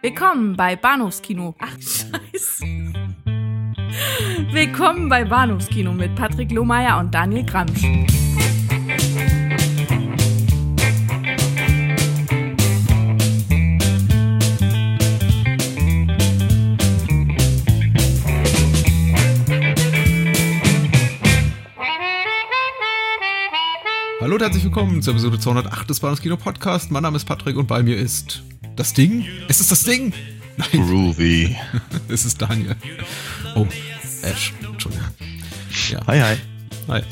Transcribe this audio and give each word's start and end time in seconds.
Willkommen 0.00 0.56
bei 0.56 0.76
Bahnhofskino. 0.76 1.56
Ach, 1.58 1.72
scheiße. 1.72 2.64
Willkommen 4.52 5.08
bei 5.08 5.24
Bahnhofskino 5.24 5.92
mit 5.92 6.14
Patrick 6.14 6.52
Lohmeier 6.52 7.00
und 7.00 7.12
Daniel 7.12 7.44
Gramsch. 7.44 7.82
Hallo 24.20 24.34
und 24.36 24.42
herzlich 24.42 24.62
willkommen 24.62 25.02
zur 25.02 25.14
Episode 25.14 25.40
208 25.40 25.90
des 25.90 25.98
Bahnhofskino 25.98 26.36
Podcast. 26.36 26.92
Mein 26.92 27.02
Name 27.02 27.16
ist 27.16 27.24
Patrick 27.24 27.56
und 27.56 27.66
bei 27.66 27.82
mir 27.82 27.96
ist 27.96 28.44
das 28.78 28.92
Ding. 28.92 29.26
Es 29.48 29.60
ist 29.60 29.72
das 29.72 29.82
Ding. 29.82 30.12
Nein. 30.56 30.68
Groovy. 30.72 31.56
es 32.08 32.24
ist 32.24 32.40
Daniel. 32.40 32.76
Oh, 33.54 33.66
Ash. 34.22 34.52
Entschuldigung. 34.62 35.06
Ja. 35.90 36.06
Hi, 36.06 36.20
hi. 36.20 36.36
Hi. 36.88 37.02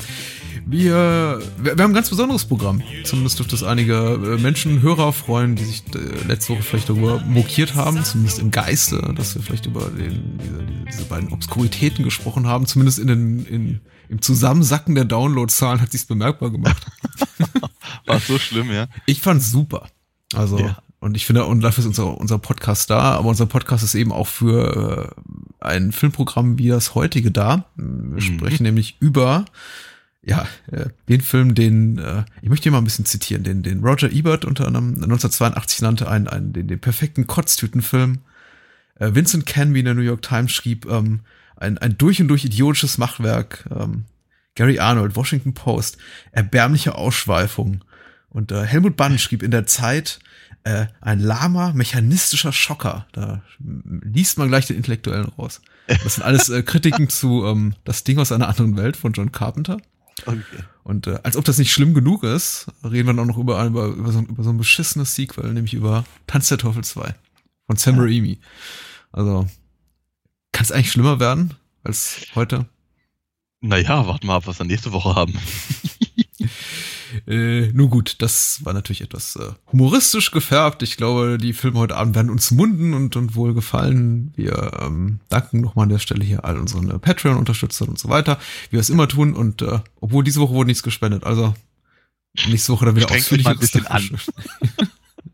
Wir, 0.65 1.41
wir, 1.57 1.71
haben 1.71 1.91
ein 1.91 1.93
ganz 1.93 2.09
besonderes 2.09 2.45
Programm. 2.45 2.81
Zumindest 3.05 3.39
dürfte 3.39 3.55
es 3.55 3.63
einige 3.63 3.93
äh, 3.93 4.41
Menschen, 4.41 4.81
Hörer 4.81 5.13
freuen, 5.13 5.55
die 5.55 5.63
sich 5.63 5.83
äh, 5.95 6.27
letzte 6.27 6.53
Woche 6.53 6.63
vielleicht 6.63 6.89
darüber 6.89 7.21
mokiert 7.21 7.75
haben, 7.75 8.03
zumindest 8.03 8.39
im 8.39 8.51
Geiste, 8.51 9.13
dass 9.15 9.35
wir 9.35 9.41
vielleicht 9.41 9.65
über 9.65 9.89
den, 9.89 10.37
diese, 10.43 10.65
diese 10.91 11.05
beiden 11.05 11.31
Obskuritäten 11.31 12.03
gesprochen 12.03 12.47
haben. 12.47 12.65
Zumindest 12.65 12.99
in 12.99 13.07
den, 13.07 13.45
in, 13.45 13.81
im 14.09 14.21
Zusammensacken 14.21 14.95
der 14.95 15.05
Downloadzahlen 15.05 15.79
hat 15.79 15.91
sich's 15.91 16.05
bemerkbar 16.05 16.49
gemacht. 16.51 16.85
War 18.05 18.19
so 18.19 18.37
schlimm, 18.37 18.69
ja? 18.71 18.87
Ich 19.05 19.21
fand's 19.21 19.49
super. 19.49 19.87
Also, 20.33 20.59
ja. 20.59 20.77
Und 20.99 21.15
ich 21.15 21.25
finde, 21.25 21.45
und 21.45 21.61
dafür 21.61 21.83
ist 21.83 21.87
unser, 21.87 22.17
unser 22.17 22.39
Podcast 22.39 22.89
da, 22.89 23.13
aber 23.13 23.29
unser 23.29 23.45
Podcast 23.45 23.83
ist 23.83 23.95
eben 23.95 24.11
auch 24.11 24.27
für 24.27 25.13
äh, 25.61 25.65
ein 25.65 25.91
Filmprogramm 25.91 26.57
wie 26.57 26.69
das 26.69 26.95
heutige 26.95 27.31
da. 27.31 27.65
Wir 27.75 27.85
mhm. 27.85 28.21
sprechen 28.21 28.63
nämlich 28.63 28.97
über 28.99 29.45
ja, 30.23 30.47
äh, 30.71 30.87
den 31.07 31.21
Film, 31.21 31.55
den, 31.55 31.99
äh, 31.99 32.25
ich 32.41 32.49
möchte 32.49 32.63
hier 32.63 32.71
mal 32.71 32.79
ein 32.79 32.83
bisschen 32.83 33.05
zitieren, 33.05 33.43
den, 33.43 33.63
den 33.63 33.83
Roger 33.83 34.11
Ebert 34.11 34.43
unter 34.43 34.67
anderem 34.67 34.95
1982 34.95 35.81
nannte, 35.81 36.09
einen, 36.09 36.27
einen, 36.27 36.51
den, 36.51 36.67
den 36.67 36.79
perfekten 36.79 37.27
Kotztütenfilm. 37.27 38.19
Äh, 38.99 39.13
Vincent 39.13 39.45
Canby 39.45 39.79
in 39.79 39.85
der 39.85 39.93
New 39.93 40.01
York 40.01 40.23
Times 40.23 40.51
schrieb, 40.51 40.85
ähm, 40.87 41.21
ein, 41.55 41.77
ein 41.77 41.97
durch 41.97 42.21
und 42.21 42.27
durch 42.27 42.43
idiotisches 42.43 42.97
Machwerk. 42.97 43.69
Ähm, 43.73 44.03
Gary 44.55 44.79
Arnold, 44.79 45.15
Washington 45.15 45.53
Post, 45.53 45.97
erbärmliche 46.31 46.95
Ausschweifung. 46.95 47.83
Und 48.29 48.51
äh, 48.51 48.65
Helmut 48.65 48.97
Bann 48.97 49.19
schrieb 49.19 49.43
in 49.43 49.51
der 49.51 49.67
Zeit, 49.67 50.19
äh, 50.63 50.87
ein 51.01 51.19
lahmer, 51.19 51.73
mechanistischer 51.73 52.53
Schocker. 52.53 53.07
Da 53.11 53.41
liest 53.59 54.37
man 54.37 54.47
gleich 54.47 54.67
den 54.67 54.77
Intellektuellen 54.77 55.25
raus. 55.25 55.61
Das 55.87 56.15
sind 56.15 56.23
alles 56.23 56.49
äh, 56.49 56.63
Kritiken 56.63 57.09
zu 57.09 57.45
ähm, 57.45 57.75
Das 57.83 58.03
Ding 58.03 58.19
aus 58.19 58.31
einer 58.31 58.47
anderen 58.49 58.75
Welt 58.77 58.97
von 58.97 59.13
John 59.13 59.31
Carpenter. 59.31 59.77
Okay. 60.25 60.41
Und 60.83 61.07
äh, 61.07 61.19
als 61.23 61.37
ob 61.37 61.45
das 61.45 61.57
nicht 61.57 61.71
schlimm 61.71 61.93
genug 61.93 62.23
ist, 62.23 62.67
reden 62.83 63.07
wir 63.07 63.13
dann 63.13 63.19
auch 63.19 63.25
noch 63.25 63.37
über, 63.37 63.63
über, 63.65 63.87
über, 63.87 64.11
so, 64.11 64.19
über 64.19 64.43
so 64.43 64.49
ein 64.49 64.57
beschissenes 64.57 65.15
Sequel, 65.15 65.53
nämlich 65.53 65.73
über 65.73 66.05
Tanz 66.27 66.49
der 66.49 66.57
Teufel 66.57 66.83
2 66.83 67.13
von 67.65 67.75
Sam 67.75 67.97
ja. 67.97 68.01
Raimi. 68.03 68.39
Also, 69.11 69.47
kann 70.51 70.63
es 70.63 70.71
eigentlich 70.71 70.91
schlimmer 70.91 71.19
werden 71.19 71.53
als 71.83 72.21
heute? 72.35 72.65
Naja, 73.59 74.07
warten 74.07 74.27
wir 74.27 74.33
ab, 74.33 74.47
was 74.47 74.59
wir 74.59 74.65
nächste 74.65 74.91
Woche 74.91 75.15
haben. 75.15 75.33
Äh, 77.27 77.71
nur 77.73 77.89
gut, 77.89 78.21
das 78.21 78.63
war 78.63 78.73
natürlich 78.73 79.01
etwas 79.01 79.35
äh, 79.35 79.51
humoristisch 79.71 80.31
gefärbt. 80.31 80.81
Ich 80.81 80.95
glaube, 80.95 81.37
die 81.37 81.51
Filme 81.51 81.79
heute 81.79 81.97
Abend 81.97 82.15
werden 82.15 82.29
uns 82.29 82.51
munden 82.51 82.93
und, 82.93 83.17
und 83.17 83.35
wohl 83.35 83.53
gefallen. 83.53 84.31
Wir 84.37 84.79
ähm, 84.79 85.19
danken 85.27 85.59
nochmal 85.59 85.83
an 85.83 85.89
der 85.89 85.99
Stelle 85.99 86.23
hier 86.23 86.45
all 86.45 86.57
unseren 86.57 86.89
äh, 86.89 86.99
Patreon-Unterstützern 86.99 87.89
und 87.89 87.99
so 87.99 88.07
weiter, 88.07 88.39
wie 88.69 88.73
wir 88.73 88.79
es 88.79 88.89
immer 88.89 89.09
tun. 89.09 89.33
Und 89.33 89.61
äh, 89.61 89.79
obwohl 89.99 90.23
diese 90.23 90.39
Woche 90.39 90.53
wurde 90.53 90.67
nichts 90.67 90.83
gespendet, 90.83 91.25
also 91.25 91.53
nächste 92.47 92.71
Woche 92.71 92.85
dann 92.85 92.95
wieder 92.95 93.11
ausführlich 93.11 93.47
ein 93.47 93.59
bisschen 93.59 93.87
an. 93.87 94.09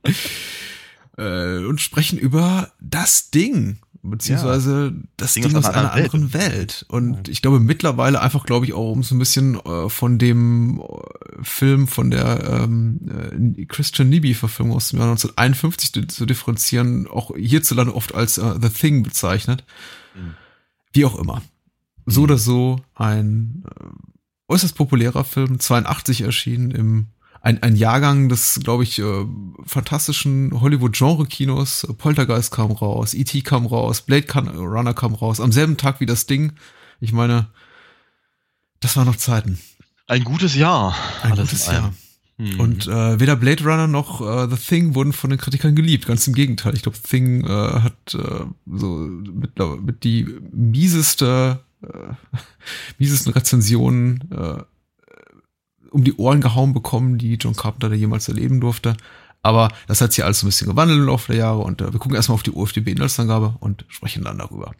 äh, 1.18 1.64
und 1.64 1.80
sprechen 1.80 2.18
über 2.18 2.72
das 2.82 3.30
Ding 3.30 3.78
beziehungsweise 4.04 4.94
ja. 4.96 5.04
das 5.18 5.34
Ding, 5.34 5.44
Ding 5.44 5.56
aus 5.56 5.66
einer 5.66 5.96
Welt. 5.96 6.06
anderen 6.06 6.34
Welt. 6.34 6.86
Und 6.90 7.30
ich 7.30 7.42
glaube 7.42 7.60
mittlerweile 7.62 8.22
einfach, 8.22 8.46
glaube 8.46 8.66
ich, 8.66 8.74
auch 8.74 8.92
um 8.92 9.02
so 9.02 9.16
ein 9.16 9.20
bisschen 9.20 9.56
äh, 9.66 9.90
von 9.90 10.20
dem 10.20 10.82
äh, 10.82 11.44
Film 11.44 11.88
von 11.88 12.12
der 12.12 12.44
ähm, 12.64 13.56
äh, 13.58 13.66
Christian 13.66 14.10
Nibi-Verfilmung 14.10 14.76
aus 14.76 14.90
dem 14.90 15.00
Jahr 15.00 15.10
1951 15.10 15.94
zu, 15.94 16.08
zu 16.08 16.26
differenzieren, 16.26 17.08
auch 17.08 17.36
hierzulande 17.36 17.96
oft 17.96 18.14
als 18.14 18.38
äh, 18.38 18.56
The 18.62 18.70
Thing 18.70 19.04
bezeichnet. 19.04 19.64
Mhm. 20.16 20.34
Wie 20.92 21.06
auch 21.06 21.18
immer. 21.18 21.42
So 22.06 22.20
mhm. 22.20 22.24
oder 22.26 22.38
so 22.38 22.82
ein 22.96 23.64
äh, 23.70 23.86
äußerst 24.50 24.76
populärer 24.76 25.24
Film, 25.24 25.60
82 25.60 26.22
erschienen 26.22 26.72
im 26.72 27.08
ein, 27.44 27.62
ein 27.62 27.76
Jahrgang 27.76 28.30
des, 28.30 28.62
glaube 28.64 28.84
ich, 28.84 29.00
äh, 29.00 29.26
fantastischen 29.66 30.62
Hollywood-Genre-Kinos. 30.62 31.88
Poltergeist 31.98 32.54
kam 32.54 32.72
raus, 32.72 33.14
E.T. 33.14 33.42
kam 33.42 33.66
raus, 33.66 34.02
Blade 34.02 34.26
Runner 34.34 34.94
kam 34.94 35.14
raus, 35.14 35.42
am 35.42 35.52
selben 35.52 35.76
Tag 35.76 36.00
wie 36.00 36.06
das 36.06 36.26
Ding. 36.26 36.54
Ich 37.02 37.12
meine, 37.12 37.48
das 38.80 38.96
waren 38.96 39.08
noch 39.08 39.18
Zeiten. 39.18 39.60
Ein 40.08 40.24
gutes 40.24 40.56
Jahr. 40.56 40.96
Ein 41.22 41.36
gutes 41.36 41.68
Jahr. 41.68 41.94
Mhm. 42.38 42.60
Und 42.62 42.88
äh, 42.88 43.20
weder 43.20 43.36
Blade 43.36 43.64
Runner 43.66 43.88
noch 43.88 44.22
äh, 44.22 44.48
The 44.50 44.56
Thing 44.56 44.96
wurden 44.96 45.12
von 45.12 45.30
den 45.30 45.38
Kritikern 45.38 45.76
geliebt. 45.76 46.06
Ganz 46.06 46.26
im 46.28 46.34
Gegenteil. 46.34 46.76
Ich 46.76 46.84
glaube, 46.84 46.98
The 46.98 47.10
Thing 47.10 47.46
äh, 47.46 47.50
hat 47.50 48.14
äh, 48.14 48.46
so 48.66 48.88
mit, 48.88 49.60
mit 49.82 50.04
die 50.06 50.28
mieseste, 50.54 51.60
äh, 51.84 51.88
miesesten 53.00 53.34
Rezensionen 53.34 54.32
äh, 54.32 54.64
um 55.94 56.04
die 56.04 56.16
Ohren 56.16 56.42
gehauen 56.42 56.74
bekommen, 56.74 57.18
die 57.18 57.36
John 57.36 57.56
Carpenter 57.56 57.90
da 57.90 57.96
jemals 57.96 58.28
erleben 58.28 58.60
durfte. 58.60 58.98
Aber 59.42 59.70
das 59.88 60.02
hat 60.02 60.14
sich 60.14 60.24
alles 60.24 60.42
ein 60.42 60.48
bisschen 60.48 60.68
gewandelt 60.68 61.00
im 61.00 61.06
Laufe 61.06 61.32
der 61.32 61.42
Jahre 61.42 61.60
und 61.60 61.82
äh, 61.82 61.92
wir 61.92 62.00
gucken 62.00 62.16
erstmal 62.16 62.36
auf 62.36 62.44
die 62.44 62.52
UFDB-Inhaltsangabe 62.52 63.58
und 63.60 63.86
sprechen 63.90 64.24
dann 64.24 64.38
darüber. 64.38 64.74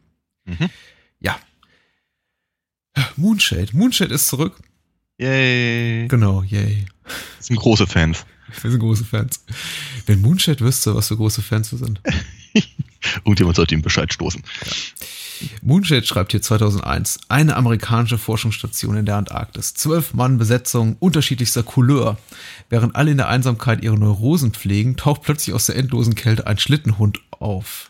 Mhm. 0.46 0.70
Ja. 1.20 1.38
Moonshade. 3.16 3.70
Moonshade 3.74 4.14
ist 4.14 4.28
zurück. 4.28 4.58
Yay. 5.18 6.08
Genau, 6.08 6.44
yay. 6.44 6.86
Wir 7.06 7.14
sind 7.40 7.58
große 7.58 7.88
Fans. 7.88 8.26
Wir 8.62 8.72
sind 8.72 8.80
große 8.80 9.06
Fans. 9.06 9.44
Wenn 10.06 10.22
Moonshade 10.22 10.62
wüsste, 10.62 10.96
was 10.96 11.10
für 11.10 11.18
große 11.18 11.42
Fans 11.42 11.72
wir 11.72 11.80
sind. 11.80 12.02
Irgendjemand 13.26 13.56
sollte 13.58 13.76
ihm 13.76 13.82
Bescheid 13.82 14.14
stoßen. 14.14 14.42
Ja. 14.42 14.72
Moonshade 15.62 16.06
schreibt 16.06 16.32
hier 16.32 16.42
2001, 16.42 17.20
eine 17.30 17.56
amerikanische 17.56 18.18
Forschungsstation 18.18 18.98
in 18.98 19.06
der 19.06 19.18
Antarktis. 19.18 19.74
Zwölf 19.74 20.14
Mann 20.14 20.38
Besetzung 20.38 20.98
unterschiedlichster 21.00 21.64
Couleur. 21.64 22.18
Während 22.70 22.96
alle 22.96 23.12
in 23.12 23.18
der 23.18 23.30
Einsamkeit 23.30 23.84
ihre 23.84 23.98
Neurosen 23.98 24.54
pflegen, 24.54 24.98
taucht 24.98 25.22
plötzlich 25.22 25.56
aus 25.56 25.66
der 25.66 25.76
endlosen 25.76 26.16
Kälte 26.16 26.48
ein 26.48 26.58
Schlittenhund 26.58 27.20
auf. 27.32 27.90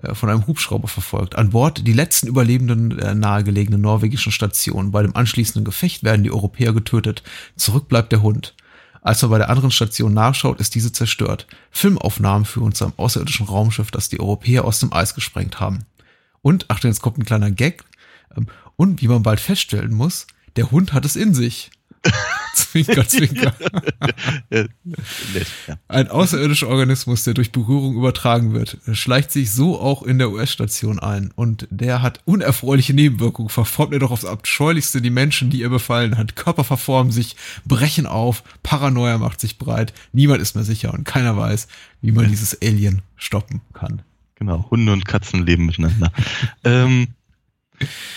Äh, 0.00 0.14
von 0.14 0.30
einem 0.30 0.46
Hubschrauber 0.46 0.88
verfolgt. 0.88 1.36
An 1.36 1.50
Bord 1.50 1.86
die 1.86 1.92
letzten 1.92 2.26
Überlebenden 2.26 2.96
der 2.96 3.14
nahegelegenen 3.14 3.80
norwegischen 3.80 4.32
Station. 4.32 4.90
Bei 4.90 5.02
dem 5.02 5.16
anschließenden 5.16 5.64
Gefecht 5.64 6.02
werden 6.02 6.22
die 6.22 6.32
Europäer 6.32 6.72
getötet. 6.72 7.22
Zurück 7.56 7.88
bleibt 7.88 8.12
der 8.12 8.22
Hund. 8.22 8.54
Als 9.02 9.20
man 9.22 9.32
bei 9.32 9.38
der 9.38 9.50
anderen 9.50 9.72
Station 9.72 10.14
nachschaut, 10.14 10.60
ist 10.60 10.76
diese 10.76 10.92
zerstört. 10.92 11.48
Filmaufnahmen 11.72 12.44
führen 12.44 12.72
zu 12.72 12.84
einem 12.84 12.94
außerirdischen 12.96 13.46
Raumschiff, 13.46 13.90
das 13.90 14.08
die 14.08 14.20
Europäer 14.20 14.64
aus 14.64 14.78
dem 14.78 14.92
Eis 14.92 15.14
gesprengt 15.14 15.58
haben. 15.58 15.80
Und, 16.42 16.70
Achtung, 16.70 16.90
jetzt 16.90 17.00
kommt 17.00 17.18
ein 17.18 17.24
kleiner 17.24 17.50
Gag. 17.50 17.84
Ähm, 18.36 18.46
und 18.76 19.00
wie 19.00 19.08
man 19.08 19.22
bald 19.22 19.40
feststellen 19.40 19.94
muss, 19.94 20.26
der 20.56 20.70
Hund 20.70 20.92
hat 20.92 21.04
es 21.04 21.16
in 21.16 21.34
sich. 21.34 21.70
zwinker, 22.54 23.06
zwinker. 23.06 23.54
Ein 25.88 26.08
außerirdischer 26.08 26.68
Organismus, 26.68 27.24
der 27.24 27.34
durch 27.34 27.52
Berührung 27.52 27.94
übertragen 27.94 28.52
wird, 28.52 28.78
schleicht 28.92 29.30
sich 29.30 29.52
so 29.52 29.80
auch 29.80 30.02
in 30.02 30.18
der 30.18 30.30
US-Station 30.30 30.98
ein. 30.98 31.32
Und 31.34 31.68
der 31.70 32.02
hat 32.02 32.20
unerfreuliche 32.24 32.94
Nebenwirkungen. 32.94 33.50
Verformt 33.50 33.92
er 33.92 34.00
doch 34.00 34.10
aufs 34.10 34.24
Abscheulichste 34.24 35.00
die 35.00 35.10
Menschen, 35.10 35.50
die 35.50 35.62
er 35.62 35.68
befallen 35.70 36.18
hat. 36.18 36.34
Körper 36.34 36.64
verformen 36.64 37.12
sich, 37.12 37.36
brechen 37.64 38.06
auf, 38.06 38.42
Paranoia 38.62 39.18
macht 39.18 39.40
sich 39.40 39.58
breit. 39.58 39.92
Niemand 40.12 40.42
ist 40.42 40.54
mehr 40.54 40.64
sicher 40.64 40.92
und 40.92 41.04
keiner 41.04 41.36
weiß, 41.36 41.68
wie 42.00 42.12
man 42.12 42.28
dieses 42.28 42.60
Alien 42.62 43.02
stoppen 43.16 43.60
kann. 43.72 44.02
Genau, 44.42 44.66
Hunde 44.72 44.92
und 44.92 45.04
Katzen 45.04 45.46
leben 45.46 45.66
miteinander. 45.66 46.10
ähm, 46.64 47.06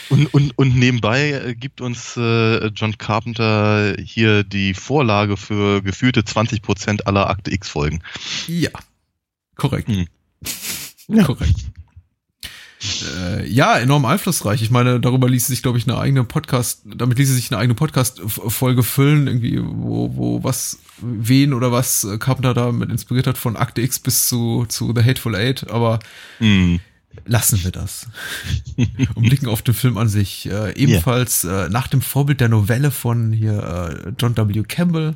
und, 0.10 0.33
und, 0.33 0.57
und 0.57 0.75
nebenbei 0.75 1.33
äh, 1.33 1.54
gibt 1.54 1.81
uns 1.81 2.18
äh, 2.18 2.66
John 2.69 2.98
Carpenter 2.98 3.95
hier 4.04 4.44
die 4.44 4.74
Vorlage 4.74 5.38
für 5.38 5.83
gefühlte 5.83 6.22
20% 6.22 7.04
aller 7.04 7.30
Akte 7.30 7.54
X-Folgen. 7.54 8.01
Ja, 8.48 8.72
korrekt. 9.54 9.88
Hm. 9.88 10.07
Ja. 11.10 11.25
Korrekt. 11.25 11.57
Äh, 13.17 13.47
ja, 13.47 13.77
enorm 13.77 14.05
einflussreich. 14.05 14.61
Ich 14.61 14.71
meine, 14.71 14.99
darüber 14.99 15.29
ließ 15.29 15.47
sich, 15.47 15.61
glaube 15.61 15.77
ich, 15.77 15.87
eine 15.87 15.97
eigene 15.97 16.23
Podcast, 16.23 16.81
damit 16.85 17.17
ließe 17.17 17.33
sich 17.33 17.51
eine 17.51 17.59
eigene 17.59 17.75
Podcast-Folge 17.75 18.83
füllen, 18.83 19.27
irgendwie, 19.27 19.59
wo, 19.61 20.15
wo 20.15 20.43
was, 20.43 20.79
wen 21.01 21.53
oder 21.53 21.71
was 21.71 22.07
Carpenter 22.19 22.53
da 22.53 22.71
mit 22.71 22.89
inspiriert 22.89 23.27
hat, 23.27 23.37
von 23.37 23.55
Akte 23.55 23.81
X 23.81 23.99
bis 23.99 24.27
zu, 24.27 24.65
zu 24.67 24.93
The 24.95 25.03
Hateful 25.03 25.35
Eight, 25.35 25.69
aber 25.69 25.99
mm. 26.39 26.75
lassen 27.25 27.63
wir 27.63 27.71
das. 27.71 28.07
und 28.77 29.23
blicken 29.23 29.47
auf 29.47 29.61
den 29.61 29.73
Film 29.73 29.97
an 29.97 30.09
sich. 30.09 30.49
Äh, 30.49 30.73
ebenfalls 30.75 31.43
yeah. 31.43 31.65
äh, 31.65 31.69
nach 31.69 31.87
dem 31.87 32.01
Vorbild 32.01 32.41
der 32.41 32.49
Novelle 32.49 32.91
von 32.91 33.31
hier 33.31 34.05
äh, 34.05 34.11
John 34.19 34.35
W. 34.37 34.63
Campbell, 34.63 35.15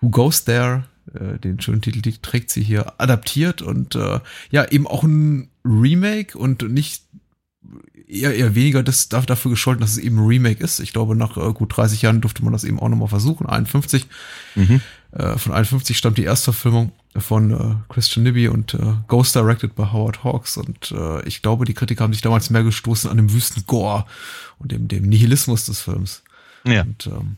Who 0.00 0.10
Goes 0.10 0.44
There, 0.44 0.84
äh, 1.12 1.38
den 1.38 1.60
schönen 1.60 1.82
Titel 1.82 2.00
die 2.00 2.18
trägt 2.18 2.50
sie 2.50 2.62
hier 2.62 3.00
adaptiert 3.00 3.62
und 3.62 3.94
äh, 3.94 4.20
ja, 4.50 4.64
eben 4.70 4.86
auch 4.86 5.02
ein 5.02 5.50
Remake 5.64 6.36
und 6.38 6.62
nicht 6.70 7.02
eher, 8.08 8.34
eher 8.34 8.54
weniger 8.54 8.82
das 8.82 9.08
dafür 9.08 9.50
gescholten, 9.50 9.80
dass 9.80 9.92
es 9.92 9.98
eben 9.98 10.18
ein 10.18 10.26
Remake 10.26 10.62
ist. 10.62 10.80
Ich 10.80 10.92
glaube, 10.92 11.16
nach 11.16 11.36
äh, 11.36 11.52
gut 11.52 11.76
30 11.76 12.02
Jahren 12.02 12.20
durfte 12.20 12.44
man 12.44 12.52
das 12.52 12.64
eben 12.64 12.78
auch 12.78 12.88
nochmal 12.88 13.08
versuchen. 13.08 13.46
51. 13.46 14.06
Mhm. 14.54 14.80
Äh, 15.12 15.38
von 15.38 15.52
51 15.52 15.96
stammt 15.96 16.18
die 16.18 16.24
Erstverfilmung 16.24 16.92
von 17.16 17.50
äh, 17.52 17.92
Christian 17.92 18.24
Nibby 18.24 18.48
und 18.48 18.74
äh, 18.74 18.94
Ghost 19.08 19.34
Directed 19.34 19.74
by 19.74 19.84
Howard 19.92 20.24
Hawks. 20.24 20.56
Und 20.56 20.92
äh, 20.92 21.26
ich 21.26 21.42
glaube, 21.42 21.64
die 21.64 21.74
Kritiker 21.74 22.04
haben 22.04 22.12
sich 22.12 22.22
damals 22.22 22.50
mehr 22.50 22.64
gestoßen 22.64 23.10
an 23.10 23.16
dem 23.16 23.32
wüsten 23.32 23.64
Gore 23.66 24.06
und 24.58 24.72
dem, 24.72 24.88
dem 24.88 25.04
Nihilismus 25.04 25.66
des 25.66 25.80
Films. 25.80 26.22
Ja. 26.64 26.82
Und, 26.82 27.06
ähm, 27.06 27.36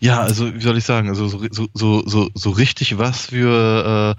ja, 0.00 0.20
also 0.20 0.54
wie 0.54 0.60
soll 0.60 0.78
ich 0.78 0.84
sagen, 0.84 1.08
also 1.08 1.28
so, 1.28 1.46
so, 1.74 2.02
so, 2.06 2.30
so 2.34 2.50
richtig 2.50 2.98
was 2.98 3.26
für, 3.26 4.16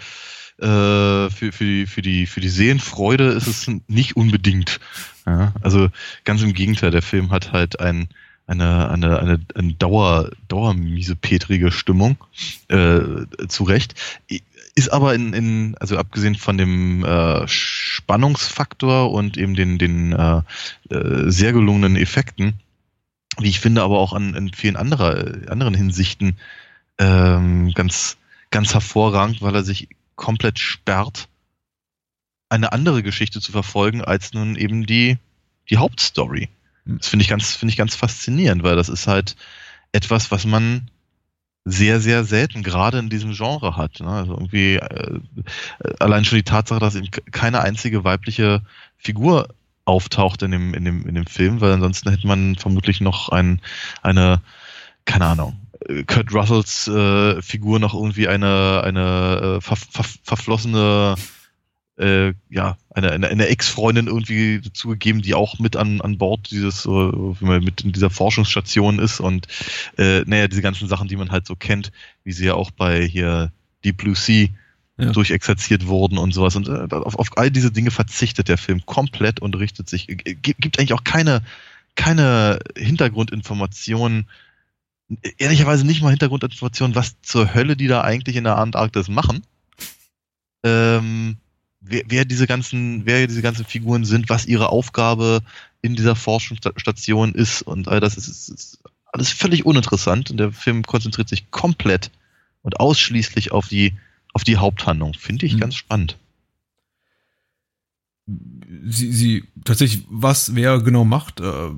äh, 0.59 0.65
äh, 0.65 1.29
für, 1.29 1.51
für, 1.51 1.65
die, 1.65 1.85
für, 1.85 2.01
die, 2.01 2.25
für 2.25 2.41
die 2.41 2.49
Seelenfreude 2.49 3.25
ist 3.25 3.47
es 3.47 3.69
nicht 3.87 4.15
unbedingt. 4.15 4.79
Ja, 5.25 5.53
also 5.61 5.89
ganz 6.25 6.41
im 6.41 6.53
Gegenteil, 6.53 6.91
der 6.91 7.01
Film 7.01 7.31
hat 7.31 7.51
halt 7.51 7.79
ein, 7.79 8.09
eine, 8.45 8.89
eine, 8.89 9.19
eine, 9.19 9.39
eine 9.55 9.73
Dauer, 9.73 10.31
dauermiesepetrige 10.47 11.71
Stimmung, 11.71 12.17
äh, 12.67 12.99
zu 13.47 13.63
Recht. 13.63 13.95
Ist 14.75 14.91
aber 14.91 15.13
in, 15.13 15.33
in, 15.33 15.75
also 15.79 15.97
abgesehen 15.97 16.35
von 16.35 16.57
dem 16.57 17.05
äh, 17.05 17.47
Spannungsfaktor 17.47 19.11
und 19.11 19.37
eben 19.37 19.55
den, 19.55 19.77
den 19.77 20.13
äh, 20.13 20.41
äh 20.89 21.29
sehr 21.29 21.53
gelungenen 21.53 21.95
Effekten, 21.95 22.59
wie 23.39 23.49
ich 23.49 23.59
finde, 23.59 23.81
aber 23.81 23.99
auch 23.99 24.13
an, 24.13 24.35
in 24.35 24.53
vielen 24.53 24.75
anderer, 24.75 25.49
anderen 25.49 25.73
Hinsichten 25.73 26.37
ähm, 26.97 27.71
ganz, 27.73 28.17
ganz 28.51 28.73
hervorragend, 28.73 29.41
weil 29.41 29.55
er 29.55 29.63
sich 29.63 29.89
komplett 30.15 30.59
sperrt, 30.59 31.27
eine 32.49 32.71
andere 32.71 33.01
Geschichte 33.01 33.41
zu 33.41 33.51
verfolgen, 33.51 34.03
als 34.03 34.33
nun 34.33 34.55
eben 34.55 34.85
die, 34.85 35.17
die 35.69 35.77
Hauptstory. 35.77 36.49
Hm. 36.85 36.97
Das 36.99 37.07
finde 37.07 37.23
ich 37.23 37.29
ganz, 37.29 37.55
finde 37.55 37.71
ich 37.71 37.77
ganz 37.77 37.95
faszinierend, 37.95 38.63
weil 38.63 38.75
das 38.75 38.89
ist 38.89 39.07
halt 39.07 39.35
etwas, 39.91 40.31
was 40.31 40.45
man 40.45 40.89
sehr, 41.65 42.01
sehr 42.01 42.25
selten 42.25 42.61
gerade 42.61 42.99
in 42.99 43.09
diesem 43.09 43.31
Genre 43.33 43.77
hat. 43.77 44.01
Ne? 44.01 44.09
Also 44.09 44.33
irgendwie 44.33 44.75
äh, 44.75 45.19
allein 45.99 46.25
schon 46.25 46.37
die 46.37 46.43
Tatsache, 46.43 46.79
dass 46.79 46.95
eben 46.95 47.09
keine 47.31 47.61
einzige 47.61 48.03
weibliche 48.03 48.61
Figur 48.97 49.47
auftaucht 49.85 50.41
in 50.43 50.51
dem, 50.51 50.73
in 50.73 50.85
dem, 50.85 51.07
in 51.07 51.15
dem 51.15 51.25
Film, 51.25 51.61
weil 51.61 51.73
ansonsten 51.73 52.09
hätte 52.09 52.27
man 52.27 52.55
vermutlich 52.55 53.01
noch 53.01 53.29
ein, 53.29 53.61
eine, 54.01 54.41
keine 55.05 55.25
Ahnung, 55.25 55.59
Kurt 56.07 56.33
Russells 56.33 56.87
äh, 56.87 57.41
Figur 57.41 57.79
noch 57.79 57.93
irgendwie 57.93 58.27
eine, 58.27 58.81
eine 58.83 59.57
äh, 59.57 59.61
ver, 59.61 59.75
ver, 59.75 60.05
verflossene 60.23 61.15
äh, 61.97 62.33
ja, 62.49 62.77
eine, 62.89 63.11
eine, 63.11 63.27
eine 63.27 63.47
Ex-Freundin 63.47 64.07
irgendwie 64.07 64.61
zugegeben, 64.73 65.21
die 65.21 65.35
auch 65.35 65.59
mit 65.59 65.75
an, 65.75 66.01
an 66.01 66.17
Bord 66.17 66.49
dieses, 66.49 66.85
äh, 66.85 67.59
mit 67.59 67.81
in 67.81 67.91
dieser 67.91 68.09
Forschungsstation 68.09 68.99
ist. 68.99 69.19
Und 69.19 69.47
äh, 69.97 70.21
naja, 70.25 70.47
diese 70.47 70.61
ganzen 70.61 70.87
Sachen, 70.87 71.07
die 71.07 71.17
man 71.17 71.31
halt 71.31 71.45
so 71.45 71.55
kennt, 71.55 71.91
wie 72.23 72.31
sie 72.31 72.45
ja 72.45 72.55
auch 72.55 72.71
bei 72.71 73.05
hier 73.05 73.51
Deep 73.83 73.97
Blue 73.97 74.15
Sea 74.15 74.47
ja. 74.97 75.11
durchexerziert 75.11 75.87
wurden 75.87 76.17
und 76.17 76.33
sowas. 76.33 76.55
Und 76.55 76.67
äh, 76.67 76.87
auf, 76.93 77.17
auf 77.17 77.37
all 77.37 77.51
diese 77.51 77.71
Dinge 77.71 77.91
verzichtet 77.91 78.47
der 78.47 78.57
Film 78.57 78.85
komplett 78.85 79.39
und 79.39 79.55
richtet 79.55 79.89
sich, 79.89 80.09
äh, 80.09 80.15
gibt 80.15 80.79
eigentlich 80.79 80.93
auch 80.93 81.03
keine, 81.03 81.41
keine 81.95 82.59
Hintergrundinformationen, 82.77 84.27
ehrlicherweise 85.37 85.85
nicht 85.85 86.01
mal 86.01 86.11
Hintergrundinformationen, 86.11 86.95
was 86.95 87.19
zur 87.21 87.53
Hölle 87.53 87.75
die 87.75 87.87
da 87.87 88.01
eigentlich 88.01 88.35
in 88.35 88.43
der 88.43 88.57
Antarktis 88.57 89.09
machen. 89.09 89.43
Ähm, 90.63 91.37
wer, 91.81 92.03
wer 92.07 92.25
diese 92.25 92.47
ganzen, 92.47 93.05
wer 93.05 93.27
diese 93.27 93.41
ganzen 93.41 93.65
Figuren 93.65 94.05
sind, 94.05 94.29
was 94.29 94.45
ihre 94.45 94.69
Aufgabe 94.69 95.41
in 95.81 95.95
dieser 95.95 96.15
Forschungsstation 96.15 97.33
ist 97.33 97.61
und 97.61 97.87
all 97.89 97.99
das 97.99 98.15
ist, 98.15 98.27
ist, 98.27 98.49
ist 98.49 98.79
alles 99.11 99.31
völlig 99.31 99.65
uninteressant 99.65 100.31
und 100.31 100.37
der 100.37 100.51
Film 100.51 100.83
konzentriert 100.83 101.29
sich 101.29 101.51
komplett 101.51 102.09
und 102.61 102.79
ausschließlich 102.79 103.51
auf 103.51 103.67
die 103.67 103.93
auf 104.33 104.43
die 104.43 104.57
Haupthandlung. 104.57 105.13
Finde 105.13 105.45
ich 105.45 105.55
mhm. 105.55 105.59
ganz 105.59 105.75
spannend. 105.75 106.17
Sie, 108.25 109.11
sie 109.11 109.43
tatsächlich, 109.63 110.05
was 110.09 110.55
wer 110.55 110.79
genau 110.79 111.05
macht, 111.05 111.39
äh, 111.39 111.69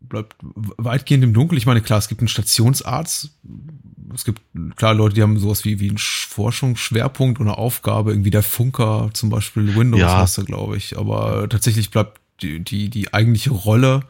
bleibt 0.00 0.36
weitgehend 0.42 1.24
im 1.24 1.34
Dunkeln. 1.34 1.58
Ich 1.58 1.66
meine, 1.66 1.80
klar, 1.80 1.98
es 1.98 2.08
gibt 2.08 2.20
einen 2.20 2.28
Stationsarzt. 2.28 3.30
Es 4.14 4.24
gibt 4.24 4.42
klar 4.76 4.94
Leute, 4.94 5.14
die 5.14 5.22
haben 5.22 5.38
sowas 5.38 5.64
wie, 5.64 5.80
wie 5.80 5.88
einen 5.88 5.98
Forschungsschwerpunkt 5.98 7.40
oder 7.40 7.58
Aufgabe, 7.58 8.12
irgendwie 8.12 8.30
der 8.30 8.42
Funker, 8.42 9.10
zum 9.12 9.30
Beispiel 9.30 9.74
Windows 9.74 10.00
ja. 10.00 10.18
hast 10.18 10.38
du, 10.38 10.44
glaube 10.44 10.76
ich. 10.76 10.98
Aber 10.98 11.48
tatsächlich 11.48 11.90
bleibt 11.90 12.20
die, 12.42 12.60
die, 12.60 12.90
die 12.90 13.12
eigentliche 13.12 13.50
Rolle 13.50 14.02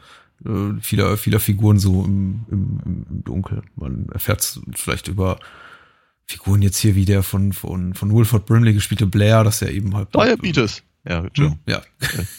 äh, 0.44 0.80
vieler, 0.80 1.16
vieler 1.16 1.40
Figuren 1.40 1.78
so 1.78 2.04
im, 2.04 2.44
im, 2.50 2.80
im 2.84 3.24
Dunkel. 3.24 3.62
Man 3.76 4.08
erfährt 4.12 4.60
vielleicht 4.74 5.08
über 5.08 5.38
Figuren 6.26 6.62
jetzt 6.62 6.78
hier 6.78 6.94
wie 6.94 7.04
der 7.04 7.22
von, 7.22 7.52
von, 7.52 7.94
von 7.94 8.14
Wilford 8.14 8.46
Brimley 8.46 8.72
gespielte 8.72 9.06
Blair, 9.06 9.44
dass 9.44 9.62
er 9.62 9.70
eben 9.70 9.94
halt. 9.94 10.14
Diabetes. 10.14 10.82
Ja, 11.06 11.18
Entschuldigung. 11.18 11.58
Ja. 11.66 11.82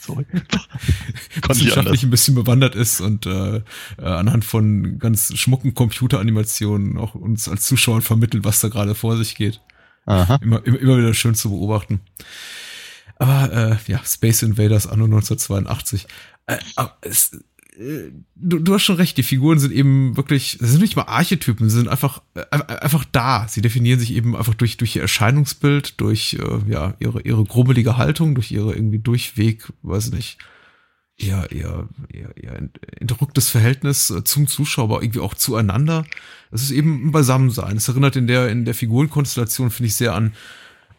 Sorry. 0.01 0.25
Wissenschaftlich 1.47 2.01
ein 2.01 2.09
bisschen 2.09 2.33
bewandert 2.33 2.73
ist 2.73 2.99
und 2.99 3.27
äh, 3.27 3.57
äh, 3.57 3.61
anhand 3.99 4.43
von 4.43 4.97
ganz 4.97 5.37
schmucken 5.37 5.75
Computeranimationen 5.75 6.97
auch 6.97 7.13
uns 7.13 7.47
als 7.47 7.65
Zuschauer 7.67 8.01
vermittelt, 8.01 8.43
was 8.43 8.61
da 8.61 8.69
gerade 8.69 8.95
vor 8.95 9.17
sich 9.17 9.35
geht. 9.35 9.61
Aha. 10.07 10.39
Immer, 10.41 10.65
immer, 10.65 10.79
immer 10.79 10.97
wieder 10.97 11.13
schön 11.13 11.35
zu 11.35 11.51
beobachten. 11.51 11.99
Aber 13.17 13.53
äh, 13.53 13.91
ja, 13.91 14.01
Space 14.03 14.41
Invaders 14.41 14.87
anno 14.87 15.05
1982. 15.05 16.07
Äh, 16.47 16.57
es, 17.01 17.37
du, 18.35 18.59
du 18.59 18.73
hast 18.73 18.83
schon 18.83 18.95
recht, 18.95 19.17
die 19.17 19.23
Figuren 19.23 19.59
sind 19.59 19.73
eben 19.73 20.15
wirklich, 20.17 20.57
sie 20.59 20.67
sind 20.67 20.81
nicht 20.81 20.95
mal 20.95 21.03
Archetypen, 21.03 21.69
sie 21.69 21.77
sind 21.77 21.87
einfach, 21.87 22.21
äh, 22.35 22.45
einfach 22.51 23.05
da. 23.11 23.47
Sie 23.47 23.61
definieren 23.61 23.99
sich 23.99 24.13
eben 24.13 24.35
einfach 24.35 24.53
durch, 24.53 24.77
durch 24.77 24.95
ihr 24.95 25.01
Erscheinungsbild, 25.01 25.99
durch 25.99 26.37
äh, 26.39 26.71
ja, 26.71 26.95
ihre, 26.99 27.21
ihre 27.21 27.43
grummelige 27.43 27.97
Haltung, 27.97 28.35
durch 28.35 28.51
ihre 28.51 28.73
irgendwie 28.73 28.99
durchweg, 28.99 29.71
weiß 29.83 30.11
nicht, 30.11 30.37
eher, 31.17 31.51
eher, 31.51 31.87
eher, 32.11 32.37
eher 32.37 32.69
entrücktes 32.99 33.49
Verhältnis 33.49 34.09
äh, 34.09 34.23
zum 34.23 34.47
Zuschauer, 34.47 34.85
aber 34.85 35.03
irgendwie 35.03 35.21
auch 35.21 35.33
zueinander. 35.33 36.05
Das 36.51 36.61
ist 36.61 36.71
eben 36.71 37.07
ein 37.07 37.11
Beisammensein. 37.11 37.77
Es 37.77 37.87
erinnert 37.87 38.15
in 38.15 38.27
der, 38.27 38.49
in 38.49 38.65
der 38.65 38.73
Figurenkonstellation, 38.73 39.71
finde 39.71 39.87
ich, 39.87 39.95
sehr 39.95 40.13
an 40.13 40.33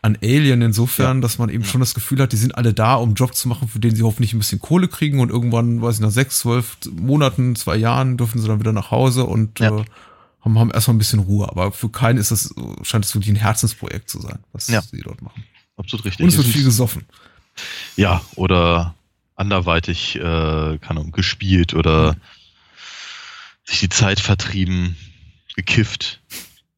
an 0.06 0.16
Alien 0.22 0.62
insofern, 0.62 1.18
ja. 1.18 1.20
dass 1.22 1.38
man 1.38 1.48
eben 1.48 1.64
ja. 1.64 1.68
schon 1.68 1.80
das 1.80 1.92
Gefühl 1.92 2.20
hat, 2.20 2.32
die 2.32 2.36
sind 2.36 2.56
alle 2.56 2.72
da, 2.72 2.94
um 2.94 3.10
einen 3.10 3.14
Job 3.16 3.34
zu 3.34 3.48
machen, 3.48 3.66
für 3.66 3.80
den 3.80 3.94
sie 3.94 4.04
hoffentlich 4.04 4.32
ein 4.32 4.38
bisschen 4.38 4.60
Kohle 4.60 4.86
kriegen 4.86 5.18
und 5.18 5.30
irgendwann, 5.30 5.82
weiß 5.82 5.96
ich, 5.96 6.00
nach 6.00 6.10
sechs, 6.10 6.38
zwölf 6.38 6.78
Monaten, 6.92 7.56
zwei 7.56 7.76
Jahren 7.76 8.16
dürfen 8.16 8.40
sie 8.40 8.46
dann 8.46 8.60
wieder 8.60 8.72
nach 8.72 8.92
Hause 8.92 9.24
und 9.24 9.58
ja. 9.58 9.76
äh, 9.76 9.84
haben, 10.40 10.58
haben 10.58 10.70
erstmal 10.70 10.94
ein 10.94 10.98
bisschen 10.98 11.18
Ruhe. 11.18 11.48
Aber 11.48 11.72
für 11.72 11.88
keinen 11.88 12.18
ist 12.18 12.30
das, 12.30 12.54
scheint 12.82 13.04
es 13.04 13.14
wirklich 13.14 13.34
ein 13.34 13.40
Herzensprojekt 13.40 14.08
zu 14.08 14.20
sein, 14.20 14.38
was 14.52 14.66
sie 14.66 15.02
dort 15.02 15.20
machen. 15.22 15.44
Absolut 15.76 16.06
richtig. 16.06 16.22
Und 16.22 16.28
es 16.28 16.36
wird 16.36 16.46
viel 16.46 16.64
gesoffen. 16.64 17.04
Ja, 17.96 18.22
oder 18.36 18.94
anderweitig, 19.34 20.16
äh, 20.16 20.78
kann 20.78 20.98
um, 20.98 21.10
gespielt 21.10 21.74
oder 21.74 22.16
sich 23.64 23.80
die 23.80 23.88
Zeit 23.88 24.20
vertrieben, 24.20 24.96
gekifft 25.56 26.20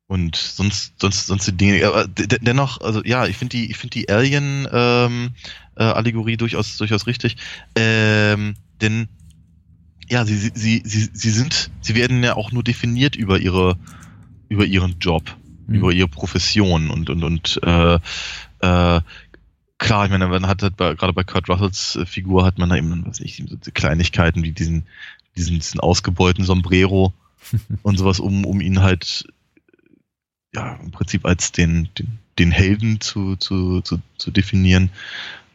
und 0.09 0.37
sonst 0.37 0.95
sonst 0.99 1.27
sonst 1.27 1.47
die 1.47 1.57
Dinge 1.57 1.87
aber 1.87 2.09
dennoch 2.09 2.81
also 2.81 3.03
ja 3.05 3.27
ich 3.27 3.37
finde 3.37 3.59
die 3.59 3.71
ich 3.71 3.77
finde 3.77 3.93
die 3.93 4.09
Alien 4.09 4.67
ähm, 4.73 5.31
äh, 5.77 5.85
Allegorie 5.85 6.39
durchaus 6.39 6.79
durchaus 6.79 7.07
richtig 7.07 7.37
ähm, 7.77 8.55
denn 8.81 9.09
ja 10.09 10.25
sie, 10.25 10.37
sie 10.37 10.51
sie 10.55 10.83
sie 10.83 11.11
sie 11.13 11.31
sind 11.31 11.71
sie 11.83 11.95
werden 11.95 12.25
ja 12.25 12.37
auch 12.37 12.53
nur 12.53 12.65
definiert 12.65 13.17
über 13.17 13.39
ihre 13.39 13.77
über 14.49 14.65
ihren 14.65 14.99
Job 14.99 15.37
mhm. 15.67 15.75
über 15.75 15.93
ihre 15.93 16.09
Profession 16.09 16.89
und 16.89 17.11
und 17.11 17.23
und 17.23 17.61
äh, 17.63 17.97
äh, 17.97 19.01
klar 19.77 20.05
ich 20.07 20.11
meine 20.11 20.29
man 20.29 20.47
hat 20.47 20.63
halt 20.63 20.79
bei, 20.79 20.95
gerade 20.95 21.13
bei 21.13 21.23
Kurt 21.23 21.51
Russells 21.51 21.97
äh, 21.97 22.07
Figur 22.07 22.47
hat 22.47 22.57
man 22.57 22.71
da 22.71 22.77
eben 22.77 23.05
was 23.07 23.21
ich 23.21 23.45
so 23.47 23.57
Kleinigkeiten 23.75 24.43
wie 24.43 24.53
diesen 24.53 24.87
diesen, 25.37 25.57
diesen 25.57 25.81
ausgebeulten 25.81 26.47
Sombrero 26.47 27.13
und 27.83 27.99
sowas 27.99 28.21
um 28.21 28.47
um 28.47 28.63
ihn 28.63 28.81
halt 28.81 29.27
ja, 30.55 30.75
im 30.77 30.91
Prinzip 30.91 31.25
als 31.27 31.53
den, 31.53 31.89
den, 31.99 32.19
den 32.39 32.51
Helden 32.51 33.01
zu, 33.01 33.37
zu, 33.37 33.81
zu, 33.83 34.01
zu 34.17 34.31
definieren. 34.31 34.91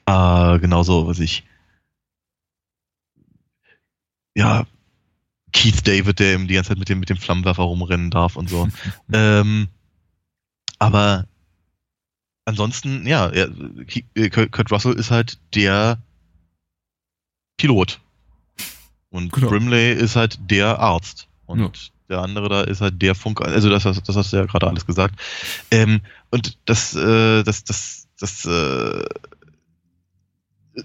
Äh, 0.05 0.59
genauso, 0.59 1.07
was 1.07 1.19
ich, 1.19 1.43
ja, 4.35 4.65
Keith 5.51 5.87
David, 5.87 6.19
der 6.19 6.33
eben 6.33 6.47
die 6.47 6.55
ganze 6.55 6.69
Zeit 6.69 6.79
mit 6.79 6.89
dem, 6.89 6.99
mit 6.99 7.09
dem 7.09 7.17
Flammenwerfer 7.17 7.63
rumrennen 7.63 8.11
darf 8.11 8.35
und 8.35 8.49
so. 8.49 8.67
ähm, 9.13 9.67
aber 10.79 11.27
ansonsten, 12.45 13.07
ja, 13.07 13.29
er, 13.29 13.49
Kurt 14.29 14.71
Russell 14.71 14.93
ist 14.93 15.11
halt 15.11 15.39
der 15.53 16.01
Pilot. 17.57 18.01
Und 19.09 19.31
genau. 19.31 19.49
Brimley 19.49 19.93
ist 19.93 20.15
halt 20.15 20.39
der 20.49 20.79
Arzt. 20.79 21.27
Und 21.45 21.59
ja. 21.59 21.71
Der 22.13 22.21
andere 22.21 22.47
da 22.47 22.61
ist 22.61 22.81
halt 22.81 23.01
der 23.01 23.15
Funk. 23.15 23.41
Also 23.41 23.69
das, 23.69 23.83
das 23.83 24.15
hast 24.15 24.31
du 24.31 24.37
ja 24.37 24.45
gerade 24.45 24.67
alles 24.67 24.85
gesagt. 24.85 25.19
Ähm, 25.71 26.01
und 26.29 26.57
das, 26.65 26.95
äh, 26.95 27.43
das, 27.43 27.63
das, 27.63 28.07
das, 28.19 28.45
äh, 28.45 29.03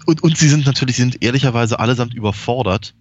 und, 0.05 0.23
und 0.23 0.37
sie 0.37 0.49
sind 0.49 0.65
natürlich, 0.65 0.97
sind 0.97 1.23
ehrlicherweise 1.23 1.79
allesamt 1.79 2.13
überfordert 2.13 2.93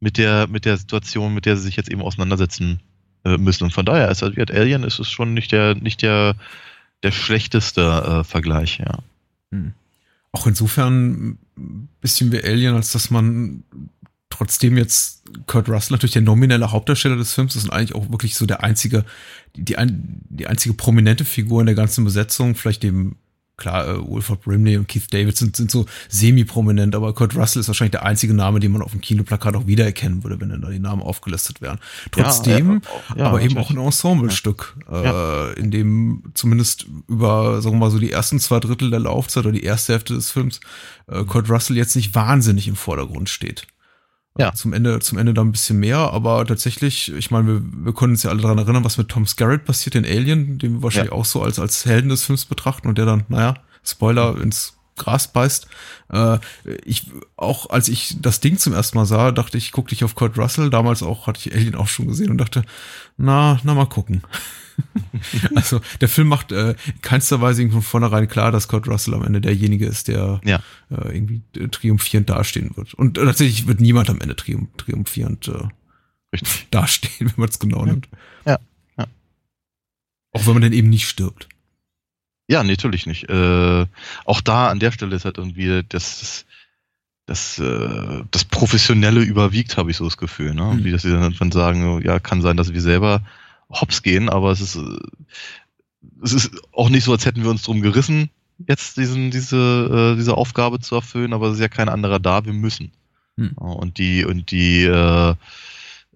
mit 0.00 0.18
der, 0.18 0.46
mit 0.46 0.64
der 0.64 0.76
Situation, 0.76 1.34
mit 1.34 1.46
der 1.46 1.56
sie 1.56 1.64
sich 1.64 1.76
jetzt 1.76 1.90
eben 1.90 2.02
auseinandersetzen 2.02 2.80
äh, 3.24 3.36
müssen. 3.36 3.64
Und 3.64 3.72
von 3.72 3.84
daher 3.84 4.10
ist 4.10 4.22
halt 4.22 4.50
Alien 4.50 4.84
ist 4.84 4.98
es 4.98 5.10
schon 5.10 5.34
nicht 5.34 5.52
der, 5.52 5.74
nicht 5.74 6.02
der, 6.02 6.36
der 7.02 7.12
schlechteste 7.12 7.82
äh, 7.82 8.24
Vergleich, 8.24 8.78
ja. 8.78 8.98
Hm. 9.50 9.72
Auch 10.32 10.46
insofern 10.46 11.38
ein 11.56 11.88
bisschen 12.00 12.30
wie 12.30 12.42
Alien, 12.42 12.74
als 12.74 12.92
dass 12.92 13.10
man 13.10 13.64
trotzdem 14.30 14.76
jetzt 14.76 15.22
Kurt 15.46 15.68
Russell 15.68 15.94
natürlich 15.94 16.12
der 16.12 16.22
nominelle 16.22 16.72
Hauptdarsteller 16.72 17.16
des 17.16 17.32
Films 17.32 17.56
ist 17.56 17.64
und 17.64 17.70
eigentlich 17.70 17.94
auch 17.94 18.10
wirklich 18.10 18.34
so 18.34 18.46
der 18.46 18.62
einzige, 18.62 19.04
die, 19.56 19.64
die, 19.64 19.76
die 19.78 20.46
einzige 20.46 20.74
prominente 20.74 21.24
Figur 21.24 21.60
in 21.60 21.66
der 21.66 21.74
ganzen 21.74 22.04
Besetzung, 22.04 22.54
vielleicht 22.54 22.82
dem 22.82 23.16
klar, 23.56 23.88
äh, 23.88 24.08
Wilford 24.08 24.42
Brimley 24.42 24.76
und 24.76 24.88
Keith 24.88 25.06
David 25.10 25.36
sind, 25.36 25.56
sind 25.56 25.70
so 25.70 25.86
semi-prominent, 26.08 26.94
aber 26.94 27.14
Kurt 27.14 27.34
Russell 27.34 27.60
ist 27.60 27.68
wahrscheinlich 27.68 27.92
der 27.92 28.04
einzige 28.04 28.34
Name, 28.34 28.60
den 28.60 28.72
man 28.72 28.82
auf 28.82 28.90
dem 28.90 29.00
Kinoplakat 29.00 29.56
auch 29.56 29.66
wiedererkennen 29.66 30.22
würde, 30.22 30.40
wenn 30.40 30.50
dann 30.50 30.60
da 30.60 30.70
die 30.70 30.78
Namen 30.78 31.02
aufgelistet 31.02 31.60
wären. 31.60 31.78
Trotzdem, 32.10 32.82
ja, 33.10 33.16
ja, 33.16 33.26
aber 33.26 33.40
eben 33.40 33.56
auch 33.56 33.70
ein 33.70 33.78
Ensemblestück, 33.78 34.76
ja. 34.90 35.50
äh, 35.50 35.58
in 35.58 35.70
dem 35.70 36.22
zumindest 36.34 36.86
über, 37.08 37.62
sagen 37.62 37.76
wir 37.76 37.86
mal 37.86 37.90
so, 37.90 37.98
die 37.98 38.12
ersten 38.12 38.38
zwei 38.40 38.60
Drittel 38.60 38.90
der 38.90 39.00
Laufzeit 39.00 39.44
oder 39.44 39.52
die 39.52 39.64
erste 39.64 39.94
Hälfte 39.94 40.14
des 40.14 40.30
Films 40.30 40.60
äh, 41.06 41.24
Kurt 41.24 41.48
Russell 41.48 41.76
jetzt 41.76 41.96
nicht 41.96 42.14
wahnsinnig 42.14 42.68
im 42.68 42.76
Vordergrund 42.76 43.28
steht. 43.28 43.66
Ja. 44.38 44.52
Zum 44.52 44.72
Ende, 44.72 44.98
zum 45.00 45.18
Ende 45.18 45.32
da 45.32 45.42
ein 45.42 45.52
bisschen 45.52 45.78
mehr, 45.78 45.98
aber 45.98 46.44
tatsächlich, 46.44 47.12
ich 47.12 47.30
meine, 47.30 47.46
wir, 47.46 47.62
wir 47.84 47.94
können 47.94 48.12
uns 48.12 48.22
ja 48.22 48.30
alle 48.30 48.42
daran 48.42 48.58
erinnern, 48.58 48.84
was 48.84 48.98
mit 48.98 49.08
Tom 49.08 49.26
Skerritt 49.26 49.64
passiert 49.64 49.94
in 49.94 50.04
Alien, 50.04 50.58
den 50.58 50.74
wir 50.74 50.82
wahrscheinlich 50.82 51.12
ja. 51.12 51.18
auch 51.18 51.24
so 51.24 51.42
als, 51.42 51.58
als 51.58 51.86
Helden 51.86 52.10
des 52.10 52.24
Films 52.24 52.44
betrachten 52.44 52.88
und 52.88 52.98
der 52.98 53.06
dann, 53.06 53.24
naja, 53.28 53.54
Spoiler, 53.82 54.40
ins 54.40 54.76
Gras 54.96 55.28
beißt. 55.28 55.68
Äh, 56.12 56.38
ich, 56.84 57.10
auch 57.36 57.70
als 57.70 57.88
ich 57.88 58.16
das 58.20 58.40
Ding 58.40 58.58
zum 58.58 58.72
ersten 58.72 58.98
Mal 58.98 59.06
sah, 59.06 59.30
dachte 59.30 59.58
ich, 59.58 59.72
guck 59.72 59.88
dich 59.88 60.04
auf 60.04 60.14
Kurt 60.14 60.38
Russell. 60.38 60.70
Damals 60.70 61.02
auch, 61.02 61.26
hatte 61.26 61.40
ich 61.40 61.54
Alien 61.54 61.74
auch 61.74 61.88
schon 61.88 62.08
gesehen 62.08 62.30
und 62.30 62.38
dachte, 62.38 62.62
na, 63.16 63.60
na 63.62 63.74
mal 63.74 63.86
gucken. 63.86 64.22
also 65.54 65.80
der 66.00 66.08
Film 66.08 66.28
macht 66.28 66.52
äh, 66.52 66.74
keinster 67.02 67.40
Weise 67.40 67.68
von 67.70 67.82
vornherein 67.82 68.28
klar, 68.28 68.52
dass 68.52 68.68
Kurt 68.68 68.88
Russell 68.88 69.14
am 69.14 69.24
Ende 69.24 69.40
derjenige 69.40 69.86
ist, 69.86 70.08
der 70.08 70.40
ja. 70.44 70.60
äh, 70.90 71.14
irgendwie 71.14 71.42
äh, 71.56 71.68
triumphierend 71.68 72.30
dastehen 72.30 72.76
wird. 72.76 72.94
Und 72.94 73.18
äh, 73.18 73.24
tatsächlich 73.24 73.66
wird 73.66 73.80
niemand 73.80 74.10
am 74.10 74.20
Ende 74.20 74.36
triumph 74.36 74.68
triumphierend 74.76 75.48
äh, 75.48 76.38
dastehen, 76.70 77.28
wenn 77.28 77.34
man 77.36 77.48
es 77.48 77.58
genau 77.58 77.84
nimmt. 77.84 78.08
Ja. 78.44 78.58
ja. 78.98 79.06
Auch 80.32 80.46
wenn 80.46 80.54
man 80.54 80.62
dann 80.62 80.72
eben 80.72 80.90
nicht 80.90 81.08
stirbt. 81.08 81.48
Ja, 82.48 82.62
natürlich 82.62 83.06
nicht. 83.06 83.28
Äh, 83.28 83.86
auch 84.24 84.40
da 84.40 84.68
an 84.68 84.78
der 84.78 84.92
Stelle 84.92 85.16
ist 85.16 85.24
halt 85.24 85.38
irgendwie 85.38 85.82
das, 85.88 86.20
das 86.20 86.46
das, 87.26 87.58
äh, 87.58 88.22
das 88.30 88.44
Professionelle 88.44 89.20
überwiegt, 89.20 89.76
habe 89.76 89.90
ich 89.90 89.96
so 89.96 90.04
das 90.04 90.16
Gefühl. 90.16 90.54
Ne? 90.54 90.62
Mhm. 90.62 90.84
Wie 90.84 90.92
dass 90.92 91.02
sie 91.02 91.10
dann 91.10 91.52
sagen, 91.52 92.00
ja, 92.04 92.20
kann 92.20 92.40
sein, 92.40 92.56
dass 92.56 92.72
wir 92.72 92.80
selber 92.80 93.22
hops 93.70 94.02
gehen, 94.02 94.28
aber 94.28 94.50
es 94.50 94.60
ist, 94.60 94.76
äh, 94.76 94.98
es 96.22 96.32
ist 96.32 96.50
auch 96.72 96.88
nicht 96.88 97.04
so, 97.04 97.12
als 97.12 97.26
hätten 97.26 97.42
wir 97.42 97.50
uns 97.50 97.62
drum 97.62 97.82
gerissen, 97.82 98.30
jetzt 98.66 98.96
diesen, 98.96 99.30
diese, 99.30 100.12
äh, 100.12 100.16
diese 100.16 100.36
Aufgabe 100.36 100.80
zu 100.80 100.94
erfüllen, 100.94 101.32
aber 101.32 101.48
es 101.48 101.54
ist 101.54 101.60
ja 101.60 101.68
kein 101.68 101.88
anderer 101.88 102.18
da, 102.18 102.44
wir 102.44 102.52
müssen. 102.52 102.92
Hm. 103.36 103.52
Und 103.52 103.98
die, 103.98 104.24
und 104.24 104.50
die, 104.50 104.84
äh, 104.84 105.34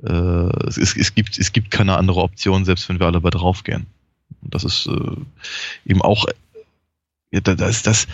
äh, 0.03 0.67
es, 0.67 0.79
es, 0.79 1.15
gibt, 1.15 1.39
es 1.39 1.53
gibt 1.53 1.71
keine 1.71 1.97
andere 1.97 2.21
Option, 2.23 2.65
selbst 2.65 2.89
wenn 2.89 2.99
wir 2.99 3.07
alle 3.07 3.21
bei 3.21 3.31
draufgehen. 3.31 3.87
Und 4.43 4.55
das 4.55 4.65
ist 4.65 4.87
äh, 4.87 5.17
eben 5.85 6.03
auch, 6.03 6.27
ja, 7.31 7.41
da, 7.41 7.55
da 7.55 7.69
ist 7.69 7.87
das, 7.87 8.07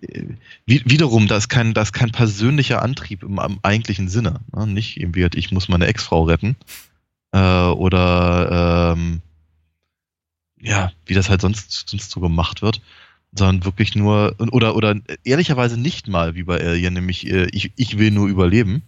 äh, 0.00 0.24
wiederum, 0.66 1.26
da 1.26 1.36
ist 1.36 1.48
kein, 1.48 1.74
da 1.74 1.82
ist 1.82 1.92
kein 1.92 2.10
persönlicher 2.10 2.82
Antrieb 2.82 3.22
im, 3.22 3.38
im 3.38 3.58
eigentlichen 3.62 4.08
Sinne. 4.08 4.40
Ne? 4.54 4.66
Nicht 4.66 4.98
irgendwie, 4.98 5.28
ich 5.34 5.52
muss 5.52 5.68
meine 5.68 5.86
Ex-Frau 5.86 6.24
retten, 6.24 6.56
äh, 7.34 7.66
oder 7.66 8.94
ähm, 8.94 9.20
ja, 10.60 10.92
wie 11.04 11.14
das 11.14 11.28
halt 11.28 11.40
sonst, 11.40 11.88
sonst 11.88 12.10
so 12.10 12.20
gemacht 12.20 12.62
wird, 12.62 12.80
sondern 13.32 13.64
wirklich 13.64 13.96
nur, 13.96 14.36
oder, 14.38 14.76
oder 14.76 14.94
ehrlicherweise 15.24 15.78
nicht 15.78 16.06
mal 16.06 16.36
wie 16.36 16.44
bei 16.44 16.64
Alien, 16.64 16.94
nämlich 16.94 17.26
äh, 17.26 17.46
ich, 17.50 17.72
ich 17.74 17.98
will 17.98 18.12
nur 18.12 18.28
überleben, 18.28 18.82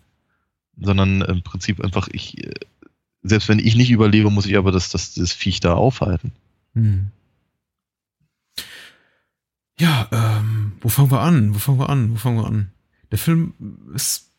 sondern 0.81 1.23
im 1.23 1.43
Prinzip 1.43 1.85
einfach, 1.85 2.09
ich, 2.13 2.39
äh, 2.47 2.53
selbst 3.23 3.49
wenn 3.49 3.59
ich 3.59 3.75
nicht 3.75 3.91
überlebe, 3.91 4.31
muss 4.31 4.47
ich 4.47 4.57
aber 4.57 4.71
das, 4.71 4.91
das, 4.91 5.15
das 5.15 5.33
Viech 5.33 5.59
da 5.59 5.75
aufhalten. 5.75 6.31
Hm. 6.75 7.09
Ja, 9.79 10.09
ähm, 10.13 10.73
wo 10.81 10.89
fangen 10.89 11.11
wir 11.11 11.21
an? 11.21 11.55
Wo 11.55 11.59
fangen 11.59 11.81
wir 11.81 11.91
an? 11.91 12.13
Wo 12.13 12.17
fangen 12.17 12.39
wir 12.39 12.47
an? 12.47 12.71
Der 13.11 13.19
Film 13.19 13.55
ist 13.93 14.31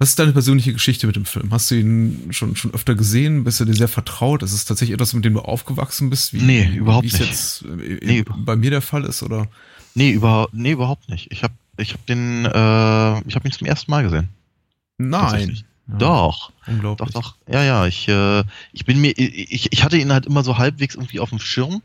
was 0.00 0.08
ist 0.08 0.18
deine 0.18 0.32
persönliche 0.32 0.72
Geschichte 0.72 1.06
mit 1.06 1.14
dem 1.14 1.26
Film? 1.26 1.50
Hast 1.52 1.70
du 1.70 1.74
ihn 1.74 2.28
schon, 2.30 2.56
schon 2.56 2.72
öfter 2.72 2.94
gesehen? 2.94 3.44
Bist 3.44 3.60
du 3.60 3.66
dir 3.66 3.74
sehr 3.74 3.86
vertraut? 3.86 4.42
Ist 4.42 4.54
es 4.54 4.64
tatsächlich 4.64 4.94
etwas, 4.94 5.12
mit 5.12 5.26
dem 5.26 5.34
du 5.34 5.40
aufgewachsen 5.40 6.08
bist? 6.08 6.32
Wie, 6.32 6.40
nee, 6.40 6.64
überhaupt 6.74 7.04
nicht. 7.04 7.18
Wie 7.18 7.22
es 7.22 7.28
jetzt 7.28 7.62
äh, 7.66 8.00
nee, 8.02 8.24
bei 8.24 8.56
mir 8.56 8.70
der 8.70 8.80
Fall 8.80 9.04
ist, 9.04 9.22
oder? 9.22 9.46
Nee, 9.94 10.10
über, 10.12 10.48
nee 10.52 10.70
überhaupt 10.70 11.10
nicht. 11.10 11.30
Ich 11.30 11.42
habe 11.42 11.52
ich 11.76 11.92
hab 11.92 12.06
den, 12.06 12.46
äh, 12.46 13.28
ich 13.28 13.34
habe 13.34 13.46
ihn 13.46 13.52
zum 13.52 13.66
ersten 13.66 13.90
Mal 13.90 14.02
gesehen. 14.02 14.30
Nein. 14.96 15.62
Ja, 15.86 15.96
doch. 15.98 16.50
Unglaublich. 16.66 17.10
Doch, 17.10 17.22
doch. 17.22 17.36
Ja, 17.46 17.62
ja. 17.62 17.86
Ich, 17.86 18.08
äh, 18.08 18.42
ich 18.72 18.86
bin 18.86 19.02
mir, 19.02 19.12
ich, 19.18 19.70
ich 19.70 19.84
hatte 19.84 19.98
ihn 19.98 20.14
halt 20.14 20.24
immer 20.24 20.42
so 20.42 20.56
halbwegs 20.56 20.94
irgendwie 20.94 21.20
auf 21.20 21.28
dem 21.28 21.40
Schirm, 21.40 21.82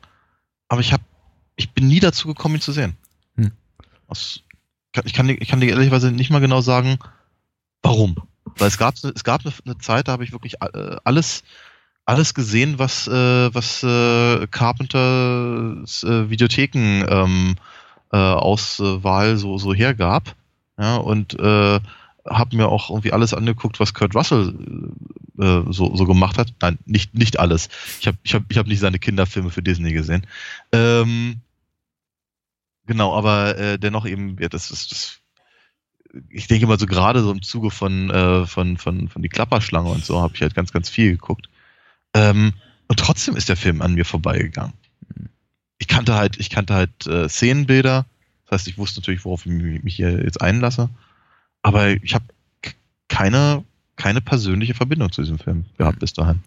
aber 0.69 0.79
ich 0.79 0.93
habe, 0.93 1.03
ich 1.57 1.71
bin 1.71 1.89
nie 1.89 1.99
dazu 1.99 2.29
gekommen, 2.29 2.55
ihn 2.55 2.61
zu 2.61 2.71
sehen. 2.71 2.95
Hm. 3.35 3.51
Was, 4.07 4.39
ich, 5.03 5.11
kann, 5.11 5.27
ich 5.27 5.49
kann 5.49 5.59
dir 5.59 5.67
ehrlicherweise 5.67 6.13
nicht 6.13 6.29
mal 6.29 6.39
genau 6.39 6.61
sagen, 6.61 6.97
Warum? 7.85 8.15
Weil 8.57 8.69
es 8.69 8.77
gab, 8.79 8.95
es 8.95 9.23
gab 9.23 9.41
eine 9.63 9.77
Zeit, 9.77 10.07
da 10.07 10.13
habe 10.13 10.23
ich 10.23 10.31
wirklich 10.31 10.55
äh, 10.61 10.95
alles, 11.03 11.43
alles 12.05 12.33
gesehen, 12.33 12.79
was, 12.79 13.07
äh, 13.07 13.53
was 13.53 13.83
äh, 13.83 14.47
Carpenters 14.47 16.03
äh, 16.03 16.29
Videotheken 16.29 17.05
ähm, 17.07 17.55
äh, 18.11 19.35
so, 19.37 19.57
so 19.57 19.73
hergab. 19.73 20.35
Ja, 20.79 20.95
und 20.97 21.39
äh, 21.39 21.79
habe 22.27 22.55
mir 22.55 22.69
auch 22.69 22.89
irgendwie 22.89 23.13
alles 23.13 23.35
angeguckt, 23.35 23.79
was 23.79 23.93
Kurt 23.93 24.15
Russell 24.15 24.55
äh, 25.39 25.61
so, 25.69 25.95
so 25.95 26.05
gemacht 26.05 26.39
hat. 26.39 26.53
Nein, 26.61 26.79
nicht, 26.85 27.13
nicht 27.13 27.37
alles. 27.39 27.69
Ich 27.99 28.07
habe 28.07 28.17
ich 28.23 28.33
hab, 28.33 28.43
ich 28.49 28.57
hab 28.57 28.65
nicht 28.65 28.79
seine 28.79 28.97
Kinderfilme 28.97 29.51
für 29.51 29.61
Disney 29.61 29.93
gesehen. 29.93 30.25
Ähm, 30.71 31.41
genau, 32.87 33.15
aber 33.15 33.57
äh, 33.59 33.77
dennoch 33.77 34.07
eben, 34.07 34.37
ja, 34.39 34.49
das 34.49 34.71
ist 34.71 34.91
das 34.91 35.19
ich 36.29 36.47
denke 36.47 36.67
mal 36.67 36.79
so 36.79 36.85
gerade 36.85 37.21
so 37.21 37.31
im 37.31 37.41
Zuge 37.41 37.71
von, 37.71 38.09
äh, 38.09 38.45
von, 38.45 38.77
von, 38.77 39.09
von 39.09 39.21
die 39.21 39.29
Klapperschlange 39.29 39.89
und 39.89 40.05
so 40.05 40.21
habe 40.21 40.33
ich 40.35 40.41
halt 40.41 40.55
ganz, 40.55 40.71
ganz 40.71 40.89
viel 40.89 41.11
geguckt. 41.11 41.49
Ähm, 42.13 42.53
und 42.87 42.99
trotzdem 42.99 43.35
ist 43.35 43.49
der 43.49 43.57
Film 43.57 43.81
an 43.81 43.95
mir 43.95 44.05
vorbeigegangen. 44.05 44.73
Ich 45.77 45.87
kannte 45.87 46.15
halt, 46.15 46.39
ich 46.39 46.49
kannte 46.49 46.73
halt 46.73 47.07
äh, 47.07 47.27
Szenenbilder. 47.27 48.05
Das 48.45 48.59
heißt, 48.59 48.67
ich 48.67 48.77
wusste 48.77 48.99
natürlich, 49.01 49.25
worauf 49.25 49.45
ich 49.45 49.51
mich 49.51 49.95
hier 49.95 50.23
jetzt 50.23 50.41
einlasse. 50.41 50.89
Aber 51.61 51.89
ich 51.89 52.13
habe 52.13 52.25
keine, 53.07 53.63
keine 53.95 54.21
persönliche 54.21 54.75
Verbindung 54.75 55.11
zu 55.11 55.21
diesem 55.21 55.39
Film 55.39 55.65
gehabt 55.77 55.99
bis 55.99 56.13
dahin. 56.13 56.41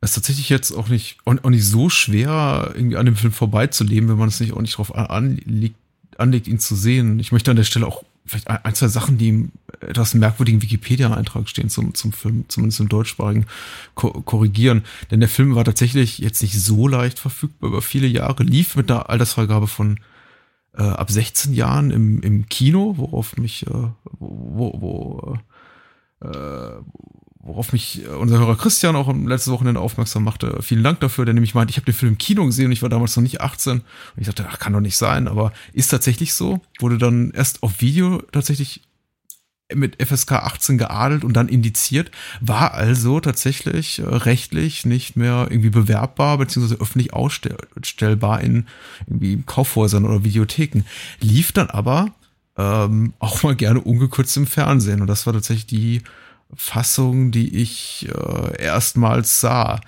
Es 0.00 0.10
ist 0.10 0.14
tatsächlich 0.14 0.48
jetzt 0.48 0.72
auch 0.72 0.88
nicht, 0.88 1.18
auch 1.24 1.50
nicht 1.50 1.64
so 1.64 1.88
schwer, 1.88 2.72
irgendwie 2.74 2.96
an 2.96 3.06
dem 3.06 3.16
Film 3.16 3.32
vorbeizuleben, 3.32 4.08
wenn 4.08 4.18
man 4.18 4.28
es 4.28 4.40
nicht 4.40 4.52
auch 4.52 4.60
nicht 4.60 4.74
darauf 4.74 4.94
anlegt, 4.94 5.76
anlegt, 6.18 6.48
ihn 6.48 6.58
zu 6.58 6.74
sehen. 6.74 7.20
Ich 7.20 7.32
möchte 7.32 7.50
an 7.50 7.56
der 7.56 7.64
Stelle 7.64 7.86
auch 7.86 8.04
vielleicht 8.24 8.48
ein, 8.48 8.74
zwei 8.74 8.88
Sachen, 8.88 9.18
die 9.18 9.28
im 9.28 9.52
etwas 9.80 10.14
merkwürdigen 10.14 10.62
Wikipedia-Eintrag 10.62 11.48
stehen 11.48 11.68
zum, 11.68 11.94
zum 11.94 12.12
Film, 12.12 12.44
zumindest 12.48 12.80
im 12.80 12.88
deutschsprachigen, 12.88 13.46
ko 13.94 14.10
korrigieren. 14.22 14.84
Denn 15.10 15.20
der 15.20 15.28
Film 15.28 15.54
war 15.54 15.64
tatsächlich 15.64 16.18
jetzt 16.18 16.42
nicht 16.42 16.60
so 16.60 16.86
leicht 16.86 17.18
verfügbar 17.18 17.70
über 17.70 17.82
viele 17.82 18.06
Jahre, 18.06 18.44
lief 18.44 18.76
mit 18.76 18.90
einer 18.90 19.10
Altersfreigabe 19.10 19.66
von 19.66 19.98
äh, 20.74 20.82
ab 20.82 21.10
16 21.10 21.52
Jahren 21.52 21.90
im, 21.90 22.20
im 22.22 22.48
Kino, 22.48 22.94
worauf 22.96 23.36
mich, 23.36 23.66
äh, 23.66 23.70
wo, 24.18 24.72
wo, 24.80 25.38
äh, 26.20 26.82
worauf 27.42 27.72
mich 27.72 28.02
unser 28.06 28.38
Hörer 28.38 28.56
Christian 28.56 28.96
auch 28.96 29.12
letzte 29.12 29.50
Wochenende 29.50 29.80
aufmerksam 29.80 30.24
machte. 30.24 30.58
Vielen 30.62 30.84
Dank 30.84 31.00
dafür, 31.00 31.24
der 31.24 31.34
nämlich 31.34 31.54
meinte, 31.54 31.72
ich 31.72 31.76
habe 31.76 31.86
den 31.86 31.94
Film 31.94 32.12
im 32.12 32.18
Kino 32.18 32.46
gesehen 32.46 32.66
und 32.66 32.72
ich 32.72 32.82
war 32.82 32.88
damals 32.88 33.16
noch 33.16 33.22
nicht 33.22 33.40
18. 33.40 33.78
Und 33.78 33.84
ich 34.16 34.26
dachte, 34.26 34.46
ach, 34.48 34.58
kann 34.58 34.72
doch 34.72 34.80
nicht 34.80 34.96
sein, 34.96 35.26
aber 35.26 35.52
ist 35.72 35.88
tatsächlich 35.88 36.34
so. 36.34 36.60
Wurde 36.78 36.98
dann 36.98 37.32
erst 37.32 37.62
auf 37.62 37.80
Video 37.80 38.22
tatsächlich 38.30 38.82
mit 39.74 40.02
FSK 40.02 40.32
18 40.32 40.78
geadelt 40.78 41.24
und 41.24 41.32
dann 41.32 41.48
indiziert, 41.48 42.10
war 42.40 42.74
also 42.74 43.20
tatsächlich 43.20 44.00
äh, 44.00 44.02
rechtlich 44.02 44.84
nicht 44.84 45.16
mehr 45.16 45.46
irgendwie 45.50 45.70
bewerbbar 45.70 46.38
beziehungsweise 46.38 46.80
öffentlich 46.80 47.12
ausstellbar 47.12 48.40
in 48.40 48.66
irgendwie 49.06 49.42
Kaufhäusern 49.44 50.04
oder 50.04 50.24
Videotheken. 50.24 50.82
Lief 51.20 51.52
dann 51.52 51.70
aber 51.70 52.12
ähm, 52.56 53.14
auch 53.18 53.42
mal 53.42 53.56
gerne 53.56 53.80
ungekürzt 53.80 54.36
im 54.36 54.46
Fernsehen 54.46 55.00
und 55.00 55.06
das 55.06 55.26
war 55.26 55.32
tatsächlich 55.32 55.66
die 55.66 56.02
Fassung, 56.54 57.30
die 57.30 57.56
ich 57.62 58.08
äh, 58.08 58.62
erstmals 58.62 59.40
sah. 59.40 59.80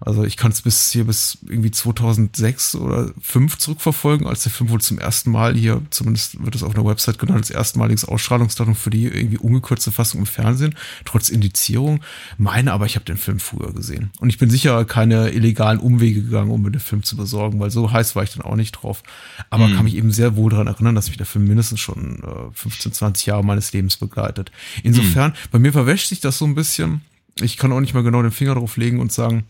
Also 0.00 0.24
ich 0.24 0.38
kann 0.38 0.50
es 0.50 0.62
bis 0.62 0.90
hier 0.90 1.04
bis 1.04 1.38
irgendwie 1.46 1.70
2006 1.70 2.74
oder 2.76 3.12
5 3.20 3.58
zurückverfolgen, 3.58 4.26
als 4.26 4.42
der 4.42 4.52
Film 4.52 4.70
wohl 4.70 4.80
zum 4.80 4.98
ersten 4.98 5.30
Mal 5.30 5.54
hier, 5.54 5.82
zumindest 5.90 6.42
wird 6.42 6.54
es 6.54 6.62
auf 6.62 6.74
einer 6.74 6.86
Website 6.86 7.18
genannt, 7.18 7.38
als 7.38 7.50
erstmaliges 7.50 8.06
Ausstrahlungsdatum 8.06 8.74
für 8.74 8.88
die 8.88 9.04
irgendwie 9.04 9.36
ungekürzte 9.36 9.92
Fassung 9.92 10.20
im 10.20 10.26
Fernsehen, 10.26 10.74
trotz 11.04 11.28
Indizierung. 11.28 12.00
Meine 12.38 12.72
aber, 12.72 12.86
ich 12.86 12.94
habe 12.94 13.04
den 13.04 13.18
Film 13.18 13.40
früher 13.40 13.74
gesehen. 13.74 14.10
Und 14.20 14.30
ich 14.30 14.38
bin 14.38 14.48
sicher 14.48 14.84
keine 14.86 15.30
illegalen 15.30 15.78
Umwege 15.78 16.22
gegangen, 16.22 16.50
um 16.50 16.62
mir 16.62 16.70
den 16.70 16.80
Film 16.80 17.02
zu 17.02 17.16
besorgen, 17.16 17.60
weil 17.60 17.70
so 17.70 17.92
heiß 17.92 18.16
war 18.16 18.22
ich 18.22 18.32
dann 18.32 18.42
auch 18.42 18.56
nicht 18.56 18.72
drauf. 18.72 19.02
Aber 19.50 19.68
mhm. 19.68 19.76
kann 19.76 19.84
mich 19.84 19.96
eben 19.96 20.12
sehr 20.12 20.34
wohl 20.34 20.50
daran 20.50 20.66
erinnern, 20.66 20.94
dass 20.94 21.08
mich 21.08 21.18
der 21.18 21.26
Film 21.26 21.46
mindestens 21.46 21.80
schon 21.80 22.22
äh, 22.22 22.54
15, 22.54 22.92
20 22.94 23.26
Jahre 23.26 23.44
meines 23.44 23.72
Lebens 23.74 23.98
begleitet. 23.98 24.50
Insofern, 24.82 25.32
mhm. 25.32 25.48
bei 25.50 25.58
mir 25.58 25.72
verwäscht 25.72 26.08
sich 26.08 26.20
das 26.20 26.38
so 26.38 26.46
ein 26.46 26.54
bisschen. 26.54 27.02
Ich 27.38 27.58
kann 27.58 27.72
auch 27.72 27.80
nicht 27.80 27.92
mal 27.92 28.02
genau 28.02 28.22
den 28.22 28.32
Finger 28.32 28.54
drauf 28.54 28.76
legen 28.76 28.98
und 28.98 29.12
sagen, 29.12 29.44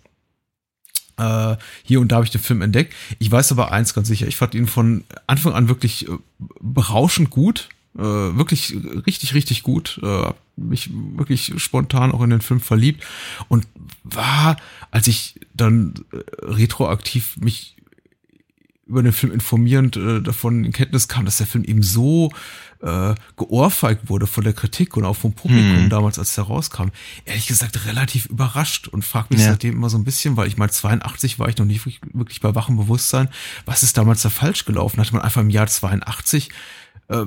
äh, 1.20 1.56
hier 1.82 2.00
und 2.00 2.08
da 2.08 2.16
habe 2.16 2.24
ich 2.24 2.30
den 2.30 2.40
Film 2.40 2.62
entdeckt. 2.62 2.94
Ich 3.18 3.30
weiß 3.30 3.52
aber 3.52 3.72
eins 3.72 3.94
ganz 3.94 4.08
sicher, 4.08 4.26
ich 4.26 4.36
fand 4.36 4.54
ihn 4.54 4.66
von 4.66 5.04
Anfang 5.26 5.52
an 5.52 5.68
wirklich 5.68 6.08
äh, 6.08 6.12
berauschend 6.60 7.30
gut. 7.30 7.68
Äh, 7.98 8.02
wirklich 8.02 8.76
richtig, 9.06 9.34
richtig 9.34 9.62
gut. 9.62 10.00
Äh, 10.02 10.32
mich 10.56 10.90
wirklich 11.16 11.54
spontan 11.56 12.12
auch 12.12 12.22
in 12.22 12.30
den 12.30 12.40
Film 12.40 12.60
verliebt 12.60 13.04
und 13.48 13.66
war, 14.04 14.56
als 14.90 15.08
ich 15.08 15.40
dann 15.54 15.94
äh, 16.12 16.18
retroaktiv 16.44 17.36
mich 17.38 17.76
über 18.90 19.02
den 19.02 19.12
Film 19.12 19.32
informierend 19.32 19.96
äh, 19.96 20.20
davon 20.20 20.64
in 20.64 20.72
Kenntnis 20.72 21.08
kam, 21.08 21.24
dass 21.24 21.38
der 21.38 21.46
Film 21.46 21.64
eben 21.64 21.82
so 21.82 22.32
äh, 22.82 23.14
geohrfeigt 23.36 24.08
wurde 24.08 24.26
von 24.26 24.44
der 24.44 24.52
Kritik 24.52 24.96
und 24.96 25.04
auch 25.04 25.16
vom 25.16 25.32
Publikum 25.32 25.82
hm. 25.82 25.90
damals, 25.90 26.18
als 26.18 26.34
der 26.34 26.44
rauskam, 26.44 26.88
ehrlich 27.24 27.46
gesagt 27.46 27.86
relativ 27.86 28.26
überrascht 28.26 28.88
und 28.88 29.04
frag 29.04 29.30
mich 29.30 29.40
ja. 29.40 29.50
seitdem 29.50 29.74
immer 29.74 29.90
so 29.90 29.98
ein 29.98 30.04
bisschen, 30.04 30.36
weil 30.36 30.48
ich 30.48 30.56
mal 30.56 30.70
82 30.70 31.38
war 31.38 31.48
ich 31.48 31.56
noch 31.58 31.66
nicht 31.66 31.84
wirklich 31.84 32.40
bei 32.40 32.54
wachem 32.54 32.76
Bewusstsein, 32.76 33.28
was 33.64 33.82
ist 33.82 33.96
damals 33.96 34.22
da 34.22 34.30
falsch 34.30 34.64
gelaufen? 34.64 35.00
Hatte 35.00 35.12
man 35.12 35.22
einfach 35.22 35.40
im 35.40 35.50
Jahr 35.50 35.66
82 35.66 36.50
äh, 37.08 37.26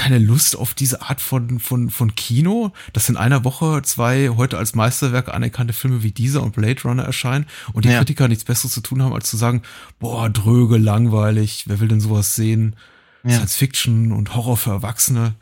keine 0.00 0.18
Lust 0.18 0.56
auf 0.56 0.72
diese 0.72 1.02
Art 1.02 1.20
von, 1.20 1.60
von, 1.60 1.90
von 1.90 2.14
Kino, 2.14 2.72
dass 2.94 3.10
in 3.10 3.18
einer 3.18 3.44
Woche 3.44 3.82
zwei 3.82 4.30
heute 4.30 4.56
als 4.56 4.74
Meisterwerke 4.74 5.34
anerkannte 5.34 5.74
Filme 5.74 6.02
wie 6.02 6.10
dieser 6.10 6.42
und 6.42 6.54
Blade 6.54 6.80
Runner 6.84 7.02
erscheinen 7.02 7.44
und 7.74 7.84
die 7.84 7.90
ja. 7.90 7.98
Kritiker 7.98 8.26
nichts 8.26 8.44
Besseres 8.44 8.72
zu 8.72 8.80
tun 8.80 9.02
haben, 9.02 9.12
als 9.12 9.28
zu 9.28 9.36
sagen, 9.36 9.60
boah, 9.98 10.30
dröge, 10.30 10.78
langweilig, 10.78 11.64
wer 11.66 11.80
will 11.80 11.88
denn 11.88 12.00
sowas 12.00 12.34
sehen? 12.34 12.76
Ja. 13.24 13.32
Science 13.32 13.56
Fiction 13.56 14.12
und 14.12 14.34
Horror 14.34 14.56
für 14.56 14.70
Erwachsene. 14.70 15.34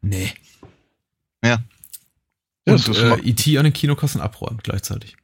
Nee. 0.00 0.32
Ja. 1.44 1.58
Und 2.64 2.88
äh, 2.88 3.18
E.T. 3.18 3.58
an 3.58 3.64
den 3.64 3.74
Kinokassen 3.74 4.22
abräumen 4.22 4.60
gleichzeitig. 4.62 5.18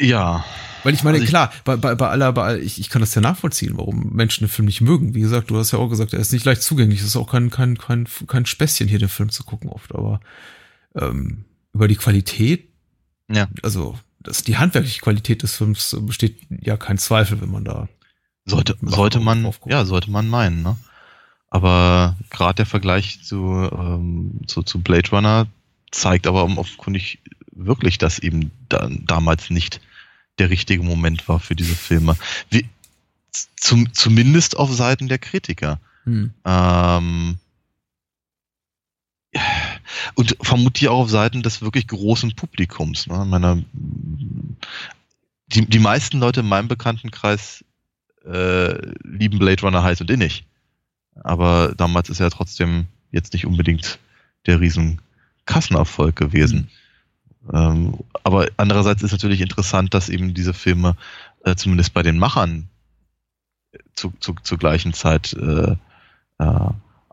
Ja. 0.00 0.44
Weil 0.84 0.94
ich 0.94 1.02
meine, 1.02 1.18
also 1.18 1.28
klar, 1.28 1.52
bei, 1.64 1.76
bei, 1.76 1.94
bei 1.94 2.08
aller, 2.08 2.32
bei 2.32 2.58
ich, 2.58 2.78
ich 2.78 2.88
kann 2.88 3.00
das 3.00 3.14
ja 3.14 3.20
nachvollziehen, 3.20 3.76
warum 3.76 4.10
Menschen 4.12 4.44
den 4.44 4.50
Film 4.50 4.66
nicht 4.66 4.80
mögen. 4.80 5.14
Wie 5.14 5.20
gesagt, 5.20 5.50
du 5.50 5.58
hast 5.58 5.72
ja 5.72 5.78
auch 5.78 5.88
gesagt, 5.88 6.12
er 6.12 6.20
ist 6.20 6.32
nicht 6.32 6.44
leicht 6.44 6.62
zugänglich. 6.62 7.00
Es 7.00 7.06
ist 7.06 7.16
auch 7.16 7.30
kein, 7.30 7.50
kein, 7.50 7.76
kein, 7.76 8.06
kein 8.26 8.46
Späßchen 8.46 8.88
hier, 8.88 8.98
den 8.98 9.08
Film 9.08 9.30
zu 9.30 9.44
gucken 9.44 9.70
oft. 9.70 9.94
Aber 9.94 10.20
ähm, 10.94 11.44
über 11.72 11.88
die 11.88 11.96
Qualität, 11.96 12.68
ja. 13.28 13.48
also 13.62 13.98
das, 14.20 14.44
die 14.44 14.56
handwerkliche 14.56 15.00
Qualität 15.00 15.42
des 15.42 15.56
Films 15.56 15.96
besteht 16.00 16.38
ja 16.48 16.76
kein 16.76 16.98
Zweifel, 16.98 17.40
wenn 17.40 17.50
man 17.50 17.64
da 17.64 17.88
sollte, 18.44 18.76
sollte 18.80 19.20
man, 19.20 19.50
ja, 19.66 19.84
sollte 19.84 20.10
man 20.10 20.28
meinen, 20.28 20.62
ne? 20.62 20.76
Aber 21.50 22.16
gerade 22.30 22.56
der 22.56 22.66
Vergleich 22.66 23.24
zu, 23.24 23.68
ähm, 23.72 24.40
zu, 24.46 24.62
zu 24.62 24.80
Blade 24.80 25.10
Runner 25.10 25.46
zeigt 25.90 26.26
aber 26.26 26.44
offenkundig 26.44 27.20
wirklich, 27.52 27.96
dass 27.98 28.18
eben 28.18 28.50
da, 28.68 28.88
damals 28.90 29.48
nicht 29.48 29.80
der 30.38 30.50
richtige 30.50 30.82
Moment 30.82 31.28
war 31.28 31.40
für 31.40 31.54
diese 31.54 31.74
Filme. 31.74 32.16
Wie, 32.50 32.68
zum, 33.56 33.92
zumindest 33.92 34.56
auf 34.56 34.72
Seiten 34.72 35.08
der 35.08 35.18
Kritiker. 35.18 35.80
Hm. 36.04 36.32
Ähm, 36.44 37.38
und 40.14 40.36
vermutlich 40.40 40.88
auch 40.88 41.00
auf 41.00 41.10
Seiten 41.10 41.42
des 41.42 41.60
wirklich 41.62 41.86
großen 41.86 42.34
Publikums. 42.34 43.06
Ne? 43.06 43.24
Meine, 43.24 43.64
die, 45.48 45.66
die 45.66 45.78
meisten 45.78 46.18
Leute 46.18 46.40
in 46.40 46.48
meinem 46.48 46.68
Bekanntenkreis 46.68 47.64
äh, 48.24 48.74
lieben 49.02 49.38
Blade 49.38 49.62
Runner 49.62 49.82
heiß 49.82 50.00
und 50.00 50.10
innig. 50.10 50.44
Aber 51.14 51.74
damals 51.76 52.10
ist 52.10 52.20
er 52.20 52.30
trotzdem 52.30 52.86
jetzt 53.10 53.32
nicht 53.32 53.46
unbedingt 53.46 53.98
der 54.46 54.60
riesen 54.60 55.00
Kassenerfolg 55.46 56.16
gewesen. 56.16 56.58
Mhm. 56.60 56.68
Ähm, 57.52 57.98
aber 58.24 58.48
andererseits 58.56 59.02
ist 59.02 59.12
natürlich 59.12 59.40
interessant, 59.40 59.94
dass 59.94 60.08
eben 60.08 60.34
diese 60.34 60.54
Filme 60.54 60.96
äh, 61.44 61.54
zumindest 61.56 61.94
bei 61.94 62.02
den 62.02 62.18
Machern 62.18 62.68
zu, 63.94 64.12
zu, 64.20 64.34
zur 64.42 64.58
gleichen 64.58 64.92
Zeit 64.92 65.32
äh, 65.34 65.76
äh, 66.38 66.70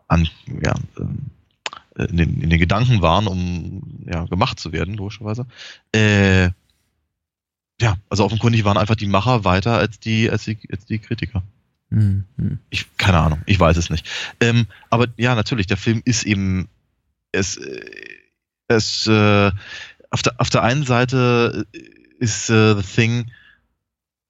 an, 0.08 0.28
ja, 0.62 0.74
äh, 0.98 2.04
in, 2.04 2.16
den, 2.16 2.40
in 2.42 2.50
den 2.50 2.58
Gedanken 2.58 3.02
waren, 3.02 3.26
um 3.26 3.82
ja, 4.06 4.24
gemacht 4.24 4.60
zu 4.60 4.72
werden, 4.72 4.94
logischerweise. 4.94 5.46
Äh, 5.92 6.50
ja, 7.80 7.96
also 8.08 8.24
offenkundig 8.24 8.64
waren 8.64 8.78
einfach 8.78 8.96
die 8.96 9.06
Macher 9.06 9.44
weiter 9.44 9.78
als 9.78 9.98
die, 10.00 10.30
als 10.30 10.44
die, 10.44 10.58
als 10.70 10.86
die 10.86 10.98
Kritiker. 10.98 11.42
Mhm. 11.90 12.24
Ich, 12.70 12.96
keine 12.96 13.18
Ahnung, 13.18 13.42
ich 13.46 13.60
weiß 13.60 13.76
es 13.76 13.90
nicht. 13.90 14.08
Ähm, 14.40 14.66
aber 14.90 15.06
ja, 15.16 15.34
natürlich, 15.34 15.66
der 15.66 15.76
Film 15.76 16.02
ist 16.04 16.24
eben, 16.24 16.68
es, 17.32 17.56
äh, 17.56 17.84
es, 18.68 19.06
äh, 19.06 19.52
auf 20.16 20.22
der, 20.22 20.34
auf 20.38 20.48
der 20.48 20.62
einen 20.62 20.86
Seite 20.86 21.66
ist 22.18 22.48
äh, 22.48 22.74
The 22.74 22.82
Thing 22.82 23.30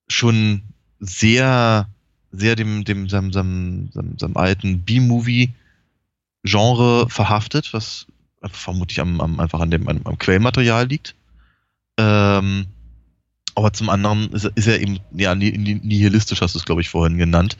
schon 0.09 0.63
sehr, 0.99 1.89
sehr 2.33 2.57
dem, 2.57 2.85
dem, 2.85 3.09
seinem, 3.09 3.33
seinem, 3.33 3.93
seinem, 3.93 4.19
seinem 4.19 4.37
alten 4.37 4.83
B-Movie-Genre 4.83 7.09
verhaftet, 7.09 7.73
was 7.73 8.07
vermutlich 8.51 8.99
am, 8.99 9.21
am, 9.21 9.39
einfach 9.39 9.61
an 9.61 9.71
dem, 9.71 9.89
am, 9.89 10.01
am 10.03 10.19
Quellmaterial 10.19 10.89
liegt. 10.89 11.15
Ähm, 11.99 12.67
aber 13.55 13.73
zum 13.73 13.89
anderen 13.89 14.33
ist, 14.33 14.47
ist 14.57 14.67
er 14.67 14.81
eben, 14.81 14.99
ja, 15.13 15.37
nihilistisch 15.37 16.41
hast 16.41 16.57
du 16.57 16.59
es, 16.59 16.65
glaube 16.65 16.81
ich, 16.81 16.89
vorhin 16.89 17.17
genannt, 17.17 17.57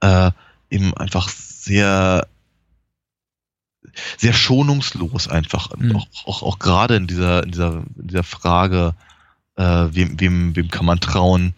äh, 0.00 0.30
eben 0.70 0.96
einfach 0.96 1.28
sehr, 1.28 2.26
sehr 4.16 4.32
schonungslos 4.32 5.28
einfach. 5.28 5.76
Mhm. 5.76 5.96
Auch, 5.96 6.06
auch, 6.24 6.42
auch 6.42 6.58
gerade 6.58 6.96
in 6.96 7.06
dieser, 7.06 7.42
in 7.42 7.52
dieser, 7.52 7.84
in 7.96 8.08
dieser 8.08 8.24
Frage, 8.24 8.94
äh, 9.56 9.88
wem, 9.90 10.20
wem, 10.20 10.56
wem 10.56 10.68
kann 10.68 10.86
man 10.86 11.00
trauen? 11.00 11.54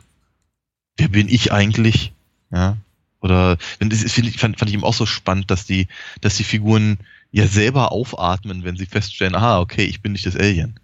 Wer 0.96 1.08
bin 1.08 1.28
ich 1.28 1.52
eigentlich? 1.52 2.12
Ja. 2.50 2.76
Oder 3.20 3.56
das 3.80 4.02
ist, 4.02 4.14
fand, 4.38 4.58
fand 4.58 4.68
ich 4.68 4.74
eben 4.74 4.84
auch 4.84 4.94
so 4.94 5.06
spannend, 5.06 5.50
dass 5.50 5.66
die, 5.66 5.88
dass 6.20 6.36
die 6.36 6.44
Figuren 6.44 6.98
ja 7.30 7.46
selber 7.46 7.92
aufatmen, 7.92 8.64
wenn 8.64 8.76
sie 8.76 8.86
feststellen, 8.86 9.34
aha, 9.34 9.58
okay, 9.58 9.84
ich 9.84 10.00
bin 10.00 10.12
nicht 10.12 10.26
das 10.26 10.36
Alien. 10.36 10.78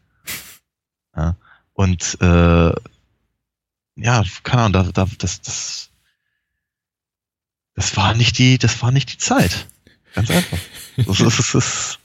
Ja. 1.16 1.36
Und 1.72 2.18
äh, 2.20 2.72
ja, 3.96 4.24
keine 4.42 4.62
Ahnung, 4.62 4.72
da, 4.72 5.04
da, 5.04 5.10
das, 5.18 5.40
das, 5.42 5.90
das 7.74 7.96
war 7.96 8.14
nicht 8.14 8.38
die, 8.38 8.58
das 8.58 8.82
war 8.82 8.90
nicht 8.90 9.12
die 9.12 9.18
Zeit. 9.18 9.68
Ganz 10.14 10.30
einfach. 10.30 10.58
Das 10.96 11.20
ist, 11.20 11.38
das 11.38 11.54
ist, 11.54 11.98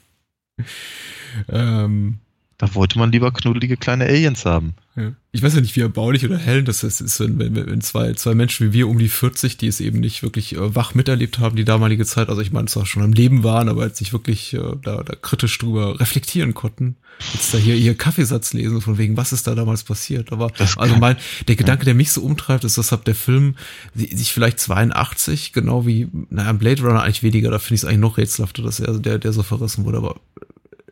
ähm, 1.48 2.18
da 2.60 2.74
wollte 2.74 2.98
man 2.98 3.10
lieber 3.10 3.32
knuddelige 3.32 3.78
kleine 3.78 4.04
Aliens 4.04 4.44
haben. 4.44 4.74
Ja. 4.94 5.12
Ich 5.32 5.42
weiß 5.42 5.54
ja 5.54 5.62
nicht, 5.62 5.76
wie 5.76 5.80
erbaulich 5.80 6.26
oder 6.26 6.36
hell 6.36 6.62
das 6.62 6.82
ist, 6.82 7.18
wenn, 7.18 7.38
wenn, 7.38 7.54
wenn 7.54 7.80
zwei, 7.80 8.12
zwei 8.12 8.34
Menschen 8.34 8.66
wie 8.66 8.72
wir 8.74 8.88
um 8.88 8.98
die 8.98 9.08
40, 9.08 9.56
die 9.56 9.66
es 9.66 9.80
eben 9.80 9.98
nicht 9.98 10.22
wirklich 10.22 10.56
äh, 10.56 10.74
wach 10.74 10.94
miterlebt 10.94 11.38
haben, 11.38 11.56
die 11.56 11.64
damalige 11.64 12.04
Zeit, 12.04 12.28
also 12.28 12.42
ich 12.42 12.52
meine, 12.52 12.66
zwar 12.66 12.84
schon 12.84 13.02
im 13.02 13.14
Leben 13.14 13.44
waren, 13.44 13.70
aber 13.70 13.86
jetzt 13.86 14.00
nicht 14.00 14.12
wirklich 14.12 14.52
äh, 14.52 14.60
da, 14.82 15.02
da 15.02 15.14
kritisch 15.14 15.56
drüber 15.56 15.98
reflektieren 16.00 16.52
konnten, 16.52 16.96
jetzt 17.32 17.54
da 17.54 17.56
hier 17.56 17.76
ihr 17.76 17.94
Kaffeesatz 17.94 18.52
lesen, 18.52 18.82
von 18.82 18.98
wegen, 18.98 19.16
was 19.16 19.32
ist 19.32 19.46
da 19.46 19.54
damals 19.54 19.82
passiert. 19.82 20.30
Aber 20.30 20.52
also 20.76 20.96
mein, 20.96 21.16
der 21.48 21.56
Gedanke, 21.56 21.86
der 21.86 21.94
mich 21.94 22.12
so 22.12 22.20
umtreibt, 22.20 22.64
ist, 22.64 22.76
deshalb 22.76 23.06
der 23.06 23.14
Film 23.14 23.54
sich 23.94 24.34
vielleicht 24.34 24.60
82, 24.60 25.54
genau 25.54 25.86
wie, 25.86 26.08
naja, 26.28 26.52
Blade 26.52 26.82
Runner 26.82 27.02
eigentlich 27.02 27.22
weniger, 27.22 27.50
da 27.50 27.58
finde 27.58 27.76
ich 27.76 27.80
es 27.80 27.84
eigentlich 27.86 28.00
noch 28.00 28.18
rätselhafter, 28.18 28.62
dass 28.62 28.80
er 28.80 28.98
der, 28.98 29.18
der 29.18 29.32
so 29.32 29.42
verrissen 29.42 29.86
wurde, 29.86 29.96
aber 29.96 30.16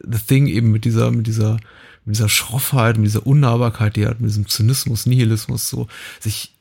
The 0.01 0.19
Thing 0.19 0.47
eben 0.47 0.71
mit 0.71 0.85
dieser, 0.85 1.11
mit 1.11 1.27
dieser 1.27 1.59
mit 2.05 2.17
dieser 2.17 2.31
Schroffheit, 2.31 2.97
mit 2.97 3.07
dieser 3.07 3.27
Unnahbarkeit, 3.27 3.95
die 3.95 4.03
er 4.03 4.11
hat, 4.11 4.21
mit 4.21 4.31
diesem 4.31 4.49
Zynismus, 4.49 5.05
Nihilismus, 5.05 5.69
so 5.69 5.89
sich 6.21 6.55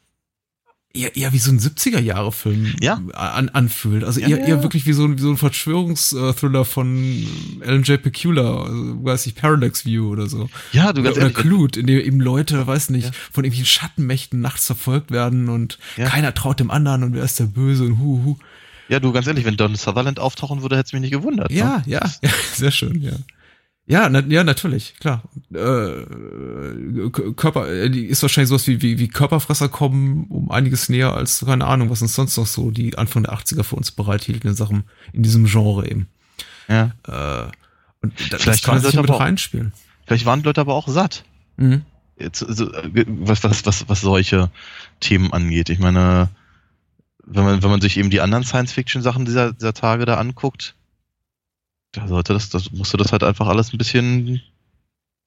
eher, 0.93 1.15
eher 1.15 1.33
wie 1.33 1.37
so 1.37 1.51
ein 1.51 1.59
70er-Jahre-Film 1.59 2.75
ja. 2.81 2.99
an, 3.13 3.49
anfühlt. 3.49 4.03
Also 4.03 4.19
eher, 4.19 4.29
ja, 4.29 4.37
eher 4.37 4.63
wirklich 4.63 4.85
wie 4.85 4.93
so 4.93 5.05
ein, 5.05 5.17
wie 5.17 5.21
so 5.21 5.29
ein 5.29 5.37
Verschwörungsthriller 5.37 6.65
von 6.65 7.27
Alan 7.65 7.83
J. 7.83 8.01
Pecula, 8.01 8.63
also, 8.63 9.03
weiß 9.05 9.25
ich, 9.27 9.35
Parallax 9.35 9.85
View 9.85 10.09
oder 10.09 10.27
so. 10.27 10.49
Ja, 10.71 10.91
du 10.93 11.03
ganz 11.03 11.17
Oder, 11.17 11.27
oder 11.27 11.33
Clute, 11.33 11.79
in 11.79 11.87
dem 11.87 11.99
eben 11.99 12.19
Leute, 12.19 12.65
weiß 12.65 12.89
nicht, 12.89 13.15
von 13.31 13.43
irgendwelchen 13.43 13.65
Schattenmächten 13.65 14.41
nachts 14.41 14.65
verfolgt 14.65 15.11
werden 15.11 15.49
und 15.49 15.77
keiner 15.95 16.33
traut 16.33 16.59
dem 16.59 16.71
anderen 16.71 17.03
und 17.03 17.13
wer 17.13 17.23
ist 17.23 17.39
der 17.39 17.45
Böse 17.45 17.85
und 17.85 17.99
hu, 17.99 18.21
hu. 18.23 18.37
Ja, 18.89 18.99
du, 18.99 19.11
ganz 19.11 19.27
ehrlich, 19.27 19.45
wenn 19.45 19.57
Don 19.57 19.75
Sutherland 19.75 20.19
auftauchen 20.19 20.61
würde, 20.61 20.77
hätte 20.77 20.87
es 20.87 20.93
mich 20.93 21.01
nicht 21.01 21.11
gewundert. 21.11 21.51
Ja, 21.51 21.77
ne? 21.77 21.83
ja, 21.87 22.01
ja, 22.21 22.29
sehr 22.53 22.71
schön, 22.71 23.01
ja. 23.01 23.13
Ja, 23.89 24.09
na, 24.09 24.19
ja, 24.19 24.43
natürlich, 24.43 24.95
klar. 24.99 25.23
Äh, 25.53 26.03
Körper, 27.09 27.69
äh, 27.69 27.87
ist 27.87 28.21
wahrscheinlich 28.21 28.49
sowas 28.49 28.67
wie, 28.67 28.81
wie, 28.81 28.99
wie 28.99 29.07
Körperfresser 29.07 29.69
kommen 29.69 30.25
um 30.27 30.51
einiges 30.51 30.89
näher 30.89 31.13
als, 31.13 31.45
keine 31.45 31.65
Ahnung, 31.65 31.89
was 31.89 32.01
uns 32.01 32.13
sonst 32.13 32.35
noch 32.35 32.47
so 32.47 32.69
die 32.69 32.97
Anfang 32.97 33.23
der 33.23 33.33
80er 33.33 33.63
für 33.63 33.77
uns 33.77 33.91
bereithielten 33.91 34.53
Sachen 34.55 34.83
in 35.13 35.23
diesem 35.23 35.45
Genre 35.45 35.89
eben. 35.89 36.07
Ja. 36.67 36.91
Äh, 37.07 37.49
und 38.01 38.13
das, 38.33 38.41
vielleicht 38.41 38.65
kann 38.65 38.75
man 38.75 38.83
sich 38.83 38.93
mit 38.93 39.09
reinspielen. 39.09 39.71
Vielleicht 40.05 40.25
waren 40.25 40.41
die 40.41 40.45
Leute 40.45 40.59
aber 40.59 40.75
auch 40.75 40.89
satt. 40.89 41.23
Mhm. 41.55 41.83
Jetzt, 42.19 42.43
also, 42.43 42.69
was, 42.69 43.43
was, 43.43 43.65
was, 43.65 43.87
was 43.87 44.01
solche 44.01 44.49
Themen 44.99 45.31
angeht. 45.31 45.69
Ich 45.69 45.79
meine, 45.79 46.29
wenn 47.27 47.43
man, 47.43 47.63
wenn 47.63 47.69
man 47.69 47.81
sich 47.81 47.97
eben 47.97 48.09
die 48.09 48.21
anderen 48.21 48.43
Science-Fiction-Sachen 48.43 49.25
dieser, 49.25 49.53
dieser 49.53 49.73
Tage 49.73 50.05
da 50.05 50.15
anguckt, 50.15 50.75
da 51.91 52.07
sollte 52.07 52.33
das, 52.33 52.49
das 52.49 52.71
musste 52.71 52.97
das 52.97 53.11
halt 53.11 53.23
einfach 53.23 53.47
alles 53.47 53.73
ein 53.73 53.77
bisschen 53.77 54.41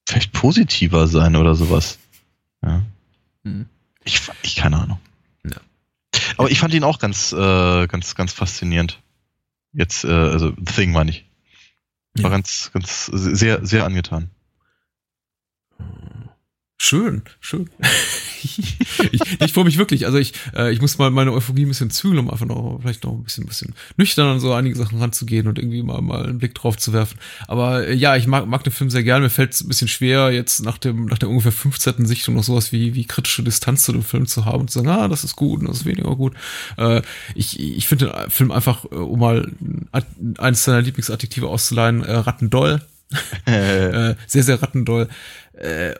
vielleicht 0.08 0.32
positiver 0.32 1.06
sein 1.06 1.36
oder 1.36 1.54
sowas. 1.54 1.98
Ja. 2.62 2.82
Hm. 3.44 3.66
Ich, 4.04 4.20
ich 4.42 4.56
keine 4.56 4.78
Ahnung. 4.78 4.98
Ja. 5.44 5.60
Aber 6.36 6.50
ich 6.50 6.58
fand 6.58 6.74
ihn 6.74 6.84
auch 6.84 6.98
ganz, 6.98 7.32
äh, 7.32 7.86
ganz, 7.86 8.14
ganz 8.14 8.32
faszinierend. 8.32 9.00
Jetzt, 9.72 10.04
äh, 10.04 10.08
also 10.08 10.52
The 10.56 10.74
Thing 10.74 10.92
meine 10.92 11.10
ich. 11.10 11.26
War 12.14 12.24
ja. 12.24 12.28
ganz, 12.30 12.70
ganz 12.72 13.06
sehr, 13.06 13.64
sehr 13.64 13.84
angetan. 13.84 14.30
Schön, 16.78 17.22
schön. 17.40 17.70
ich, 19.12 19.20
ich 19.40 19.52
freue 19.52 19.64
mich 19.64 19.78
wirklich. 19.78 20.06
Also 20.06 20.18
ich, 20.18 20.32
äh, 20.54 20.72
ich 20.72 20.80
muss 20.80 20.98
mal 20.98 21.10
meine 21.10 21.32
Euphorie 21.32 21.64
ein 21.64 21.68
bisschen 21.68 21.90
zügeln, 21.90 22.18
um 22.18 22.30
einfach 22.30 22.46
noch 22.46 22.78
vielleicht 22.80 23.04
noch 23.04 23.12
ein 23.12 23.24
bisschen, 23.24 23.46
bisschen 23.46 23.74
nüchtern 23.96 24.28
an 24.28 24.40
so 24.40 24.52
einige 24.52 24.76
Sachen 24.76 24.98
ranzugehen 24.98 25.46
und 25.46 25.58
irgendwie 25.58 25.82
mal, 25.82 26.00
mal 26.00 26.24
einen 26.24 26.38
Blick 26.38 26.54
drauf 26.54 26.76
zu 26.76 26.92
werfen. 26.92 27.18
Aber 27.48 27.86
äh, 27.86 27.94
ja, 27.94 28.16
ich 28.16 28.26
mag, 28.26 28.46
mag 28.46 28.64
den 28.64 28.72
Film 28.72 28.90
sehr 28.90 29.02
gerne. 29.02 29.24
Mir 29.24 29.30
fällt 29.30 29.52
es 29.52 29.60
ein 29.62 29.68
bisschen 29.68 29.88
schwer, 29.88 30.30
jetzt 30.32 30.60
nach 30.60 30.78
dem, 30.78 31.06
nach 31.06 31.18
der 31.18 31.28
ungefähr 31.28 31.52
15. 31.52 32.06
Sichtung 32.06 32.34
noch 32.34 32.44
sowas 32.44 32.72
wie, 32.72 32.94
wie 32.94 33.04
kritische 33.04 33.42
Distanz 33.42 33.84
zu 33.84 33.92
dem 33.92 34.02
Film 34.02 34.26
zu 34.26 34.44
haben 34.44 34.62
und 34.62 34.70
zu 34.70 34.78
sagen, 34.78 34.88
ah, 34.88 35.08
das 35.08 35.24
ist 35.24 35.36
gut 35.36 35.60
und 35.60 35.68
das 35.68 35.78
ist 35.78 35.86
weniger 35.86 36.14
gut. 36.16 36.34
Äh, 36.76 37.02
ich 37.34 37.58
ich 37.60 37.88
finde 37.88 38.06
den 38.06 38.30
Film 38.30 38.50
einfach, 38.50 38.84
äh, 38.86 38.96
um 38.96 39.20
mal 39.20 39.50
eines 40.38 40.64
seiner 40.64 40.82
Lieblingsadjektive 40.82 41.48
auszuleihen, 41.48 42.02
äh, 42.02 42.12
rattendoll. 42.12 42.80
äh, 43.44 44.14
sehr, 44.28 44.44
sehr 44.44 44.62
rattendoll 44.62 45.08
äh, 45.60 45.94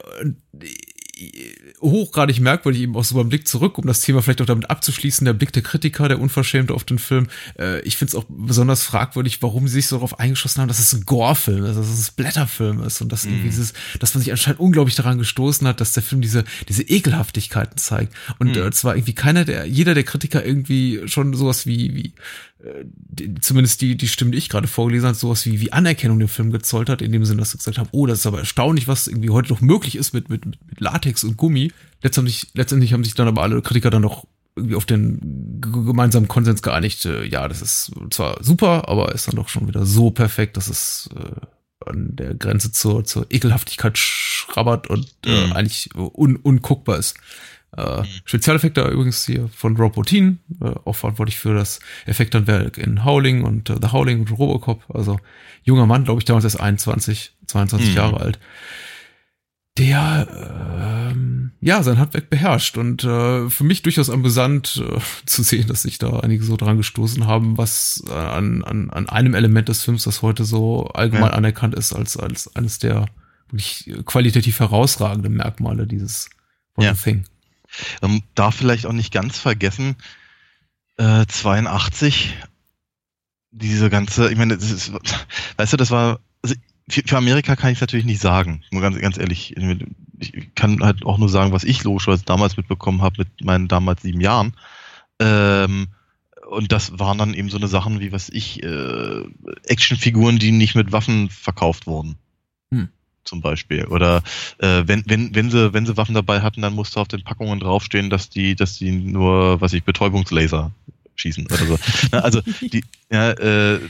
hochgradig 1.80 2.40
merkwürdig 2.40 2.83
eben 2.83 2.96
auch 2.96 3.04
so 3.04 3.14
beim 3.14 3.28
Blick 3.28 3.46
zurück, 3.46 3.78
um 3.78 3.87
das 3.87 4.00
Thema 4.00 4.22
vielleicht 4.22 4.40
auch 4.42 4.46
damit 4.46 4.70
abzuschließen, 4.70 5.24
der 5.24 5.33
Blick 5.33 5.52
der 5.52 5.62
Kritiker, 5.62 6.09
der 6.09 6.20
Unverschämte 6.20 6.74
auf 6.74 6.85
den 6.85 6.98
Film. 6.98 7.28
Äh, 7.59 7.80
ich 7.80 7.96
finde 7.96 8.11
es 8.11 8.14
auch 8.14 8.24
besonders 8.28 8.83
fragwürdig, 8.83 9.42
warum 9.42 9.68
sie 9.68 9.74
sich 9.74 9.87
so 9.87 9.96
darauf 9.96 10.18
eingeschossen 10.18 10.61
haben, 10.61 10.68
dass 10.68 10.78
es 10.78 10.92
ein 10.92 11.04
Gore-Film 11.04 11.64
ist, 11.64 11.76
dass 11.76 11.88
es 11.88 12.11
ein 12.11 12.14
Blätterfilm 12.16 12.83
ist 12.83 13.00
und 13.00 13.11
dass 13.12 13.24
mm. 13.24 13.28
irgendwie 13.28 13.48
dieses, 13.48 13.72
dass 13.98 14.14
man 14.14 14.22
sich 14.22 14.30
anscheinend 14.30 14.61
unglaublich 14.61 14.94
daran 14.94 15.18
gestoßen 15.18 15.66
hat, 15.66 15.80
dass 15.80 15.92
der 15.92 16.02
Film 16.02 16.20
diese, 16.22 16.44
diese 16.68 16.83
Ekelhaftigkeiten 16.83 17.76
zeigt. 17.76 18.14
Und 18.38 18.56
mm. 18.56 18.59
äh, 18.59 18.70
zwar 18.72 18.96
irgendwie 18.96 19.14
keiner 19.14 19.44
der, 19.44 19.66
jeder 19.66 19.94
der 19.94 20.04
Kritiker 20.04 20.44
irgendwie 20.44 21.02
schon 21.06 21.35
sowas 21.35 21.66
wie, 21.66 21.94
wie 21.94 22.12
die, 22.85 23.35
zumindest 23.37 23.81
die, 23.81 23.96
die 23.96 24.09
Stimmen, 24.09 24.33
die 24.33 24.38
ich 24.38 24.49
gerade 24.49 24.68
vorgelesen 24.68 25.09
habe, 25.09 25.16
sowas 25.16 25.46
wie, 25.46 25.61
wie 25.61 25.73
Anerkennung 25.73 26.18
dem 26.18 26.29
Film 26.29 26.51
gezollt 26.51 26.88
hat, 26.88 27.03
in 27.03 27.12
dem 27.12 27.25
Sinne, 27.25 27.40
dass 27.40 27.53
sie 27.53 27.59
gesagt 27.59 27.79
haben, 27.79 27.88
oh, 27.92 28.07
das 28.07 28.20
ist 28.20 28.27
aber 28.27 28.40
erstaunlich, 28.40 28.88
was 28.88 29.07
irgendwie 29.07 29.31
heute 29.31 29.53
noch 29.53 29.61
möglich 29.61 29.96
ist 29.96 30.12
mit, 30.12 30.29
mit, 30.29 30.46
mit 30.46 30.59
Latex 30.79 31.25
und 31.25 31.37
Gummi. 31.37 31.73
Letztendlich, 32.03 32.49
letztendlich 32.55 32.92
haben 32.92 33.05
sich 33.05 33.14
dann 33.14 33.29
aber 33.29 33.42
alle 33.42 33.62
Kritiker 33.62 33.90
dann 33.90 34.03
noch 34.03 34.27
irgendwie 34.57 34.75
auf 34.75 34.85
den 34.85 35.61
gemeinsamen 35.61 36.29
Konsens 36.29 36.62
geeinigt, 36.62 37.05
äh, 37.07 37.25
ja, 37.25 37.49
das 37.49 37.62
ist 37.62 37.92
zwar 38.11 38.42
super, 38.42 38.88
aber 38.88 39.14
ist 39.14 39.29
dann 39.29 39.37
doch 39.37 39.49
schon 39.49 39.68
wieder 39.68 39.87
so 39.87 40.11
perfekt, 40.11 40.57
dass 40.57 40.68
es 40.68 41.09
äh, 41.16 41.88
an 41.88 42.16
der 42.16 42.35
Grenze 42.35 42.73
zur, 42.73 43.05
zur 43.05 43.27
Ekelhaftigkeit 43.31 43.96
schrabbert 43.96 44.88
und 44.88 45.09
äh, 45.25 45.46
mhm. 45.46 45.53
eigentlich 45.53 45.90
un, 45.94 46.37
unguckbar 46.37 46.99
ist. 46.99 47.16
Äh, 47.81 48.05
Spezialeffekte 48.25 48.83
übrigens 48.83 49.25
hier 49.25 49.49
von 49.49 49.77
Rob 49.77 49.95
Bottin, 49.95 50.40
äh, 50.61 50.73
auch 50.85 50.97
verantwortlich 50.97 51.38
für 51.38 51.55
das 51.55 51.81
Effekthandwerk 52.07 52.79
in 52.79 53.05
Howling 53.05 53.43
und 53.43 53.71
äh, 53.71 53.77
The 53.81 53.93
Howling 53.93 54.21
und 54.21 54.31
Robocop. 54.38 54.83
Also 54.93 55.19
junger 55.62 55.87
Mann, 55.87 56.05
glaube 56.05 56.21
ich, 56.21 56.25
damals 56.25 56.45
erst 56.45 56.61
21, 56.61 57.33
22 57.47 57.90
mhm. 57.90 57.97
Jahre 57.97 58.21
alt. 58.21 58.38
Der 59.79 61.11
ähm, 61.11 61.53
ja 61.61 61.83
sein 61.83 61.99
Handwerk 61.99 62.29
beherrscht 62.29 62.77
und 62.77 63.05
äh, 63.05 63.49
für 63.49 63.64
mich 63.64 63.83
durchaus 63.83 64.11
amüsant 64.11 64.83
äh, 64.85 64.99
zu 65.27 65.43
sehen, 65.43 65.69
dass 65.69 65.83
sich 65.83 65.99
da 65.99 66.21
einige 66.21 66.43
so 66.43 66.57
dran 66.57 66.77
gestoßen 66.77 67.27
haben, 67.27 67.57
was 67.57 68.03
äh, 68.09 68.12
an, 68.12 68.64
an, 68.64 68.90
an 68.90 69.09
einem 69.09 69.35
Element 69.35 69.69
des 69.69 69.85
Films, 69.85 70.05
das 70.05 70.23
heute 70.23 70.45
so 70.45 70.87
allgemein 70.88 71.31
ja. 71.31 71.37
anerkannt 71.37 71.75
ist 71.75 71.93
als 71.93 72.16
als 72.16 72.55
eines 72.57 72.79
der 72.79 73.07
wirklich 73.51 74.05
qualitativ 74.05 74.61
herausragenden 74.61 75.35
Merkmale 75.35 75.87
dieses 75.87 76.31
von 76.75 76.85
ja. 76.85 76.95
Thing. 76.95 77.25
Ähm, 78.02 78.22
darf 78.35 78.56
vielleicht 78.56 78.87
auch 78.87 78.92
nicht 78.92 79.12
ganz 79.12 79.38
vergessen, 79.38 79.96
äh, 80.96 81.26
82, 81.26 82.37
diese 83.50 83.90
ganze, 83.90 84.30
ich 84.30 84.38
meine, 84.38 84.54
ist, 84.54 84.92
weißt 85.56 85.72
du, 85.72 85.76
das 85.76 85.90
war, 85.90 86.20
also 86.42 86.54
für, 86.88 87.02
für 87.06 87.16
Amerika 87.16 87.56
kann 87.56 87.70
ich 87.70 87.78
es 87.78 87.80
natürlich 87.80 88.06
nicht 88.06 88.20
sagen, 88.20 88.62
nur 88.70 88.83
ganz, 88.83 88.98
ganz 88.98 89.18
ehrlich. 89.18 89.56
Ich 90.18 90.54
kann 90.54 90.83
halt 90.83 91.04
auch 91.04 91.18
nur 91.18 91.28
sagen, 91.28 91.52
was 91.52 91.64
ich 91.64 91.83
logischerweise 91.85 92.24
damals 92.24 92.56
mitbekommen 92.56 93.02
habe 93.02 93.24
mit 93.24 93.44
meinen 93.44 93.68
damals 93.68 94.02
sieben 94.02 94.20
Jahren. 94.20 94.54
Ähm, 95.18 95.88
und 96.48 96.72
das 96.72 96.98
waren 96.98 97.18
dann 97.18 97.35
eben 97.35 97.48
so 97.48 97.56
eine 97.56 97.68
Sachen 97.68 98.00
wie, 98.00 98.12
was 98.12 98.28
ich, 98.28 98.62
äh, 98.62 99.22
Actionfiguren, 99.64 100.38
die 100.38 100.50
nicht 100.50 100.74
mit 100.74 100.92
Waffen 100.92 101.30
verkauft 101.30 101.87
wurden. 101.87 102.16
Zum 103.24 103.42
Beispiel. 103.42 103.85
Oder 103.85 104.22
äh, 104.59 104.85
wenn, 104.87 105.04
wenn, 105.06 105.35
wenn 105.35 105.50
sie, 105.50 105.72
wenn 105.74 105.87
sie 105.87 105.96
Waffen 105.96 106.14
dabei 106.14 106.40
hatten, 106.40 106.62
dann 106.62 106.74
musste 106.74 107.00
auf 107.00 107.09
den 107.09 107.22
Packungen 107.22 107.61
draufstehen, 107.61 108.11
dass 108.11 108.30
die, 108.30 108.54
dass 108.54 108.78
die 108.78 108.92
nur, 108.92 109.61
was 109.61 109.72
ich, 109.74 109.85
Betäubungslaser 109.85 110.72
schießen 111.16 111.46
oder 111.46 111.66
so. 111.66 111.78
also 112.16 112.40
die, 112.61 112.83
ja, 113.12 113.30
äh, 113.33 113.80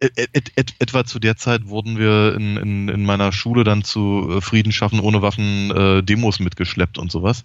et, 0.00 0.28
et, 0.32 0.52
et, 0.56 0.74
etwa 0.78 1.04
zu 1.04 1.18
der 1.18 1.36
Zeit 1.36 1.66
wurden 1.66 1.98
wir 1.98 2.34
in, 2.34 2.56
in, 2.56 2.88
in 2.88 3.04
meiner 3.04 3.32
Schule 3.32 3.64
dann 3.64 3.84
zu 3.84 4.28
äh, 4.30 4.40
Frieden 4.40 4.72
schaffen 4.72 5.00
ohne 5.00 5.22
Waffen 5.22 5.70
äh, 5.70 6.02
Demos 6.02 6.40
mitgeschleppt 6.40 6.98
und 6.98 7.10
sowas. 7.10 7.44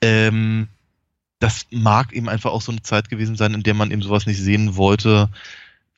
Ähm, 0.00 0.68
das 1.38 1.66
mag 1.70 2.12
eben 2.12 2.28
einfach 2.28 2.50
auch 2.50 2.62
so 2.62 2.72
eine 2.72 2.82
Zeit 2.82 3.10
gewesen 3.10 3.36
sein, 3.36 3.54
in 3.54 3.62
der 3.62 3.74
man 3.74 3.90
eben 3.90 4.02
sowas 4.02 4.26
nicht 4.26 4.40
sehen 4.40 4.76
wollte, 4.76 5.28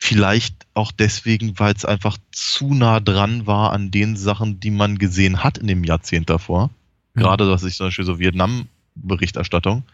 Vielleicht 0.03 0.67
auch 0.73 0.93
deswegen, 0.93 1.59
weil 1.59 1.75
es 1.75 1.85
einfach 1.85 2.17
zu 2.33 2.73
nah 2.73 3.01
dran 3.01 3.47
war 3.47 3.73
an 3.73 3.91
den 3.91 4.17
Sachen, 4.17 4.59
die 4.59 4.71
man 4.71 4.97
gesehen 4.97 5.45
hat 5.45 5.59
in 5.59 5.67
dem 5.67 5.85
Jahrzehnt 5.85 6.31
davor. 6.31 6.71
Mhm. 7.15 7.21
Gerade, 7.21 7.51
was 7.51 7.63
ich 7.65 7.77
zum 7.77 7.89
Beispiel 7.89 8.07
so 8.07 8.19
Vietnam-Berichterstattung. 8.19 9.85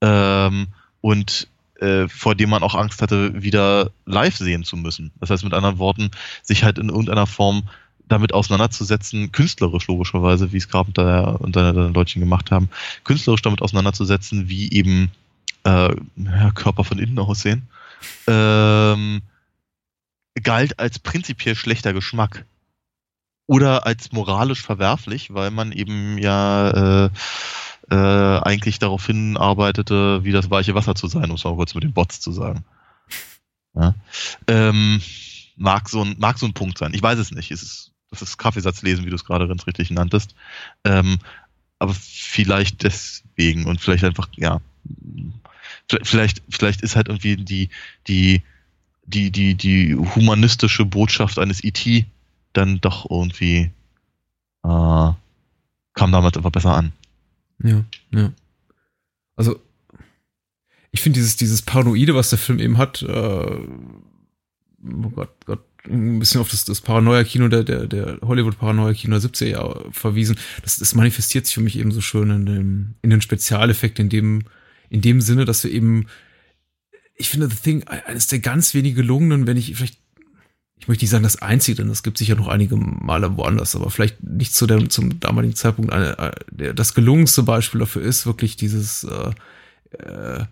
Ähm, 0.00 0.68
und 1.02 1.48
äh, 1.78 2.08
vor 2.08 2.34
dem 2.34 2.48
man 2.48 2.62
auch 2.62 2.74
Angst 2.74 3.02
hatte, 3.02 3.42
wieder 3.42 3.90
live 4.06 4.36
sehen 4.36 4.64
zu 4.64 4.78
müssen. 4.78 5.12
Das 5.20 5.28
heißt 5.28 5.44
mit 5.44 5.52
anderen 5.52 5.78
Worten, 5.78 6.10
sich 6.42 6.64
halt 6.64 6.78
in 6.78 6.88
irgendeiner 6.88 7.26
Form 7.26 7.64
damit 8.08 8.32
auseinanderzusetzen, 8.32 9.30
künstlerisch 9.30 9.86
logischerweise, 9.88 10.52
wie 10.52 10.56
es 10.58 10.68
Carpenter 10.68 11.40
und 11.40 11.54
seine 11.54 11.90
Deutschen 11.90 12.20
gemacht 12.20 12.50
haben, 12.50 12.70
künstlerisch 13.04 13.42
damit 13.42 13.60
auseinanderzusetzen, 13.60 14.48
wie 14.48 14.72
eben 14.72 15.10
äh, 15.64 15.94
ja, 16.16 16.50
Körper 16.54 16.84
von 16.84 16.98
innen 16.98 17.18
aussehen. 17.18 17.68
Ähm, 18.26 19.22
galt 20.42 20.78
als 20.78 20.98
prinzipiell 20.98 21.54
schlechter 21.54 21.92
Geschmack 21.92 22.44
oder 23.46 23.86
als 23.86 24.12
moralisch 24.12 24.62
verwerflich, 24.62 25.32
weil 25.32 25.50
man 25.50 25.72
eben 25.72 26.18
ja 26.18 27.06
äh, 27.06 27.10
äh, 27.90 28.40
eigentlich 28.40 28.78
darauf 28.78 29.06
hinarbeitete, 29.06 30.24
wie 30.24 30.32
das 30.32 30.50
weiche 30.50 30.74
Wasser 30.74 30.94
zu 30.94 31.06
sein, 31.06 31.30
um 31.30 31.36
es 31.36 31.44
mal 31.44 31.54
kurz 31.54 31.74
mit 31.74 31.84
den 31.84 31.92
Bots 31.92 32.20
zu 32.20 32.32
sagen. 32.32 32.64
Ja. 33.74 33.94
Ähm, 34.46 35.02
mag, 35.56 35.88
so 35.88 36.02
ein, 36.02 36.16
mag 36.18 36.38
so 36.38 36.46
ein 36.46 36.54
Punkt 36.54 36.78
sein. 36.78 36.94
Ich 36.94 37.02
weiß 37.02 37.18
es 37.18 37.32
nicht. 37.32 37.50
Es 37.50 37.62
ist, 37.62 37.92
das 38.10 38.22
ist 38.22 38.38
Kaffeesatzlesen, 38.38 39.04
wie 39.04 39.10
du 39.10 39.16
es 39.16 39.24
gerade 39.24 39.48
ganz 39.48 39.66
richtig 39.66 39.90
nanntest. 39.90 40.34
Ähm, 40.84 41.18
aber 41.78 41.94
vielleicht 41.94 42.82
deswegen 42.84 43.66
und 43.66 43.80
vielleicht 43.80 44.04
einfach, 44.04 44.28
ja, 44.36 44.60
vielleicht, 46.02 46.42
vielleicht 46.48 46.82
ist 46.82 46.96
halt 46.96 47.08
irgendwie 47.08 47.36
die, 47.36 47.68
die, 48.06 48.42
die, 49.06 49.30
die, 49.30 49.54
die 49.54 49.94
humanistische 49.94 50.84
Botschaft 50.84 51.38
eines 51.38 51.62
E.T. 51.62 52.06
dann 52.52 52.80
doch 52.80 53.10
irgendwie 53.10 53.70
äh, 54.64 55.12
kam 55.94 56.12
damals 56.12 56.36
einfach 56.36 56.50
besser 56.50 56.74
an. 56.74 56.92
Ja, 57.62 57.84
ja. 58.10 58.32
also 59.36 59.60
ich 60.90 61.00
finde 61.00 61.18
dieses, 61.18 61.36
dieses 61.36 61.62
Paranoide, 61.62 62.14
was 62.14 62.30
der 62.30 62.38
Film 62.38 62.58
eben 62.58 62.78
hat, 62.78 63.02
äh, 63.02 63.06
oh 63.06 65.10
Gott, 65.10 65.30
Gott, 65.44 65.60
ein 65.86 66.18
bisschen 66.18 66.40
auf 66.40 66.50
das, 66.50 66.64
das 66.64 66.80
Paranoia-Kino, 66.80 67.48
der, 67.48 67.62
der, 67.62 67.86
der 67.86 68.18
Hollywood-Paranoia-Kino 68.22 69.18
der 69.18 69.30
70er 69.30 69.46
Jahre 69.46 69.86
verwiesen. 69.90 70.36
Das, 70.62 70.78
das 70.78 70.94
manifestiert 70.94 71.46
sich 71.46 71.54
für 71.54 71.60
mich 71.60 71.78
eben 71.78 71.90
so 71.90 72.00
schön 72.00 72.30
in 72.30 72.46
dem, 72.46 72.94
in 73.02 73.10
den 73.10 73.20
Spezialeffekten, 73.20 74.06
in 74.06 74.08
dem, 74.08 74.42
in 74.88 75.00
dem 75.00 75.20
Sinne, 75.20 75.44
dass 75.44 75.64
wir 75.64 75.70
eben, 75.70 76.06
ich 77.14 77.28
finde 77.28 77.48
The 77.48 77.56
Thing 77.56 77.84
eines 77.84 78.26
der 78.26 78.40
ganz 78.40 78.74
wenigen 78.74 78.96
gelungenen, 78.96 79.46
wenn 79.46 79.56
ich 79.56 79.76
vielleicht, 79.76 79.98
ich 80.78 80.88
möchte 80.88 81.04
nicht 81.04 81.10
sagen 81.10 81.24
das 81.24 81.40
einzige, 81.40 81.76
denn 81.76 81.90
es 81.90 82.02
gibt 82.02 82.18
sicher 82.18 82.34
noch 82.34 82.48
einige 82.48 82.76
Male 82.76 83.36
woanders, 83.36 83.76
aber 83.76 83.90
vielleicht 83.90 84.22
nicht 84.22 84.54
zu 84.54 84.66
dem, 84.66 84.90
zum 84.90 85.20
damaligen 85.20 85.54
Zeitpunkt 85.54 85.92
eine, 85.92 86.32
das 86.74 86.94
gelungenste 86.94 87.42
Beispiel 87.42 87.80
dafür 87.80 88.02
ist 88.02 88.26
wirklich 88.26 88.56
dieses, 88.56 89.04
äh, 89.04 89.30
äh, 89.98 90.44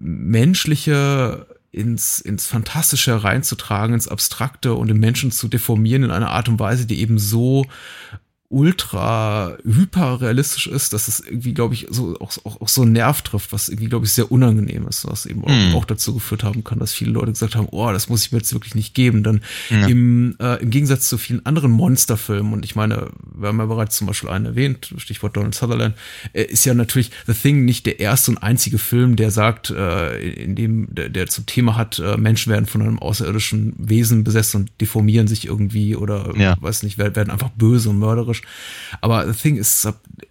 menschliche 0.00 1.46
ins, 1.72 2.18
ins 2.18 2.46
Fantastische 2.46 3.22
reinzutragen, 3.22 3.94
ins 3.94 4.08
Abstrakte 4.08 4.74
und 4.74 4.88
den 4.88 4.98
Menschen 4.98 5.30
zu 5.30 5.46
deformieren 5.46 6.04
in 6.04 6.10
einer 6.10 6.30
Art 6.30 6.48
und 6.48 6.58
Weise, 6.58 6.86
die 6.86 7.00
eben 7.00 7.18
so 7.18 7.66
ultra 8.52 9.56
hyper 9.64 10.20
realistisch 10.20 10.66
ist, 10.66 10.92
dass 10.92 11.06
es 11.06 11.20
irgendwie, 11.20 11.54
glaube 11.54 11.74
ich, 11.74 11.86
so 11.88 12.16
auch, 12.18 12.32
auch, 12.44 12.60
auch 12.60 12.68
so 12.68 12.82
einen 12.82 12.92
Nerv 12.92 13.22
trifft, 13.22 13.52
was 13.52 13.68
irgendwie, 13.68 13.88
glaube 13.88 14.06
ich, 14.06 14.12
sehr 14.12 14.32
unangenehm 14.32 14.88
ist, 14.88 15.06
was 15.06 15.24
eben 15.24 15.42
mm. 15.42 15.76
auch, 15.76 15.84
dazu 15.84 16.14
geführt 16.14 16.42
haben 16.42 16.64
kann, 16.64 16.80
dass 16.80 16.92
viele 16.92 17.12
Leute 17.12 17.30
gesagt 17.30 17.54
haben, 17.54 17.68
oh, 17.70 17.92
das 17.92 18.08
muss 18.08 18.26
ich 18.26 18.32
mir 18.32 18.38
jetzt 18.38 18.52
wirklich 18.52 18.74
nicht 18.74 18.92
geben. 18.92 19.22
Dann 19.22 19.42
ja. 19.70 19.86
im, 19.86 20.34
äh, 20.40 20.60
im 20.60 20.70
Gegensatz 20.70 21.08
zu 21.08 21.16
vielen 21.16 21.46
anderen 21.46 21.70
Monsterfilmen, 21.70 22.52
und 22.52 22.64
ich 22.64 22.74
meine, 22.74 23.10
wir 23.32 23.48
haben 23.48 23.58
ja 23.58 23.66
bereits 23.66 23.96
zum 23.96 24.08
Beispiel 24.08 24.28
einen 24.28 24.46
erwähnt, 24.46 24.94
Stichwort 24.96 25.36
Donald 25.36 25.54
Sutherland, 25.54 25.94
äh, 26.32 26.42
ist 26.42 26.64
ja 26.66 26.74
natürlich 26.74 27.12
The 27.28 27.34
Thing 27.34 27.64
nicht 27.64 27.86
der 27.86 28.00
erste 28.00 28.32
und 28.32 28.38
einzige 28.38 28.78
Film, 28.78 29.14
der 29.14 29.30
sagt, 29.30 29.70
äh, 29.70 30.18
in 30.18 30.56
dem, 30.56 30.92
der, 30.92 31.08
der 31.08 31.28
zum 31.28 31.46
Thema 31.46 31.76
hat, 31.76 32.00
äh, 32.00 32.16
Menschen 32.16 32.50
werden 32.50 32.66
von 32.66 32.82
einem 32.82 32.98
außerirdischen 32.98 33.74
Wesen 33.78 34.24
besessen 34.24 34.62
und 34.62 34.72
deformieren 34.80 35.28
sich 35.28 35.46
irgendwie 35.46 35.94
oder 35.94 36.36
ja. 36.36 36.56
weiß 36.60 36.82
nicht, 36.82 36.98
werden 36.98 37.30
einfach 37.30 37.50
böse 37.50 37.90
und 37.90 38.00
mörderisch 38.00 38.39
komisch. 38.40 38.98
Aber 39.00 39.32
The 39.32 39.38
Thing 39.38 39.56
ist 39.56 39.88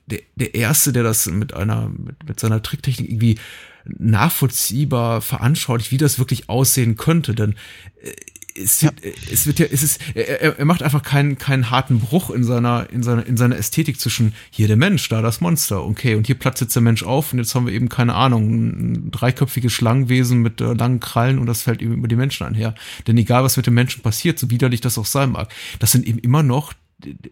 der, 0.07 0.19
der 0.35 0.55
erste, 0.55 0.93
der 0.93 1.03
das 1.03 1.25
mit 1.27 1.53
einer, 1.53 1.89
mit, 1.89 2.27
mit 2.27 2.39
seiner 2.39 2.61
Tricktechnik 2.61 3.09
irgendwie 3.09 3.37
nachvollziehbar 3.85 5.21
veranschaulicht, 5.21 5.91
wie 5.91 5.97
das 5.97 6.19
wirklich 6.19 6.49
aussehen 6.49 6.95
könnte. 6.95 7.33
Denn 7.33 7.55
äh, 8.03 8.11
es 8.55 8.83
wird, 8.83 9.03
ja. 9.03 9.11
es 9.31 9.47
wird 9.47 9.59
ja, 9.59 9.67
es 9.71 9.83
ist, 9.83 10.01
er, 10.15 10.59
er 10.59 10.65
macht 10.65 10.83
einfach 10.83 11.01
keinen, 11.01 11.37
keinen 11.37 11.69
harten 11.69 11.99
Bruch 11.99 12.29
in 12.29 12.43
seiner, 12.43 12.89
in 12.91 13.03
seiner, 13.03 13.25
in 13.25 13.37
seiner 13.37 13.57
Ästhetik 13.57 13.99
zwischen 13.99 14.33
hier 14.49 14.67
der 14.67 14.75
Mensch, 14.75 15.07
da 15.07 15.21
das 15.21 15.39
Monster, 15.39 15.83
okay, 15.83 16.15
und 16.15 16.27
hier 16.27 16.35
platzt 16.35 16.59
jetzt 16.59 16.75
der 16.75 16.81
Mensch 16.81 17.03
auf 17.03 17.31
und 17.31 17.39
jetzt 17.39 17.55
haben 17.55 17.67
wir 17.67 17.73
eben 17.73 17.89
keine 17.89 18.15
Ahnung, 18.15 18.49
ein 18.49 19.11
dreiköpfiges 19.11 19.71
Schlangenwesen 19.71 20.39
mit 20.41 20.59
äh, 20.61 20.73
langen 20.73 20.99
Krallen 20.99 21.39
und 21.39 21.45
das 21.45 21.61
fällt 21.61 21.81
eben 21.81 21.93
über 21.93 22.07
die 22.07 22.17
Menschen 22.17 22.45
einher. 22.45 22.75
Denn 23.07 23.17
egal 23.17 23.43
was 23.43 23.55
mit 23.55 23.67
dem 23.67 23.75
Menschen 23.75 24.01
passiert, 24.01 24.39
so 24.39 24.49
widerlich 24.49 24.81
das 24.81 24.97
auch 24.97 25.05
sein 25.05 25.31
mag, 25.31 25.53
das 25.79 25.91
sind 25.91 26.05
eben 26.05 26.19
immer 26.19 26.43
noch 26.43 26.73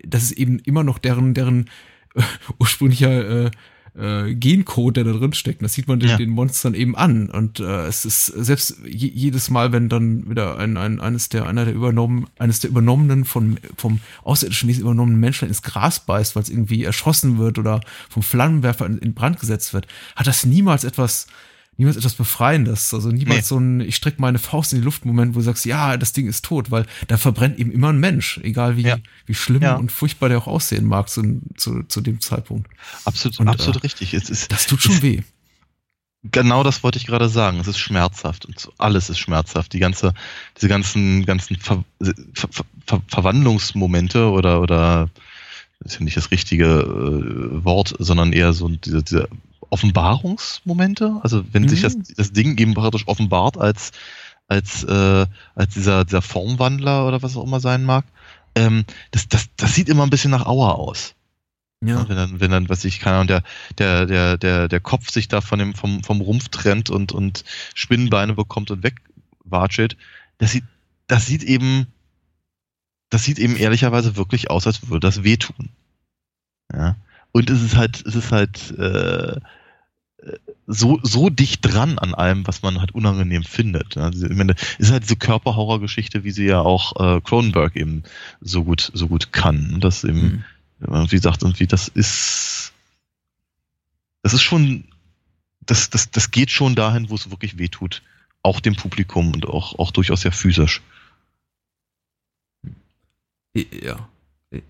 das 0.05 0.23
ist 0.23 0.31
eben 0.33 0.59
immer 0.59 0.83
noch 0.83 0.97
deren, 0.97 1.33
deren 1.33 1.69
äh, 2.15 2.21
ursprünglicher 2.59 3.45
äh, 3.45 3.51
äh, 3.97 4.35
Gencode, 4.35 4.97
der 4.97 5.03
da 5.05 5.13
drin 5.13 5.33
steckt. 5.33 5.61
Das 5.63 5.73
sieht 5.73 5.87
man 5.87 5.99
den, 5.99 6.09
ja. 6.09 6.17
den 6.17 6.29
Monstern 6.29 6.73
eben 6.73 6.95
an. 6.95 7.29
Und 7.29 7.59
äh, 7.59 7.87
es 7.87 8.05
ist 8.05 8.25
selbst 8.27 8.77
jedes 8.85 9.49
Mal, 9.49 9.71
wenn 9.71 9.89
dann 9.89 10.29
wieder 10.29 10.57
ein, 10.57 10.77
ein 10.77 10.99
eines 10.99 11.29
der 11.29 11.45
einer 11.47 11.65
der 11.65 11.73
übernommen 11.73 12.27
eines 12.37 12.59
der 12.59 12.69
übernommenen 12.69 13.25
von 13.25 13.59
vom 13.75 13.99
außerirdischen 14.23 14.69
Wesen 14.69 14.81
übernommenen 14.81 15.19
Menschen 15.19 15.47
ins 15.47 15.63
Gras 15.63 15.99
beißt, 15.99 16.35
weil 16.35 16.43
es 16.43 16.49
irgendwie 16.49 16.83
erschossen 16.83 17.37
wird 17.37 17.57
oder 17.57 17.81
vom 18.09 18.23
Flammenwerfer 18.23 18.85
in, 18.85 18.99
in 18.99 19.13
Brand 19.13 19.39
gesetzt 19.39 19.73
wird, 19.73 19.87
hat 20.15 20.27
das 20.27 20.45
niemals 20.45 20.83
etwas 20.83 21.27
niemals 21.77 21.97
etwas 21.97 22.15
Befreiendes. 22.15 22.93
Also 22.93 23.09
niemals 23.09 23.37
nee. 23.37 23.43
so 23.43 23.57
ein, 23.57 23.81
ich 23.81 23.95
strecke 23.95 24.21
meine 24.21 24.39
Faust 24.39 24.73
in 24.73 24.79
die 24.79 24.85
Luft 24.85 25.05
Moment, 25.05 25.35
wo 25.35 25.39
du 25.39 25.45
sagst, 25.45 25.65
ja, 25.65 25.97
das 25.97 26.11
Ding 26.11 26.27
ist 26.27 26.43
tot, 26.43 26.71
weil 26.71 26.85
da 27.07 27.17
verbrennt 27.17 27.59
eben 27.59 27.71
immer 27.71 27.89
ein 27.89 27.99
Mensch, 27.99 28.39
egal 28.43 28.77
wie, 28.77 28.83
ja. 28.83 28.97
wie 29.25 29.35
schlimm 29.35 29.61
ja. 29.61 29.75
und 29.75 29.91
furchtbar 29.91 30.29
der 30.29 30.39
auch 30.39 30.47
aussehen 30.47 30.85
mag 30.85 31.09
zu, 31.09 31.41
zu, 31.55 31.83
zu 31.83 32.01
dem 32.01 32.19
Zeitpunkt. 32.19 32.69
Absolut, 33.05 33.39
und, 33.39 33.47
absolut 33.47 33.77
äh, 33.77 33.81
richtig. 33.81 34.13
Es 34.13 34.29
ist, 34.29 34.51
das 34.51 34.65
tut 34.65 34.81
schon 34.81 34.95
es, 34.95 35.01
weh. 35.01 35.21
Genau 36.23 36.63
das 36.63 36.83
wollte 36.83 36.97
ich 36.97 37.05
gerade 37.05 37.29
sagen. 37.29 37.59
Es 37.59 37.67
ist 37.67 37.77
schmerzhaft 37.77 38.45
und 38.45 38.69
alles 38.77 39.09
ist 39.09 39.19
schmerzhaft. 39.19 39.73
Die 39.73 39.79
ganze, 39.79 40.13
diese 40.57 40.67
ganzen, 40.67 41.25
ganzen 41.25 41.57
Ver, 41.57 41.83
Ver, 42.33 42.49
Ver, 42.85 43.01
Verwandlungsmomente 43.07 44.29
oder, 44.29 44.61
oder, 44.61 45.09
das 45.79 45.93
ist 45.93 45.99
ja 45.99 46.05
nicht 46.05 46.17
das 46.17 46.31
richtige 46.31 46.65
äh, 46.65 47.63
Wort, 47.63 47.95
sondern 47.99 48.33
eher 48.33 48.53
so 48.53 48.67
diese, 48.67 49.03
diese 49.03 49.29
Offenbarungsmomente. 49.69 51.19
Also 51.23 51.43
wenn 51.51 51.63
mhm. 51.63 51.69
sich 51.69 51.81
das, 51.81 51.95
mhm. 51.95 52.03
das 52.15 52.31
Ding 52.31 52.57
eben 52.57 52.73
praktisch 52.73 53.07
offenbart 53.07 53.57
als, 53.57 53.91
als, 54.47 54.83
äh, 54.83 55.25
als 55.55 55.73
dieser, 55.73 56.05
dieser 56.05 56.21
Formwandler 56.21 57.07
oder 57.07 57.21
was 57.21 57.35
auch 57.37 57.43
immer 57.43 57.59
sein 57.59 57.83
mag, 57.83 58.05
ähm, 58.55 58.85
das, 59.11 59.27
das, 59.27 59.49
das 59.55 59.75
sieht 59.75 59.89
immer 59.89 60.03
ein 60.03 60.09
bisschen 60.09 60.31
nach 60.31 60.45
Auer 60.45 60.75
aus. 60.75 61.15
Ja. 61.85 62.09
Wenn 62.09 62.15
dann, 62.15 62.39
wenn 62.39 62.51
dann, 62.51 62.69
was 62.69 62.85
ich 62.85 62.99
kann, 62.99 63.21
und 63.21 63.29
der, 63.29 63.43
der, 63.77 64.07
der, 64.07 64.37
der, 64.37 64.67
der 64.67 64.79
Kopf 64.79 65.11
sich 65.11 65.27
da 65.27 65.41
von 65.41 65.59
dem, 65.59 65.75
vom, 65.75 66.03
vom 66.03 66.21
Rumpf 66.21 66.49
trennt 66.49 66.89
und, 66.89 67.11
und 67.11 67.43
Spinnenbeine 67.75 68.33
bekommt 68.33 68.71
und 68.71 68.83
wegwatschelt, 68.83 69.95
das 70.39 70.53
sieht, 70.53 70.63
das 71.05 71.27
sieht 71.27 71.43
eben, 71.43 71.85
das 73.09 73.23
sieht 73.23 73.37
eben 73.37 73.55
ehrlicherweise 73.55 74.15
wirklich 74.15 74.49
aus, 74.49 74.65
als 74.65 74.89
würde 74.89 75.05
das 75.07 75.23
wehtun. 75.23 75.69
Ja. 76.73 76.95
Und 77.37 77.51
es 77.51 77.61
ist 77.61 77.75
halt, 77.75 78.03
es 78.03 78.15
ist 78.15 78.31
halt 78.31 78.71
äh, 78.79 79.39
so, 80.65 80.99
so 81.03 81.29
dicht 81.29 81.59
dran 81.61 81.99
an 81.99 82.15
allem, 82.15 82.47
was 82.47 82.63
man 82.63 82.79
halt 82.79 82.95
unangenehm 82.95 83.43
findet. 83.43 83.95
Also, 83.95 84.25
ich 84.25 84.35
meine, 84.35 84.55
ist 84.79 84.91
halt 84.91 85.03
diese 85.03 85.17
Körperhorror-Geschichte, 85.17 86.23
wie 86.23 86.31
sie 86.31 86.45
ja 86.45 86.61
auch 86.61 86.95
äh, 86.99 87.21
Cronenberg 87.21 87.75
eben 87.75 88.01
so 88.41 88.63
gut, 88.63 88.89
so 88.91 89.07
gut 89.07 89.33
kann. 89.33 89.79
Das 89.81 90.03
eben, 90.03 90.43
mhm. 90.79 91.11
wie 91.11 91.15
gesagt, 91.15 91.43
irgendwie, 91.43 91.67
das 91.67 91.89
ist, 91.89 92.73
das 94.23 94.33
ist 94.33 94.41
schon, 94.41 94.85
das, 95.61 95.91
das, 95.91 96.09
das 96.09 96.31
geht 96.31 96.49
schon 96.49 96.73
dahin, 96.73 97.11
wo 97.11 97.13
es 97.13 97.29
wirklich 97.29 97.59
weh 97.59 97.67
tut. 97.67 98.01
Auch 98.41 98.61
dem 98.61 98.75
Publikum 98.75 99.31
und 99.31 99.45
auch, 99.45 99.77
auch 99.77 99.91
durchaus 99.91 100.21
sehr 100.21 100.31
physisch. 100.31 100.81
Ja. 103.53 104.09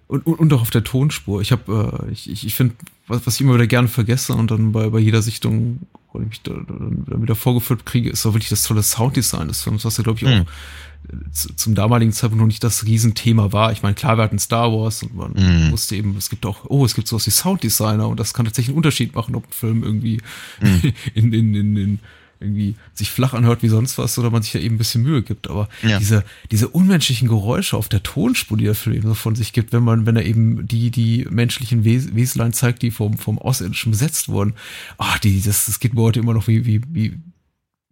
Und, 0.07 0.25
und, 0.25 0.39
und 0.39 0.53
auch 0.53 0.61
auf 0.61 0.71
der 0.71 0.83
Tonspur. 0.83 1.41
Ich 1.41 1.51
habe, 1.51 2.07
äh, 2.07 2.11
ich, 2.11 2.45
ich 2.45 2.55
finde, 2.55 2.75
was, 3.07 3.27
was 3.27 3.35
ich 3.35 3.41
immer 3.41 3.53
wieder 3.53 3.67
gerne 3.67 3.87
vergesse 3.87 4.33
und 4.33 4.49
dann 4.49 4.71
bei, 4.71 4.89
bei 4.89 4.97
jeder 4.97 5.21
Sichtung, 5.21 5.81
wo 6.11 6.19
ich 6.19 6.27
mich 6.27 6.41
da, 6.41 6.53
da 6.53 7.21
wieder 7.21 7.35
vorgeführt 7.35 7.85
kriege, 7.85 8.09
ist 8.09 8.25
auch 8.25 8.33
wirklich 8.33 8.49
das 8.49 8.63
tolle 8.63 8.81
Sounddesign 8.81 9.47
des 9.47 9.61
Films, 9.61 9.85
was 9.85 9.97
ja, 9.97 10.03
glaube 10.03 10.17
ich, 10.19 10.25
auch 10.25 10.31
mhm. 10.31 11.31
zum 11.31 11.75
damaligen 11.75 12.11
Zeitpunkt 12.11 12.41
noch 12.41 12.47
nicht 12.47 12.63
das 12.63 12.85
Riesenthema 12.85 13.51
war. 13.51 13.71
Ich 13.71 13.83
meine, 13.83 13.93
klar, 13.93 14.17
wir 14.17 14.23
hatten 14.23 14.39
Star 14.39 14.71
Wars 14.71 15.03
und 15.03 15.15
man 15.15 15.33
mhm. 15.33 15.71
wusste 15.71 15.95
eben, 15.95 16.17
es 16.17 16.31
gibt 16.31 16.47
auch, 16.47 16.65
oh, 16.69 16.83
es 16.83 16.95
gibt 16.95 17.07
sowas 17.07 17.27
wie 17.27 17.31
Sounddesigner 17.31 18.07
und 18.07 18.19
das 18.19 18.33
kann 18.33 18.45
tatsächlich 18.45 18.69
einen 18.69 18.77
Unterschied 18.77 19.13
machen, 19.13 19.35
ob 19.35 19.45
ein 19.45 19.53
Film 19.53 19.83
irgendwie 19.83 20.21
mhm. 20.59 20.93
in, 21.13 21.33
in, 21.33 21.53
in, 21.53 21.77
in 21.77 21.99
irgendwie 22.39 22.75
sich 22.93 23.09
flach 23.09 23.33
anhört 23.33 23.63
wie 23.63 23.67
sonst 23.67 23.97
was 23.97 24.17
oder 24.17 24.29
man 24.29 24.43
sich 24.43 24.51
da 24.51 24.59
eben 24.59 24.75
ein 24.75 24.77
bisschen 24.77 25.03
Mühe 25.03 25.21
gibt. 25.21 25.49
Aber 25.49 25.69
ja. 25.83 25.99
diese, 25.99 26.23
diese 26.51 26.67
unmenschlichen 26.67 27.27
Geräusche 27.27 27.77
auf 27.77 27.89
der 27.89 28.03
Tonspur, 28.03 28.57
die 28.57 28.65
der 28.65 28.75
Film 28.75 28.95
eben 28.95 29.07
so 29.07 29.13
von 29.13 29.35
sich 29.35 29.53
gibt, 29.53 29.73
wenn 29.73 29.83
man, 29.83 30.05
wenn 30.05 30.15
er 30.15 30.25
eben 30.25 30.67
die, 30.67 30.91
die 30.91 31.27
menschlichen 31.29 31.83
Wes 31.83 32.15
Weslein 32.15 32.53
zeigt, 32.53 32.81
die 32.81 32.91
vom, 32.91 33.17
vom 33.17 33.39
Außerirdischen 33.39 33.91
besetzt 33.91 34.29
wurden, 34.29 34.53
ach, 34.97 35.19
die, 35.19 35.41
das, 35.41 35.65
das 35.65 35.79
geht 35.79 35.93
mir 35.93 36.01
heute 36.01 36.19
immer 36.19 36.33
noch 36.33 36.47
wie, 36.47 36.65
wie, 36.65 36.81
wie, 36.89 37.17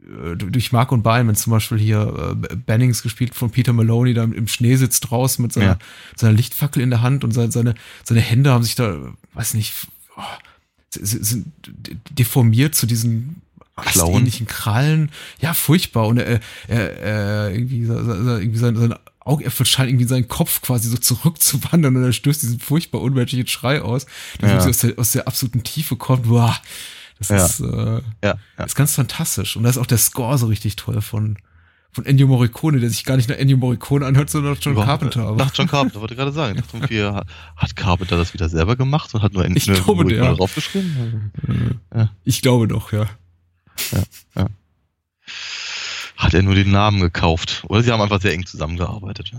äh, 0.06 0.36
durch 0.36 0.72
Mark 0.72 0.92
und 0.92 1.04
Bein, 1.04 1.28
wenn 1.28 1.36
zum 1.36 1.52
Beispiel 1.52 1.80
hier 1.80 2.36
äh, 2.52 2.56
Bennings 2.56 3.02
gespielt 3.02 3.34
von 3.36 3.50
Peter 3.50 3.74
Maloney 3.74 4.14
da 4.14 4.24
im 4.24 4.48
Schnee 4.48 4.76
sitzt 4.76 5.10
draußen 5.10 5.42
mit 5.42 5.54
seiner, 5.54 5.66
ja. 5.66 5.80
seiner 6.16 6.34
Lichtfackel 6.34 6.82
in 6.82 6.90
der 6.90 7.02
Hand 7.02 7.24
und 7.24 7.32
seine, 7.32 7.52
seine, 7.52 7.76
seine 8.04 8.22
Hände 8.22 8.52
haben 8.52 8.64
sich 8.64 8.76
da, 8.76 9.14
weiß 9.34 9.56
nicht, 9.56 9.74
oh, 10.18 10.22
sind 10.92 11.52
deformiert 12.12 12.76
zu 12.76 12.86
diesen. 12.86 13.42
Ähnlichen 13.78 14.48
Krallen. 14.48 15.12
Ja, 15.40 15.54
furchtbar. 15.54 16.08
Und 16.08 16.18
er, 16.18 16.40
er, 16.68 17.00
er 17.00 17.52
irgendwie, 17.52 17.84
irgendwie 17.84 18.58
sein, 18.58 18.76
sein 18.76 18.96
Augäpfel 19.26 19.66
scheint 19.66 19.90
irgendwie 19.90 20.06
seinen 20.06 20.28
Kopf 20.28 20.62
quasi 20.62 20.88
so 20.88 20.98
zurückzuwandern 20.98 21.96
und 21.96 22.04
er 22.04 22.14
stößt 22.14 22.44
diesen 22.44 22.60
furchtbar 22.60 23.02
unmenschlichen 23.02 23.48
Schrei 23.48 23.82
aus, 23.82 24.06
der 24.40 24.50
ja. 24.50 24.58
aus, 24.60 24.78
der, 24.78 25.00
aus 25.00 25.12
der 25.12 25.28
absoluten 25.28 25.64
Tiefe 25.64 25.96
kommt. 25.96 26.28
Boah, 26.28 26.56
das 27.18 27.30
ja. 27.30 27.46
ist, 27.46 27.60
äh, 27.62 28.02
ja, 28.24 28.36
ja. 28.58 28.64
ist 28.64 28.76
ganz 28.76 28.94
fantastisch. 28.94 29.58
Und 29.58 29.64
da 29.64 29.70
ist 29.70 29.80
auch 29.80 29.88
der 29.88 29.98
Score 29.98 30.38
so 30.38 30.46
richtig 30.46 30.76
toll 30.76 31.02
von, 31.02 31.38
von 31.92 32.06
Ennio 32.06 32.28
Morricone, 32.28 32.80
der 32.80 32.90
sich 32.90 33.04
gar 33.04 33.18
nicht 33.18 33.28
nach 33.28 33.38
Ennio 33.38 33.58
Morricone 33.58 34.06
anhört, 34.06 34.30
sondern 34.30 34.54
nach 34.54 34.62
John 34.62 34.74
Über, 34.74 34.86
Carpenter. 34.86 35.32
Nach 35.32 35.52
John 35.56 35.68
Carpenter, 35.68 36.02
wollte 36.02 36.14
ich 36.14 36.20
gerade 36.20 36.32
sagen. 36.32 36.60
Ich 36.60 36.80
dachte, 36.80 37.26
hat 37.56 37.76
Carpenter 37.76 38.18
das 38.18 38.34
wieder 38.36 38.48
selber 38.48 38.76
gemacht 38.76 39.12
und 39.16 39.24
hat 39.24 39.34
nur 39.34 39.44
Ennio 39.44 39.74
Morricone 39.88 40.36
draufgeschrieben? 40.36 41.32
Ich 42.26 42.42
glaube 42.42 42.68
doch, 42.68 42.92
ja. 42.92 43.08
Ja. 43.92 44.48
Hat 46.18 46.34
er 46.34 46.44
nur 46.44 46.56
den 46.56 46.72
Namen 46.72 47.02
gekauft? 47.02 47.64
Oder 47.68 47.84
sie 47.84 47.92
haben 47.92 48.02
einfach 48.02 48.22
sehr 48.22 48.34
eng 48.34 48.46
zusammengearbeitet? 48.46 49.32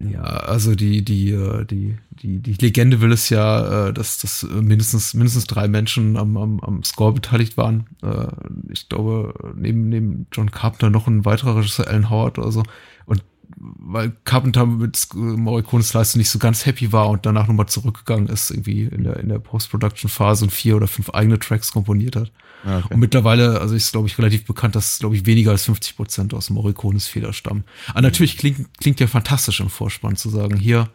Ja, 0.00 0.22
also 0.22 0.76
die, 0.76 1.04
die, 1.04 1.32
äh, 1.32 1.64
die, 1.64 1.98
die, 2.10 2.38
die 2.38 2.54
Legende 2.54 3.00
will 3.00 3.10
es 3.10 3.30
ja, 3.30 3.88
äh, 3.88 3.92
dass, 3.92 4.18
dass 4.18 4.44
mindestens, 4.44 5.12
mindestens 5.12 5.46
drei 5.48 5.66
Menschen 5.66 6.16
am, 6.16 6.36
am, 6.36 6.60
am 6.60 6.84
Score 6.84 7.12
beteiligt 7.12 7.56
waren. 7.56 7.86
Äh, 8.02 8.28
ich 8.72 8.88
glaube, 8.88 9.34
neben, 9.56 9.88
neben 9.88 10.26
John 10.32 10.52
Carpenter 10.52 10.90
noch 10.90 11.08
ein 11.08 11.24
weiterer 11.24 11.56
Regisseur, 11.56 11.88
Alan 11.88 12.10
Howard 12.10 12.38
oder 12.38 12.52
so. 12.52 12.62
Und 13.06 13.24
weil 13.56 14.12
Carpenter 14.24 14.66
mit 14.66 15.08
Morricones 15.14 15.92
Leistung 15.94 16.20
nicht 16.20 16.30
so 16.30 16.38
ganz 16.38 16.64
happy 16.64 16.92
war 16.92 17.10
und 17.10 17.26
danach 17.26 17.48
nochmal 17.48 17.66
zurückgegangen 17.66 18.28
ist, 18.28 18.52
irgendwie 18.52 18.84
in 18.84 19.02
der, 19.02 19.16
in 19.16 19.28
der 19.28 19.40
Post-Production-Phase 19.40 20.44
und 20.44 20.50
vier 20.52 20.76
oder 20.76 20.86
fünf 20.86 21.10
eigene 21.10 21.40
Tracks 21.40 21.72
komponiert 21.72 22.14
hat. 22.14 22.30
Ah, 22.64 22.78
okay. 22.78 22.94
Und 22.94 23.00
mittlerweile, 23.00 23.60
also 23.60 23.74
ist, 23.74 23.92
glaube 23.92 24.08
ich, 24.08 24.18
relativ 24.18 24.44
bekannt, 24.44 24.74
dass, 24.74 24.98
glaube 24.98 25.16
ich, 25.16 25.26
weniger 25.26 25.52
als 25.52 25.64
50 25.64 25.96
Prozent 25.96 26.34
aus 26.34 26.50
Morricones 26.50 27.06
Feder 27.06 27.32
stammen. 27.32 27.64
Aber 27.90 28.02
natürlich 28.02 28.36
klingt, 28.36 28.66
klingt 28.78 29.00
ja 29.00 29.06
fantastisch 29.06 29.60
im 29.60 29.70
Vorspann 29.70 30.16
zu 30.16 30.28
sagen, 30.28 30.56
hier. 30.56 30.90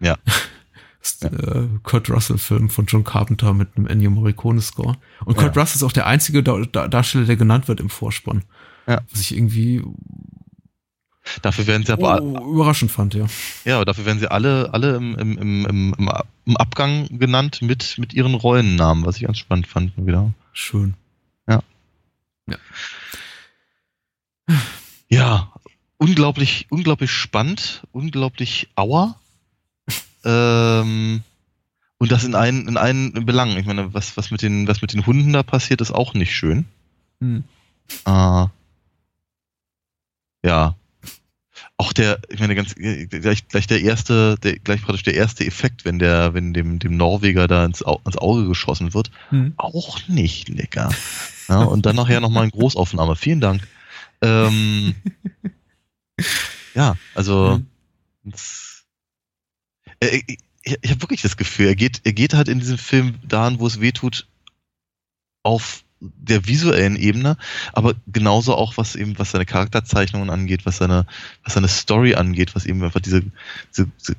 Ja. 0.00 0.18
ist, 1.02 1.24
ja. 1.24 1.30
Äh, 1.30 1.68
Kurt 1.82 2.10
Russell-Film 2.10 2.70
von 2.70 2.86
John 2.86 3.04
Carpenter 3.04 3.54
mit 3.54 3.76
einem 3.76 3.86
Ennio 3.86 4.10
Morricone-Score. 4.10 4.96
Und 5.24 5.36
Kurt 5.36 5.56
ja. 5.56 5.62
Russell 5.62 5.76
ist 5.76 5.82
auch 5.82 5.92
der 5.92 6.06
einzige 6.06 6.42
Darsteller, 6.42 7.24
der 7.24 7.36
genannt 7.36 7.68
wird 7.68 7.80
im 7.80 7.90
Vorspann. 7.90 8.44
Ja. 8.86 9.00
Was 9.10 9.20
ich 9.20 9.34
irgendwie 9.36 9.82
Dafür 11.40 11.66
werden 11.66 11.86
sie 11.86 11.92
aber 11.92 12.20
oh, 12.20 12.52
überraschend 12.52 12.90
fand, 12.90 13.14
ja. 13.14 13.26
Ja, 13.64 13.84
dafür 13.84 14.06
werden 14.06 14.18
sie 14.18 14.30
alle, 14.30 14.74
alle 14.74 14.96
im, 14.96 15.14
im, 15.14 15.38
im, 15.38 15.66
im, 15.66 16.08
im 16.46 16.56
Abgang 16.56 17.06
genannt 17.18 17.62
mit, 17.62 17.96
mit 17.98 18.12
ihren 18.12 18.34
Rollennamen, 18.34 19.06
was 19.06 19.16
ich 19.16 19.22
ganz 19.22 19.38
spannend 19.38 19.68
fand 19.68 19.92
wieder. 19.96 20.32
Schön. 20.52 20.94
Ja. 21.48 21.62
Ja. 22.46 22.56
Ja, 25.08 25.52
unglaublich, 25.98 26.66
unglaublich 26.70 27.10
spannend, 27.10 27.86
unglaublich 27.92 28.68
auer. 28.76 29.20
ähm, 30.24 31.22
und 31.98 32.10
das 32.10 32.24
in 32.24 32.34
einen, 32.34 32.66
in 32.66 32.76
einen 32.76 33.26
Belang. 33.26 33.56
Ich 33.56 33.66
meine, 33.66 33.94
was, 33.94 34.16
was 34.16 34.30
mit 34.30 34.42
den, 34.42 34.66
was 34.66 34.82
mit 34.82 34.92
den 34.92 35.06
Hunden 35.06 35.32
da 35.32 35.42
passiert, 35.42 35.80
ist 35.80 35.92
auch 35.92 36.14
nicht 36.14 36.34
schön. 36.34 36.66
Hm. 37.20 37.44
Äh, 38.06 38.46
ja, 40.44 40.74
auch 41.76 41.92
der, 41.92 42.20
ich 42.28 42.40
meine, 42.40 42.54
ganz 42.54 42.74
gleich, 42.74 43.48
gleich 43.48 43.66
der 43.66 43.82
erste, 43.82 44.36
der, 44.42 44.58
gleich 44.58 44.82
praktisch 44.82 45.02
der 45.02 45.14
erste 45.14 45.44
Effekt, 45.46 45.84
wenn 45.84 45.98
der, 45.98 46.34
wenn 46.34 46.52
dem, 46.52 46.78
dem 46.78 46.96
Norweger 46.96 47.48
da 47.48 47.64
ins, 47.64 47.82
ins 47.82 48.16
Auge 48.16 48.46
geschossen 48.46 48.94
wird, 48.94 49.10
hm. 49.30 49.54
auch 49.56 50.08
nicht 50.08 50.48
lecker. 50.48 50.90
Ja, 51.48 51.62
und 51.62 51.84
dann 51.86 51.96
nachher 51.96 52.20
nochmal 52.20 52.44
eine 52.44 52.52
Großaufnahme. 52.52 53.16
Vielen 53.16 53.40
Dank. 53.40 53.66
Ähm, 54.22 54.94
ja, 56.74 56.96
also 57.14 57.60
hm. 58.24 58.32
äh, 60.00 60.22
ich, 60.26 60.38
ich 60.62 60.90
habe 60.90 61.02
wirklich 61.02 61.22
das 61.22 61.36
Gefühl, 61.36 61.66
er 61.66 61.76
geht, 61.76 62.00
er 62.04 62.12
geht 62.12 62.34
halt 62.34 62.48
in 62.48 62.60
diesem 62.60 62.78
Film 62.78 63.16
dahin, 63.26 63.58
wo 63.58 63.66
es 63.66 63.80
weh 63.80 63.92
tut, 63.92 64.28
auf 65.42 65.82
der 66.02 66.46
visuellen 66.46 66.96
Ebene, 66.96 67.36
aber 67.72 67.94
genauso 68.06 68.54
auch 68.54 68.76
was 68.76 68.96
eben, 68.96 69.18
was 69.18 69.30
seine 69.30 69.46
Charakterzeichnungen 69.46 70.30
angeht, 70.30 70.66
was 70.66 70.78
seine, 70.78 71.06
was 71.44 71.54
seine 71.54 71.68
Story 71.68 72.14
angeht, 72.14 72.54
was 72.54 72.66
eben 72.66 72.82
einfach 72.82 73.00
diese, 73.00 73.22
diese, 73.70 73.86
diese 74.00 74.16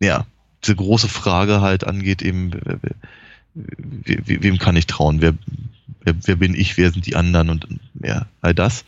ja, 0.00 0.26
diese 0.62 0.76
große 0.76 1.08
Frage 1.08 1.60
halt 1.60 1.84
angeht, 1.84 2.22
eben, 2.22 2.52
we, 3.54 4.22
we, 4.26 4.42
wem 4.42 4.58
kann 4.58 4.76
ich 4.76 4.86
trauen? 4.86 5.20
Wer, 5.20 5.34
wer, 6.00 6.14
wer 6.22 6.36
bin 6.36 6.54
ich? 6.54 6.76
Wer 6.76 6.92
sind 6.92 7.06
die 7.06 7.16
anderen? 7.16 7.50
Und 7.50 7.66
ja, 8.02 8.26
all 8.40 8.54
das. 8.54 8.84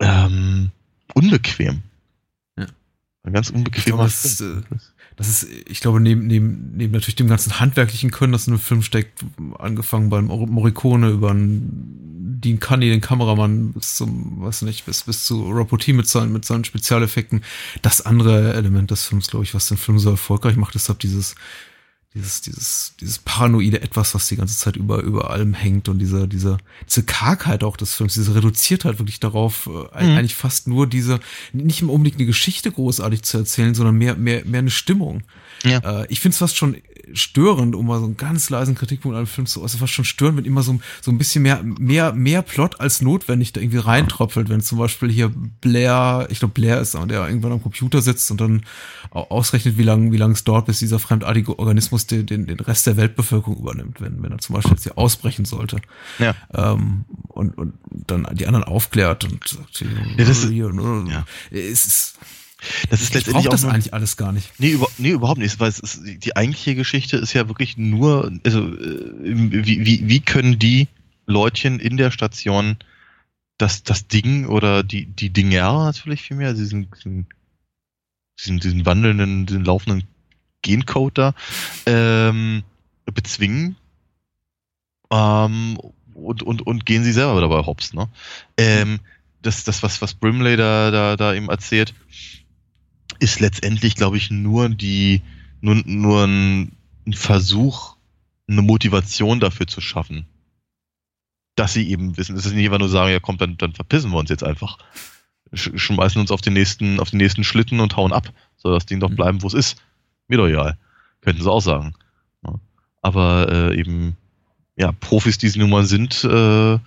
Ähm, 0.00 0.70
unbequem. 1.14 1.82
Ja. 2.58 2.66
Ein 3.22 3.32
ganz 3.32 3.50
unbequemer 3.50 4.08
Film 4.08 4.64
das 4.70 4.92
ist, 5.28 5.46
ich 5.66 5.80
glaube, 5.80 6.00
neben, 6.00 6.26
neben, 6.26 6.72
neben 6.76 6.92
natürlich 6.92 7.14
dem 7.14 7.28
ganzen 7.28 7.60
handwerklichen 7.60 8.10
Können, 8.10 8.32
das 8.32 8.46
in 8.46 8.54
dem 8.54 8.60
Film 8.60 8.82
steckt, 8.82 9.24
angefangen 9.58 10.10
beim 10.10 10.26
Morricone 10.26 11.10
über 11.10 11.30
einen 11.30 12.40
Dean 12.40 12.60
Cunny, 12.60 12.90
den 12.90 13.00
Kameramann, 13.00 13.72
bis 13.72 13.96
zum, 13.96 14.42
weiß 14.42 14.62
nicht, 14.62 14.84
bis, 14.84 15.04
bis 15.04 15.24
zu 15.24 15.50
Rapporti 15.50 15.92
mit 15.92 16.08
seinen, 16.08 16.32
mit 16.32 16.44
seinen 16.44 16.64
Spezialeffekten. 16.64 17.42
Das 17.80 18.02
andere 18.04 18.54
Element 18.54 18.90
des 18.90 19.04
Films, 19.04 19.28
glaube 19.28 19.44
ich, 19.44 19.54
was 19.54 19.68
den 19.68 19.78
Film 19.78 19.98
so 19.98 20.10
erfolgreich 20.10 20.56
macht, 20.56 20.74
deshalb 20.74 20.98
dieses, 20.98 21.36
dieses, 22.14 22.40
dieses, 22.42 22.94
dieses 23.00 23.18
paranoide 23.18 23.82
Etwas, 23.82 24.14
was 24.14 24.28
die 24.28 24.36
ganze 24.36 24.56
Zeit 24.56 24.76
über, 24.76 25.02
über 25.02 25.30
allem 25.30 25.52
hängt 25.52 25.88
und 25.88 25.98
diese, 25.98 26.28
diese, 26.28 26.58
diese 26.88 27.02
Kargheit 27.02 27.64
auch 27.64 27.76
des 27.76 27.94
Films, 27.94 28.14
diese 28.14 28.34
Reduziertheit 28.34 29.00
wirklich 29.00 29.18
darauf, 29.18 29.66
äh, 29.66 29.70
mhm. 30.04 30.18
eigentlich 30.18 30.36
fast 30.36 30.68
nur 30.68 30.86
diese, 30.86 31.18
nicht 31.52 31.82
unbedingt 31.82 32.16
eine 32.16 32.26
Geschichte 32.26 32.70
großartig 32.70 33.22
zu 33.22 33.38
erzählen, 33.38 33.74
sondern 33.74 33.96
mehr, 33.96 34.14
mehr, 34.14 34.44
mehr 34.44 34.60
eine 34.60 34.70
Stimmung. 34.70 35.24
Ja. 35.64 35.78
Äh, 36.02 36.06
ich 36.08 36.20
finde 36.20 36.34
es 36.34 36.38
fast 36.38 36.56
schon 36.56 36.76
störend, 37.12 37.74
um 37.74 37.86
mal 37.86 37.98
so 37.98 38.06
einen 38.06 38.16
ganz 38.16 38.50
leisen 38.50 38.74
Kritikpunkt 38.74 39.16
an 39.16 39.24
dem 39.24 39.28
Film 39.28 39.46
zu 39.46 39.62
äußern, 39.62 39.80
fast 39.80 39.92
schon 39.92 40.04
störend, 40.04 40.38
wenn 40.38 40.44
immer 40.44 40.62
so, 40.62 40.78
so 41.00 41.10
ein 41.10 41.18
bisschen 41.18 41.42
mehr, 41.42 41.62
mehr, 41.62 42.12
mehr 42.12 42.42
Plot 42.42 42.80
als 42.80 43.02
notwendig 43.02 43.52
da 43.52 43.60
irgendwie 43.60 43.78
reintropfelt, 43.78 44.48
wenn 44.48 44.60
zum 44.60 44.78
Beispiel 44.78 45.10
hier 45.10 45.32
Blair, 45.60 46.26
ich 46.30 46.38
glaube 46.38 46.54
Blair 46.54 46.80
ist, 46.80 46.94
der 46.94 47.28
irgendwann 47.28 47.52
am 47.52 47.62
Computer 47.62 48.00
sitzt 48.02 48.30
und 48.30 48.40
dann 48.40 48.62
ausrechnet, 49.10 49.78
wie 49.78 49.82
lange 49.82 50.12
wie 50.12 50.16
lang 50.16 50.32
es 50.32 50.44
dauert, 50.44 50.66
bis 50.66 50.78
dieser 50.78 50.98
fremdartige 50.98 51.58
Organismus 51.58 52.06
den, 52.06 52.26
den, 52.26 52.46
den 52.46 52.60
Rest 52.60 52.86
der 52.86 52.96
Weltbevölkerung 52.96 53.58
übernimmt, 53.58 54.00
wenn, 54.00 54.22
wenn 54.22 54.32
er 54.32 54.38
zum 54.38 54.54
Beispiel 54.54 54.72
jetzt 54.72 54.84
hier 54.84 54.98
ausbrechen 54.98 55.44
sollte. 55.44 55.80
Ja. 56.18 56.34
Ähm, 56.52 57.04
und, 57.28 57.56
und 57.56 57.74
dann 57.90 58.26
die 58.32 58.46
anderen 58.46 58.64
aufklärt 58.64 59.24
und 59.24 59.46
sagt, 59.46 59.80
ja, 59.80 59.86
das 60.16 60.28
ist, 60.28 60.50
ja. 60.50 61.24
es 61.50 61.86
ist 61.86 62.18
das 62.90 63.00
ist 63.00 63.14
letztendlich 63.14 63.44
ich 63.44 63.48
auch 63.48 63.52
das 63.52 63.64
eigentlich 63.64 63.94
alles 63.94 64.16
gar 64.16 64.32
nicht. 64.32 64.52
Nee, 64.58 64.70
über, 64.70 64.88
nee 64.98 65.10
überhaupt 65.10 65.38
nicht, 65.38 65.58
weil 65.60 65.68
ist, 65.68 66.00
die 66.04 66.36
eigentliche 66.36 66.74
Geschichte 66.74 67.16
ist 67.16 67.32
ja 67.32 67.48
wirklich 67.48 67.76
nur, 67.76 68.32
also 68.44 68.60
äh, 68.60 69.12
wie, 69.22 69.84
wie, 69.84 70.08
wie 70.08 70.20
können 70.20 70.58
die 70.58 70.88
Leutchen 71.26 71.80
in 71.80 71.96
der 71.96 72.10
Station 72.10 72.76
das, 73.58 73.82
das 73.82 74.08
Ding 74.08 74.46
oder 74.46 74.82
die, 74.82 75.06
die 75.06 75.30
Dinger 75.30 75.84
natürlich 75.84 76.22
vielmehr, 76.22 76.54
diesen, 76.54 76.90
diesen, 76.90 77.26
diesen, 78.38 78.60
diesen 78.60 78.86
wandelnden, 78.86 79.46
diesen 79.46 79.64
laufenden 79.64 80.04
Gencode 80.62 81.18
da, 81.18 81.34
ähm, 81.86 82.64
bezwingen 83.06 83.76
ähm, 85.10 85.78
und, 86.14 86.42
und, 86.42 86.66
und 86.66 86.86
gehen 86.86 87.04
sie 87.04 87.12
selber 87.12 87.40
dabei 87.40 87.64
hops, 87.64 87.92
ne? 87.92 88.08
Ähm, 88.56 89.00
das, 89.42 89.64
das 89.64 89.82
was, 89.82 90.00
was 90.00 90.14
Brimley 90.14 90.56
da, 90.56 90.90
da, 90.90 91.16
da 91.16 91.34
eben 91.34 91.50
erzählt, 91.50 91.94
ist 93.18 93.40
letztendlich, 93.40 93.94
glaube 93.94 94.16
ich, 94.16 94.30
nur 94.30 94.68
die, 94.68 95.22
nur, 95.60 95.76
nur 95.84 96.24
ein, 96.24 96.72
ein 97.06 97.12
Versuch, 97.12 97.96
eine 98.48 98.62
Motivation 98.62 99.40
dafür 99.40 99.66
zu 99.66 99.80
schaffen. 99.80 100.26
Dass 101.56 101.72
sie 101.72 101.88
eben 101.88 102.16
wissen, 102.16 102.36
es 102.36 102.46
ist 102.46 102.54
nicht 102.54 102.66
einfach 102.66 102.78
nur 102.78 102.88
sagen, 102.88 103.12
ja 103.12 103.20
komm, 103.20 103.38
dann, 103.38 103.56
dann 103.56 103.72
verpissen 103.72 104.10
wir 104.10 104.18
uns 104.18 104.30
jetzt 104.30 104.44
einfach. 104.44 104.78
Schmeißen 105.52 106.20
uns 106.20 106.30
auf 106.30 106.40
den 106.40 106.52
nächsten, 106.52 106.98
auf 106.98 107.10
den 107.10 107.18
nächsten 107.18 107.44
Schlitten 107.44 107.80
und 107.80 107.96
hauen 107.96 108.12
ab. 108.12 108.32
Soll 108.56 108.74
das 108.74 108.86
Ding 108.86 109.00
doch 109.00 109.10
mhm. 109.10 109.16
bleiben, 109.16 109.42
wo 109.42 109.46
es 109.46 109.54
ist. 109.54 109.76
Mir 110.26 110.38
doch 110.38 110.48
egal. 110.48 110.76
Könnten 111.20 111.42
sie 111.42 111.50
auch 111.50 111.60
sagen. 111.60 111.94
Aber 113.04 113.52
äh, 113.52 113.78
eben, 113.78 114.16
ja, 114.76 114.90
Profis, 114.92 115.36
die 115.36 115.48
sie 115.48 115.58
nun 115.58 115.68
mal 115.68 115.84
sind, 115.84 116.24
äh, 116.24 116.78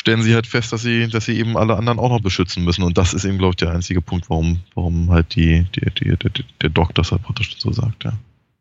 stellen 0.00 0.22
sie 0.22 0.34
halt 0.34 0.46
fest, 0.46 0.72
dass 0.72 0.80
sie, 0.80 1.08
dass 1.08 1.26
sie 1.26 1.38
eben 1.38 1.58
alle 1.58 1.76
anderen 1.76 1.98
auch 1.98 2.08
noch 2.08 2.22
beschützen 2.22 2.64
müssen. 2.64 2.82
Und 2.82 2.96
das 2.96 3.12
ist 3.12 3.26
eben, 3.26 3.36
glaube 3.36 3.50
ich, 3.50 3.56
der 3.56 3.72
einzige 3.72 4.00
Punkt, 4.00 4.30
warum, 4.30 4.60
warum 4.74 5.10
halt 5.10 5.34
die, 5.34 5.66
die, 5.74 5.90
die, 5.90 6.16
die 6.16 6.44
der 6.62 6.70
Doc 6.70 6.94
das 6.94 7.12
halt 7.12 7.22
praktisch 7.22 7.54
so 7.58 7.70
sagt, 7.70 8.04
ja. 8.04 8.14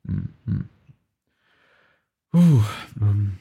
Mhm. 0.03 0.67
Uh, 2.33 2.61
ähm. 3.01 3.37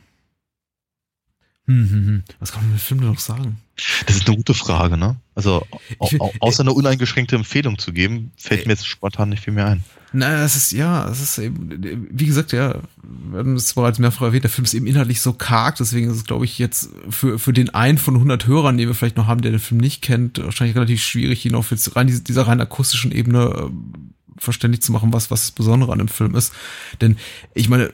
Hm, 1.68 1.90
hm, 1.90 2.06
hm. 2.06 2.22
Was 2.40 2.52
kann 2.52 2.62
man 2.62 2.72
mit 2.72 2.80
dem 2.80 2.82
Film 2.82 3.00
noch 3.00 3.18
sagen? 3.18 3.58
Das 4.06 4.16
ist 4.16 4.26
eine 4.26 4.36
gute 4.36 4.54
Frage, 4.54 4.96
ne? 4.96 5.16
Also, 5.34 5.66
will, 6.00 6.18
außer 6.40 6.62
eine 6.62 6.72
uneingeschränkte 6.72 7.36
Empfehlung 7.36 7.78
zu 7.78 7.92
geben, 7.92 8.32
fällt 8.38 8.64
mir 8.64 8.72
jetzt 8.72 8.86
spontan 8.86 9.28
nicht 9.28 9.44
viel 9.44 9.52
mehr 9.52 9.66
ein. 9.66 9.84
Na, 10.14 10.42
es 10.44 10.56
ist, 10.56 10.72
ja, 10.72 11.06
es 11.10 11.20
ist 11.20 11.36
eben, 11.36 12.08
wie 12.10 12.24
gesagt, 12.24 12.52
ja, 12.52 12.76
wir 13.02 13.40
haben 13.40 13.54
es 13.54 13.74
bereits 13.74 13.98
mehrfach 13.98 14.22
erwähnt, 14.22 14.44
der 14.44 14.50
Film 14.50 14.64
ist 14.64 14.72
eben 14.72 14.86
inhaltlich 14.86 15.20
so 15.20 15.34
karg, 15.34 15.76
deswegen 15.76 16.08
ist 16.08 16.16
es, 16.16 16.24
glaube 16.24 16.46
ich, 16.46 16.58
jetzt 16.58 16.88
für, 17.10 17.38
für 17.38 17.52
den 17.52 17.68
einen 17.74 17.98
von 17.98 18.14
100 18.14 18.46
Hörern, 18.46 18.78
den 18.78 18.88
wir 18.88 18.94
vielleicht 18.94 19.18
noch 19.18 19.26
haben, 19.26 19.42
der 19.42 19.50
den 19.50 19.60
Film 19.60 19.78
nicht 19.78 20.00
kennt, 20.00 20.42
wahrscheinlich 20.42 20.74
relativ 20.74 21.02
schwierig, 21.02 21.44
ihn 21.44 21.54
auf 21.54 21.70
jetzt 21.70 21.94
rein 21.94 22.06
dieser, 22.06 22.46
rein 22.46 22.62
akustischen 22.62 23.12
Ebene 23.12 23.68
äh, 23.68 24.40
verständlich 24.40 24.80
zu 24.80 24.92
machen, 24.92 25.12
was, 25.12 25.30
was 25.30 25.42
das 25.42 25.50
Besondere 25.50 25.92
an 25.92 25.98
dem 25.98 26.08
Film 26.08 26.34
ist. 26.34 26.54
Denn, 27.02 27.18
ich 27.52 27.68
meine, 27.68 27.92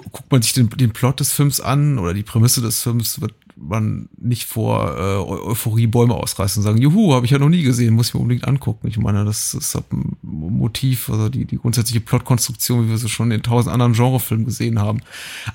guckt 0.00 0.30
man 0.30 0.42
sich 0.42 0.52
den, 0.52 0.70
den 0.70 0.92
Plot 0.92 1.20
des 1.20 1.32
Films 1.32 1.60
an 1.60 1.98
oder 1.98 2.14
die 2.14 2.22
Prämisse 2.22 2.60
des 2.60 2.82
Films, 2.82 3.20
wird 3.20 3.34
man 3.60 4.08
nicht 4.16 4.44
vor 4.44 4.96
äh, 4.96 5.48
Euphorie 5.48 5.86
Bäume 5.86 6.14
ausreißen 6.14 6.60
und 6.60 6.64
sagen, 6.64 6.80
juhu, 6.80 7.14
habe 7.14 7.26
ich 7.26 7.32
ja 7.32 7.38
noch 7.38 7.48
nie 7.48 7.62
gesehen, 7.62 7.94
muss 7.94 8.08
ich 8.08 8.14
mir 8.14 8.20
unbedingt 8.20 8.46
angucken. 8.46 8.88
Ich 8.88 8.98
meine, 8.98 9.24
das 9.24 9.54
ist 9.54 9.76
ein 9.76 10.16
Motiv, 10.22 11.10
also 11.10 11.28
die, 11.28 11.44
die 11.44 11.58
grundsätzliche 11.58 12.00
Plotkonstruktion, 12.00 12.86
wie 12.86 12.90
wir 12.90 12.98
sie 12.98 13.08
schon 13.08 13.30
in 13.30 13.42
tausend 13.42 13.72
anderen 13.72 13.92
Genrefilmen 13.92 14.46
gesehen 14.46 14.78
haben. 14.78 15.00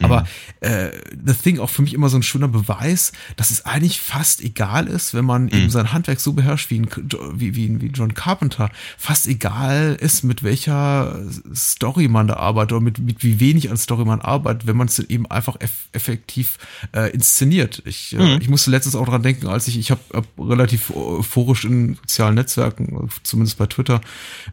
Aber 0.02 0.22
mhm. 0.22 0.28
äh, 0.68 0.92
The 1.26 1.34
Thing 1.34 1.60
auch 1.60 1.70
für 1.70 1.82
mich 1.82 1.94
immer 1.94 2.10
so 2.10 2.18
ein 2.18 2.24
schöner 2.24 2.48
Beweis, 2.48 3.14
dass 3.38 3.52
es 3.52 3.66
eigentlich 3.66 4.02
fast 4.02 4.42
egal 4.42 4.88
ist, 4.88 5.14
wenn 5.14 5.26
man 5.26 5.44
mhm. 5.44 5.50
eben 5.50 5.70
sein 5.70 5.94
Handwerk 5.94 6.20
so 6.20 6.34
beherrscht 6.34 6.70
wie, 6.70 6.80
ein, 6.80 6.90
wie, 7.34 7.56
wie, 7.56 7.82
wie 7.82 7.88
John 7.88 8.14
Carpenter, 8.14 8.70
fast 8.98 9.28
egal 9.28 9.98
ist, 10.00 10.24
mit 10.24 10.44
welcher 10.44 11.20
Story 11.56 12.08
man 12.08 12.28
da 12.28 12.36
arbeitet 12.36 12.74
oder 12.74 12.82
mit, 12.82 13.00
mit 13.00 13.24
wie 13.24 13.40
wenig 13.40 13.72
an 13.72 13.78
Story 13.78 14.06
man 14.06 14.22
arbeitet, 14.22 14.68
wenn 14.68 14.78
man 14.78 14.88
es 14.88 15.00
eben 15.00 15.26
einfach 15.28 15.56
eff 15.60 15.90
effektiv 15.94 16.58
äh, 16.94 17.12
inszeniert. 17.12 17.82
Ich, 17.86 17.93
äh, 18.14 18.18
mhm. 18.18 18.42
ich 18.42 18.50
musste 18.50 18.72
letztens 18.72 18.96
auch 18.96 19.06
dran 19.06 19.24
denken, 19.24 19.48
als 19.48 19.68
ich, 19.68 19.78
ich 19.78 19.92
habe 19.92 20.02
hab 20.14 20.26
relativ 20.38 20.92
euphorisch 20.96 21.66
in 21.66 21.96
sozialen 21.96 22.36
Netzwerken, 22.36 23.10
zumindest 23.24 23.58
bei 23.58 23.68
Twitter, 23.68 24.02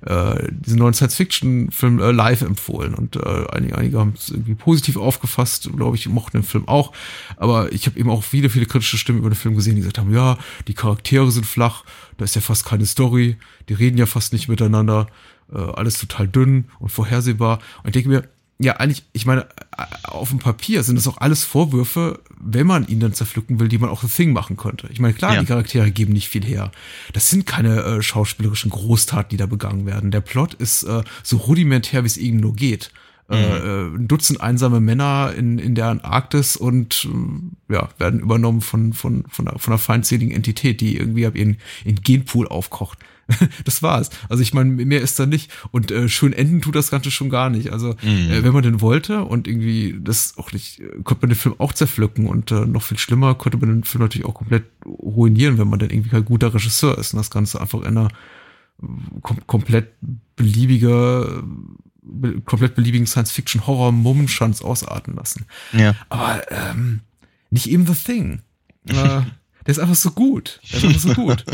äh, 0.04 0.48
diesen 0.50 0.78
neuen 0.78 0.94
Science-Fiction-Film 0.94 2.00
äh, 2.00 2.10
live 2.10 2.42
empfohlen 2.42 2.94
und 2.94 3.16
äh, 3.16 3.46
einige, 3.50 3.78
einige 3.78 3.98
haben 3.98 4.14
es 4.16 4.30
irgendwie 4.30 4.54
positiv 4.54 4.96
aufgefasst, 4.96 5.70
glaube 5.76 5.96
ich, 5.96 6.08
mochten 6.08 6.38
den 6.38 6.44
Film 6.44 6.68
auch. 6.68 6.92
Aber 7.36 7.72
ich 7.72 7.86
habe 7.86 7.98
eben 7.98 8.10
auch 8.10 8.22
viele, 8.22 8.50
viele 8.50 8.66
kritische 8.66 8.98
Stimmen 8.98 9.20
über 9.20 9.30
den 9.30 9.36
Film 9.36 9.54
gesehen, 9.54 9.76
die 9.76 9.80
gesagt 9.80 9.98
haben, 9.98 10.12
ja, 10.12 10.38
die 10.68 10.74
Charaktere 10.74 11.30
sind 11.30 11.46
flach, 11.46 11.84
da 12.16 12.24
ist 12.24 12.34
ja 12.34 12.40
fast 12.40 12.64
keine 12.64 12.86
Story, 12.86 13.36
die 13.68 13.74
reden 13.74 13.98
ja 13.98 14.06
fast 14.06 14.32
nicht 14.32 14.48
miteinander, 14.48 15.06
äh, 15.52 15.58
alles 15.58 15.98
total 15.98 16.28
dünn 16.28 16.66
und 16.78 16.90
vorhersehbar. 16.90 17.60
Und 17.82 17.88
ich 17.88 17.92
denke 17.92 18.08
mir, 18.08 18.28
ja, 18.62 18.76
eigentlich, 18.76 19.04
ich 19.14 19.24
meine, 19.24 19.46
auf 20.02 20.28
dem 20.28 20.38
Papier 20.38 20.82
sind 20.82 20.96
das 20.96 21.08
auch 21.08 21.16
alles 21.16 21.44
Vorwürfe, 21.44 22.20
wenn 22.38 22.66
man 22.66 22.86
ihn 22.86 23.00
dann 23.00 23.14
zerpflücken 23.14 23.58
will, 23.58 23.68
die 23.68 23.78
man 23.78 23.88
auch 23.88 24.02
The 24.02 24.08
Thing 24.08 24.34
machen 24.34 24.58
könnte. 24.58 24.86
Ich 24.92 25.00
meine, 25.00 25.14
klar, 25.14 25.32
ja. 25.32 25.40
die 25.40 25.46
Charaktere 25.46 25.90
geben 25.90 26.12
nicht 26.12 26.28
viel 26.28 26.44
her. 26.44 26.70
Das 27.14 27.30
sind 27.30 27.46
keine 27.46 27.80
äh, 27.82 28.02
schauspielerischen 28.02 28.70
Großtaten, 28.70 29.30
die 29.30 29.38
da 29.38 29.46
begangen 29.46 29.86
werden. 29.86 30.10
Der 30.10 30.20
Plot 30.20 30.52
ist 30.52 30.82
äh, 30.82 31.02
so 31.22 31.38
rudimentär, 31.38 32.02
wie 32.02 32.08
es 32.08 32.18
eben 32.18 32.36
nur 32.36 32.54
geht. 32.54 32.90
Äh, 33.30 33.36
mhm. 33.36 33.96
Äh, 33.96 33.98
ein 33.98 34.08
Dutzend 34.08 34.40
einsame 34.40 34.80
Männer 34.80 35.32
in, 35.36 35.58
in 35.58 35.74
der 35.74 35.88
Antarktis 35.88 36.56
und 36.56 37.08
äh, 37.68 37.74
ja, 37.74 37.88
werden 37.98 38.20
übernommen 38.20 38.60
von, 38.60 38.92
von, 38.92 39.24
von, 39.28 39.48
einer, 39.48 39.58
von 39.58 39.72
einer 39.72 39.78
feindseligen 39.78 40.34
Entität, 40.34 40.80
die 40.80 40.96
irgendwie 40.96 41.26
ab 41.26 41.36
ihren, 41.36 41.58
ihren 41.84 42.02
Genpool 42.02 42.48
aufkocht. 42.48 42.98
das 43.64 43.82
war's. 43.82 44.10
Also 44.28 44.42
ich 44.42 44.54
meine, 44.54 44.70
mehr 44.70 45.00
ist 45.00 45.18
da 45.18 45.26
nicht. 45.26 45.50
Und 45.70 45.90
äh, 45.90 46.08
schön 46.08 46.32
enden 46.32 46.60
tut 46.60 46.74
das 46.74 46.90
Ganze 46.90 47.10
schon 47.10 47.30
gar 47.30 47.50
nicht. 47.50 47.72
Also 47.72 47.94
mhm. 48.02 48.30
äh, 48.30 48.42
wenn 48.42 48.52
man 48.52 48.62
denn 48.62 48.80
wollte 48.80 49.24
und 49.24 49.46
irgendwie 49.46 49.96
das 50.00 50.34
auch 50.36 50.52
nicht, 50.52 50.80
äh, 50.80 50.88
konnte 51.04 51.22
man 51.22 51.30
den 51.30 51.38
Film 51.38 51.54
auch 51.58 51.72
zerpflücken 51.72 52.26
und 52.26 52.50
äh, 52.50 52.66
noch 52.66 52.82
viel 52.82 52.98
schlimmer 52.98 53.34
konnte 53.34 53.58
man 53.58 53.68
den 53.68 53.84
Film 53.84 54.02
natürlich 54.02 54.26
auch 54.26 54.34
komplett 54.34 54.64
ruinieren, 54.84 55.58
wenn 55.58 55.68
man 55.68 55.78
dann 55.78 55.90
irgendwie 55.90 56.10
kein 56.10 56.24
guter 56.24 56.52
Regisseur 56.52 56.98
ist 56.98 57.14
und 57.14 57.18
das 57.18 57.30
Ganze 57.30 57.60
einfach 57.60 57.80
in 57.80 57.86
einer 57.86 58.08
äh, 58.82 58.86
kom 59.22 59.46
komplett 59.46 59.92
beliebiger 60.36 61.42
be 61.42 61.44
komplett 62.44 62.74
beliebigen 62.74 63.06
Science-Fiction-Horror-Mummenschanz 63.06 64.62
ausarten 64.62 65.14
lassen. 65.14 65.46
Ja. 65.72 65.94
Aber 66.08 66.50
ähm, 66.50 67.00
nicht 67.50 67.68
eben 67.68 67.86
The 67.86 67.94
Thing. 67.94 68.42
äh, 68.88 68.94
der 68.94 69.24
ist 69.66 69.78
einfach 69.78 69.94
so 69.94 70.10
gut. 70.10 70.60
Der 70.70 70.78
ist 70.78 70.84
einfach 70.84 71.00
so 71.00 71.14
gut. 71.14 71.44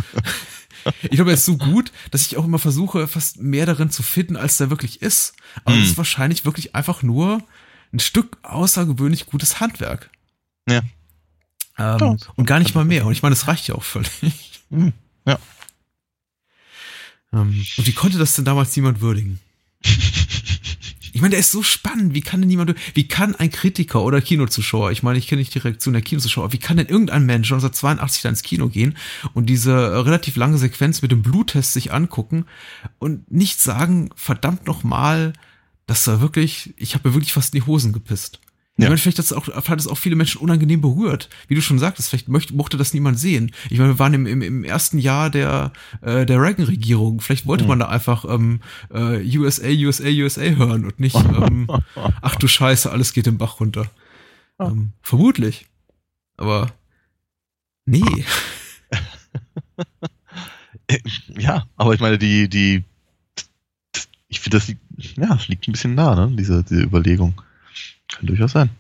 ich 1.03 1.11
glaube, 1.11 1.31
er 1.31 1.35
ist 1.35 1.45
so 1.45 1.57
gut, 1.57 1.93
dass 2.11 2.27
ich 2.27 2.37
auch 2.37 2.45
immer 2.45 2.59
versuche, 2.59 3.09
fast 3.09 3.41
mehr 3.41 3.67
darin 3.67 3.91
zu 3.91 4.03
finden, 4.03 4.37
als 4.37 4.59
der 4.59 4.71
wirklich 4.71 5.03
ist. 5.03 5.35
Aber 5.65 5.77
es 5.77 5.83
mm. 5.83 5.91
ist 5.91 5.99
wahrscheinlich 5.99 6.45
wirklich 6.45 6.75
einfach 6.75 7.03
nur 7.03 7.43
ein 7.93 8.01
Stück 8.01 8.39
außergewöhnlich 8.43 9.27
gutes 9.27 9.61
Handwerk. 9.61 10.11
Ja. 10.69 10.83
Ähm, 11.79 11.99
ja. 12.01 12.17
Und 12.37 12.47
gar 12.47 12.59
nicht 12.59 12.75
mal 12.75 12.85
mehr. 12.85 13.07
Und 13.07 13.13
ich 13.13 13.23
meine, 13.23 13.35
das 13.35 13.49
reicht 13.49 13.69
ja 13.69 13.75
auch 13.75 13.83
völlig. 13.83 14.63
Mhm. 14.71 14.93
Ja. 15.27 15.39
Ähm, 17.33 17.65
und 17.77 17.87
wie 17.87 17.93
konnte 17.93 18.19
das 18.19 18.35
denn 18.35 18.45
damals 18.45 18.75
niemand 18.77 19.01
würdigen? 19.01 19.41
Ich 21.17 21.23
meine, 21.23 21.31
der 21.31 21.41
ist 21.41 21.51
so 21.51 21.63
spannend. 21.63 22.13
Wie 22.13 22.21
kann 22.21 22.43
denn 22.43 22.49
niemand, 22.49 22.75
wie 22.93 23.09
kann 23.09 23.35
ein 23.35 23.51
Kritiker 23.51 24.03
oder 24.03 24.21
Kinozuschauer, 24.21 24.91
ich 24.91 25.03
meine, 25.03 25.19
ich 25.19 25.27
kenne 25.27 25.39
nicht 25.39 25.55
die 25.55 25.61
Reaktion 25.61 25.95
der 25.95 26.03
Kinozuschauer, 26.03 26.53
wie 26.53 26.59
kann 26.59 26.77
denn 26.77 26.89
irgendein 26.89 27.25
Mensch 27.25 27.51
1982 27.51 28.21
da 28.21 28.29
ins 28.29 28.43
Kino 28.43 28.69
gehen 28.69 28.99
und 29.33 29.47
diese 29.47 30.05
relativ 30.05 30.37
lange 30.37 30.59
Sequenz 30.59 31.01
mit 31.01 31.13
dem 31.13 31.23
Bluttest 31.23 31.73
sich 31.73 31.91
angucken 31.91 32.45
und 32.99 33.33
nicht 33.33 33.63
sagen, 33.63 34.11
verdammt 34.15 34.67
nochmal, 34.67 35.33
das 35.87 36.07
war 36.07 36.21
wirklich, 36.21 36.75
ich 36.77 36.95
habe 36.95 37.09
mir 37.09 37.15
wirklich 37.15 37.33
fast 37.33 37.55
in 37.55 37.63
die 37.63 37.67
Hosen 37.67 37.95
gepisst. 37.95 38.41
Ja. 38.79 38.85
Ich 38.85 38.89
meine, 38.91 38.99
vielleicht 38.99 39.19
hat 39.19 39.25
es 39.25 39.33
auch, 39.33 39.49
hat 39.49 39.81
es 39.81 39.89
auch 39.89 39.97
viele 39.97 40.17
Menschen 40.17 40.43
unangenehm 40.43 40.83
berührt. 40.83 41.31
Wie 41.49 41.55
du 41.55 41.63
schon 41.63 41.79
sagtest, 41.79 42.11
vielleicht 42.11 42.29
möchte, 42.29 42.55
mochte 42.55 42.77
das 42.77 42.93
niemand 42.93 43.19
sehen. 43.19 43.53
Ich 43.71 43.79
meine, 43.79 43.95
wir 43.95 43.99
waren 43.99 44.13
im, 44.13 44.27
im, 44.27 44.43
im 44.43 44.65
ersten 44.65 44.99
Jahr 44.99 45.31
der, 45.31 45.73
äh, 46.03 46.27
der 46.27 46.43
Reagan-Regierung. 46.43 47.23
Vielleicht 47.23 47.47
wollte 47.47 47.65
mhm. 47.65 47.69
man 47.69 47.79
da 47.79 47.89
einfach 47.89 48.27
ähm, 48.27 48.61
äh, 48.93 49.39
USA, 49.39 49.69
USA, 49.69 50.09
USA 50.09 50.43
hören 50.43 50.85
und 50.85 51.01
nicht, 51.01 51.17
ähm, 51.17 51.69
ach 52.21 52.37
du 52.37 52.47
Scheiße, 52.47 52.93
alles 52.93 53.15
geht 53.15 53.25
den 53.25 53.39
Bach 53.39 53.61
runter. 53.61 53.91
Oh. 54.59 54.65
Ähm, 54.65 54.93
vermutlich. 55.01 55.67
Aber 56.37 56.71
nee. 57.87 58.27
ja, 61.39 61.67
aber 61.77 61.95
ich 61.95 62.01
meine, 62.01 62.19
die, 62.19 62.51
die, 62.51 62.85
ich 64.29 64.41
finde, 64.41 64.59
das 64.59 64.69
liegt, 64.69 64.83
ja, 65.17 65.29
das 65.29 65.49
liegt 65.49 65.67
ein 65.67 65.73
bisschen 65.73 65.95
nah, 65.95 66.15
ne, 66.15 66.37
diese, 66.37 66.63
diese 66.63 66.83
Überlegung. 66.83 67.41
Kann 68.13 68.27
durchaus 68.27 68.53
sein. 68.53 68.71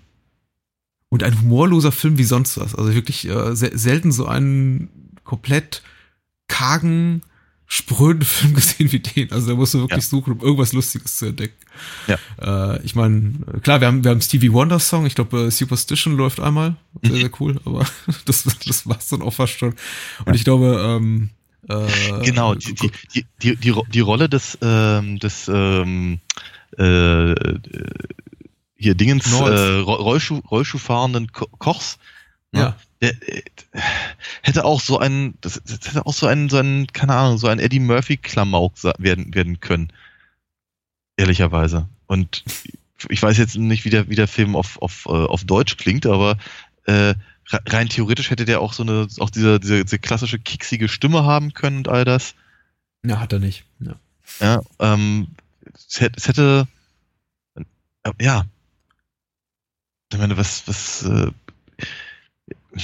Und 1.08 1.22
ein 1.22 1.40
humorloser 1.40 1.92
Film 1.92 2.18
wie 2.18 2.24
sonst 2.24 2.58
was. 2.58 2.74
Also 2.74 2.94
wirklich 2.94 3.28
äh, 3.28 3.54
selten 3.54 4.12
so 4.12 4.26
einen 4.26 4.88
komplett 5.24 5.82
kargen, 6.48 7.22
spröden 7.66 8.22
Film 8.24 8.54
gesehen 8.54 8.92
wie 8.92 9.00
den. 9.00 9.32
Also 9.32 9.48
da 9.48 9.54
musst 9.54 9.74
du 9.74 9.78
wirklich 9.78 10.04
ja. 10.04 10.08
suchen, 10.08 10.34
um 10.34 10.40
irgendwas 10.40 10.72
Lustiges 10.72 11.18
zu 11.18 11.26
entdecken. 11.26 11.54
Ja. 12.06 12.74
Äh, 12.74 12.82
ich 12.84 12.94
meine, 12.94 13.34
klar, 13.62 13.80
wir 13.80 13.88
haben, 13.88 14.04
wir 14.04 14.10
haben 14.10 14.20
Stevie 14.20 14.52
Wonder 14.52 14.78
Song. 14.78 15.06
Ich 15.06 15.14
glaube, 15.14 15.46
äh, 15.46 15.50
Superstition 15.50 16.16
läuft 16.16 16.40
einmal. 16.40 16.76
Sehr, 17.02 17.12
mhm. 17.12 17.16
sehr 17.16 17.30
cool. 17.40 17.60
Aber 17.64 17.86
das, 18.24 18.44
das 18.44 18.86
war's 18.86 19.08
dann 19.08 19.22
auch 19.22 19.34
fast 19.34 19.58
schon. 19.58 19.70
Und 20.20 20.28
ja. 20.28 20.34
ich 20.34 20.44
glaube, 20.44 20.80
ähm, 20.84 21.30
äh, 21.68 22.24
genau, 22.24 22.54
die, 22.54 22.74
die, 22.74 23.26
die, 23.42 23.56
die, 23.56 23.74
die 23.92 24.00
Rolle 24.00 24.28
des, 24.28 24.58
ähm, 24.62 25.18
des 25.18 25.48
ähm, 25.52 26.20
äh, 26.78 27.34
hier 28.76 28.94
Dingens 28.94 29.30
äh, 29.32 29.78
Rollschuh, 29.80 30.40
Rollschuhfahrenden 30.50 31.32
Ko 31.32 31.46
Kochs. 31.58 31.98
Ne? 32.52 32.60
Ja. 32.60 32.76
Der, 33.00 33.10
äh, 33.28 33.42
hätte 34.42 34.64
auch 34.64 34.80
so 34.80 34.98
ein, 34.98 35.34
das, 35.40 35.60
das, 35.64 35.88
hätte 35.88 36.06
auch 36.06 36.14
so 36.14 36.26
ein, 36.26 36.48
so 36.48 36.58
ein, 36.58 36.86
keine 36.88 37.14
Ahnung, 37.14 37.38
so 37.38 37.48
ein 37.48 37.58
Eddie 37.58 37.80
Murphy 37.80 38.16
Klamauk 38.16 38.74
werden, 38.98 39.34
werden 39.34 39.60
können. 39.60 39.92
Ehrlicherweise. 41.16 41.88
Und 42.06 42.44
ich 43.08 43.22
weiß 43.22 43.38
jetzt 43.38 43.56
nicht, 43.56 43.84
wie 43.84 43.90
der, 43.90 44.08
wie 44.08 44.14
der 44.14 44.28
Film 44.28 44.56
auf, 44.56 44.80
auf, 44.80 45.06
äh, 45.06 45.10
auf 45.10 45.44
Deutsch 45.44 45.76
klingt, 45.76 46.06
aber 46.06 46.38
äh, 46.84 47.14
rein 47.50 47.88
theoretisch 47.88 48.30
hätte 48.30 48.44
der 48.44 48.60
auch 48.60 48.72
so 48.72 48.82
eine, 48.82 49.08
auch 49.18 49.30
diese, 49.30 49.60
diese, 49.60 49.84
diese 49.84 49.98
klassische 49.98 50.38
kicksige 50.38 50.88
Stimme 50.88 51.24
haben 51.24 51.52
können 51.52 51.78
und 51.78 51.88
all 51.88 52.04
das. 52.04 52.34
Ja, 53.04 53.20
hat 53.20 53.32
er 53.32 53.38
nicht. 53.38 53.64
Ja, 53.80 53.94
ja 54.40 54.60
ähm, 54.80 55.28
es 55.74 56.00
hätte, 56.00 56.16
es 56.16 56.28
hätte 56.28 56.68
äh, 57.54 58.12
ja, 58.20 58.44
ich 60.12 60.18
meine, 60.18 60.36
was, 60.36 60.66
was, 60.66 61.02
äh, 61.02 61.30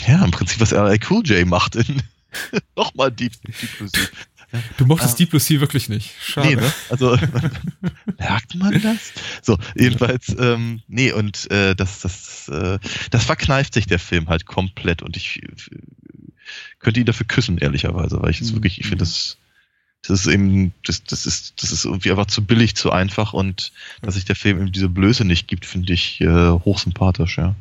ja, 0.07 0.25
im 0.25 0.31
Prinzip, 0.31 0.61
was 0.61 0.73
LA 0.73 0.97
Cool 1.09 1.23
J 1.25 1.47
macht 1.47 1.77
in 1.77 2.03
nochmal 2.77 3.11
Deep, 3.11 3.33
Deep 3.43 3.79
Blue 3.79 3.89
Sea. 3.89 4.09
Du 4.77 4.85
mochtest 4.85 5.15
ähm, 5.15 5.17
Deep 5.19 5.31
Blue 5.31 5.41
Sea 5.41 5.61
wirklich 5.61 5.89
nicht. 5.89 6.11
Schade. 6.21 6.49
Nee, 6.49 6.57
ne? 6.57 6.73
Also, 6.91 7.17
merkt 8.19 8.55
man 8.55 8.81
das? 8.83 9.13
So, 9.41 9.59
jedenfalls, 9.75 10.35
ähm, 10.39 10.83
nee, 10.89 11.13
und 11.13 11.51
äh, 11.51 11.75
das, 11.75 12.01
das, 12.01 12.49
äh, 12.49 12.79
das 13.11 13.25
verkneift 13.25 13.75
sich 13.75 13.87
der 13.87 13.99
Film 13.99 14.29
halt 14.29 14.47
komplett 14.47 15.03
und 15.03 15.17
ich 15.17 15.43
äh, 15.43 15.49
könnte 16.81 17.01
ihn 17.01 17.07
dafür 17.07 17.27
küssen, 17.27 17.59
ehrlicherweise, 17.59 18.21
weil 18.21 18.31
ich 18.31 18.41
jetzt 18.41 18.51
mhm. 18.51 18.57
wirklich, 18.57 18.81
ich 18.81 18.87
finde 18.87 19.05
das, 19.05 19.39
das 20.07 20.27
ist 20.27 20.33
eben, 20.33 20.73
das, 20.85 21.05
das 21.05 21.27
ist, 21.27 21.63
das 21.63 21.71
ist 21.71 21.85
irgendwie 21.85 22.11
einfach 22.11 22.27
zu 22.27 22.45
billig, 22.45 22.75
zu 22.75 22.91
einfach 22.91 23.33
und 23.33 23.73
dass 24.03 24.15
sich 24.15 24.25
der 24.25 24.37
Film 24.37 24.59
eben 24.61 24.73
diese 24.73 24.89
Blöße 24.89 25.25
nicht 25.25 25.47
gibt, 25.47 25.65
finde 25.65 25.93
ich 25.93 26.21
äh, 26.21 26.51
hochsympathisch, 26.51 27.39
ja. 27.39 27.55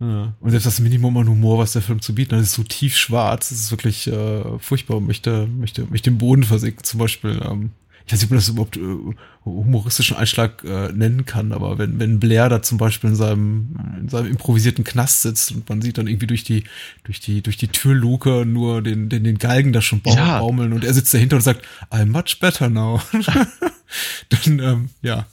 ja. 0.00 0.34
Und 0.40 0.50
selbst 0.50 0.66
das 0.66 0.80
Minimum 0.80 1.16
an 1.18 1.28
Humor, 1.28 1.58
was 1.58 1.72
der 1.72 1.82
Film 1.82 2.00
zu 2.00 2.14
bieten 2.14 2.34
hat, 2.34 2.42
ist 2.42 2.54
so 2.54 2.64
tief 2.64 2.96
schwarz, 2.96 3.50
das 3.50 3.58
ist 3.58 3.70
wirklich 3.70 4.08
äh, 4.08 4.58
furchtbar 4.58 4.96
und 4.96 5.06
möchte, 5.06 5.46
möchte, 5.46 5.86
möchte 5.86 6.10
den 6.10 6.18
Boden 6.18 6.42
versinken, 6.42 6.82
zum 6.82 6.98
Beispiel. 6.98 7.40
Ähm, 7.44 7.70
ich 8.06 8.12
weiß 8.12 8.20
nicht, 8.20 8.24
ob 8.24 8.30
man 8.30 8.38
das 8.38 8.48
überhaupt 8.48 8.76
äh, 8.76 9.14
humoristischen 9.44 10.16
Einschlag 10.16 10.64
äh, 10.64 10.92
nennen 10.92 11.24
kann, 11.24 11.52
aber 11.52 11.78
wenn, 11.78 11.98
wenn 11.98 12.20
Blair 12.20 12.48
da 12.48 12.62
zum 12.62 12.78
Beispiel 12.78 13.10
in 13.10 13.16
seinem, 13.16 13.76
in 14.00 14.08
seinem 14.08 14.28
improvisierten 14.28 14.84
Knast 14.84 15.22
sitzt 15.22 15.52
und 15.52 15.68
man 15.68 15.82
sieht 15.82 15.98
dann 15.98 16.06
irgendwie 16.06 16.26
durch 16.26 16.44
die, 16.44 16.64
durch 17.04 17.20
die, 17.20 17.42
durch 17.42 17.56
die 17.56 17.68
Türluke 17.68 18.44
nur 18.46 18.82
den, 18.82 19.08
den, 19.08 19.24
den 19.24 19.38
Galgen 19.38 19.72
da 19.72 19.82
schon 19.82 20.00
baum, 20.00 20.16
ja. 20.16 20.38
baumeln 20.40 20.72
und 20.72 20.84
er 20.84 20.94
sitzt 20.94 21.12
dahinter 21.14 21.36
und 21.36 21.42
sagt, 21.42 21.66
I'm 21.90 22.06
much 22.06 22.38
better 22.40 22.68
now. 22.68 23.00
dann, 24.28 24.58
ähm, 24.58 24.90
ja, 25.02 25.26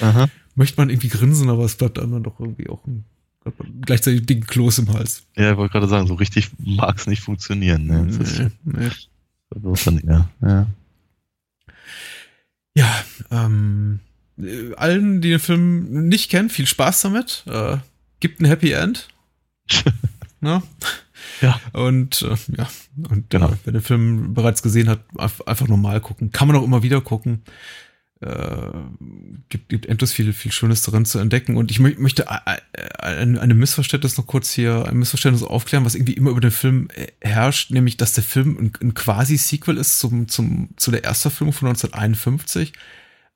Aha. 0.00 0.28
möchte 0.54 0.80
man 0.80 0.90
irgendwie 0.90 1.08
grinsen, 1.08 1.50
aber 1.50 1.64
es 1.64 1.76
bleibt 1.76 1.98
dann 1.98 2.22
doch 2.22 2.40
irgendwie 2.40 2.68
auch 2.68 2.86
ein 2.86 3.04
gleichzeitig 3.82 4.26
dicken 4.26 4.46
Kloß 4.46 4.78
im 4.78 4.92
Hals. 4.92 5.22
Ja, 5.36 5.52
ich 5.52 5.56
wollte 5.56 5.72
gerade 5.72 5.88
sagen, 5.88 6.06
so 6.06 6.14
richtig 6.14 6.50
mag 6.58 6.96
es 6.98 7.06
nicht 7.06 7.22
funktionieren. 7.22 7.86
Ne? 7.86 8.06
Das 8.06 8.38
nee, 8.38 8.46
ist, 8.46 8.52
nee. 8.64 8.90
Dann, 9.84 10.00
ja, 10.04 10.28
ja. 10.42 10.66
Ja 12.76 13.04
ähm, 13.30 14.00
allen, 14.76 15.20
die 15.20 15.30
den 15.30 15.40
Film 15.40 16.08
nicht 16.08 16.30
kennen, 16.30 16.50
viel 16.50 16.66
Spaß 16.66 17.02
damit. 17.02 17.44
Äh, 17.46 17.78
gibt 18.20 18.40
ein 18.40 18.44
Happy 18.46 18.72
End. 18.72 19.08
ne? 20.40 20.62
Ja. 21.40 21.60
Und 21.72 22.22
äh, 22.22 22.36
ja, 22.56 22.68
und 23.08 23.30
genau. 23.30 23.48
Äh, 23.48 23.56
wer 23.64 23.72
den 23.72 23.82
Film 23.82 24.34
bereits 24.34 24.62
gesehen 24.62 24.88
hat, 24.88 25.00
einfach 25.16 25.68
normal 25.68 26.00
gucken. 26.00 26.32
Kann 26.32 26.48
man 26.48 26.56
auch 26.56 26.64
immer 26.64 26.82
wieder 26.82 27.00
gucken. 27.00 27.42
Äh, 28.20 28.72
gibt, 29.50 29.68
gibt 29.68 29.84
endlos 29.84 30.12
viel, 30.12 30.32
viel 30.32 30.50
Schönes 30.50 30.82
darin 30.82 31.04
zu 31.04 31.18
entdecken. 31.18 31.56
Und 31.56 31.70
ich 31.70 31.80
mö 31.80 31.94
möchte 31.98 32.30
ein, 32.30 33.38
ein 33.38 33.56
Missverständnis 33.58 34.16
noch 34.16 34.26
kurz 34.26 34.50
hier, 34.52 34.86
ein 34.86 34.96
Missverständnis 34.96 35.42
aufklären, 35.42 35.84
was 35.84 35.94
irgendwie 35.94 36.14
immer 36.14 36.30
über 36.30 36.40
den 36.40 36.50
Film 36.50 36.88
äh, 36.94 37.08
herrscht, 37.20 37.70
nämlich, 37.70 37.98
dass 37.98 38.14
der 38.14 38.24
Film 38.24 38.56
ein, 38.58 38.72
ein 38.80 38.94
quasi-Sequel 38.94 39.76
ist 39.76 39.98
zum, 39.98 40.28
zum, 40.28 40.70
zu 40.76 40.90
der 40.90 41.04
Erstverfilmung 41.04 41.52
von 41.52 41.68
1951. 41.68 42.72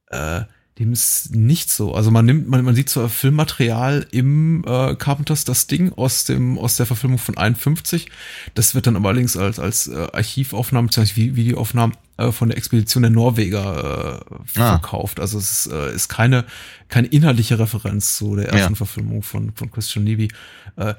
Äh, 0.07 0.45
dem 0.79 0.95
ist 0.95 1.35
nicht 1.35 1.69
so. 1.69 1.95
Also 1.95 2.11
man 2.11 2.25
nimmt, 2.25 2.49
man, 2.49 2.65
man 2.65 2.75
sieht 2.75 2.89
zwar 2.89 3.11
Filmmaterial 3.11 4.07
im 4.13 4.65
äh, 4.67 4.95
Carpenters 4.95 5.45
das 5.45 5.67
Ding 5.67 5.93
aus 5.93 6.25
dem 6.25 6.59
aus 6.59 6.77
der 6.77 6.87
Verfilmung 6.87 7.19
von 7.19 7.37
51. 7.37 8.11
Das 8.55 8.75
wird 8.75 8.87
dann 8.87 8.97
aber 8.97 9.11
allerdings 9.11 9.37
als 9.37 9.59
als 9.59 9.89
äh, 9.89 10.09
Archivaufnahme 10.11 10.89
bzw. 10.89 11.35
Videoaufnahme 11.37 11.93
äh, 12.21 12.33
von 12.33 12.49
der 12.49 12.59
Expedition 12.59 13.03
der 13.03 13.11
Norweger 13.11 14.23
äh, 14.31 14.35
ah. 14.61 14.73
verkauft. 14.73 15.21
Also 15.21 15.39
es 15.39 15.67
ist, 15.67 15.73
äh, 15.73 15.95
ist 15.95 16.09
keine 16.09 16.45
keine 16.89 17.09
inhaltliche 17.09 17.59
Referenz 17.59 18.17
zu 18.17 18.37
der 18.37 18.49
ersten 18.49 18.73
ja. 18.73 18.77
Verfilmung 18.77 19.23
von 19.23 19.53
von 19.55 19.71
Christian 19.71 20.07
Levy. 20.07 20.29
Äh, 20.77 20.95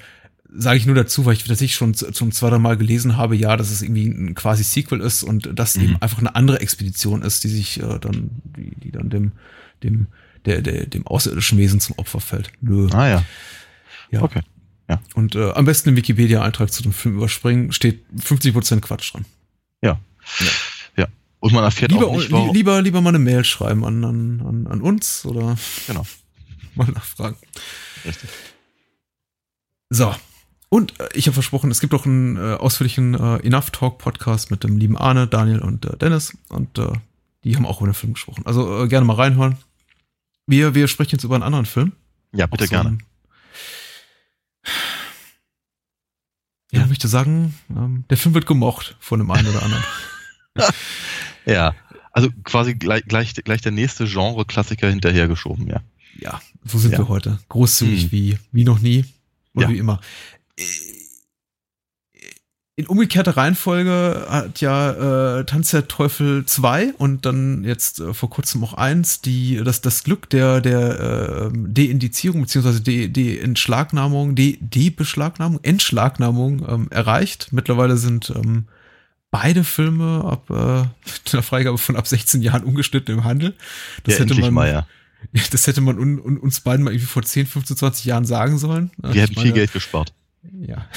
sage 0.54 0.76
ich 0.76 0.84
nur 0.84 0.94
dazu, 0.94 1.24
weil 1.24 1.32
ich 1.32 1.44
tatsächlich 1.44 1.74
schon 1.74 1.94
zum 1.94 2.30
zweiten 2.30 2.60
Mal 2.60 2.76
gelesen 2.76 3.16
habe, 3.16 3.34
ja, 3.36 3.56
dass 3.56 3.70
es 3.70 3.80
irgendwie 3.80 4.06
ein 4.06 4.34
quasi 4.34 4.62
Sequel 4.62 5.00
ist 5.00 5.22
und 5.22 5.48
das 5.54 5.76
mhm. 5.76 5.82
eben 5.84 6.02
einfach 6.02 6.18
eine 6.18 6.34
andere 6.34 6.60
Expedition 6.60 7.22
ist, 7.22 7.42
die 7.44 7.48
sich 7.48 7.80
äh, 7.82 7.98
dann, 7.98 8.30
die, 8.56 8.78
die 8.78 8.92
dann 8.92 9.08
dem 9.08 9.32
dem, 9.82 10.08
der, 10.44 10.62
der, 10.62 10.86
dem 10.86 11.06
außerirdischen 11.06 11.58
Wesen 11.58 11.80
zum 11.80 11.98
Opfer 11.98 12.20
fällt. 12.20 12.52
Nö. 12.60 12.88
Ah 12.92 13.08
ja. 13.08 13.24
Ja. 14.10 14.22
Okay. 14.22 14.40
Ja. 14.88 15.00
Und 15.14 15.34
äh, 15.34 15.50
am 15.52 15.64
besten 15.64 15.90
im 15.90 15.96
Wikipedia-Eintrag 15.96 16.72
zu 16.72 16.82
dem 16.82 16.92
Film 16.92 17.16
überspringen, 17.16 17.72
steht 17.72 18.04
50% 18.18 18.80
Quatsch 18.80 19.14
dran. 19.14 19.24
Ja. 19.82 20.00
ja. 20.40 20.46
Ja. 21.42 21.46
Und 21.46 21.52
man 21.52 21.64
erfährt 21.64 21.90
lieber, 21.90 22.06
auch 22.06 22.16
nicht, 22.16 22.30
warum. 22.30 22.54
Lieber, 22.54 22.80
lieber 22.80 23.00
mal 23.00 23.08
eine 23.08 23.18
Mail 23.18 23.44
schreiben 23.44 23.84
an, 23.84 24.04
an, 24.04 24.42
an, 24.46 24.66
an 24.68 24.80
uns 24.80 25.26
oder 25.26 25.56
genau. 25.88 26.06
mal 26.76 26.86
nachfragen. 26.86 27.36
Richtig. 28.04 28.30
So. 29.90 30.14
Und 30.68 30.98
äh, 31.00 31.08
ich 31.14 31.26
habe 31.26 31.34
versprochen, 31.34 31.70
es 31.72 31.80
gibt 31.80 31.94
auch 31.94 32.06
einen 32.06 32.36
äh, 32.36 32.54
ausführlichen 32.54 33.14
äh, 33.14 33.46
Enough 33.46 33.70
Talk 33.70 33.98
Podcast 33.98 34.52
mit 34.52 34.62
dem 34.62 34.76
lieben 34.76 34.96
Arne, 34.96 35.26
Daniel 35.26 35.58
und 35.58 35.84
äh, 35.84 35.96
Dennis. 35.96 36.36
Und 36.48 36.78
äh, 36.78 36.92
die 37.42 37.56
haben 37.56 37.66
auch 37.66 37.80
über 37.80 37.90
den 37.90 37.94
Film 37.94 38.14
gesprochen. 38.14 38.46
Also 38.46 38.84
äh, 38.84 38.88
gerne 38.88 39.04
mal 39.04 39.16
reinhören. 39.16 39.58
Wir, 40.46 40.76
wir 40.76 40.86
sprechen 40.86 41.16
jetzt 41.16 41.24
über 41.24 41.34
einen 41.34 41.42
anderen 41.42 41.66
Film. 41.66 41.92
Ja, 42.32 42.46
bitte 42.46 42.64
so 42.64 42.70
gerne. 42.70 42.98
Ja, 46.70 46.82
ich 46.82 46.88
möchte 46.88 47.08
sagen, 47.08 47.54
ähm, 47.68 48.04
der 48.08 48.16
Film 48.16 48.32
wird 48.34 48.46
gemocht 48.46 48.96
von 48.98 49.18
dem 49.18 49.30
einen 49.30 49.48
oder 49.48 49.62
anderen. 49.62 49.84
ja, 51.46 51.74
also 52.12 52.28
quasi 52.44 52.74
gleich, 52.74 53.04
gleich, 53.04 53.34
gleich 53.34 53.60
der 53.62 53.72
nächste 53.72 54.04
Genre-Klassiker 54.06 54.88
hinterhergeschoben, 54.88 55.66
ja. 55.66 55.80
Ja, 56.18 56.40
so 56.64 56.78
sind 56.78 56.92
ja. 56.92 56.98
wir 56.98 57.08
heute. 57.08 57.38
Großzügig 57.48 58.04
hm. 58.04 58.12
wie, 58.12 58.38
wie 58.52 58.64
noch 58.64 58.80
nie 58.80 59.04
und 59.54 59.62
ja. 59.62 59.68
wie 59.68 59.78
immer. 59.78 60.00
In 62.74 62.86
umgekehrter 62.86 63.36
Reihenfolge 63.36 64.26
hat 64.30 64.62
ja 64.62 65.38
äh, 65.38 65.44
Tanz 65.44 65.72
der 65.72 65.88
Teufel 65.88 66.46
2 66.46 66.94
und 66.96 67.26
dann 67.26 67.64
jetzt 67.64 68.00
äh, 68.00 68.14
vor 68.14 68.30
kurzem 68.30 68.64
auch 68.64 68.72
eins, 68.72 69.20
die 69.20 69.62
das, 69.62 69.82
das 69.82 70.04
Glück 70.04 70.30
der, 70.30 70.62
der 70.62 71.00
äh, 71.00 71.50
Deindizierung 71.52 72.40
beziehungsweise 72.40 72.80
De, 72.80 73.08
De-Entschlagnahmung, 73.08 74.34
De, 74.34 74.56
De-Beschlagnahmung, 74.58 75.60
Entschlagnahmung 75.62 76.66
ähm, 76.66 76.88
erreicht. 76.90 77.48
Mittlerweile 77.50 77.98
sind 77.98 78.32
ähm, 78.34 78.64
beide 79.32 79.64
Filme 79.64 80.22
ab 80.24 80.48
äh, 80.50 80.84
der 81.32 81.42
Freigabe 81.42 81.78
von 81.78 81.96
ab 81.96 82.06
16 82.06 82.40
Jahren 82.42 82.62
ungeschnitten 82.62 83.16
im 83.16 83.24
Handel. 83.24 83.56
Das 84.04 84.14
ja, 84.14 84.20
hätte 84.20 84.36
man 84.36 84.54
mal, 84.54 84.70
ja. 84.70 84.86
Das 85.50 85.66
hätte 85.66 85.80
man 85.80 85.98
un, 85.98 86.20
un, 86.20 86.36
uns 86.36 86.60
beiden 86.60 86.84
mal 86.84 86.92
irgendwie 86.92 87.06
vor 87.06 87.22
10, 87.22 87.46
15, 87.46 87.76
20 87.76 88.04
Jahren 88.04 88.24
sagen 88.24 88.58
sollen. 88.58 88.90
Wir 88.98 89.22
hätten 89.22 89.40
viel 89.40 89.52
Geld 89.52 89.72
gespart. 89.72 90.12
Ja. 90.60 90.88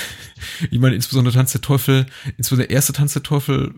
Ich 0.71 0.79
meine, 0.79 0.95
insbesondere 0.95 1.35
Tanz 1.35 1.51
der 1.51 1.61
Teufel, 1.61 2.07
insbesondere 2.37 2.67
der 2.67 2.75
erste 2.75 2.93
Tanz 2.93 3.13
der 3.13 3.23
Teufel 3.23 3.73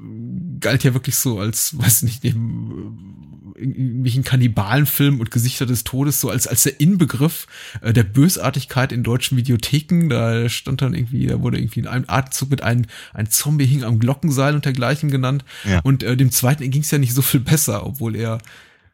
galt 0.59 0.83
ja 0.83 0.93
wirklich 0.93 1.15
so 1.17 1.39
als, 1.39 1.77
weiß 1.77 2.03
nicht, 2.03 2.23
neben 2.23 3.16
irgendwelchen 3.57 4.23
Kannibalenfilmen 4.23 5.19
und 5.19 5.31
Gesichter 5.31 5.65
des 5.65 5.83
Todes, 5.83 6.21
so 6.21 6.29
als, 6.29 6.47
als 6.47 6.63
der 6.63 6.79
Inbegriff 6.79 7.47
äh, 7.81 7.93
der 7.93 8.03
Bösartigkeit 8.03 8.91
in 8.91 9.03
deutschen 9.03 9.37
Videotheken. 9.37 10.09
Da 10.09 10.47
stand 10.49 10.81
dann 10.81 10.93
irgendwie, 10.93 11.27
da 11.27 11.41
wurde 11.41 11.57
irgendwie 11.57 11.79
in 11.79 11.87
einem 11.87 12.05
Atemzug 12.07 12.51
mit 12.51 12.63
einem, 12.63 12.85
ein 13.13 13.29
Zombie 13.29 13.65
hing 13.65 13.83
am 13.83 13.99
Glockenseil 13.99 14.55
und 14.55 14.65
dergleichen 14.65 15.09
genannt. 15.09 15.43
Ja. 15.63 15.79
Und 15.83 16.03
äh, 16.03 16.15
dem 16.15 16.31
zweiten 16.31 16.69
ging 16.69 16.81
es 16.81 16.91
ja 16.91 16.97
nicht 16.97 17.13
so 17.13 17.21
viel 17.21 17.39
besser, 17.39 17.85
obwohl 17.85 18.15
er 18.15 18.39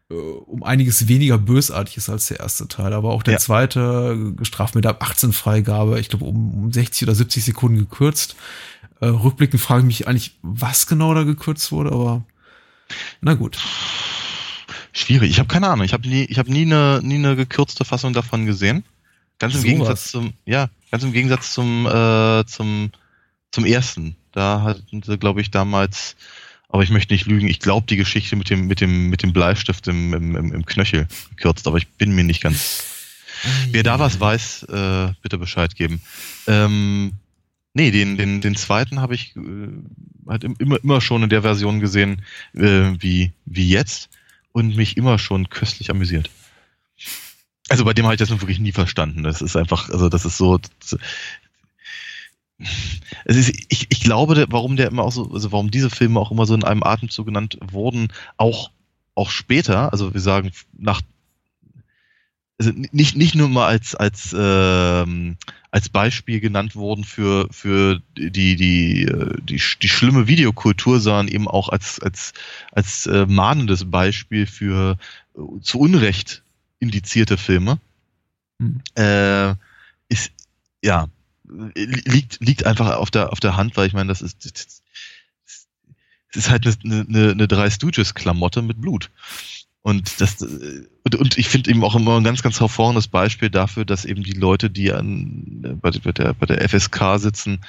äh, 0.09 0.13
um 0.13 0.63
einiges 0.63 1.07
weniger 1.07 1.37
bösartig 1.37 1.97
ist 1.97 2.09
als 2.09 2.27
der 2.27 2.39
erste 2.39 2.67
Teil. 2.67 2.93
Aber 2.93 3.11
auch 3.11 3.23
der 3.23 3.33
ja. 3.33 3.39
zweite 3.39 4.33
gestraft 4.35 4.75
mit 4.75 4.85
ab 4.85 5.03
18 5.03 5.33
Freigabe, 5.33 5.99
ich 5.99 6.09
glaube 6.09 6.25
um, 6.25 6.53
um 6.53 6.71
60 6.71 7.07
oder 7.07 7.15
70 7.15 7.43
Sekunden 7.43 7.77
gekürzt. 7.77 8.35
Äh, 8.99 9.07
rückblickend 9.07 9.61
frage 9.61 9.81
ich 9.81 9.85
mich 9.85 10.07
eigentlich, 10.07 10.37
was 10.41 10.87
genau 10.87 11.13
da 11.13 11.23
gekürzt 11.23 11.71
wurde, 11.71 11.91
aber 11.91 12.23
na 13.21 13.33
gut. 13.33 13.57
Schwierig. 14.93 15.31
Ich 15.31 15.39
habe 15.39 15.47
keine 15.47 15.67
Ahnung. 15.67 15.85
Ich 15.85 15.93
habe 15.93 16.07
nie, 16.07 16.23
ich 16.23 16.37
habe 16.37 16.51
nie 16.51 16.61
eine, 16.61 17.01
nie 17.03 17.15
eine 17.15 17.35
gekürzte 17.35 17.83
Fassung 17.83 18.13
davon 18.13 18.45
gesehen. 18.45 18.83
Ganz 19.39 19.55
im 19.55 19.61
so 19.61 19.67
Gegensatz 19.67 20.05
was. 20.05 20.11
zum, 20.11 20.33
ja, 20.45 20.69
ganz 20.91 21.03
im 21.03 21.11
Gegensatz 21.11 21.53
zum, 21.53 21.85
äh, 21.87 22.45
zum, 22.45 22.91
zum 23.51 23.65
ersten. 23.65 24.15
Da 24.31 24.61
hatten 24.61 25.01
sie, 25.03 25.17
glaube 25.17 25.41
ich, 25.41 25.51
damals 25.51 26.15
aber 26.73 26.81
ich 26.81 26.89
möchte 26.89 27.13
nicht 27.13 27.27
lügen. 27.27 27.47
Ich 27.47 27.59
glaube, 27.59 27.85
die 27.87 27.97
Geschichte 27.97 28.35
mit 28.35 28.49
dem, 28.49 28.65
mit 28.65 28.81
dem, 28.81 29.11
mit 29.11 29.21
dem 29.21 29.31
Bleistift 29.31 29.87
im, 29.87 30.11
im, 30.11 30.35
im 30.35 30.65
Knöchel 30.65 31.07
gekürzt, 31.35 31.67
aber 31.67 31.77
ich 31.77 31.87
bin 31.87 32.15
mir 32.15 32.23
nicht 32.23 32.41
ganz. 32.41 32.83
Wer 33.69 33.83
da 33.83 33.99
was 33.99 34.19
weiß, 34.19 34.63
äh, 34.63 35.13
bitte 35.21 35.37
Bescheid 35.37 35.75
geben. 35.75 36.01
Ähm, 36.47 37.13
nee, 37.75 37.91
den, 37.91 38.17
den, 38.17 38.41
den 38.41 38.55
zweiten 38.55 39.01
habe 39.01 39.13
ich 39.13 39.35
äh, 39.35 39.67
halt 40.27 40.45
immer, 40.45 40.83
immer 40.83 40.99
schon 40.99 41.21
in 41.21 41.29
der 41.29 41.43
Version 41.43 41.79
gesehen, 41.79 42.23
äh, 42.55 42.93
wie, 42.97 43.33
wie 43.45 43.69
jetzt 43.69 44.09
und 44.53 44.77
mich 44.77 44.95
immer 44.95 45.19
schon 45.19 45.49
köstlich 45.49 45.89
amüsiert. 45.89 46.29
Also 47.69 47.83
bei 47.83 47.93
dem 47.93 48.05
habe 48.05 48.15
ich 48.15 48.19
das 48.19 48.29
wirklich 48.29 48.59
nie 48.59 48.71
verstanden. 48.71 49.23
Das 49.23 49.41
ist 49.41 49.55
einfach, 49.55 49.89
also 49.89 50.07
das 50.07 50.25
ist 50.25 50.37
so, 50.37 50.59
es 53.25 53.35
ist, 53.35 53.49
ich, 53.69 53.87
ich 53.89 54.01
glaube, 54.01 54.45
warum 54.49 54.75
der 54.75 54.87
immer 54.87 55.03
auch 55.03 55.11
so, 55.11 55.31
also 55.31 55.51
warum 55.51 55.71
diese 55.71 55.89
Filme 55.89 56.19
auch 56.19 56.31
immer 56.31 56.45
so 56.45 56.53
in 56.53 56.63
einem 56.63 56.83
Atemzug 56.83 57.25
genannt 57.25 57.57
wurden, 57.61 58.09
auch, 58.37 58.71
auch 59.15 59.29
später, 59.29 59.91
also 59.91 60.13
wir 60.13 60.21
sagen 60.21 60.51
nach, 60.77 61.01
also 62.63 62.79
nicht, 62.91 63.15
nicht 63.15 63.35
nur 63.35 63.49
mal 63.49 63.67
als, 63.67 63.95
als, 63.95 64.35
ähm, 64.37 65.37
als 65.71 65.89
Beispiel 65.89 66.39
genannt 66.39 66.75
wurden 66.75 67.03
für, 67.03 67.47
für 67.51 68.01
die, 68.17 68.31
die, 68.31 68.55
die, 68.55 69.61
die 69.81 69.89
schlimme 69.89 70.27
Videokultur, 70.27 70.99
sondern 70.99 71.27
eben 71.27 71.47
auch 71.47 71.69
als, 71.69 71.99
als, 71.99 72.33
als 72.71 73.05
äh, 73.07 73.25
mahnendes 73.25 73.89
Beispiel 73.89 74.45
für 74.45 74.97
äh, 75.35 75.61
zu 75.61 75.79
Unrecht 75.79 76.43
indizierte 76.79 77.37
Filme. 77.37 77.79
Hm. 78.59 78.81
Äh, 78.95 79.55
ist, 80.09 80.31
ja, 80.83 81.07
liegt, 81.75 82.39
liegt 82.39 82.65
einfach 82.65 82.95
auf 82.95 83.11
der, 83.11 83.31
auf 83.31 83.39
der 83.39 83.57
Hand, 83.57 83.75
weil 83.75 83.87
ich 83.87 83.93
meine, 83.93 84.09
das 84.09 84.21
ist, 84.21 84.45
das 84.45 84.81
ist 86.33 86.49
halt 86.49 86.65
eine, 86.83 87.05
eine, 87.07 87.31
eine 87.31 87.47
drei 87.47 87.69
Stooges-Klamotte 87.69 88.61
mit 88.61 88.81
Blut. 88.81 89.09
Und 89.83 90.21
das, 90.21 90.41
und, 90.41 91.15
und 91.15 91.37
ich 91.37 91.49
finde 91.49 91.69
eben 91.69 91.83
auch 91.83 91.95
immer 91.95 92.17
ein 92.17 92.23
ganz, 92.23 92.41
ganz 92.41 92.59
hervorragendes 92.59 93.09
Beispiel 93.09 93.49
dafür, 93.49 93.83
dass 93.83 94.05
eben 94.05 94.23
die 94.23 94.31
Leute, 94.31 94.69
die 94.69 94.93
an, 94.93 95.77
bei, 95.81 95.91
bei 95.91 96.13
der, 96.13 96.33
bei 96.33 96.45
der 96.45 96.67
FSK 96.67 97.17
sitzen, 97.17 97.59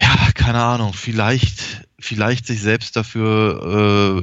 ja, 0.00 0.16
keine 0.34 0.62
Ahnung, 0.62 0.92
vielleicht, 0.92 1.88
vielleicht 1.98 2.46
sich 2.46 2.62
selbst 2.62 2.94
dafür 2.94 4.22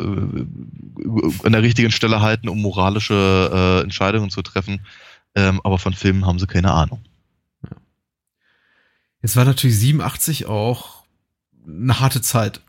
äh, 1.03 1.45
an 1.45 1.51
der 1.51 1.63
richtigen 1.63 1.91
Stelle 1.91 2.21
halten, 2.21 2.47
um 2.47 2.61
moralische 2.61 3.51
äh, 3.53 3.83
Entscheidungen 3.83 4.29
zu 4.29 4.41
treffen. 4.41 4.85
Ähm, 5.35 5.59
aber 5.65 5.77
von 5.77 5.93
Filmen 5.93 6.25
haben 6.25 6.39
sie 6.39 6.47
keine 6.47 6.71
Ahnung. 6.71 7.03
Es 9.21 9.35
war 9.35 9.43
natürlich 9.43 9.77
87 9.77 10.45
auch 10.45 11.03
eine 11.67 11.99
harte 11.99 12.21
Zeit 12.21 12.61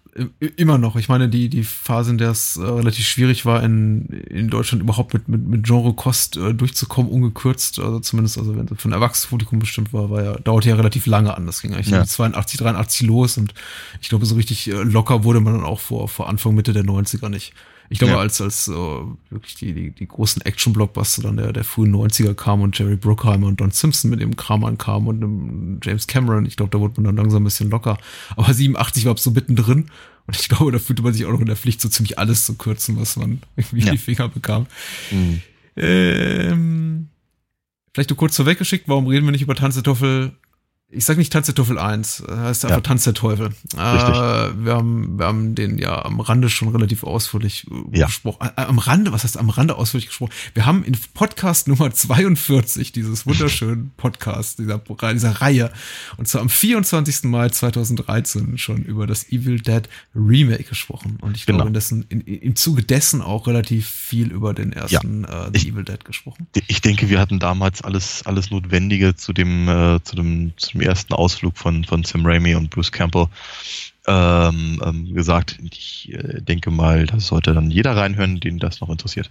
immer 0.56 0.78
noch. 0.78 0.96
Ich 0.96 1.08
meine, 1.08 1.28
die, 1.28 1.48
die 1.48 1.62
Phase, 1.64 2.10
in 2.10 2.18
der 2.18 2.30
es 2.30 2.56
äh, 2.56 2.62
relativ 2.62 3.06
schwierig 3.06 3.44
war, 3.44 3.62
in, 3.62 4.06
in 4.06 4.48
Deutschland 4.48 4.82
überhaupt 4.82 5.14
mit, 5.14 5.28
mit, 5.28 5.46
mit 5.46 5.66
Genre-Kost 5.66 6.36
äh, 6.36 6.54
durchzukommen, 6.54 7.10
ungekürzt, 7.10 7.78
also 7.78 8.00
zumindest, 8.00 8.38
also 8.38 8.56
wenn 8.56 8.66
es 8.66 8.80
für 8.80 8.88
ein 8.88 8.92
Erwachsenenpublikum 8.92 9.58
bestimmt 9.58 9.92
war, 9.92 10.10
war 10.10 10.22
ja, 10.22 10.34
dauerte 10.38 10.68
ja 10.68 10.76
relativ 10.76 11.06
lange 11.06 11.36
an. 11.36 11.46
Das 11.46 11.60
ging 11.60 11.74
eigentlich 11.74 11.90
ja. 11.90 12.04
82, 12.04 12.58
83 12.58 13.06
los 13.06 13.36
und 13.36 13.54
ich 14.00 14.08
glaube, 14.08 14.26
so 14.26 14.34
richtig 14.36 14.68
äh, 14.68 14.82
locker 14.82 15.24
wurde 15.24 15.40
man 15.40 15.54
dann 15.54 15.64
auch 15.64 15.80
vor, 15.80 16.08
vor 16.08 16.28
Anfang, 16.28 16.54
Mitte 16.54 16.72
der 16.72 16.84
90er 16.84 17.28
nicht. 17.28 17.52
Ich 17.88 17.98
glaube, 17.98 18.14
ja. 18.14 18.18
als, 18.18 18.40
als 18.40 18.68
uh, 18.68 19.16
wirklich 19.30 19.54
die, 19.56 19.72
die, 19.72 19.90
die 19.90 20.08
großen 20.08 20.42
Action-Blockbuster 20.42 21.22
dann 21.22 21.36
der, 21.36 21.52
der 21.52 21.64
frühen 21.64 21.94
90er 21.94 22.34
kam 22.34 22.60
und 22.62 22.78
Jerry 22.78 22.96
Bruckheimer 22.96 23.46
und 23.46 23.60
Don 23.60 23.70
Simpson 23.70 24.10
mit 24.10 24.20
dem 24.20 24.36
Kram 24.36 24.64
ankamen 24.64 25.08
und 25.08 25.22
einem 25.22 25.80
James 25.82 26.06
Cameron, 26.06 26.46
ich 26.46 26.56
glaube, 26.56 26.70
da 26.70 26.80
wurde 26.80 27.00
man 27.00 27.04
dann 27.04 27.16
langsam 27.16 27.42
ein 27.42 27.44
bisschen 27.44 27.70
locker. 27.70 27.98
Aber 28.36 28.52
87 28.52 29.04
war 29.04 29.16
so 29.16 29.30
mittendrin 29.30 29.90
und 30.26 30.36
ich 30.36 30.48
glaube, 30.48 30.72
da 30.72 30.78
fühlte 30.78 31.02
man 31.02 31.12
sich 31.12 31.24
auch 31.24 31.32
noch 31.32 31.40
in 31.40 31.46
der 31.46 31.56
Pflicht, 31.56 31.80
so 31.80 31.88
ziemlich 31.88 32.18
alles 32.18 32.46
zu 32.46 32.54
kürzen, 32.54 32.98
was 32.98 33.16
man 33.16 33.40
irgendwie 33.56 33.80
ja. 33.80 33.86
in 33.86 33.92
die 33.92 33.98
Finger 33.98 34.28
bekam. 34.28 34.66
Mhm. 35.10 35.42
Ähm, 35.76 37.08
vielleicht 37.92 38.10
nur 38.10 38.16
kurz 38.16 38.36
vorweggeschickt, 38.36 38.88
warum 38.88 39.06
reden 39.06 39.26
wir 39.26 39.32
nicht 39.32 39.42
über 39.42 39.54
Tanzetoffel 39.54 40.32
ich 40.88 41.04
sag 41.04 41.18
nicht 41.18 41.32
Tanz 41.32 41.46
der 41.46 41.54
Teufel 41.56 41.78
1, 41.78 42.22
das 42.28 42.38
heißt 42.38 42.64
einfach 42.64 42.76
ja. 42.76 42.80
Tanz 42.80 43.02
der 43.02 43.14
Teufel. 43.14 43.48
Äh, 43.74 43.76
wir, 43.76 44.74
haben, 44.74 45.18
wir 45.18 45.26
haben 45.26 45.56
den 45.56 45.78
ja 45.78 46.04
am 46.04 46.20
Rande 46.20 46.48
schon 46.48 46.68
relativ 46.68 47.02
ausführlich 47.02 47.66
äh, 47.92 47.98
ja. 47.98 48.06
gesprochen. 48.06 48.48
Äh, 48.56 48.62
am 48.62 48.78
Rande, 48.78 49.10
was 49.10 49.24
heißt 49.24 49.36
am 49.36 49.50
Rande 49.50 49.74
ausführlich 49.74 50.06
gesprochen? 50.06 50.30
Wir 50.54 50.64
haben 50.64 50.84
in 50.84 50.96
Podcast 51.12 51.66
Nummer 51.66 51.90
42 51.90 52.92
dieses 52.92 53.26
wunderschönen 53.26 53.90
Podcast 53.96 54.60
dieser, 54.60 54.78
dieser 54.78 55.30
Reihe 55.32 55.72
und 56.18 56.28
zwar 56.28 56.40
am 56.42 56.48
24. 56.48 57.24
Mai 57.24 57.48
2013 57.48 58.56
schon 58.56 58.84
über 58.84 59.08
das 59.08 59.28
Evil 59.32 59.58
Dead 59.58 59.88
Remake 60.14 60.64
gesprochen. 60.64 61.18
Und 61.20 61.36
ich 61.36 61.46
genau. 61.46 61.58
glaube, 61.58 61.72
dessen, 61.72 62.06
in, 62.10 62.20
im 62.20 62.54
Zuge 62.54 62.84
dessen 62.84 63.22
auch 63.22 63.48
relativ 63.48 63.88
viel 63.88 64.30
über 64.30 64.54
den 64.54 64.72
ersten 64.72 65.24
ja. 65.24 65.46
äh, 65.46 65.50
ich, 65.52 65.66
Evil 65.66 65.82
Dead 65.82 66.04
gesprochen. 66.04 66.46
Ich 66.68 66.80
denke, 66.80 67.08
wir 67.10 67.18
hatten 67.18 67.40
damals 67.40 67.82
alles, 67.82 68.24
alles 68.24 68.52
Notwendige 68.52 69.16
zu 69.16 69.32
dem, 69.32 69.68
äh, 69.68 70.00
zu 70.04 70.14
dem, 70.14 70.52
zu 70.56 70.75
dem 70.76 70.86
ersten 70.86 71.12
Ausflug 71.14 71.56
von, 71.56 71.84
von 71.84 72.04
Sam 72.04 72.26
Raimi 72.26 72.54
und 72.54 72.70
Bruce 72.70 72.92
Campbell 72.92 73.28
ähm, 74.06 74.80
ähm, 74.84 75.14
gesagt. 75.14 75.58
Ich 75.62 76.12
äh, 76.12 76.40
denke 76.40 76.70
mal, 76.70 77.06
das 77.06 77.26
sollte 77.26 77.54
dann 77.54 77.70
jeder 77.70 77.96
reinhören, 77.96 78.40
den 78.40 78.58
das 78.58 78.80
noch 78.80 78.90
interessiert. 78.90 79.30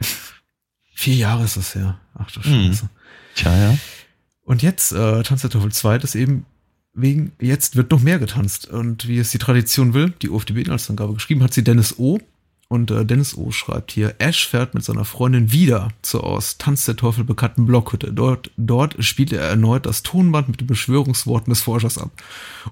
Vier 0.94 1.14
Jahre 1.14 1.44
ist 1.44 1.56
das 1.56 1.74
her. 1.74 1.98
Ach 2.14 2.30
du 2.30 2.40
mhm. 2.40 2.72
Scheiße. 2.72 2.84
Mhm. 2.84 2.88
Tja, 3.34 3.56
ja. 3.56 3.78
Und 4.42 4.62
jetzt, 4.62 4.92
äh, 4.92 5.22
Tanz 5.22 5.42
der 5.42 5.50
Teufel 5.50 5.72
2 5.72 5.96
ist 5.96 6.14
eben 6.14 6.46
wegen, 6.94 7.32
jetzt 7.40 7.76
wird 7.76 7.90
noch 7.90 8.00
mehr 8.00 8.18
getanzt. 8.18 8.68
Und 8.68 9.06
wie 9.06 9.18
es 9.18 9.30
die 9.30 9.38
Tradition 9.38 9.92
will, 9.92 10.14
die 10.22 10.30
OFDB-Inhaltsangabe 10.30 11.14
geschrieben 11.14 11.42
hat 11.42 11.52
sie 11.52 11.62
Dennis 11.62 11.98
O. 11.98 12.18
Und 12.68 12.90
äh, 12.90 13.04
Dennis 13.04 13.36
O. 13.36 13.52
schreibt 13.52 13.92
hier, 13.92 14.16
Ash 14.18 14.48
fährt 14.48 14.74
mit 14.74 14.84
seiner 14.84 15.04
Freundin 15.04 15.52
wieder 15.52 15.88
zur 16.02 16.24
aus 16.24 16.58
Tanz 16.58 16.84
der 16.84 16.96
Teufel 16.96 17.22
bekannten 17.22 17.64
Blockhütte. 17.64 18.12
Dort, 18.12 18.50
dort 18.56 18.96
spielt 19.04 19.32
er 19.32 19.42
erneut 19.42 19.86
das 19.86 20.02
Tonband 20.02 20.48
mit 20.48 20.60
den 20.60 20.66
Beschwörungsworten 20.66 21.52
des 21.52 21.60
Forschers 21.60 21.96
ab 21.96 22.10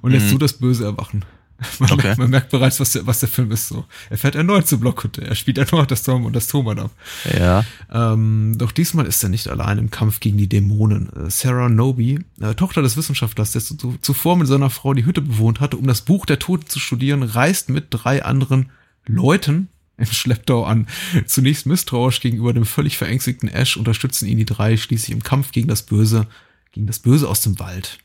und 0.03 0.11
lässt 0.11 0.27
mhm. 0.27 0.31
so 0.31 0.39
das 0.39 0.55
Böse 0.55 0.85
erwachen. 0.85 1.25
Man, 1.79 1.93
okay. 1.93 2.03
merkt, 2.09 2.19
man, 2.19 2.31
merkt, 2.31 2.51
bereits, 2.51 2.81
was 2.81 2.93
der, 2.93 3.07
was 3.07 3.21
der 3.21 3.29
Film 3.29 3.53
ist 3.53 3.69
so. 3.69 3.85
Er 4.11 4.19
fährt 4.19 4.35
erneut 4.35 4.67
zur 4.67 4.81
Blockhütte. 4.81 5.25
Er 5.25 5.37
spielt 5.37 5.57
erneut 5.57 5.89
das 5.89 6.03
Tom 6.03 6.25
und 6.25 6.35
das 6.35 6.49
Tonband 6.49 6.81
ab. 6.81 6.91
Ja. 7.39 7.65
Ähm, 7.93 8.55
doch 8.59 8.73
diesmal 8.73 9.07
ist 9.07 9.23
er 9.23 9.29
nicht 9.29 9.49
allein 9.49 9.79
im 9.79 9.89
Kampf 9.89 10.19
gegen 10.19 10.37
die 10.37 10.49
Dämonen. 10.49 11.11
Äh, 11.15 11.31
Sarah 11.31 11.69
Noby, 11.69 12.19
äh, 12.41 12.55
Tochter 12.55 12.83
des 12.83 12.97
Wissenschaftlers, 12.97 13.53
der 13.53 13.63
zuvor 13.63 14.37
mit 14.37 14.49
seiner 14.49 14.69
Frau 14.69 14.95
die 14.95 15.07
Hütte 15.07 15.23
bewohnt 15.23 15.61
hatte, 15.61 15.77
um 15.77 15.87
das 15.87 16.03
Buch 16.03 16.27
der 16.27 16.41
Toten 16.41 16.67
zu 16.67 16.81
studieren, 16.81 17.23
reist 17.23 17.71
mit 17.71 17.87
drei 17.91 18.25
anderen 18.25 18.71
Leuten 19.07 19.69
im 19.97 20.07
Schlepptau 20.07 20.65
an. 20.65 20.87
Zunächst 21.27 21.67
misstrauisch 21.67 22.21
gegenüber 22.21 22.53
dem 22.53 22.65
völlig 22.65 22.97
verängstigten 22.97 23.49
Ash 23.49 23.77
unterstützen 23.77 24.27
ihn 24.27 24.39
die 24.39 24.45
drei 24.45 24.77
schließlich 24.77 25.13
im 25.13 25.23
Kampf 25.23 25.53
gegen 25.53 25.69
das 25.69 25.83
Böse, 25.83 26.27
gegen 26.73 26.87
das 26.87 26.99
Böse 26.99 27.29
aus 27.29 27.41
dem 27.41 27.59
Wald. 27.59 27.99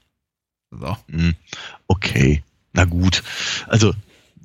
So. 0.71 0.97
Hm, 1.09 1.35
okay, 1.87 2.43
na 2.73 2.85
gut. 2.85 3.23
Also 3.67 3.93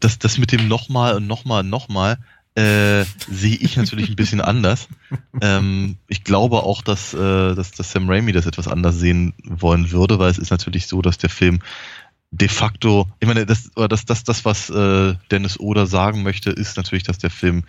das, 0.00 0.18
das 0.18 0.38
mit 0.38 0.52
dem 0.52 0.68
nochmal 0.68 1.16
und 1.16 1.26
nochmal 1.26 1.60
und 1.60 1.70
nochmal 1.70 2.18
äh, 2.54 3.04
sehe 3.28 3.56
ich 3.56 3.76
natürlich 3.76 4.08
ein 4.08 4.16
bisschen 4.16 4.40
anders. 4.40 4.88
Ähm, 5.40 5.96
ich 6.06 6.22
glaube 6.22 6.62
auch, 6.62 6.80
dass, 6.82 7.12
äh, 7.14 7.54
dass, 7.54 7.72
dass 7.72 7.90
Sam 7.90 8.08
Raimi 8.08 8.30
das 8.30 8.46
etwas 8.46 8.68
anders 8.68 8.96
sehen 8.98 9.34
wollen 9.42 9.90
würde, 9.90 10.20
weil 10.20 10.30
es 10.30 10.38
ist 10.38 10.50
natürlich 10.50 10.86
so, 10.86 11.02
dass 11.02 11.18
der 11.18 11.30
Film 11.30 11.60
de 12.34 12.48
facto, 12.48 13.08
ich 13.20 13.28
meine, 13.28 13.46
das, 13.46 13.70
das, 13.74 14.04
das, 14.04 14.24
das 14.24 14.44
was 14.44 14.68
äh, 14.68 15.14
Dennis 15.30 15.58
Oder 15.58 15.86
sagen 15.86 16.22
möchte, 16.22 16.50
ist 16.50 16.76
natürlich, 16.76 17.04
dass 17.04 17.18
der 17.18 17.30
Film 17.30 17.64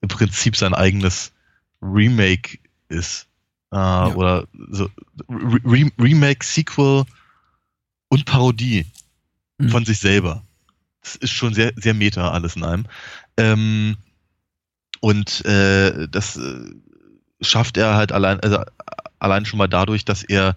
im 0.00 0.08
Prinzip 0.08 0.56
sein 0.56 0.74
eigenes 0.74 1.32
Remake 1.80 2.58
ist. 2.88 3.28
Äh, 3.70 3.76
ja. 3.76 4.14
Oder 4.14 4.48
so 4.70 4.90
Re 5.28 5.90
Remake, 5.98 6.44
Sequel 6.44 7.04
und 8.08 8.24
Parodie 8.24 8.86
mhm. 9.58 9.68
von 9.68 9.84
sich 9.84 10.00
selber. 10.00 10.42
Das 11.02 11.16
ist 11.16 11.30
schon 11.30 11.54
sehr, 11.54 11.72
sehr 11.76 11.94
meta 11.94 12.30
alles 12.30 12.56
in 12.56 12.64
einem. 12.64 12.86
Ähm, 13.36 13.96
und 15.00 15.44
äh, 15.44 16.08
das 16.08 16.36
äh, 16.36 16.74
schafft 17.40 17.76
er 17.76 17.94
halt 17.94 18.10
allein, 18.10 18.40
also 18.40 18.58
allein 19.20 19.46
schon 19.46 19.58
mal 19.58 19.68
dadurch, 19.68 20.04
dass 20.04 20.24
er 20.24 20.56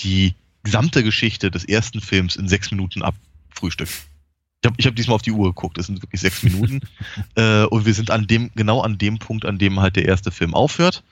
die 0.00 0.34
gesamte 0.62 1.02
Geschichte 1.02 1.50
des 1.50 1.64
ersten 1.64 2.00
Films 2.00 2.36
in 2.36 2.48
sechs 2.48 2.70
Minuten 2.70 3.02
abfrühstückt. 3.02 3.92
Ich 4.62 4.66
habe 4.66 4.76
ich 4.78 4.86
hab 4.86 4.94
diesmal 4.94 5.14
auf 5.14 5.22
die 5.22 5.32
Uhr 5.32 5.48
geguckt, 5.48 5.78
es 5.78 5.86
sind 5.86 6.02
wirklich 6.02 6.20
sechs 6.20 6.42
Minuten. 6.42 6.80
äh, 7.34 7.64
und 7.64 7.86
wir 7.86 7.94
sind 7.94 8.10
an 8.10 8.26
dem, 8.26 8.50
genau 8.54 8.82
an 8.82 8.98
dem 8.98 9.18
Punkt, 9.18 9.46
an 9.46 9.58
dem 9.58 9.80
halt 9.80 9.96
der 9.96 10.04
erste 10.04 10.30
Film 10.30 10.54
aufhört. 10.54 11.02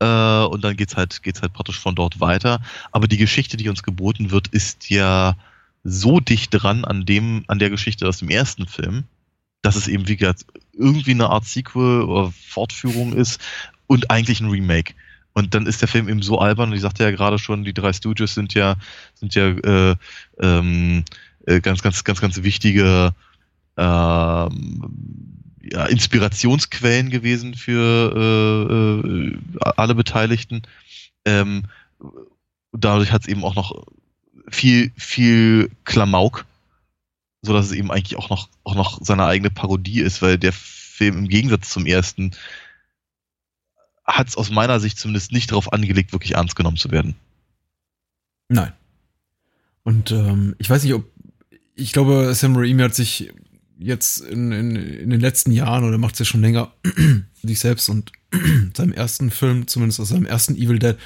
Äh, 0.00 0.06
und 0.44 0.64
dann 0.64 0.76
geht's 0.76 0.96
halt, 0.96 1.22
geht's 1.22 1.42
halt 1.42 1.52
praktisch 1.52 1.78
von 1.78 1.94
dort 1.94 2.20
weiter. 2.20 2.60
Aber 2.90 3.06
die 3.06 3.18
Geschichte, 3.18 3.56
die 3.56 3.68
uns 3.68 3.82
geboten 3.82 4.30
wird, 4.30 4.48
ist 4.48 4.88
ja 4.88 5.36
so 5.84 6.20
dicht 6.20 6.50
dran 6.52 6.84
an 6.84 7.04
dem, 7.04 7.44
an 7.48 7.58
der 7.58 7.70
Geschichte 7.70 8.08
aus 8.08 8.18
dem 8.18 8.30
ersten 8.30 8.66
Film, 8.66 9.04
dass 9.62 9.76
es 9.76 9.88
eben 9.88 10.08
wie 10.08 10.16
gesagt 10.16 10.46
irgendwie 10.72 11.12
eine 11.12 11.28
Art 11.28 11.44
Sequel 11.44 12.02
oder 12.02 12.32
Fortführung 12.48 13.12
ist 13.12 13.40
und 13.86 14.10
eigentlich 14.10 14.40
ein 14.40 14.50
Remake. 14.50 14.94
Und 15.40 15.54
dann 15.54 15.66
ist 15.66 15.80
der 15.80 15.88
Film 15.88 16.08
eben 16.08 16.22
so 16.22 16.38
albern, 16.38 16.70
und 16.70 16.76
ich 16.76 16.82
sagte 16.82 17.02
ja 17.02 17.10
gerade 17.10 17.38
schon, 17.38 17.64
die 17.64 17.72
drei 17.72 17.92
Stooges 17.92 18.34
sind 18.34 18.54
ja, 18.54 18.76
sind 19.14 19.34
ja 19.34 19.48
äh, 19.48 19.96
ähm, 20.38 21.04
äh, 21.46 21.60
ganz, 21.60 21.82
ganz, 21.82 22.04
ganz, 22.04 22.20
ganz 22.20 22.42
wichtige 22.42 23.14
ähm, 23.76 24.90
ja, 25.62 25.86
Inspirationsquellen 25.86 27.10
gewesen 27.10 27.54
für 27.54 28.12
äh, 28.14 29.08
äh, 29.08 29.38
alle 29.76 29.94
Beteiligten. 29.94 30.62
Ähm, 31.24 31.64
dadurch 32.72 33.12
hat 33.12 33.22
es 33.22 33.28
eben 33.28 33.44
auch 33.44 33.54
noch 33.54 33.86
viel, 34.48 34.92
viel 34.96 35.70
Klamauk, 35.84 36.44
so 37.42 37.52
dass 37.52 37.66
es 37.66 37.72
eben 37.72 37.90
eigentlich 37.90 38.16
auch 38.16 38.28
noch, 38.28 38.48
auch 38.64 38.74
noch 38.74 38.98
seine 39.02 39.24
eigene 39.24 39.50
Parodie 39.50 40.00
ist, 40.00 40.20
weil 40.20 40.38
der 40.38 40.52
Film 40.52 41.16
im 41.16 41.28
Gegensatz 41.28 41.70
zum 41.70 41.86
ersten 41.86 42.32
hat 44.18 44.28
es 44.28 44.36
aus 44.36 44.50
meiner 44.50 44.80
Sicht 44.80 44.98
zumindest 44.98 45.32
nicht 45.32 45.50
darauf 45.50 45.72
angelegt, 45.72 46.12
wirklich 46.12 46.34
ernst 46.34 46.56
genommen 46.56 46.76
zu 46.76 46.90
werden. 46.90 47.14
Nein. 48.48 48.72
Und 49.82 50.10
ähm, 50.12 50.54
ich 50.58 50.68
weiß 50.68 50.84
nicht, 50.84 50.94
ob 50.94 51.04
ich 51.74 51.92
glaube, 51.92 52.34
Sam 52.34 52.56
Raimi 52.56 52.82
hat 52.82 52.94
sich 52.94 53.32
jetzt 53.78 54.20
in, 54.20 54.52
in, 54.52 54.76
in 54.76 55.10
den 55.10 55.20
letzten 55.20 55.52
Jahren 55.52 55.84
oder 55.84 55.96
macht 55.98 56.14
es 56.14 56.18
ja 56.20 56.24
schon 56.26 56.42
länger 56.42 56.72
sich 57.42 57.58
selbst 57.58 57.88
und 57.88 58.12
seinem 58.76 58.92
ersten 58.92 59.30
Film, 59.30 59.66
zumindest 59.66 60.00
aus 60.00 60.10
seinem 60.10 60.26
ersten 60.26 60.54
Evil 60.54 60.78
Dead, 60.78 60.96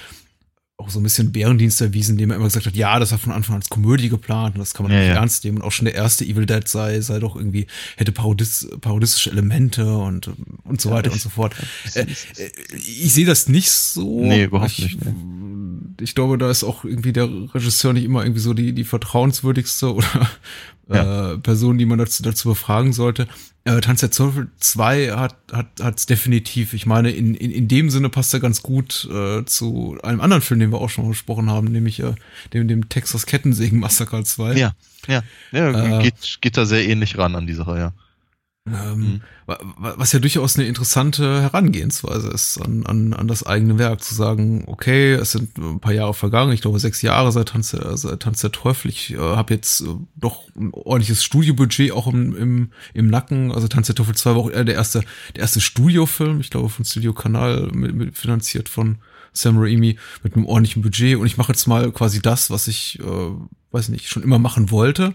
auch 0.77 0.91
so 0.91 0.99
ein 0.99 1.05
bisschen 1.05 1.31
Bärendienst 1.31 1.81
erwiesen, 1.81 2.12
indem 2.12 2.31
er 2.31 2.37
immer 2.37 2.47
gesagt 2.47 2.66
hat, 2.66 2.75
ja, 2.75 2.99
das 2.99 3.12
war 3.12 3.18
von 3.18 3.33
Anfang 3.33 3.55
an 3.55 3.61
als 3.61 3.70
Komödie 3.70 4.09
geplant 4.09 4.57
und 4.57 4.59
das 4.59 4.75
kann 4.75 4.85
man 4.85 4.93
ja, 4.93 4.99
nicht 4.99 5.09
ja. 5.09 5.14
ernst 5.14 5.45
nehmen 5.45 5.59
und 5.59 5.64
auch 5.64 5.70
schon 5.70 5.85
der 5.85 5.95
erste 5.95 6.25
Evil 6.25 6.47
Dead 6.47 6.66
sei, 6.66 7.01
sei 7.01 7.20
doch 7.20 7.37
irgendwie, 7.37 7.68
hätte 7.97 8.11
parodis, 8.11 8.68
parodistische 8.81 9.31
Elemente 9.31 9.97
und, 9.97 10.31
und 10.64 10.81
so 10.81 10.89
ja, 10.89 10.97
weiter 10.97 11.12
und 11.12 11.20
so 11.20 11.29
fort. 11.29 11.55
Äh, 11.95 12.01
äh, 12.01 12.51
ich 12.72 13.12
sehe 13.12 13.27
das 13.27 13.49
nicht 13.49 13.70
so. 13.70 14.25
Nee, 14.25 14.45
überhaupt 14.45 14.72
ich, 14.72 14.83
nicht. 14.83 15.05
Nee. 15.05 15.14
Ich 16.01 16.16
glaube, 16.16 16.39
da 16.39 16.51
ist 16.51 16.64
auch 16.64 16.85
irgendwie 16.85 17.12
der 17.12 17.29
Regisseur 17.55 17.93
nicht 17.93 18.05
immer 18.05 18.25
irgendwie 18.25 18.41
so 18.41 18.53
die, 18.53 18.72
die 18.72 18.85
vertrauenswürdigste 18.85 19.95
oder 19.95 20.29
äh, 20.89 21.39
Person, 21.39 21.79
die 21.79 21.87
man 21.87 21.99
dazu, 21.99 22.22
dazu 22.22 22.49
befragen 22.49 22.93
sollte. 22.93 23.29
Äh, 23.64 23.81
Tanz 23.81 24.01
der 24.01 24.11
Teufel 24.11 24.51
2 24.61 25.12
hat 25.12 25.37
hat 25.51 25.68
hat's 25.81 26.05
definitiv. 26.05 26.75
Ich 26.75 26.85
meine, 26.85 27.11
in, 27.11 27.35
in, 27.35 27.51
in 27.51 27.68
dem 27.68 27.89
Sinne 27.89 28.11
passt 28.11 28.35
er 28.35 28.41
ganz 28.41 28.62
gut 28.62 29.09
äh, 29.11 29.45
zu 29.47 29.97
einem 30.03 30.20
anderen 30.20 30.43
Film, 30.43 30.61
den 30.65 30.73
wir 30.73 30.81
auch 30.81 30.91
schon 30.91 31.09
gesprochen 31.09 31.51
haben, 31.51 31.69
nämlich 31.69 32.01
äh, 32.01 32.15
dem, 32.53 32.69
dem 32.69 32.89
Texas 32.89 33.27
Kettensägen 33.27 33.79
Massaker 33.79 34.25
2. 34.25 34.55
Ja, 34.55 34.73
ja. 35.07 35.23
ja 35.53 35.99
äh, 35.99 36.03
geht, 36.03 36.39
geht 36.41 36.57
da 36.57 36.65
sehr 36.65 36.87
ähnlich 36.89 37.19
ran 37.19 37.37
an 37.37 37.47
die 37.47 37.55
Sache, 37.55 37.79
ja. 37.79 37.93
Ähm, 38.67 38.99
mhm. 38.99 39.21
Was 39.77 40.12
ja 40.12 40.21
durchaus 40.21 40.57
eine 40.57 40.67
interessante 40.67 41.43
Herangehensweise 41.43 42.31
ist 42.31 42.57
an, 42.57 42.87
an, 42.87 43.12
an 43.12 43.29
das 43.29 43.45
eigene 43.45 43.79
Werk, 43.79 44.03
zu 44.03 44.15
sagen, 44.15 44.65
okay, 44.67 45.12
es 45.12 45.33
sind 45.33 45.59
ein 45.59 45.81
paar 45.81 45.93
Jahre 45.93 46.15
vergangen, 46.15 46.53
ich 46.53 46.62
glaube 46.62 46.79
sechs 46.79 47.03
Jahre 47.03 47.31
seit 47.31 47.51
Tanz 47.51 47.73
der, 47.73 47.95
seit 47.99 48.21
Tanz 48.21 48.41
der 48.41 48.53
Teufel. 48.53 48.91
Ich 48.91 49.12
äh, 49.12 49.19
habe 49.19 49.53
jetzt 49.53 49.83
äh, 49.83 49.89
doch 50.17 50.49
ein 50.57 50.71
ordentliches 50.73 51.23
Studiobudget 51.23 51.93
auch 51.93 52.07
im, 52.07 52.35
im, 52.35 52.71
im 52.95 53.09
Nacken. 53.09 53.53
Also 53.53 53.69
Tanz 53.69 53.89
der 53.89 53.97
Teufel 53.97 54.15
2 54.15 54.31
war 54.31 54.39
auch 54.39 54.51
der 54.51 54.67
erste, 54.75 55.03
der 55.35 55.43
erste 55.43 55.61
Studiofilm, 55.61 56.41
ich 56.41 56.49
glaube 56.49 56.71
von 56.71 56.87
Studio 56.87 57.12
Kanal 57.12 57.71
mit, 57.75 57.95
mit 57.95 58.17
finanziert 58.17 58.71
von 58.71 58.97
Sam 59.35 59.59
Raimi 59.59 59.99
mit 60.22 60.35
einem 60.35 60.47
ordentlichen 60.47 60.82
Budget 60.82 61.18
und 61.18 61.26
ich 61.26 61.37
mache 61.37 61.53
jetzt 61.53 61.66
mal 61.66 61.93
quasi 61.93 62.22
das, 62.22 62.51
was 62.51 62.68
ich, 62.68 62.99
äh, 63.01 63.30
weiß 63.72 63.91
nicht, 63.91 64.09
schon 64.09 64.22
immer 64.22 64.39
machen 64.39 64.70
wollte 64.70 65.14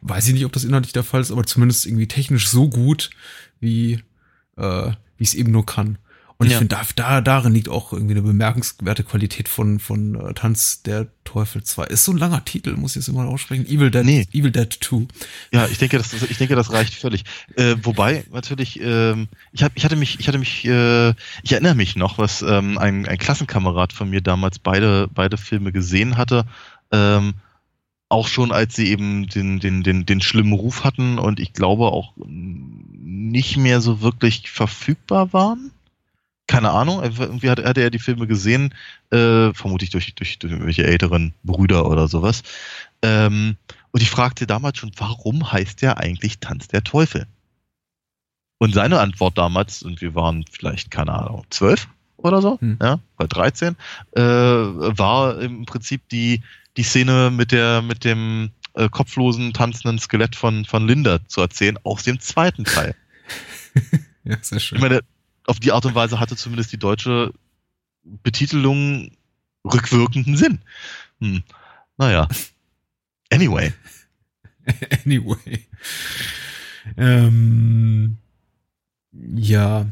weiß 0.00 0.28
ich 0.28 0.34
nicht, 0.34 0.44
ob 0.44 0.52
das 0.52 0.64
inhaltlich 0.64 0.92
der 0.92 1.04
Fall 1.04 1.20
ist, 1.20 1.30
aber 1.30 1.44
zumindest 1.44 1.86
irgendwie 1.86 2.08
technisch 2.08 2.48
so 2.48 2.68
gut, 2.68 3.10
wie, 3.60 4.02
äh, 4.56 4.90
wie 5.16 5.24
es 5.24 5.34
eben 5.34 5.52
nur 5.52 5.66
kann. 5.66 5.98
Und 6.40 6.46
ja. 6.46 6.52
ich 6.52 6.58
finde, 6.58 6.76
da, 6.76 6.82
da, 6.94 7.20
darin 7.20 7.52
liegt 7.52 7.68
auch 7.68 7.92
irgendwie 7.92 8.14
eine 8.14 8.22
bemerkenswerte 8.22 9.02
Qualität 9.02 9.48
von, 9.48 9.80
von 9.80 10.14
uh, 10.14 10.32
Tanz 10.32 10.82
der 10.84 11.08
Teufel 11.24 11.64
2. 11.64 11.86
Ist 11.86 12.04
so 12.04 12.12
ein 12.12 12.18
langer 12.18 12.44
Titel, 12.44 12.76
muss 12.76 12.92
ich 12.92 12.96
jetzt 12.96 13.08
immer 13.08 13.26
aussprechen. 13.26 13.66
Evil 13.66 13.90
Dead, 13.90 14.04
nee. 14.04 14.24
Evil 14.32 14.52
Dead 14.52 14.72
2. 14.72 15.08
Ja, 15.52 15.66
ich 15.66 15.78
denke, 15.78 15.98
das, 15.98 16.12
ich 16.12 16.38
denke, 16.38 16.54
das 16.54 16.72
reicht 16.72 16.94
völlig. 16.94 17.24
Äh, 17.56 17.74
wobei, 17.82 18.24
natürlich, 18.32 18.78
ähm, 18.80 19.26
ich, 19.50 19.64
hab, 19.64 19.72
ich 19.74 19.84
hatte 19.84 19.96
mich, 19.96 20.20
ich 20.20 20.28
hatte 20.28 20.38
mich, 20.38 20.64
äh, 20.64 21.10
ich 21.42 21.50
erinnere 21.50 21.74
mich 21.74 21.96
noch, 21.96 22.18
was 22.18 22.42
ähm, 22.42 22.78
ein, 22.78 23.04
ein 23.06 23.18
Klassenkamerad 23.18 23.92
von 23.92 24.08
mir 24.08 24.20
damals 24.20 24.60
beide, 24.60 25.08
beide 25.12 25.38
Filme 25.38 25.72
gesehen 25.72 26.16
hatte. 26.16 26.44
Ähm, 26.92 27.34
auch 28.08 28.28
schon 28.28 28.52
als 28.52 28.76
sie 28.76 28.88
eben 28.88 29.26
den, 29.26 29.58
den, 29.58 29.82
den, 29.82 30.06
den 30.06 30.20
schlimmen 30.20 30.52
Ruf 30.52 30.84
hatten 30.84 31.18
und 31.18 31.40
ich 31.40 31.52
glaube 31.52 31.86
auch 31.86 32.14
nicht 32.16 33.56
mehr 33.56 33.80
so 33.80 34.00
wirklich 34.00 34.50
verfügbar 34.50 35.32
waren. 35.32 35.72
Keine 36.48 36.70
Ahnung, 36.70 37.02
irgendwie 37.02 37.50
hatte, 37.50 37.64
hatte 37.64 37.82
er 37.82 37.90
die 37.90 38.00
Filme 38.00 38.26
gesehen, 38.26 38.74
äh, 39.10 39.52
vermutlich 39.52 39.90
durch, 39.90 40.14
durch, 40.16 40.38
durch 40.40 40.52
irgendwelche 40.52 40.84
älteren 40.84 41.34
Brüder 41.44 41.88
oder 41.88 42.08
sowas. 42.08 42.42
Ähm, 43.02 43.56
und 43.92 44.02
ich 44.02 44.10
fragte 44.10 44.46
damals 44.46 44.78
schon, 44.78 44.90
warum 44.96 45.52
heißt 45.52 45.82
der 45.82 45.98
eigentlich 45.98 46.40
Tanz 46.40 46.66
der 46.66 46.82
Teufel? 46.82 47.26
Und 48.58 48.74
seine 48.74 48.98
Antwort 48.98 49.38
damals, 49.38 49.82
und 49.82 50.00
wir 50.00 50.14
waren 50.14 50.44
vielleicht, 50.50 50.90
keine 50.90 51.12
Ahnung, 51.12 51.44
zwölf 51.50 51.86
oder 52.16 52.42
so, 52.42 52.58
hm. 52.60 52.78
ja, 52.82 52.98
bei 53.16 53.26
13, 53.26 53.76
äh, 54.16 54.20
war 54.20 55.40
im 55.40 55.64
Prinzip 55.64 56.08
die, 56.08 56.42
die 56.76 56.82
Szene 56.82 57.30
mit 57.30 57.52
der, 57.52 57.82
mit 57.82 58.04
dem 58.04 58.50
äh, 58.74 58.88
kopflosen, 58.88 59.52
tanzenden 59.52 59.98
Skelett 59.98 60.34
von, 60.34 60.64
von 60.64 60.86
Linda 60.86 61.20
zu 61.28 61.40
erzählen, 61.40 61.78
aus 61.84 62.02
dem 62.02 62.18
zweiten 62.20 62.64
Teil. 62.64 62.94
ja, 64.24 64.36
sehr 64.40 64.60
schön. 64.60 64.76
Ich 64.76 64.82
meine, 64.82 65.02
auf 65.48 65.60
die 65.60 65.72
Art 65.72 65.86
und 65.86 65.94
Weise 65.94 66.20
hatte 66.20 66.36
zumindest 66.36 66.72
die 66.72 66.78
deutsche 66.78 67.32
Betitelung 68.04 69.10
rückwirkenden 69.64 70.36
Sinn. 70.36 70.60
Hm. 71.20 71.42
Naja. 71.96 72.28
Anyway. 73.30 73.72
anyway. 75.04 75.66
Ähm, 76.96 78.18
ja 79.12 79.86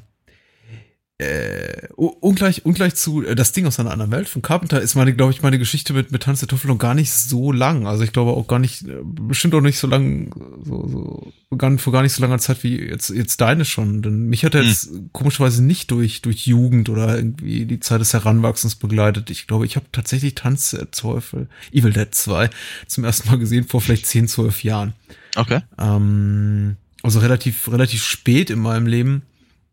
äh, 1.18 1.88
ungleich, 1.96 2.66
ungleich 2.66 2.94
zu 2.94 3.24
äh, 3.24 3.34
das 3.34 3.52
Ding 3.52 3.66
aus 3.66 3.80
einer 3.80 3.90
anderen 3.90 4.10
Welt 4.10 4.28
von 4.28 4.42
Carpenter 4.42 4.82
ist 4.82 4.96
meine, 4.96 5.14
glaube 5.14 5.32
ich, 5.32 5.40
meine 5.40 5.58
Geschichte 5.58 5.94
mit, 5.94 6.12
mit 6.12 6.24
Tanz 6.24 6.40
der 6.40 6.48
Teufel 6.48 6.68
noch 6.68 6.76
gar 6.76 6.94
nicht 6.94 7.10
so 7.10 7.52
lang. 7.52 7.86
Also 7.86 8.04
ich 8.04 8.12
glaube 8.12 8.32
auch 8.32 8.46
gar 8.46 8.58
nicht, 8.58 8.86
äh, 8.86 8.98
bestimmt 9.02 9.54
auch 9.54 9.62
nicht 9.62 9.78
so 9.78 9.86
lang, 9.86 10.30
so, 10.62 11.32
so 11.50 11.56
gar, 11.56 11.76
vor 11.78 11.94
gar 11.94 12.02
nicht 12.02 12.12
so 12.12 12.20
langer 12.20 12.38
Zeit 12.38 12.62
wie 12.64 12.78
jetzt, 12.78 13.08
jetzt 13.08 13.40
deine 13.40 13.64
schon. 13.64 14.02
Denn 14.02 14.26
mich 14.26 14.44
hat 14.44 14.54
er 14.54 14.62
jetzt 14.62 14.90
hm. 14.90 15.08
komischerweise 15.12 15.64
nicht 15.64 15.90
durch, 15.90 16.20
durch 16.20 16.46
Jugend 16.46 16.90
oder 16.90 17.16
irgendwie 17.16 17.64
die 17.64 17.80
Zeit 17.80 18.02
des 18.02 18.12
Heranwachsens 18.12 18.74
begleitet. 18.74 19.30
Ich 19.30 19.46
glaube, 19.46 19.64
ich 19.64 19.76
habe 19.76 19.86
tatsächlich 19.92 20.34
Tanz 20.34 20.72
der 20.72 20.90
Teufel, 20.90 21.48
Evil 21.72 21.94
Dead 21.94 22.14
2, 22.14 22.50
zum 22.88 23.04
ersten 23.04 23.30
Mal 23.30 23.38
gesehen 23.38 23.64
vor 23.66 23.80
vielleicht 23.80 24.04
10, 24.04 24.28
12 24.28 24.64
Jahren. 24.64 24.92
Okay. 25.34 25.60
Ähm, 25.78 26.76
also 27.02 27.20
relativ, 27.20 27.72
relativ 27.72 28.04
spät 28.04 28.50
in 28.50 28.58
meinem 28.58 28.86
Leben. 28.86 29.22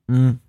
Mhm 0.07 0.39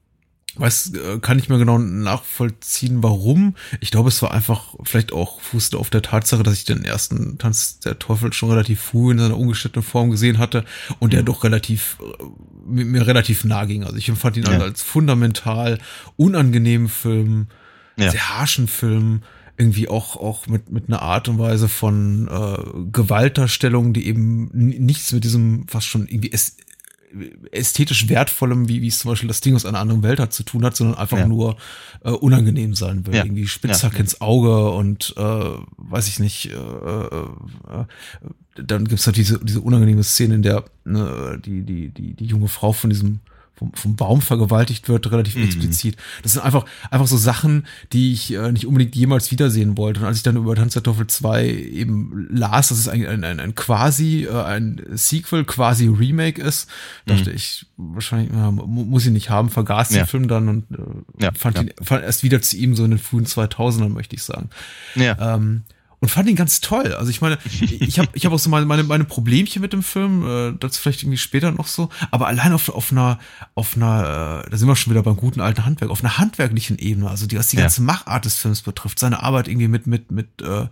weiß, 0.57 0.93
äh, 0.95 1.19
kann 1.21 1.39
ich 1.39 1.49
mir 1.49 1.59
genau 1.59 1.79
nachvollziehen, 1.79 3.03
warum. 3.03 3.55
Ich 3.81 3.91
glaube, 3.91 4.09
es 4.09 4.23
war 4.23 4.33
einfach 4.33 4.75
vielleicht 4.85 5.13
auch 5.13 5.41
fußte 5.41 5.79
auf 5.79 5.91
der 5.91 6.03
Tatsache, 6.03 6.43
dass 6.43 6.55
ich 6.55 6.65
den 6.65 6.85
ersten 6.85 7.39
Tanz 7.39 7.81
der 7.81 7.99
Teufel 7.99 8.33
schon 8.33 8.51
relativ 8.51 8.81
früh 8.81 9.13
in 9.13 9.19
seiner 9.19 9.39
ungeschnittenen 9.39 9.85
Form 9.85 10.11
gesehen 10.11 10.39
hatte 10.39 10.65
und 10.99 11.13
der 11.13 11.23
mhm. 11.23 11.27
doch 11.27 11.45
relativ 11.45 11.99
äh, 12.01 12.25
mir, 12.67 12.85
mir 12.85 13.07
relativ 13.07 13.45
nah 13.45 13.65
ging. 13.65 13.85
Also 13.85 13.97
ich 13.97 14.09
empfand 14.09 14.37
ihn 14.37 14.45
ja. 14.45 14.59
als 14.59 14.83
fundamental 14.83 15.79
unangenehmen 16.17 16.89
Film, 16.89 17.49
ja. 17.97 18.11
sehr 18.11 18.29
harschen 18.39 18.69
Film, 18.69 19.23
irgendwie 19.57 19.89
auch 19.89 20.17
auch 20.17 20.47
mit 20.47 20.71
mit 20.71 20.89
einer 20.89 21.03
Art 21.03 21.29
und 21.29 21.39
Weise 21.39 21.69
von 21.69 22.29
äh, 22.29 22.91
Gewaltdarstellung, 22.91 23.93
die 23.93 24.07
eben 24.07 24.51
nichts 24.53 25.13
mit 25.13 25.25
diesem 25.25 25.69
fast 25.69 25.87
schon 25.87 26.09
irgendwie 26.09 26.33
es 26.33 26.57
ästhetisch 27.51 28.09
wertvollem, 28.09 28.69
wie, 28.69 28.83
wie 28.83 28.89
es 28.89 28.99
zum 28.99 29.11
Beispiel 29.11 29.29
das 29.29 29.41
Ding 29.41 29.55
aus 29.55 29.65
einer 29.65 29.79
anderen 29.79 30.03
Welt 30.03 30.21
hat 30.21 30.33
zu 30.33 30.43
tun 30.43 30.65
hat, 30.65 30.77
sondern 30.77 30.97
einfach 30.97 31.19
ja. 31.19 31.27
nur 31.27 31.57
äh, 32.05 32.11
unangenehm 32.11 32.75
sein 32.75 33.07
will. 33.07 33.15
Ja. 33.15 33.25
Irgendwie 33.25 33.47
Spitzhack 33.47 33.95
ja. 33.95 34.01
ins 34.01 34.21
Auge 34.21 34.71
und 34.71 35.15
äh, 35.17 35.23
weiß 35.77 36.09
ich 36.09 36.19
nicht, 36.19 36.51
äh, 36.51 36.55
äh, 36.55 37.29
äh 37.71 37.85
dann 38.57 38.87
gibt's 38.87 39.07
halt 39.07 39.17
diese, 39.17 39.41
diese 39.45 39.61
unangenehme 39.61 40.05
Szene, 40.05 40.37
in 40.37 40.43
der 40.43 40.65
ne, 40.85 41.41
die, 41.45 41.63
die, 41.65 41.91
die, 41.91 42.15
die 42.15 42.25
junge 42.25 42.47
Frau 42.47 42.73
von 42.73 42.89
diesem 42.89 43.19
vom, 43.57 43.73
vom 43.75 43.97
Baum 43.97 44.21
vergewaltigt 44.21 44.89
wird, 44.89 45.11
relativ 45.11 45.37
mhm. 45.37 45.45
explizit. 45.45 45.97
Das 46.23 46.33
sind 46.33 46.43
einfach, 46.43 46.65
einfach 46.91 47.07
so 47.07 47.17
Sachen, 47.17 47.67
die 47.93 48.13
ich 48.13 48.33
äh, 48.35 48.51
nicht 48.51 48.67
unbedingt 48.67 48.97
jemals 48.97 49.31
wiedersehen 49.31 49.77
wollte. 49.79 50.01
Und 50.01 50.07
als 50.07 50.17
ich 50.17 50.23
dann 50.23 50.37
über 50.37 50.55
Tanz 50.55 50.75
der 50.75 50.83
Teufel 50.83 51.07
2 51.07 51.47
eben 51.47 52.27
las, 52.31 52.69
dass 52.69 52.79
es 52.79 52.89
ein, 52.89 53.07
ein, 53.07 53.25
ein, 53.25 53.41
ein 53.41 53.55
quasi, 53.55 54.25
äh, 54.25 54.43
ein 54.43 54.83
Sequel, 54.93 55.45
quasi 55.45 55.87
Remake 55.87 56.43
ist, 56.43 56.69
dachte 57.07 57.31
mhm. 57.31 57.37
ich, 57.37 57.67
wahrscheinlich 57.77 58.33
äh, 58.33 58.51
muss 58.51 59.07
ich 59.07 59.13
nicht 59.13 59.31
haben, 59.31 59.51
vergaß 59.51 59.91
ja. 59.91 60.03
den 60.03 60.07
Film 60.07 60.29
dann 60.29 60.49
und 60.49 60.71
äh, 60.73 61.23
ja, 61.23 61.31
fand 61.33 61.57
ja. 61.57 61.63
ihn 61.63 61.73
fand 61.83 62.03
erst 62.03 62.25
wieder 62.25 62.43
zu 62.43 62.57
ihm 62.57 62.75
so 62.75 62.85
in 62.85 62.91
den 62.91 62.99
frühen 62.99 63.27
2000ern, 63.27 63.89
möchte 63.91 64.17
ich 64.17 64.23
sagen. 64.23 64.51
Ja. 64.97 65.35
Ähm, 65.35 65.63
und 66.05 66.11
fand 66.11 66.29
ihn 66.29 66.37
ganz 66.37 66.61
toll. 66.61 66.93
Also 66.93 67.11
ich 67.11 67.23
meine, 67.23 67.39
ich 67.61 67.99
habe 67.99 68.11
ich 68.13 68.27
hab 68.27 68.33
auch 68.35 68.39
so 68.39 68.51
meine, 68.51 68.67
meine, 68.67 68.83
meine 68.83 69.05
Problemchen 69.05 69.63
mit 69.63 69.73
dem 69.73 69.83
Film, 69.83 70.23
äh, 70.27 70.53
das 70.61 70.77
vielleicht 70.77 71.03
irgendwie 71.03 71.17
später 71.17 71.51
noch 71.51 71.67
so, 71.67 71.89
aber 72.11 72.27
allein 72.27 72.53
auf, 72.53 72.69
auf 72.69 72.93
einer, 72.93 73.19
auf 73.55 73.75
einer, 73.75 74.45
äh, 74.45 74.51
da 74.51 74.57
sind 74.59 74.69
wir 74.69 74.77
schon 74.77 74.93
wieder 74.93 75.03
beim 75.03 75.17
guten 75.17 75.41
alten 75.41 75.65
Handwerk, 75.65 75.91
auf 75.91 76.05
einer 76.05 76.19
handwerklichen 76.19 76.79
Ebene, 76.79 77.09
also 77.09 77.27
die, 77.27 77.39
was 77.39 77.49
die 77.49 77.57
ganze 77.57 77.81
Machart 77.81 78.27
des 78.27 78.37
Films 78.37 78.61
betrifft, 78.61 78.99
seine 78.99 79.23
Arbeit 79.23 79.49
irgendwie 79.49 79.69
mit, 79.69 79.87
mit, 79.87 80.13
mit 80.13 80.43
äh, 80.43 80.67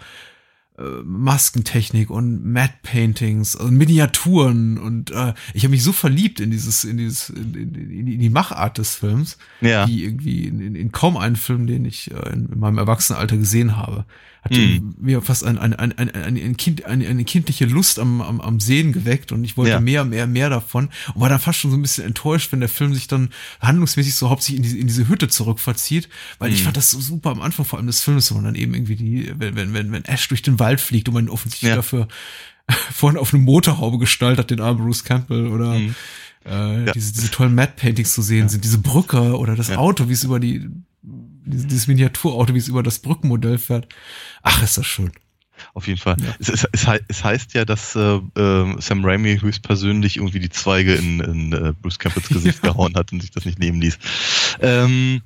äh, 0.79 0.83
Maskentechnik 1.03 2.11
und 2.11 2.45
Matte 2.45 2.75
Paintings 2.83 3.55
und 3.55 3.75
Miniaturen 3.75 4.77
und 4.77 5.13
äh, 5.13 5.33
ich 5.55 5.65
habe 5.65 5.71
mich 5.71 5.83
so 5.83 5.93
verliebt 5.93 6.41
in 6.41 6.51
dieses 6.51 6.85
in 6.85 6.99
dieses 6.99 7.31
in, 7.31 7.55
in, 7.55 8.07
in 8.07 8.21
die 8.21 8.29
Machart 8.29 8.77
des 8.77 8.97
Films, 8.97 9.39
ja. 9.63 9.89
wie 9.89 10.05
irgendwie 10.05 10.45
in, 10.45 10.75
in, 10.75 10.93
kaum 10.93 11.17
einen 11.17 11.37
Film, 11.37 11.67
den 11.67 11.87
ich 11.87 12.11
äh, 12.11 12.35
in, 12.35 12.51
in 12.53 12.59
meinem 12.59 12.77
Erwachsenenalter 12.77 13.39
gesehen 13.39 13.79
habe 13.79 14.05
hat 14.43 14.57
hm. 14.57 14.95
mir 14.99 15.23
fast 15.23 15.45
ein, 15.45 15.57
ein, 15.57 15.73
ein, 15.73 15.93
ein, 15.93 16.37
ein 16.37 16.57
kind, 16.57 16.85
eine, 16.85 17.07
eine 17.07 17.25
kindliche 17.25 17.65
Lust 17.65 18.01
am, 18.01 18.21
am, 18.21 18.41
am 18.41 18.59
Sehen 18.59 18.93
geweckt 18.93 19.31
und 19.31 19.45
ich 19.45 19.57
wollte 19.57 19.71
ja. 19.71 19.81
mehr, 19.81 20.05
mehr, 20.05 20.27
mehr 20.27 20.51
davon 20.51 20.91
und 21.15 21.21
war 21.21 21.29
dann 21.29 21.39
fast 21.39 21.61
schon 21.61 21.71
so 21.71 21.77
ein 21.77 21.83
bisschen 21.83 22.05
enttäuscht, 22.05 22.51
wenn 22.51 22.59
der 22.59 22.69
Film 22.69 22.93
sich 22.93 23.07
dann 23.07 23.31
handlungsmäßig 23.61 24.17
so 24.17 24.31
hauptsächlich 24.31 24.59
in 24.59 24.63
diese, 24.65 24.79
in 24.79 24.87
diese 24.89 25.09
Hütte 25.09 25.29
zurückverzieht, 25.29 26.09
weil 26.41 26.49
hm. 26.49 26.57
ich 26.57 26.65
fand 26.65 26.77
das 26.77 26.91
so 26.91 27.01
super 27.01 27.31
am 27.31 27.41
Anfang 27.41 27.65
vor 27.65 27.79
allem 27.79 27.87
des 27.87 28.01
Films, 28.01 28.33
wo 28.33 28.35
man 28.35 28.45
dann 28.45 28.55
eben 28.57 28.75
irgendwie 28.75 28.97
die, 28.97 29.33
wenn, 29.37 29.55
wenn, 29.55 29.75
wenn, 29.75 29.93
wenn 29.93 30.05
Ash 30.05 30.27
durch 30.27 30.43
den 30.43 30.59
Wald 30.59 30.81
fliegt 30.81 31.09
und 31.09 31.15
man 31.15 31.29
offensichtlich 31.29 31.71
ja. 31.71 31.77
dafür 31.77 32.09
vorhin 32.93 33.21
auf 33.21 33.33
eine 33.33 33.43
Motorhaube 33.45 33.99
gestaltet, 33.99 34.51
den 34.51 34.61
armen 34.61 34.85
Bruce 34.85 35.05
Campbell 35.05 35.47
oder 35.47 35.75
hm. 35.75 35.95
äh, 36.47 36.87
ja. 36.87 36.93
diese, 36.93 37.13
diese 37.13 37.31
tollen 37.31 37.55
Matte 37.55 37.75
Paintings 37.77 38.13
zu 38.13 38.23
sehen 38.23 38.49
sind, 38.49 38.65
diese 38.65 38.79
Brücke 38.79 39.39
oder 39.39 39.55
das 39.55 39.71
Auto, 39.71 40.09
wie 40.09 40.15
es 40.15 40.25
über 40.25 40.41
die 40.41 40.69
dieses 41.45 41.87
Miniaturauto, 41.87 42.55
wie 42.55 42.59
es 42.59 42.69
über 42.69 42.83
das 42.83 43.01
Brückenmodell 43.01 43.59
fährt. 43.59 43.89
Ach, 44.43 44.63
ist 44.63 44.79
das 44.79 44.87
schön. 44.87 45.13
Auf 45.75 45.87
jeden 45.87 45.99
Fall. 45.99 46.17
Ja. 46.21 46.35
Es, 46.41 46.49
es, 46.49 46.67
es, 47.09 47.25
heißt 47.25 47.55
ja, 47.55 47.65
dass 47.65 47.95
äh, 47.95 48.01
äh, 48.01 48.81
Sam 48.81 49.05
Raimi 49.05 49.39
höchstpersönlich 49.39 50.17
irgendwie 50.17 50.41
die 50.41 50.51
Zweige 50.51 50.95
in, 50.95 51.21
in 51.21 51.53
äh, 51.53 51.73
Bruce 51.81 51.99
Campbells 51.99 52.29
Gesicht 52.31 52.65
ja. 52.65 52.73
gehauen 52.73 52.95
hat 52.97 53.13
und 53.13 53.21
sich 53.21 53.31
das 53.31 53.45
nicht 53.45 53.59
nehmen 53.59 53.81
ließ. 53.81 53.99
Ähm, 54.61 55.23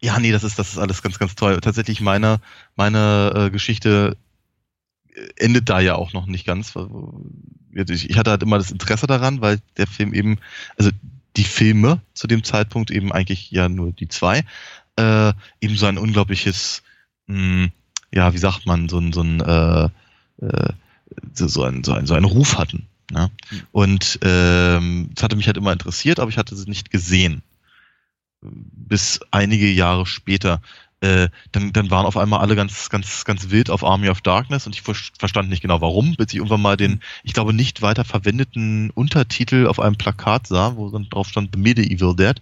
ja, 0.00 0.18
nee, 0.18 0.32
das 0.32 0.44
ist, 0.44 0.58
das 0.58 0.72
ist 0.72 0.78
alles 0.78 1.02
ganz, 1.02 1.18
ganz 1.18 1.34
toll. 1.34 1.60
Tatsächlich 1.60 2.00
meine, 2.00 2.40
meine 2.74 3.32
äh, 3.34 3.50
Geschichte 3.50 4.16
endet 5.36 5.68
da 5.68 5.80
ja 5.80 5.94
auch 5.94 6.12
noch 6.12 6.26
nicht 6.26 6.46
ganz. 6.46 6.74
Ich 7.72 8.16
hatte 8.16 8.30
halt 8.30 8.42
immer 8.42 8.58
das 8.58 8.70
Interesse 8.70 9.06
daran, 9.06 9.40
weil 9.40 9.60
der 9.76 9.86
Film 9.86 10.12
eben, 10.12 10.38
also 10.76 10.90
die 11.36 11.44
Filme 11.44 12.00
zu 12.14 12.26
dem 12.26 12.44
Zeitpunkt 12.44 12.90
eben 12.90 13.12
eigentlich 13.12 13.50
ja 13.50 13.68
nur 13.68 13.92
die 13.92 14.08
zwei, 14.08 14.44
äh, 14.96 15.32
eben 15.60 15.76
so 15.76 15.86
ein 15.86 15.98
unglaubliches, 15.98 16.82
mh, 17.26 17.36
hm, 17.36 17.72
ja, 18.12 18.32
wie 18.32 18.38
sagt 18.38 18.66
man, 18.66 18.88
so 18.88 18.98
ein, 18.98 19.12
so 19.12 19.22
ein, 19.22 19.40
äh, 19.40 19.84
äh, 20.40 20.72
so, 21.32 21.64
ein, 21.64 21.84
so, 21.84 21.92
ein, 21.92 22.06
so 22.06 22.14
einen 22.14 22.24
Ruf 22.24 22.58
hatten. 22.58 22.86
Ne? 23.10 23.30
Und 23.72 24.18
ähm, 24.22 25.10
das 25.14 25.22
hatte 25.24 25.36
mich 25.36 25.46
halt 25.46 25.56
immer 25.56 25.72
interessiert, 25.72 26.20
aber 26.20 26.30
ich 26.30 26.38
hatte 26.38 26.56
sie 26.56 26.68
nicht 26.68 26.90
gesehen. 26.90 27.42
Bis 28.40 29.20
einige 29.30 29.70
Jahre 29.70 30.06
später. 30.06 30.60
Äh, 31.00 31.28
dann, 31.52 31.72
dann 31.72 31.90
waren 31.90 32.06
auf 32.06 32.16
einmal 32.16 32.40
alle 32.40 32.56
ganz, 32.56 32.88
ganz, 32.88 33.24
ganz 33.24 33.50
wild 33.50 33.68
auf 33.68 33.84
Army 33.84 34.08
of 34.08 34.22
Darkness 34.22 34.66
und 34.66 34.74
ich 34.74 34.82
verstand 34.82 35.50
nicht 35.50 35.60
genau 35.60 35.80
warum, 35.80 36.14
bis 36.16 36.28
ich 36.30 36.36
irgendwann 36.36 36.62
mal 36.62 36.76
den, 36.76 37.00
ich 37.24 37.34
glaube, 37.34 37.52
nicht 37.52 37.82
weiter 37.82 38.04
verwendeten 38.04 38.90
Untertitel 38.90 39.66
auf 39.66 39.80
einem 39.80 39.96
Plakat 39.96 40.46
sah, 40.46 40.76
wo 40.76 40.88
dann 40.88 41.08
drauf 41.10 41.28
stand 41.28 41.50
The 41.52 41.60
Medieval 41.60 42.16
Dead, 42.16 42.40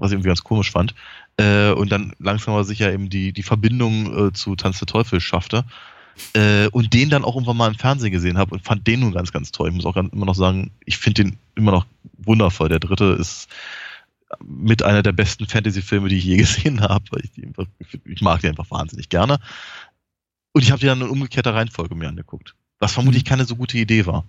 was 0.00 0.10
ich 0.10 0.14
irgendwie 0.14 0.28
ganz 0.28 0.42
komisch 0.42 0.70
fand. 0.70 0.94
Äh, 1.36 1.70
und 1.70 1.92
dann 1.92 2.12
langsam 2.18 2.54
aber 2.54 2.64
sicher 2.64 2.92
eben 2.92 3.10
die, 3.10 3.32
die 3.32 3.42
Verbindung 3.42 4.28
äh, 4.28 4.32
zu 4.32 4.56
Tanz 4.56 4.78
der 4.78 4.86
Teufel 4.86 5.20
schaffte. 5.20 5.64
Äh, 6.34 6.68
und 6.68 6.92
den 6.92 7.10
dann 7.10 7.24
auch 7.24 7.34
irgendwann 7.34 7.56
mal 7.56 7.68
im 7.68 7.78
Fernsehen 7.78 8.12
gesehen 8.12 8.38
habe 8.38 8.54
und 8.54 8.64
fand 8.64 8.86
den 8.86 9.00
nun 9.00 9.12
ganz, 9.12 9.32
ganz 9.32 9.52
toll. 9.52 9.68
Ich 9.68 9.74
muss 9.74 9.86
auch 9.86 9.96
immer 9.96 10.26
noch 10.26 10.34
sagen, 10.34 10.70
ich 10.84 10.98
finde 10.98 11.24
den 11.24 11.38
immer 11.54 11.72
noch 11.72 11.86
wundervoll. 12.18 12.68
Der 12.68 12.80
dritte 12.80 13.16
ist 13.18 13.48
mit 14.44 14.82
einer 14.82 15.02
der 15.02 15.12
besten 15.12 15.46
Fantasy-Filme, 15.46 16.08
die 16.08 16.18
ich 16.18 16.24
je 16.24 16.36
gesehen 16.38 16.80
habe. 16.80 17.04
Ich, 17.22 18.00
ich, 18.04 18.20
mag 18.20 18.40
den 18.40 18.50
einfach 18.50 18.70
wahnsinnig 18.70 19.08
gerne. 19.08 19.38
Und 20.52 20.62
ich 20.62 20.70
habe 20.70 20.80
die 20.80 20.86
dann 20.86 21.00
in 21.00 21.08
umgekehrter 21.08 21.54
Reihenfolge 21.54 21.94
mir 21.94 22.08
angeguckt. 22.08 22.54
Was 22.78 22.92
vermutlich 22.92 23.24
mhm. 23.24 23.28
keine 23.28 23.44
so 23.44 23.56
gute 23.56 23.78
Idee 23.78 24.06
war. 24.06 24.24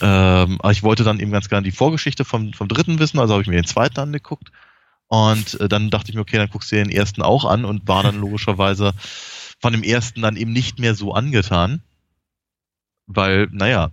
Ähm, 0.00 0.60
aber 0.60 0.72
ich 0.72 0.82
wollte 0.82 1.04
dann 1.04 1.20
eben 1.20 1.30
ganz 1.30 1.48
gerne 1.48 1.64
die 1.64 1.72
Vorgeschichte 1.72 2.24
vom, 2.24 2.52
vom 2.52 2.68
dritten 2.68 2.98
wissen, 2.98 3.20
also 3.20 3.34
habe 3.34 3.42
ich 3.42 3.48
mir 3.48 3.56
den 3.56 3.66
zweiten 3.66 4.00
angeguckt. 4.00 4.50
Und 5.08 5.60
äh, 5.60 5.68
dann 5.68 5.90
dachte 5.90 6.10
ich 6.10 6.16
mir, 6.16 6.22
okay, 6.22 6.36
dann 6.36 6.50
guckst 6.50 6.70
du 6.70 6.76
dir 6.76 6.84
den 6.84 6.92
ersten 6.92 7.22
auch 7.22 7.44
an 7.44 7.64
und 7.64 7.86
war 7.86 8.02
dann 8.02 8.16
logischerweise 8.20 8.92
von 9.60 9.72
dem 9.72 9.82
ersten 9.82 10.22
dann 10.22 10.36
eben 10.36 10.52
nicht 10.52 10.78
mehr 10.78 10.94
so 10.94 11.14
angetan. 11.14 11.82
Weil, 13.06 13.48
naja, 13.52 13.92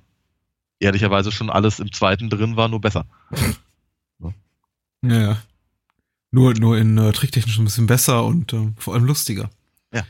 ehrlicherweise 0.79 1.31
schon 1.31 1.49
alles 1.49 1.79
im 1.79 1.91
zweiten 1.91 2.29
drin 2.29 2.55
war, 2.55 2.67
nur 2.67 2.81
besser. 2.81 3.05
Ja, 5.05 5.19
ja. 5.19 5.43
Nur, 6.31 6.53
nur 6.53 6.77
in 6.77 6.97
äh, 6.97 7.11
tricktechnisch 7.11 7.59
ein 7.59 7.65
bisschen 7.65 7.87
besser 7.87 8.23
und 8.23 8.53
äh, 8.53 8.71
vor 8.77 8.93
allem 8.93 9.03
lustiger. 9.03 9.49
Ja. 9.93 10.05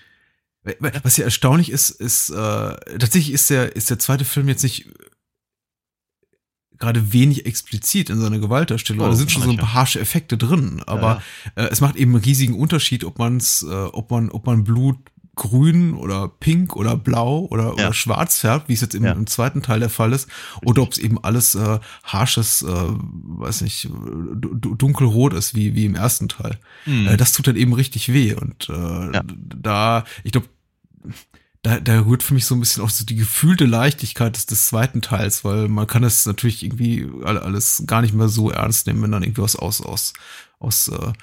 Was 1.04 1.18
ja 1.18 1.26
erstaunlich 1.26 1.70
ist, 1.70 1.90
ist, 1.90 2.30
äh, 2.30 2.36
tatsächlich 3.00 3.34
ist 3.34 3.50
der, 3.50 3.76
ist 3.76 3.90
der 3.90 4.00
zweite 4.00 4.24
Film 4.24 4.48
jetzt 4.48 4.64
nicht 4.64 4.88
gerade 6.84 7.14
wenig 7.14 7.46
explizit 7.46 8.10
in 8.10 8.20
seiner 8.20 8.40
Gewaltdarstellung. 8.40 9.06
Oh, 9.06 9.10
da 9.10 9.16
sind 9.16 9.32
schon 9.32 9.42
so 9.42 9.50
ein 9.50 9.58
paar 9.58 9.74
harsche 9.74 10.00
Effekte 10.00 10.38
drin, 10.38 10.82
aber 10.86 11.22
ja. 11.56 11.64
äh, 11.64 11.70
es 11.70 11.82
macht 11.82 11.96
eben 11.96 12.14
einen 12.14 12.24
riesigen 12.24 12.56
Unterschied, 12.56 13.04
ob 13.04 13.20
man's, 13.20 13.64
äh, 13.64 13.74
ob 13.74 14.12
man, 14.12 14.30
ob 14.30 14.46
man 14.46 14.64
Blut 14.64 14.98
grün 15.36 15.96
oder 15.96 16.28
pink 16.28 16.76
oder 16.76 16.96
blau 16.96 17.48
oder, 17.50 17.64
ja. 17.64 17.72
oder 17.72 17.94
schwarz 17.94 18.40
färbt, 18.40 18.70
wie 18.70 18.74
es 18.74 18.82
jetzt 18.82 18.94
im, 18.94 19.04
ja. 19.04 19.14
im, 19.14 19.26
zweiten 19.26 19.64
Teil 19.64 19.80
der 19.80 19.90
Fall 19.90 20.14
ist, 20.14 20.30
oder 20.64 20.84
ob 20.84 20.92
es 20.92 21.00
eben 21.00 21.24
alles 21.24 21.56
äh, 21.56 21.80
harsches, 22.04 22.62
äh, 22.62 22.68
weiß 22.68 23.62
nicht, 23.62 23.90
dunkelrot 24.36 25.34
ist, 25.34 25.56
wie, 25.56 25.74
wie 25.74 25.86
im 25.86 25.96
ersten 25.96 26.30
Teil. 26.30 26.60
Mhm. 26.86 27.08
Äh, 27.08 27.18
das 27.18 27.32
tut 27.32 27.48
dann 27.48 27.56
eben 27.56 27.74
richtig 27.74 28.14
weh. 28.14 28.36
Und 28.36 28.70
äh, 28.70 29.14
ja. 29.14 29.24
da, 29.26 30.04
ich 30.24 30.34
glaube, 30.34 30.48
da, 31.64 31.80
da 31.80 32.02
rührt 32.02 32.24
für 32.24 32.34
mich 32.34 32.46
so 32.46 32.56
ein 32.56 32.60
bisschen 32.60 32.84
auch 32.84 32.90
so 32.90 33.06
die 33.06 33.16
gefühlte 33.16 33.66
Leichtigkeit 33.66 34.36
des, 34.36 34.46
des 34.46 34.68
zweiten 34.68 35.02
Teils, 35.02 35.46
weil 35.46 35.70
man 35.70 35.88
kann 35.88 36.04
es 36.04 36.26
natürlich 36.26 36.64
irgendwie 36.64 37.08
alles 37.24 37.84
gar 37.88 38.02
nicht 38.02 38.14
mehr 38.14 38.28
so 38.28 38.52
ernst 38.52 38.86
nehmen, 38.86 39.02
wenn 39.02 39.12
dann 39.12 39.24
irgendwie 39.24 39.42
was 39.42 39.56
aus, 39.56 39.82
aus, 39.82 40.14
aus 40.60 40.90
äh, 40.90 41.14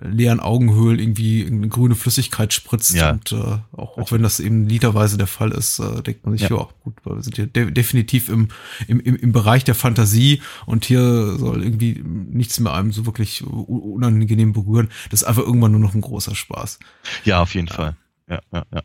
leeren 0.00 0.38
Augenhöhlen 0.38 1.00
irgendwie 1.00 1.44
eine 1.44 1.66
grüne 1.66 1.96
Flüssigkeit 1.96 2.52
spritzt 2.52 2.94
ja. 2.94 3.10
und 3.10 3.32
äh, 3.32 3.58
auch, 3.76 3.98
auch 3.98 4.12
wenn 4.12 4.22
das 4.22 4.38
eben 4.38 4.68
literweise 4.68 5.18
der 5.18 5.26
Fall 5.26 5.50
ist, 5.50 5.80
äh, 5.80 6.00
denkt 6.00 6.24
man 6.24 6.38
sich, 6.38 6.48
ja, 6.48 6.56
ja 6.56 6.68
gut, 6.84 6.94
wir 7.04 7.20
sind 7.20 7.34
hier 7.34 7.48
de 7.48 7.72
definitiv 7.72 8.28
im, 8.28 8.48
im, 8.86 9.00
im, 9.00 9.16
im 9.16 9.32
Bereich 9.32 9.64
der 9.64 9.74
Fantasie 9.74 10.42
und 10.66 10.84
hier 10.84 11.36
soll 11.36 11.64
irgendwie 11.64 12.00
nichts 12.04 12.60
mehr 12.60 12.72
einem 12.72 12.92
so 12.92 13.04
wirklich 13.04 13.44
unangenehm 13.44 14.52
berühren. 14.52 14.90
Das 15.10 15.22
ist 15.22 15.28
einfach 15.28 15.42
irgendwann 15.42 15.72
nur 15.72 15.80
noch 15.80 15.94
ein 15.94 16.00
großer 16.02 16.36
Spaß. 16.36 16.78
Ja, 17.24 17.42
auf 17.42 17.56
jeden 17.56 17.66
ja. 17.66 17.74
Fall. 17.74 17.96
Ja, 18.28 18.40
ja, 18.52 18.64
ja. 18.72 18.82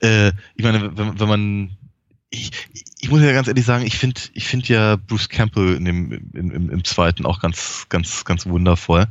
Äh, 0.00 0.32
ich 0.54 0.64
meine, 0.64 0.96
wenn, 0.96 1.18
wenn 1.18 1.28
man 1.28 1.76
ich, 2.32 2.50
ich 2.98 3.10
muss 3.10 3.20
ja 3.20 3.32
ganz 3.32 3.46
ehrlich 3.46 3.64
sagen, 3.64 3.84
ich 3.84 3.98
finde 3.98 4.20
ich 4.32 4.46
finde 4.46 4.66
ja 4.68 4.96
Bruce 4.96 5.28
Campbell 5.28 5.74
in 5.74 5.84
dem, 5.84 6.12
in, 6.32 6.50
im, 6.50 6.70
im 6.70 6.84
zweiten 6.84 7.26
auch 7.26 7.40
ganz, 7.40 7.86
ganz, 7.88 8.24
ganz 8.24 8.46
wundervoll. 8.46 9.06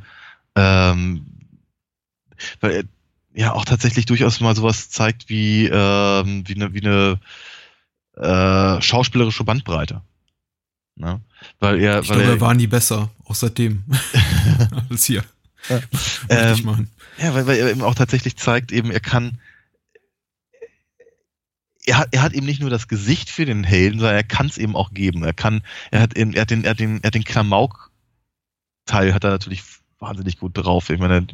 Ähm, 0.55 1.25
weil 2.59 2.71
er 2.71 2.83
ja 3.33 3.53
auch 3.53 3.65
tatsächlich 3.65 4.05
durchaus 4.07 4.39
mal 4.39 4.55
sowas 4.55 4.89
zeigt 4.89 5.29
wie, 5.29 5.67
ähm, 5.67 6.43
wie 6.47 6.55
eine, 6.55 6.73
wie 6.73 6.81
eine 6.81 7.19
äh, 8.17 8.81
schauspielerische 8.81 9.43
Bandbreite. 9.43 10.01
Ne? 10.95 11.21
Weil 11.59 11.79
er, 11.79 12.01
ich 12.01 12.09
weil 12.09 12.17
glaube, 12.17 12.31
er 12.31 12.41
war 12.41 12.53
nie 12.53 12.67
besser, 12.67 13.11
auch 13.25 13.35
seitdem. 13.35 13.83
als 14.89 15.05
hier. 15.05 15.23
Ja. 15.69 15.79
Ähm, 16.29 16.87
ja, 17.19 17.33
weil, 17.33 17.45
weil 17.45 17.57
er 17.59 17.69
eben 17.69 17.83
auch 17.83 17.95
tatsächlich 17.95 18.35
zeigt, 18.35 18.71
eben 18.71 18.91
er 18.91 18.99
kann, 18.99 19.39
er 21.85 21.97
hat, 21.97 22.09
er 22.11 22.21
hat 22.21 22.33
eben 22.33 22.45
nicht 22.45 22.61
nur 22.61 22.69
das 22.69 22.87
Gesicht 22.87 23.29
für 23.29 23.45
den 23.45 23.63
Helden, 23.63 23.99
sondern 23.99 24.15
er 24.15 24.23
kann 24.23 24.47
es 24.47 24.57
eben 24.57 24.75
auch 24.75 24.93
geben. 24.93 25.23
Er 25.23 25.33
kann, 25.33 25.61
er 25.89 26.01
hat, 26.01 26.15
eben, 26.15 26.33
er 26.33 26.41
hat 26.41 26.51
den, 26.51 26.63
er 26.63 26.71
hat 26.71 26.79
den, 26.79 27.01
er 27.01 27.07
hat 27.07 27.15
den 27.15 27.23
Klamauk-Teil 27.23 29.13
hat 29.13 29.23
er 29.23 29.31
natürlich 29.31 29.63
wahnsinnig 29.99 30.37
gut 30.37 30.57
drauf. 30.57 30.89
Ich 30.89 30.99
meine, 30.99 31.25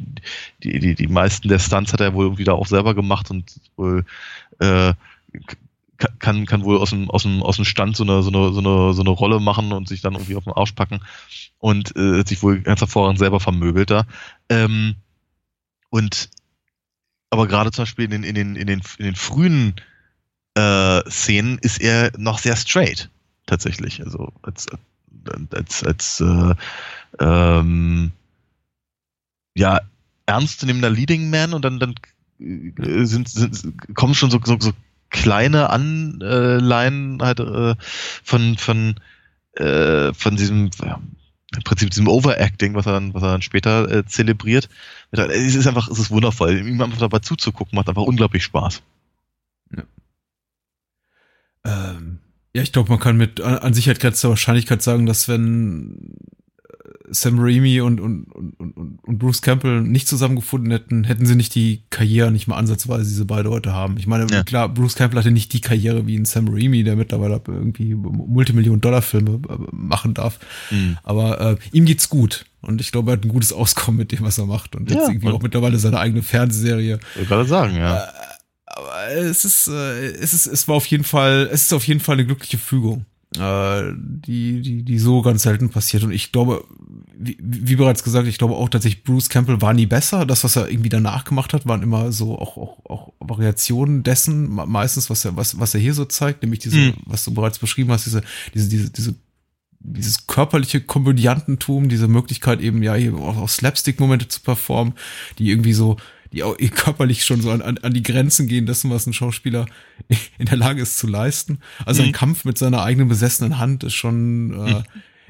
die, 0.62 0.78
die, 0.78 0.94
die 0.94 1.08
meisten 1.08 1.48
der 1.48 1.58
Stunts 1.58 1.92
hat 1.92 2.00
er 2.00 2.14
wohl 2.14 2.26
irgendwie 2.26 2.44
da 2.44 2.52
auch 2.52 2.66
selber 2.66 2.94
gemacht 2.94 3.30
und 3.30 3.60
wohl 3.76 4.04
äh, 4.58 4.94
kann, 6.18 6.46
kann 6.46 6.64
wohl 6.64 6.78
aus 6.78 6.90
dem, 6.90 7.10
aus 7.10 7.22
dem, 7.22 7.42
aus 7.42 7.56
dem 7.56 7.64
Stand 7.64 7.96
so 7.96 8.04
eine, 8.04 8.22
so, 8.22 8.30
eine, 8.30 8.52
so, 8.52 8.60
eine, 8.60 8.94
so 8.94 9.02
eine 9.02 9.10
Rolle 9.10 9.40
machen 9.40 9.72
und 9.72 9.88
sich 9.88 10.00
dann 10.00 10.14
irgendwie 10.14 10.36
auf 10.36 10.44
den 10.44 10.52
Arsch 10.52 10.72
packen 10.72 11.00
und 11.58 11.96
äh, 11.96 12.22
sich 12.26 12.42
wohl 12.42 12.60
ganz 12.60 12.80
hervorragend 12.80 13.18
selber 13.18 13.40
vermöbelt 13.40 13.90
da. 13.90 14.06
Ähm, 14.48 14.96
und 15.90 16.30
aber 17.30 17.46
gerade 17.46 17.70
zum 17.70 17.82
Beispiel 17.82 18.06
in 18.06 18.10
den, 18.10 18.24
in 18.24 18.34
den, 18.34 18.56
in 18.56 18.66
den, 18.66 18.82
in 18.98 19.04
den 19.04 19.16
frühen 19.16 19.74
äh, 20.58 21.10
Szenen 21.10 21.58
ist 21.58 21.80
er 21.80 22.12
noch 22.18 22.38
sehr 22.38 22.56
straight, 22.56 23.10
tatsächlich. 23.46 24.02
Also 24.02 24.32
als, 24.42 24.66
als, 25.50 25.84
als 25.84 26.20
äh, 26.20 26.54
ähm, 27.20 28.12
ja, 29.54 29.80
ernstzunehmender 30.26 30.90
Leading 30.90 31.30
Man 31.30 31.54
und 31.54 31.64
dann, 31.64 31.78
dann 31.78 31.94
äh, 32.40 33.04
sind, 33.04 33.28
sind, 33.28 33.94
kommen 33.94 34.14
schon 34.14 34.30
so, 34.30 34.40
so, 34.44 34.56
so 34.58 34.72
kleine 35.10 35.70
Anleihen 35.70 37.18
halt 37.22 37.40
äh, 37.40 37.74
von, 38.24 38.56
von, 38.56 38.96
äh, 39.54 40.12
von 40.12 40.36
diesem, 40.36 40.70
im 41.56 41.62
Prinzip 41.64 41.90
diesem 41.90 42.08
Overacting, 42.08 42.74
was 42.74 42.86
er 42.86 42.92
dann, 42.92 43.14
was 43.14 43.22
er 43.22 43.32
dann 43.32 43.42
später 43.42 43.90
äh, 43.90 44.04
zelebriert. 44.06 44.68
Es 45.12 45.54
ist 45.54 45.66
einfach, 45.66 45.88
es 45.88 45.98
ist 45.98 46.10
wundervoll. 46.10 46.66
Ihm 46.66 46.80
einfach 46.82 46.98
dabei 46.98 47.20
zuzugucken, 47.20 47.76
macht 47.76 47.88
einfach 47.88 48.02
unglaublich 48.02 48.44
Spaß. 48.44 48.82
Ja, 51.64 51.92
ähm, 51.92 52.18
ja 52.54 52.62
ich 52.62 52.72
glaube, 52.72 52.90
man 52.90 52.98
kann 52.98 53.16
mit 53.16 53.40
an, 53.40 53.74
Sicherheit 53.74 54.00
grenzender 54.00 54.30
Wahrscheinlichkeit 54.30 54.82
sagen, 54.82 55.06
dass 55.06 55.28
wenn 55.28 56.16
Sam 57.10 57.38
Raimi 57.38 57.80
und, 57.80 58.00
und, 58.00 58.24
und, 58.24 58.98
und, 59.02 59.18
Bruce 59.18 59.42
Campbell 59.42 59.80
nicht 59.80 60.08
zusammengefunden 60.08 60.70
hätten, 60.70 61.04
hätten 61.04 61.26
sie 61.26 61.34
nicht 61.34 61.54
die 61.54 61.82
Karriere 61.90 62.30
nicht 62.30 62.48
mal 62.48 62.56
ansatzweise 62.56 63.04
diese 63.04 63.24
beide 63.24 63.50
heute 63.50 63.72
haben. 63.72 63.96
Ich 63.98 64.06
meine, 64.06 64.26
ja. 64.30 64.42
klar, 64.42 64.68
Bruce 64.68 64.94
Campbell 64.94 65.18
hatte 65.18 65.30
nicht 65.30 65.52
die 65.52 65.60
Karriere 65.60 66.06
wie 66.06 66.16
ein 66.16 66.24
Sam 66.24 66.48
Raimi, 66.48 66.84
der 66.84 66.96
mittlerweile 66.96 67.40
irgendwie 67.46 67.94
Multimillion-Dollar-Filme 67.94 69.40
äh, 69.48 69.56
machen 69.72 70.14
darf. 70.14 70.38
Mhm. 70.70 70.98
Aber 71.02 71.40
äh, 71.40 71.56
ihm 71.72 71.84
geht's 71.84 72.08
gut. 72.08 72.46
Und 72.60 72.80
ich 72.80 72.92
glaube, 72.92 73.10
er 73.10 73.16
hat 73.16 73.24
ein 73.24 73.28
gutes 73.28 73.52
Auskommen 73.52 73.98
mit 73.98 74.12
dem, 74.12 74.22
was 74.22 74.38
er 74.38 74.46
macht. 74.46 74.74
Und 74.74 74.90
jetzt 74.90 75.00
ja, 75.00 75.08
irgendwie 75.08 75.28
auch 75.28 75.42
mittlerweile 75.42 75.78
seine 75.78 76.00
eigene 76.00 76.22
Fernsehserie. 76.22 76.98
Ich 77.20 77.28
gerade 77.28 77.48
sagen, 77.48 77.76
ja. 77.76 77.96
Äh, 77.96 78.08
aber 78.70 79.08
es 79.10 79.44
ist, 79.44 79.68
äh, 79.68 80.06
es 80.06 80.32
ist, 80.32 80.46
es 80.46 80.68
war 80.68 80.76
auf 80.76 80.86
jeden 80.86 81.04
Fall, 81.04 81.48
es 81.52 81.62
ist 81.64 81.72
auf 81.72 81.86
jeden 81.86 82.00
Fall 82.00 82.14
eine 82.14 82.26
glückliche 82.26 82.58
Fügung 82.58 83.06
äh, 83.36 83.92
die, 83.94 84.62
die, 84.62 84.82
die 84.82 84.98
so 84.98 85.22
ganz 85.22 85.42
selten 85.42 85.68
passiert. 85.68 86.02
Und 86.04 86.12
ich 86.12 86.32
glaube, 86.32 86.64
wie, 87.16 87.36
wie 87.40 87.76
bereits 87.76 88.02
gesagt, 88.02 88.26
ich 88.26 88.38
glaube 88.38 88.54
auch 88.54 88.68
tatsächlich, 88.68 89.04
Bruce 89.04 89.28
Campbell 89.28 89.60
war 89.60 89.74
nie 89.74 89.86
besser. 89.86 90.24
Das, 90.24 90.44
was 90.44 90.56
er 90.56 90.70
irgendwie 90.70 90.88
danach 90.88 91.24
gemacht 91.24 91.52
hat, 91.52 91.66
waren 91.66 91.82
immer 91.82 92.12
so 92.12 92.38
auch, 92.38 92.56
auch, 92.56 92.84
auch 92.86 93.12
Variationen 93.20 94.02
dessen, 94.02 94.48
meistens, 94.48 95.10
was 95.10 95.24
er, 95.24 95.36
was, 95.36 95.58
was 95.60 95.74
er 95.74 95.80
hier 95.80 95.94
so 95.94 96.04
zeigt, 96.04 96.42
nämlich 96.42 96.60
diese, 96.60 96.78
mhm. 96.78 96.94
was 97.04 97.24
du 97.24 97.34
bereits 97.34 97.58
beschrieben 97.58 97.90
hast, 97.90 98.06
diese, 98.06 98.22
diese, 98.54 98.68
diese, 98.68 98.90
diese 98.90 99.14
dieses 99.80 100.26
körperliche 100.26 100.80
Komödiantentum, 100.80 101.88
diese 101.88 102.08
Möglichkeit 102.08 102.60
eben 102.60 102.82
ja 102.82 102.94
hier 102.94 103.14
auch, 103.14 103.36
auch 103.36 103.48
Slapstick-Momente 103.48 104.26
zu 104.26 104.40
performen, 104.40 104.94
die 105.38 105.50
irgendwie 105.50 105.72
so 105.72 105.98
die 106.32 106.42
auch 106.42 106.56
körperlich 106.74 107.24
schon 107.24 107.40
so 107.40 107.50
an, 107.50 107.62
an 107.62 107.94
die 107.94 108.02
Grenzen 108.02 108.46
gehen 108.46 108.66
dessen, 108.66 108.90
was 108.90 109.06
ein 109.06 109.12
Schauspieler 109.12 109.66
in 110.38 110.46
der 110.46 110.56
Lage 110.56 110.82
ist 110.82 110.98
zu 110.98 111.06
leisten. 111.06 111.60
Also 111.84 112.02
mhm. 112.02 112.08
ein 112.08 112.12
Kampf 112.12 112.44
mit 112.44 112.58
seiner 112.58 112.82
eigenen 112.82 113.08
besessenen 113.08 113.58
Hand 113.58 113.84
ist 113.84 113.94
schon, 113.94 114.52
äh, 114.52 114.74
mhm. 114.74 114.84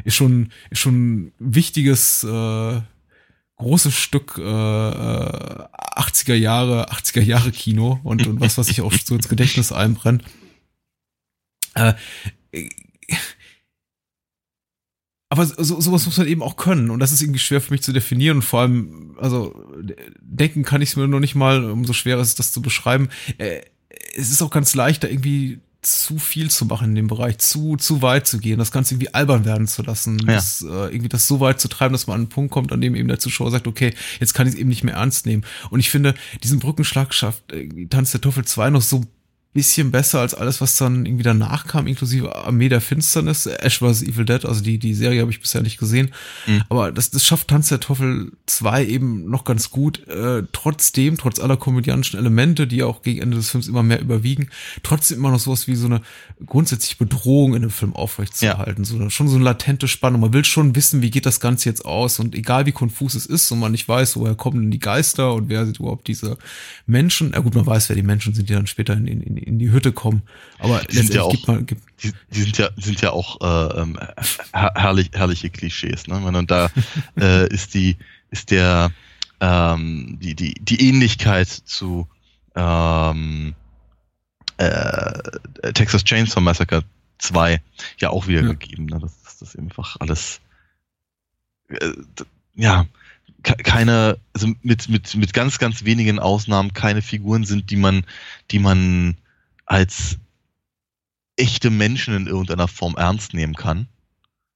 ist 0.04 0.14
schon, 0.16 0.50
ist 0.70 0.80
schon 0.80 0.94
ein 1.12 1.32
wichtiges, 1.38 2.24
äh, 2.24 2.80
großes 3.56 3.94
Stück 3.94 4.38
äh, 4.38 4.42
80er 4.42 6.32
äh, 6.32 6.36
Jahre, 6.36 6.90
80er 6.92 7.20
Jahre 7.20 7.50
Kino 7.50 8.00
und, 8.04 8.26
und 8.26 8.40
was, 8.40 8.56
was 8.56 8.68
sich 8.68 8.80
auch 8.80 8.92
so 8.92 9.14
ins 9.14 9.28
Gedächtnis 9.28 9.72
einbrennt. 9.72 10.22
Äh, 11.74 11.94
aber 15.30 15.46
so, 15.46 15.80
sowas 15.80 16.06
muss 16.06 16.16
man 16.16 16.26
eben 16.26 16.42
auch 16.42 16.56
können 16.56 16.90
und 16.90 17.00
das 17.00 17.12
ist 17.12 17.20
irgendwie 17.20 17.38
schwer 17.38 17.60
für 17.60 17.72
mich 17.72 17.82
zu 17.82 17.92
definieren 17.92 18.38
und 18.38 18.42
vor 18.42 18.60
allem, 18.60 19.16
also 19.18 19.54
denken 20.20 20.62
kann 20.62 20.80
ich 20.80 20.90
es 20.90 20.96
mir 20.96 21.06
noch 21.06 21.20
nicht 21.20 21.34
mal, 21.34 21.70
umso 21.70 21.92
schwerer 21.92 22.20
ist 22.20 22.28
es, 22.28 22.34
das 22.36 22.52
zu 22.52 22.62
beschreiben. 22.62 23.08
Äh, 23.36 23.60
es 24.16 24.30
ist 24.30 24.42
auch 24.42 24.50
ganz 24.50 24.74
leicht, 24.74 25.04
da 25.04 25.08
irgendwie 25.08 25.60
zu 25.82 26.18
viel 26.18 26.50
zu 26.50 26.66
machen 26.66 26.90
in 26.90 26.94
dem 26.94 27.06
Bereich, 27.06 27.38
zu, 27.38 27.76
zu 27.76 28.02
weit 28.02 28.26
zu 28.26 28.38
gehen, 28.38 28.58
das 28.58 28.72
Ganze 28.72 28.94
irgendwie 28.94 29.14
albern 29.14 29.44
werden 29.44 29.68
zu 29.68 29.82
lassen, 29.82 30.18
ja. 30.20 30.34
das, 30.34 30.62
äh, 30.62 30.66
irgendwie 30.66 31.08
das 31.08 31.28
so 31.28 31.40
weit 31.40 31.60
zu 31.60 31.68
treiben, 31.68 31.92
dass 31.92 32.06
man 32.06 32.14
an 32.14 32.20
einen 32.22 32.28
Punkt 32.28 32.50
kommt, 32.50 32.72
an 32.72 32.80
dem 32.80 32.94
eben 32.94 33.08
der 33.08 33.20
Zuschauer 33.20 33.50
sagt, 33.50 33.66
okay, 33.66 33.94
jetzt 34.18 34.34
kann 34.34 34.46
ich 34.46 34.54
es 34.54 34.58
eben 34.58 34.68
nicht 34.68 34.82
mehr 34.82 34.94
ernst 34.94 35.26
nehmen. 35.26 35.44
Und 35.70 35.80
ich 35.80 35.90
finde, 35.90 36.14
diesen 36.42 36.58
Brückenschlag 36.58 37.14
schafft 37.14 37.52
äh, 37.52 37.86
Tanz 37.86 38.10
der 38.10 38.20
Teufel 38.20 38.44
2 38.44 38.70
noch 38.70 38.82
so 38.82 39.04
bisschen 39.54 39.90
besser 39.90 40.20
als 40.20 40.34
alles, 40.34 40.60
was 40.60 40.76
dann 40.76 41.06
irgendwie 41.06 41.24
danach 41.24 41.66
kam, 41.66 41.86
inklusive 41.86 42.36
Armee 42.36 42.68
der 42.68 42.80
Finsternis. 42.80 43.46
Ash 43.46 43.78
vs. 43.78 44.02
Evil 44.02 44.24
Dead, 44.24 44.44
also 44.44 44.62
die, 44.62 44.78
die 44.78 44.94
Serie 44.94 45.22
habe 45.22 45.30
ich 45.30 45.40
bisher 45.40 45.62
nicht 45.62 45.78
gesehen. 45.78 46.10
Mhm. 46.46 46.62
Aber 46.68 46.92
das, 46.92 47.10
das 47.10 47.24
schafft 47.24 47.48
Tanz 47.48 47.68
der 47.68 47.80
Teufel 47.80 48.32
2 48.46 48.86
eben 48.86 49.28
noch 49.30 49.44
ganz 49.44 49.70
gut. 49.70 50.06
Äh, 50.06 50.42
trotzdem, 50.52 51.16
trotz 51.16 51.40
aller 51.40 51.56
komödianischen 51.56 52.18
Elemente, 52.18 52.66
die 52.66 52.82
auch 52.82 53.02
gegen 53.02 53.22
Ende 53.22 53.36
des 53.38 53.50
Films 53.50 53.68
immer 53.68 53.82
mehr 53.82 54.00
überwiegen, 54.00 54.48
trotzdem 54.82 55.18
immer 55.18 55.30
noch 55.30 55.40
sowas 55.40 55.66
wie 55.66 55.76
so 55.76 55.86
eine 55.86 56.02
grundsätzliche 56.44 56.96
Bedrohung 56.96 57.54
in 57.54 57.62
dem 57.62 57.70
Film 57.70 57.96
aufrechtzuerhalten. 57.96 58.84
Ja. 58.84 58.90
So, 58.90 59.10
schon 59.10 59.28
so 59.28 59.36
eine 59.36 59.44
latente 59.44 59.88
Spannung. 59.88 60.20
Man 60.20 60.34
will 60.34 60.44
schon 60.44 60.76
wissen, 60.76 61.00
wie 61.02 61.10
geht 61.10 61.26
das 61.26 61.40
Ganze 61.40 61.68
jetzt 61.68 61.84
aus. 61.84 62.20
Und 62.20 62.34
egal 62.34 62.66
wie 62.66 62.72
konfus 62.72 63.14
es 63.14 63.24
ist 63.24 63.50
und 63.50 63.60
man 63.60 63.72
nicht 63.72 63.88
weiß, 63.88 64.16
woher 64.16 64.34
kommen 64.34 64.60
denn 64.60 64.70
die 64.70 64.78
Geister 64.78 65.32
und 65.34 65.48
wer 65.48 65.64
sind 65.64 65.78
überhaupt 65.78 66.06
diese 66.06 66.36
Menschen. 66.86 67.32
Ja 67.32 67.40
gut, 67.40 67.54
man 67.54 67.66
weiß, 67.66 67.88
wer 67.88 67.96
die 67.96 68.02
Menschen 68.02 68.34
sind, 68.34 68.48
die 68.48 68.54
dann 68.54 68.66
später 68.66 68.92
in, 68.92 69.06
in, 69.06 69.37
in 69.38 69.58
die 69.58 69.70
Hütte 69.70 69.92
kommen. 69.92 70.22
Aber 70.58 70.80
die 70.80 70.96
sind 70.96 71.14
ja 71.14 71.22
auch, 71.22 71.46
man, 71.46 71.66
gibt, 71.66 71.82
die, 72.02 72.12
die, 72.32 72.42
sind 72.42 72.58
ja 72.58 72.70
sind 72.76 73.00
ja 73.00 73.10
auch 73.10 73.40
äh, 73.40 73.80
ähm, 73.80 73.98
herrlich, 74.52 75.10
herrliche 75.14 75.50
Klischees. 75.50 76.06
Ne? 76.06 76.16
Und 76.16 76.50
da 76.50 76.70
äh, 77.20 77.52
ist 77.52 77.74
die 77.74 77.96
ist 78.30 78.50
der 78.50 78.90
ähm, 79.40 80.18
die 80.20 80.34
die 80.34 80.54
die 80.54 80.88
Ähnlichkeit 80.88 81.48
zu 81.48 82.08
ähm, 82.54 83.54
äh, 84.56 85.72
Texas 85.74 86.04
Chainsaw 86.04 86.40
Massacre 86.40 86.82
2 87.18 87.60
ja 87.98 88.10
auch 88.10 88.26
wieder 88.26 88.42
ja. 88.42 88.48
gegeben. 88.48 88.86
Ne? 88.86 88.98
Das, 89.00 89.12
das 89.22 89.54
ist 89.54 89.58
einfach 89.58 89.96
alles 90.00 90.40
äh, 91.68 91.92
ja 92.54 92.86
keine, 93.42 94.18
also 94.34 94.48
mit, 94.62 94.88
mit, 94.88 95.14
mit 95.14 95.32
ganz, 95.32 95.58
ganz 95.58 95.84
wenigen 95.84 96.18
Ausnahmen 96.18 96.72
keine 96.72 97.02
Figuren 97.02 97.44
sind, 97.44 97.70
die 97.70 97.76
man, 97.76 98.04
die 98.50 98.58
man 98.58 99.16
als 99.68 100.18
echte 101.36 101.70
Menschen 101.70 102.14
in 102.14 102.26
irgendeiner 102.26 102.68
Form 102.68 102.96
ernst 102.96 103.34
nehmen 103.34 103.54
kann. 103.54 103.86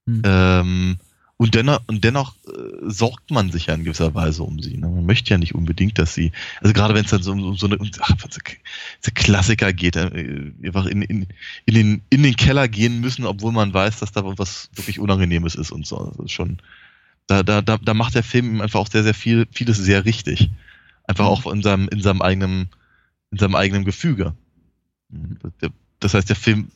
Hm. 0.06 0.22
Ähm, 0.24 0.98
und 1.36 1.54
dennoch, 1.54 1.80
und 1.86 2.04
dennoch 2.04 2.34
äh, 2.46 2.50
sorgt 2.82 3.30
man 3.30 3.50
sich 3.50 3.66
ja 3.66 3.74
in 3.74 3.84
gewisser 3.84 4.14
Weise 4.14 4.42
um 4.42 4.60
sie. 4.60 4.76
Ne? 4.76 4.88
Man 4.88 5.06
möchte 5.06 5.30
ja 5.30 5.38
nicht 5.38 5.54
unbedingt, 5.54 5.98
dass 5.98 6.14
sie, 6.14 6.32
also 6.60 6.72
gerade 6.72 6.94
wenn 6.94 7.04
es 7.04 7.10
dann 7.10 7.22
so 7.22 7.32
um, 7.32 7.42
um 7.42 7.56
so 7.56 7.66
eine 7.66 7.78
um, 7.78 7.90
ach, 8.00 8.14
so 8.30 9.10
Klassiker 9.14 9.72
geht, 9.72 9.96
äh, 9.96 10.52
einfach 10.64 10.86
in, 10.86 11.02
in, 11.02 11.26
in, 11.66 11.74
den, 11.74 12.02
in 12.10 12.22
den 12.22 12.36
Keller 12.36 12.68
gehen 12.68 13.00
müssen, 13.00 13.26
obwohl 13.26 13.52
man 13.52 13.74
weiß, 13.74 13.98
dass 14.00 14.12
da 14.12 14.22
was 14.38 14.70
wirklich 14.74 14.98
Unangenehmes 14.98 15.54
ist 15.54 15.72
und 15.72 15.86
so. 15.86 16.12
Das 16.16 16.26
ist 16.26 16.32
schon, 16.32 16.58
da, 17.26 17.42
da, 17.42 17.60
da, 17.60 17.76
da 17.76 17.94
macht 17.94 18.14
der 18.14 18.22
Film 18.22 18.60
einfach 18.60 18.80
auch 18.80 18.88
sehr, 18.88 19.02
sehr 19.02 19.14
viel, 19.14 19.46
vieles 19.50 19.78
sehr 19.78 20.04
richtig. 20.04 20.50
Einfach 21.06 21.26
auch 21.26 21.52
in 21.52 21.62
seinem, 21.62 21.88
in 21.88 22.00
seinem 22.00 22.22
eigenen, 22.22 22.68
in 23.30 23.38
seinem 23.38 23.56
eigenen 23.56 23.84
Gefüge. 23.84 24.34
Das 26.00 26.14
heißt, 26.14 26.28
der 26.28 26.36
Film 26.36 26.70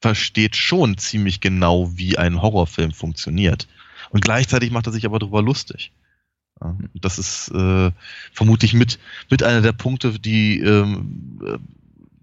versteht 0.00 0.56
schon 0.56 0.96
ziemlich 0.98 1.40
genau, 1.40 1.96
wie 1.96 2.18
ein 2.18 2.40
Horrorfilm 2.40 2.92
funktioniert. 2.92 3.68
Und 4.10 4.22
gleichzeitig 4.22 4.70
macht 4.70 4.86
er 4.86 4.92
sich 4.92 5.04
aber 5.04 5.18
darüber 5.18 5.42
lustig. 5.42 5.92
Das 6.94 7.18
ist 7.18 7.50
äh, 7.52 7.90
vermutlich 8.32 8.74
mit, 8.74 8.98
mit 9.30 9.42
einer 9.42 9.62
der 9.62 9.72
Punkte, 9.72 10.18
die 10.18 10.60
ähm, 10.60 11.40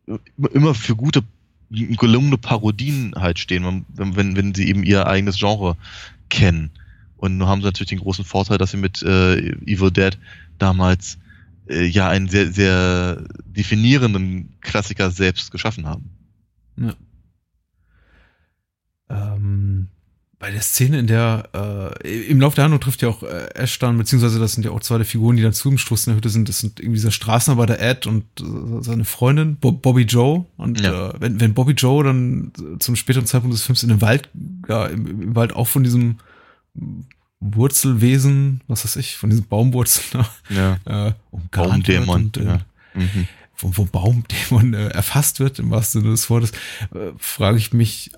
äh, 0.07 0.17
immer 0.53 0.75
für 0.75 0.95
gute, 0.95 1.23
gelungene 1.69 2.37
Parodien 2.37 3.13
halt 3.15 3.39
stehen, 3.39 3.85
wenn, 3.95 4.15
wenn, 4.15 4.35
wenn 4.35 4.53
sie 4.53 4.67
eben 4.67 4.83
ihr 4.83 5.07
eigenes 5.07 5.39
Genre 5.39 5.75
kennen. 6.29 6.69
Und 7.17 7.37
nun 7.37 7.47
haben 7.47 7.61
sie 7.61 7.65
natürlich 7.65 7.89
den 7.89 7.99
großen 7.99 8.25
Vorteil, 8.25 8.59
dass 8.59 8.71
sie 8.71 8.77
mit 8.77 9.01
äh, 9.01 9.37
Evil 9.65 9.91
Dead 9.91 10.17
damals 10.59 11.17
äh, 11.69 11.85
ja 11.85 12.09
einen 12.09 12.27
sehr, 12.27 12.51
sehr 12.51 13.23
definierenden 13.45 14.57
Klassiker 14.61 15.11
selbst 15.11 15.51
geschaffen 15.51 15.85
haben. 15.85 16.09
Ja. 16.77 16.93
Ähm, 19.09 19.87
bei 20.39 20.51
der 20.51 20.61
Szene, 20.61 20.99
in 20.99 21.07
der 21.07 21.49
äh, 22.03 22.27
im 22.27 22.39
Laufe 22.39 22.55
der 22.55 22.65
Handlung 22.65 22.79
trifft 22.79 23.01
ja 23.01 23.09
auch 23.09 23.23
äh, 23.23 23.49
Ash 23.55 23.79
dann, 23.79 23.97
beziehungsweise 23.97 24.39
das 24.39 24.53
sind 24.53 24.63
ja 24.63 24.71
auch 24.71 24.81
zwei 24.81 24.97
der 24.97 25.05
Figuren, 25.05 25.35
die 25.35 25.41
dann 25.41 25.53
zu 25.53 25.69
ihm 25.69 25.79
stoßen 25.79 26.11
in 26.11 26.15
der 26.15 26.17
Hütte 26.17 26.29
sind. 26.29 26.47
Das 26.47 26.59
sind 26.59 26.79
irgendwie 26.79 26.97
dieser 26.97 27.11
Straßenarbeiter 27.11 27.79
Ed 27.79 28.05
und 28.05 28.23
äh, 28.39 28.83
seine 28.83 29.05
Freundin 29.05 29.55
Bob, 29.55 29.81
Bobby 29.81 30.03
Joe. 30.03 30.45
Und 30.57 30.79
ja. 30.81 31.09
äh, 31.09 31.13
wenn, 31.19 31.39
wenn 31.39 31.55
Bobby 31.55 31.73
Joe 31.73 32.03
dann 32.03 32.51
zum 32.79 32.95
späteren 32.95 33.25
Zeitpunkt 33.25 33.55
des 33.55 33.63
Films 33.63 33.81
in 33.81 33.89
den 33.89 34.01
Wald, 34.01 34.29
ja, 34.67 34.85
im, 34.85 35.07
im 35.07 35.35
Wald 35.35 35.53
auch 35.53 35.67
von 35.67 35.83
diesem 35.83 36.17
Wurzelwesen, 37.39 38.61
was 38.67 38.83
weiß 38.83 38.95
ich, 38.97 39.17
von 39.17 39.29
diesen 39.29 39.47
Baumwurzeln 39.47 40.25
ja. 40.49 40.79
äh, 40.85 41.13
Baumdämon, 41.51 42.25
und, 42.25 42.37
äh, 42.37 42.45
ja. 42.45 42.61
mhm. 42.93 43.27
wo, 43.57 43.71
wo 43.77 43.85
Baumdämon 43.85 44.73
äh, 44.73 44.87
erfasst 44.87 45.39
wird, 45.39 45.59
im 45.59 45.69
wahrsten 45.69 46.01
Sinne 46.01 46.13
des 46.13 46.29
Wortes, 46.29 46.51
äh, 46.93 47.11
frage 47.17 47.57
ich 47.57 47.73
mich, 47.73 48.11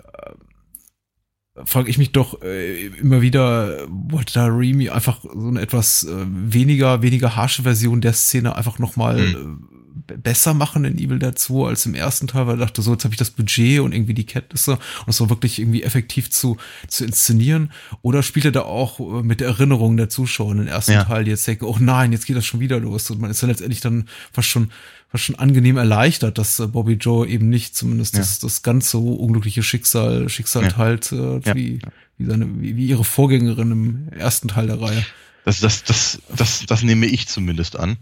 äh, 1.55 1.65
frage 1.65 1.89
ich 1.89 1.97
mich 1.97 2.13
doch 2.13 2.41
äh, 2.41 2.85
immer 2.87 3.21
wieder, 3.21 3.85
wollte 3.89 4.33
da 4.33 4.45
Remy 4.45 4.89
einfach 4.89 5.21
so 5.21 5.47
eine 5.47 5.61
etwas 5.61 6.05
äh, 6.05 6.25
weniger, 6.27 7.01
weniger 7.01 7.35
harsche 7.35 7.63
Version 7.63 7.99
der 7.99 8.13
Szene 8.13 8.55
einfach 8.55 8.79
nochmal 8.79 9.19
mhm. 9.19 9.78
Besser 10.17 10.53
machen 10.53 10.85
in 10.85 10.97
Evil 10.97 11.19
Dead 11.19 11.37
2 11.37 11.67
als 11.67 11.85
im 11.85 11.95
ersten 11.95 12.27
Teil, 12.27 12.47
weil 12.47 12.55
ich 12.55 12.61
dachte, 12.61 12.81
so, 12.81 12.91
jetzt 12.91 13.03
habe 13.03 13.13
ich 13.13 13.19
das 13.19 13.31
Budget 13.31 13.79
und 13.79 13.93
irgendwie 13.93 14.13
die 14.13 14.25
Kenntnisse 14.25 14.73
und 14.73 15.09
es 15.09 15.19
war 15.21 15.29
wirklich 15.29 15.59
irgendwie 15.59 15.83
effektiv 15.83 16.29
zu, 16.29 16.57
zu 16.87 17.05
inszenieren. 17.05 17.71
Oder 18.01 18.23
spielt 18.23 18.45
er 18.45 18.51
da 18.51 18.61
auch 18.61 18.99
äh, 18.99 19.23
mit 19.23 19.39
der 19.39 19.49
Erinnerung 19.49 19.97
der 19.97 20.09
Zuschauer 20.09 20.51
in 20.51 20.57
den 20.59 20.67
ersten 20.67 20.93
ja. 20.93 21.03
Teil, 21.03 21.23
die 21.23 21.31
jetzt 21.31 21.47
denken, 21.47 21.65
oh 21.65 21.77
nein, 21.79 22.11
jetzt 22.11 22.25
geht 22.25 22.35
das 22.35 22.45
schon 22.45 22.59
wieder 22.59 22.79
los. 22.79 23.09
Und 23.09 23.19
man 23.21 23.31
ist 23.31 23.41
dann 23.41 23.49
letztendlich 23.49 23.81
dann 23.81 24.07
fast 24.31 24.47
schon, 24.47 24.71
fast 25.09 25.23
schon 25.23 25.35
angenehm 25.35 25.77
erleichtert, 25.77 26.37
dass 26.37 26.59
äh, 26.59 26.67
Bobby 26.67 26.93
Joe 26.93 27.27
eben 27.27 27.49
nicht 27.49 27.75
zumindest 27.75 28.15
ja. 28.15 28.21
das, 28.21 28.39
das 28.39 28.61
ganz 28.61 28.89
so 28.89 29.13
unglückliche 29.13 29.63
Schicksal, 29.63 30.29
Schicksal 30.29 30.63
ja. 30.63 30.69
teilt, 30.69 31.11
äh, 31.11 31.45
wie, 31.55 31.79
wie, 32.17 32.25
seine, 32.25 32.47
wie, 32.61 32.75
wie 32.75 32.87
ihre 32.87 33.03
Vorgängerin 33.03 33.71
im 33.71 34.09
ersten 34.09 34.47
Teil 34.47 34.67
der 34.67 34.81
Reihe. 34.81 35.05
Das, 35.45 35.59
das, 35.59 35.83
das, 35.83 36.21
das, 36.35 36.65
das 36.65 36.83
nehme 36.83 37.05
ich 37.05 37.27
zumindest 37.27 37.77
an. 37.77 37.97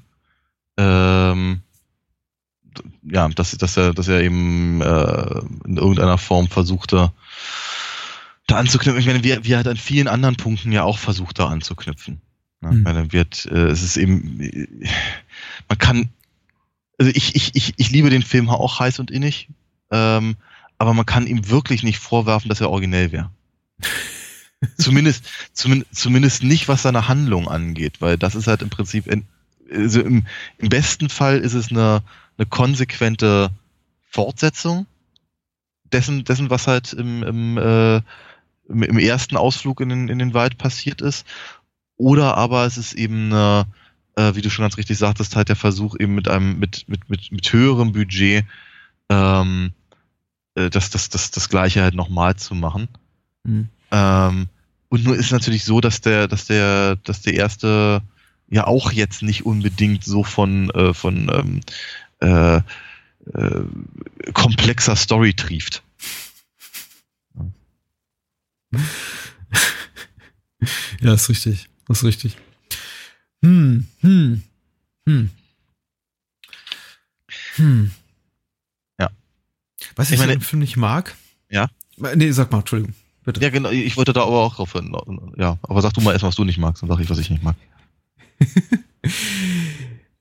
Ähm, 0.78 1.62
ja, 3.04 3.28
dass, 3.30 3.52
dass 3.52 3.78
er, 3.78 3.94
dass 3.94 4.08
er 4.08 4.22
eben 4.22 4.82
äh, 4.82 5.42
in 5.66 5.78
irgendeiner 5.78 6.18
Form 6.18 6.48
versuchte, 6.48 7.12
da 8.48 8.56
anzuknüpfen. 8.56 9.00
Ich 9.00 9.08
meine, 9.08 9.24
wie, 9.24 9.52
er 9.52 9.58
halt 9.58 9.68
an 9.68 9.78
vielen 9.78 10.08
anderen 10.08 10.38
Punkten 10.38 10.72
ja 10.72 10.84
auch 10.84 10.98
versucht, 10.98 11.40
da 11.40 11.48
anzuknüpfen. 11.48 12.22
Ne? 12.62 12.72
Mhm. 12.72 12.84
Meine, 12.84 13.12
wird, 13.12 13.46
äh, 13.46 13.68
es 13.68 13.84
ist 13.84 13.98
eben, 13.98 14.40
man 15.68 15.78
kann, 15.78 16.10
also 16.98 17.12
ich, 17.14 17.36
ich, 17.36 17.56
ich, 17.56 17.74
ich 17.78 17.92
liebe 17.92 18.10
den 18.10 18.24
Film 18.24 18.50
auch 18.50 18.80
heiß 18.80 19.00
und 19.00 19.12
innig, 19.12 19.50
ähm, 19.92 20.38
aber 20.78 20.94
man 20.94 21.06
kann 21.06 21.28
ihm 21.28 21.50
wirklich 21.50 21.84
nicht 21.84 22.00
vorwerfen, 22.00 22.50
dass 22.50 22.62
er 22.62 22.70
originell 22.70 23.12
wäre. 23.12 23.30
zumindest, 24.78 25.26
zumindest, 25.54 25.96
zumindest 25.96 26.44
nicht, 26.44 26.68
was 26.68 26.84
seine 26.84 27.08
Handlung 27.08 27.48
angeht, 27.48 28.02
weil 28.02 28.18
das 28.18 28.36
ist 28.36 28.48
halt 28.48 28.62
im 28.62 28.70
Prinzip, 28.70 29.08
in, 29.08 29.26
also 29.72 30.02
im, 30.02 30.26
im 30.58 30.70
besten 30.70 31.10
Fall 31.10 31.40
ist 31.40 31.54
es 31.54 31.70
eine, 31.70 32.02
eine 32.38 32.46
konsequente 32.46 33.50
Fortsetzung 34.04 34.86
dessen, 35.92 36.24
dessen 36.24 36.50
was 36.50 36.68
halt 36.68 36.94
im, 36.94 37.24
im, 37.24 37.58
äh, 37.58 37.98
im, 38.68 38.84
im, 38.84 39.00
ersten 39.00 39.38
Ausflug 39.38 39.82
in 39.82 39.90
den, 39.90 40.10
in 40.10 40.20
den 40.20 40.34
Wald 40.34 40.58
passiert 40.58 41.02
ist. 41.02 41.26
Oder 41.98 42.38
aber 42.38 42.66
es 42.66 42.78
ist 42.78 42.94
eben 42.94 43.34
eine, 43.34 43.66
äh, 44.16 44.36
wie 44.36 44.42
du 44.42 44.50
schon 44.50 44.64
ganz 44.64 44.78
richtig 44.78 44.98
sagtest, 44.98 45.36
halt 45.36 45.50
der 45.50 45.56
Versuch 45.56 45.96
eben 46.00 46.16
mit 46.16 46.28
einem, 46.28 46.60
mit, 46.60 46.88
mit, 46.88 47.10
mit, 47.10 47.32
mit 47.32 47.54
höherem 47.54 47.92
Budget 47.92 48.46
ähm, 49.10 49.72
äh, 50.56 50.70
das, 50.70 50.90
das, 50.90 51.10
das, 51.10 51.32
das 51.32 51.50
Gleiche 51.50 51.82
halt 51.82 51.96
nochmal 51.96 52.36
zu 52.36 52.56
machen. 52.56 52.88
Mhm. 53.44 53.70
Ähm, 53.92 54.48
und 54.90 55.04
nur 55.04 55.16
ist 55.16 55.32
natürlich 55.32 55.64
so, 55.64 55.82
dass 55.82 56.02
der, 56.02 56.28
dass 56.28 56.46
der, 56.46 56.98
dass 56.98 57.22
der 57.22 57.34
erste 57.34 58.02
ja 58.50 58.66
auch 58.66 58.92
jetzt 58.92 59.22
nicht 59.22 59.46
unbedingt 59.46 60.04
so 60.04 60.24
von, 60.24 60.70
äh, 60.70 60.94
von 60.94 61.30
ähm, 61.34 61.62
äh, 62.20 62.58
äh, 62.58 62.62
komplexer 64.34 64.96
Story 64.96 65.34
trieft. 65.34 65.84
Ja, 71.02 71.14
ist 71.14 71.30
richtig. 71.30 71.70
Das 71.88 72.00
ist 72.00 72.04
richtig. 72.04 72.38
Hm, 73.44 73.88
hm, 74.02 74.44
hm. 75.08 75.30
Hm. 77.56 77.92
Ja. 79.00 79.10
Was 79.96 80.08
ich, 80.08 80.14
ich 80.14 80.20
meine, 80.20 80.34
im 80.34 80.42
Film 80.42 80.60
nicht 80.60 80.78
mag? 80.78 81.16
Ja. 81.50 81.70
Nee, 81.98 82.32
sag 82.32 82.52
mal, 82.52 82.60
Entschuldigung. 82.60 82.96
bitte. 83.24 83.42
Ja, 83.42 83.50
genau, 83.50 83.70
ich 83.70 83.96
wollte 83.98 84.14
da 84.14 84.24
aber 84.24 84.44
auch 84.44 84.56
drauf 84.56 84.74
hin. 84.74 84.96
Ja, 85.38 85.58
aber 85.64 85.82
sag 85.82 85.94
du 85.94 86.02
mal 86.02 86.14
erst, 86.14 86.24
was 86.24 86.36
du 86.36 86.44
nicht 86.44 86.58
magst, 86.58 86.82
dann 86.82 86.90
sag 86.90 87.00
ich, 87.00 87.10
was 87.10 87.20
ich 87.20 87.30
nicht 87.30 87.44
mag. 87.44 87.56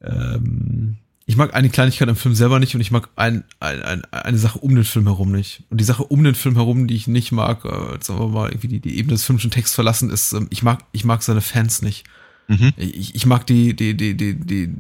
ähm, 0.03 0.99
ich 1.29 1.37
mag 1.37 1.55
eine 1.55 1.69
Kleinigkeit 1.69 2.09
im 2.09 2.15
Film 2.15 2.37
selber 2.37 2.61
nicht 2.61 2.77
und 2.77 2.81
ich 2.81 2.93
mag 2.93 3.09
ein, 3.17 3.43
ein, 3.59 3.83
ein, 3.83 4.05
eine 4.13 4.39
Sache 4.39 4.61
um 4.61 4.77
den 4.77 4.85
Film 4.85 5.07
herum 5.07 5.33
nicht. 5.33 5.65
Und 5.71 5.81
die 5.81 5.85
Sache 5.85 6.05
um 6.05 6.23
den 6.23 6.37
Film 6.37 6.55
herum, 6.55 6.87
die 6.87 6.95
ich 6.95 7.09
nicht 7.09 7.33
mag, 7.33 7.65
äh, 7.65 7.99
sagen 8.01 8.21
wir 8.21 8.29
mal, 8.29 8.49
irgendwie 8.49 8.69
die, 8.69 8.81
die 8.81 8.97
Ebene 8.97 9.15
des 9.15 9.25
filmischen 9.25 9.51
Texts 9.51 9.75
verlassen, 9.75 10.11
ist, 10.11 10.33
ähm, 10.33 10.47
ich 10.51 10.63
mag, 10.63 10.85
ich 10.93 11.05
mag 11.05 11.25
seine 11.25 11.41
Fans 11.41 11.83
nicht. 11.83 12.05
Mhm. 12.49 12.73
Ich, 12.77 13.15
ich 13.15 13.27
mag 13.27 13.47
die, 13.47 13.75
die, 13.75 13.97
die, 13.97 14.17
die, 14.17 14.35
die, 14.35 14.71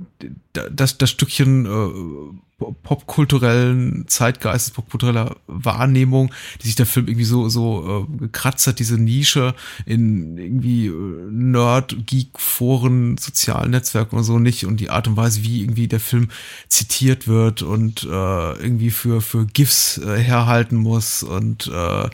das, 0.53 0.99
das 0.99 1.11
Stückchen 1.11 1.67
äh, 1.67 2.39
popkulturellen 2.59 4.09
Zeitgeistes, 4.09 4.73
popkultureller 4.73 5.37
Wahrnehmung, 5.47 6.33
die 6.62 6.69
sich 6.69 6.77
der 6.77 6.87
Film 6.87 7.07
irgendwie 7.07 7.27
so, 7.27 7.51
so 7.51 8.09
äh, 8.09 8.19
gekratzt 8.19 8.67
hat, 8.67 8.79
diese 8.79 8.97
Nische 8.97 9.55
in 9.85 10.39
irgendwie 10.39 10.87
äh, 10.87 11.31
Nerd, 11.31 12.07
Geek, 12.07 12.39
Foren, 12.39 13.19
sozialen 13.19 13.73
Netzwerken 13.73 14.17
und 14.17 14.25
so 14.25 14.39
nicht 14.39 14.64
und 14.64 14.79
die 14.79 14.89
Art 14.89 15.07
und 15.07 15.19
Weise, 15.19 15.43
wie 15.43 15.61
irgendwie 15.61 15.89
der 15.89 16.01
Film 16.01 16.29
zitiert 16.69 17.29
wird 17.29 17.61
und 17.61 18.05
äh, 18.05 18.07
irgendwie 18.07 18.91
für, 18.91 19.21
für 19.21 19.45
GIFs 19.45 19.99
äh, 19.99 20.17
herhalten 20.17 20.77
muss 20.77 21.23
und 21.23 21.67
äh, 21.67 22.09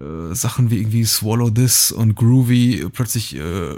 äh, 0.00 0.34
Sachen 0.34 0.70
wie 0.70 0.78
irgendwie 0.78 1.04
Swallow 1.04 1.50
This 1.50 1.92
und 1.92 2.14
Groovy 2.14 2.86
plötzlich 2.92 3.36
äh, 3.36 3.74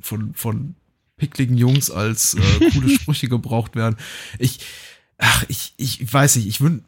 von, 0.00 0.34
von 0.34 0.74
pickligen 1.16 1.56
Jungs 1.56 1.90
als 1.90 2.34
äh, 2.34 2.70
coole 2.70 2.88
Sprüche 2.98 3.28
gebraucht 3.28 3.76
werden. 3.76 3.96
Ich, 4.38 4.60
ach, 5.18 5.44
ich, 5.48 5.74
ich 5.76 6.12
weiß 6.12 6.36
nicht, 6.36 6.46
ich 6.46 6.60
wünsche, 6.60 6.84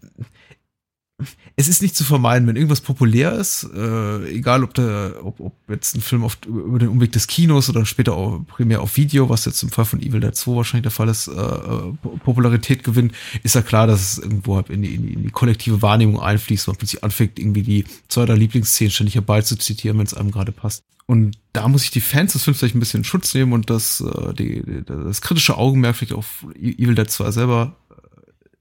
es 1.59 1.67
ist 1.67 1.83
nicht 1.83 1.97
zu 1.97 2.05
vermeiden, 2.05 2.47
wenn 2.47 2.55
irgendwas 2.55 2.81
populär 2.81 3.33
ist, 3.33 3.69
äh, 3.75 4.31
egal 4.31 4.63
ob, 4.63 4.75
der, 4.75 5.17
ob, 5.25 5.41
ob 5.41 5.55
jetzt 5.69 5.97
ein 5.97 6.01
Film 6.01 6.23
auf, 6.23 6.39
über 6.47 6.79
den 6.79 6.89
Umweg 6.89 7.11
des 7.11 7.27
Kinos 7.27 7.69
oder 7.69 7.85
später 7.85 8.15
auch 8.15 8.41
primär 8.47 8.81
auf 8.81 8.97
Video, 8.97 9.29
was 9.29 9.45
jetzt 9.45 9.65
im 9.65 9.69
Fall 9.69 9.85
von 9.85 10.01
Evil 10.01 10.21
Dead 10.21 10.37
2 10.37 10.55
wahrscheinlich 10.55 10.85
der 10.85 10.93
Fall 10.93 11.09
ist, 11.09 11.27
äh, 11.27 11.33
äh 11.33 11.93
Popularität 12.23 12.85
gewinnt, 12.85 13.13
ist 13.43 13.57
ja 13.57 13.63
klar, 13.63 13.89
dass 13.89 14.13
es 14.13 14.19
irgendwo 14.19 14.55
halt 14.55 14.71
in 14.71 14.83
die, 14.83 14.95
in 14.95 15.05
die, 15.05 15.13
in 15.15 15.23
die 15.25 15.31
kollektive 15.31 15.83
Wahrnehmung 15.83 16.21
einfließt 16.21 16.69
und 16.69 16.79
plötzlich 16.79 17.03
anfängt, 17.03 17.41
irgendwie 17.41 17.65
die 17.65 17.85
zwei 18.07 18.25
der 18.25 18.37
Lieblingsszenen 18.37 18.93
ständig 18.93 19.17
herbeizuzitieren, 19.17 19.99
wenn 19.99 20.07
es 20.07 20.15
einem 20.15 20.31
gerade 20.31 20.53
passt. 20.53 20.85
Und 21.07 21.39
da 21.55 21.67
muss 21.67 21.83
ich 21.83 21.91
die 21.91 22.01
Fans 22.01 22.35
des 22.35 22.45
Films 22.45 22.61
vielleicht 22.61 22.77
ein 22.77 22.81
bisschen 22.81 23.01
in 23.01 23.05
Schutz 23.05 23.35
nehmen 23.35 23.53
und 23.53 23.69
das, 23.69 24.01
äh, 24.01 24.33
die, 24.33 24.63
das 24.87 25.23
kritische 25.23 25.59
Augenmerk 25.59 25.97
vielleicht 25.97 26.13
auf 26.13 26.47
Evil 26.55 26.95
Dead 26.95 27.11
2 27.11 27.33
selber 27.33 27.75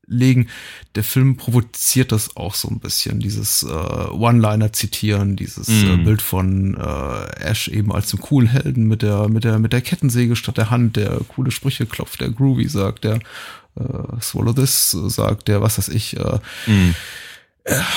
legen. 0.08 0.47
Der 0.95 1.03
Film 1.03 1.38
provoziert 1.38 2.12
das 2.12 2.36
auch 2.36 2.55
so 2.55 2.70
ein 2.70 2.80
bisschen, 2.80 3.20
dieses 3.20 3.64
äh, 3.64 3.68
One-Liner 3.68 4.74
zitieren, 4.74 5.36
dieses 5.36 5.68
mm. 5.68 5.72
äh, 5.72 5.97
mhm. 5.97 6.03
Bild 6.05 6.22
von 6.22 6.76
äh, 6.76 7.43
Ash 7.43 7.68
eben 7.68 7.91
als 7.91 8.10
dem 8.10 8.22
coolen 8.22 8.47
Helden 8.47 8.88
mit 8.88 9.01
der 9.01 9.28
mit 9.28 9.43
der 9.43 9.60
mit 9.60 9.74
der 9.74 9.82
Kettensäge 9.82 10.36
statt 10.36 10.58
der 10.58 10.70
Hand, 10.70 10.95
der 10.95 11.20
coole 11.28 11.51
Sprüche 11.51 11.86
klopft, 11.86 12.22
der 12.22 12.30
Groovy 12.30 12.68
sagt, 12.68 13.03
der 13.03 13.20
äh, 13.76 14.22
Swallow 14.22 14.53
this 14.53 14.91
sagt, 14.91 15.49
der 15.49 15.62
was 15.62 15.78
weiß 15.78 15.89
ich. 15.89 16.18
Äh, 16.18 16.39
mm. 16.68 16.95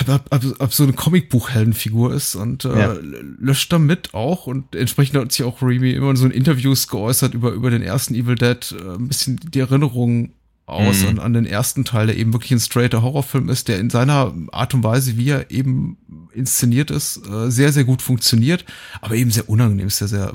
Ab, 0.09 0.27
ab, 0.31 0.43
ab 0.59 0.75
so 0.75 0.83
eine 0.83 0.95
Comicbuch-Heldenfigur 0.95 2.13
ist 2.13 2.35
und 2.35 2.65
äh, 2.65 2.77
ja. 2.77 2.97
löscht 3.39 3.73
damit 3.73 4.15
auch 4.15 4.49
und 4.49 4.75
entsprechend 4.75 5.17
hat 5.17 5.31
sich 5.31 5.47
auch 5.47 5.63
Remy 5.63 5.93
immer 5.93 6.17
so 6.17 6.27
in 6.27 6.33
Interviews 6.33 6.89
geäußert 6.89 7.35
über 7.35 7.53
über 7.53 7.71
den 7.71 7.81
ersten 7.81 8.17
Evil 8.17 8.35
Dead 8.35 8.59
äh, 8.73 8.95
ein 8.97 9.07
bisschen 9.07 9.37
die 9.37 9.61
Erinnerungen 9.61 10.33
aus 10.71 11.03
mhm. 11.03 11.09
und 11.09 11.19
an 11.21 11.33
den 11.33 11.47
ersten 11.47 11.85
Teil, 11.85 12.07
der 12.07 12.17
eben 12.17 12.33
wirklich 12.33 12.53
ein 12.53 12.61
straighter 12.61 13.03
Horrorfilm 13.03 13.49
ist, 13.49 13.69
der 13.69 13.79
in 13.79 13.91
seiner 13.91 14.35
Art 14.53 14.75
und 14.75 14.85
Weise, 14.85 15.17
wie 15.17 15.31
er 15.31 15.51
eben 15.51 15.99
inszeniert 16.33 16.91
ist, 16.91 17.27
äh, 17.27 17.51
sehr, 17.51 17.73
sehr 17.73 17.85
gut 17.85 18.03
funktioniert, 18.03 18.65
aber 19.01 19.15
eben 19.15 19.31
sehr 19.31 19.49
unangenehm 19.49 19.89
ist, 19.89 19.99
sehr, 19.99 20.09
sehr 20.09 20.33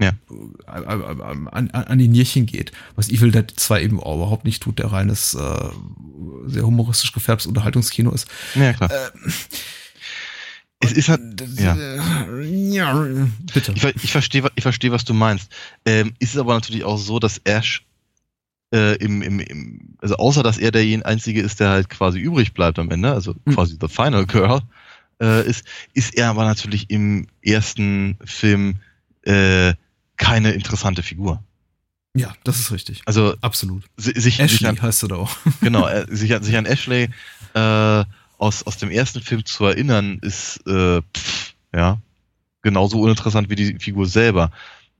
ja. 0.00 0.12
an, 0.66 1.48
an, 1.48 1.70
an 1.70 1.98
die 1.98 2.08
Nierchen 2.08 2.46
geht, 2.46 2.72
was 2.96 3.08
Evil 3.08 3.30
Dead 3.30 3.50
2 3.54 3.82
eben 3.82 4.00
auch 4.00 4.16
überhaupt 4.16 4.44
nicht 4.44 4.62
tut, 4.62 4.78
der 4.78 4.92
reines, 4.92 5.34
äh, 5.34 5.68
sehr 6.46 6.66
humoristisch 6.66 7.12
gefärbtes 7.12 7.46
Unterhaltungskino 7.46 8.10
ist. 8.10 8.26
Ja, 8.54 8.72
klar. 8.74 8.90
Äh, 8.90 9.10
es 10.80 10.92
ist 10.92 11.08
halt, 11.08 11.20
ja. 11.58 11.74
ja 12.36 13.28
bitte. 13.54 13.72
Ich, 13.74 13.84
ich 14.04 14.12
verstehe, 14.12 14.44
ich 14.54 14.62
verstehe, 14.62 14.92
was 14.92 15.04
du 15.04 15.14
meinst. 15.14 15.50
Ähm, 15.86 16.12
ist 16.18 16.34
es 16.34 16.38
aber 16.38 16.52
natürlich 16.52 16.84
auch 16.84 16.98
so, 16.98 17.18
dass 17.18 17.40
Ash 17.44 17.85
äh, 18.72 18.96
im, 18.96 19.22
im, 19.22 19.40
im, 19.40 19.96
also 19.98 20.16
außer 20.16 20.42
dass 20.42 20.58
er 20.58 20.70
der 20.70 21.06
einzige 21.06 21.40
ist, 21.40 21.60
der 21.60 21.70
halt 21.70 21.88
quasi 21.88 22.18
übrig 22.18 22.54
bleibt 22.54 22.78
am 22.78 22.90
Ende, 22.90 23.12
also 23.12 23.34
mhm. 23.44 23.54
quasi 23.54 23.76
The 23.80 23.88
Final 23.88 24.26
Girl, 24.26 24.60
äh, 25.20 25.46
ist, 25.46 25.64
ist 25.94 26.14
er 26.14 26.30
aber 26.30 26.44
natürlich 26.44 26.90
im 26.90 27.26
ersten 27.42 28.18
Film 28.24 28.76
äh, 29.22 29.74
keine 30.16 30.52
interessante 30.52 31.02
Figur. 31.02 31.42
Ja, 32.14 32.32
das 32.44 32.58
ist 32.58 32.72
richtig. 32.72 33.02
Also 33.04 33.34
absolut. 33.42 33.84
Sich, 33.96 34.40
Ashley 34.40 34.48
sich 34.48 34.66
an, 34.66 34.80
heißt 34.80 35.02
er 35.02 35.08
da 35.08 35.16
auch. 35.16 35.36
Genau, 35.60 35.86
äh, 35.86 36.06
sich, 36.08 36.34
an, 36.34 36.42
sich 36.42 36.56
an 36.56 36.64
Ashley 36.64 37.10
äh, 37.54 38.04
aus, 38.38 38.62
aus 38.62 38.78
dem 38.78 38.90
ersten 38.90 39.20
Film 39.20 39.44
zu 39.44 39.66
erinnern, 39.66 40.18
ist 40.22 40.66
äh, 40.66 41.02
pff, 41.14 41.54
ja 41.74 41.98
genauso 42.66 43.00
uninteressant 43.00 43.48
wie 43.48 43.54
die 43.54 43.78
Figur 43.78 44.06
selber. 44.06 44.50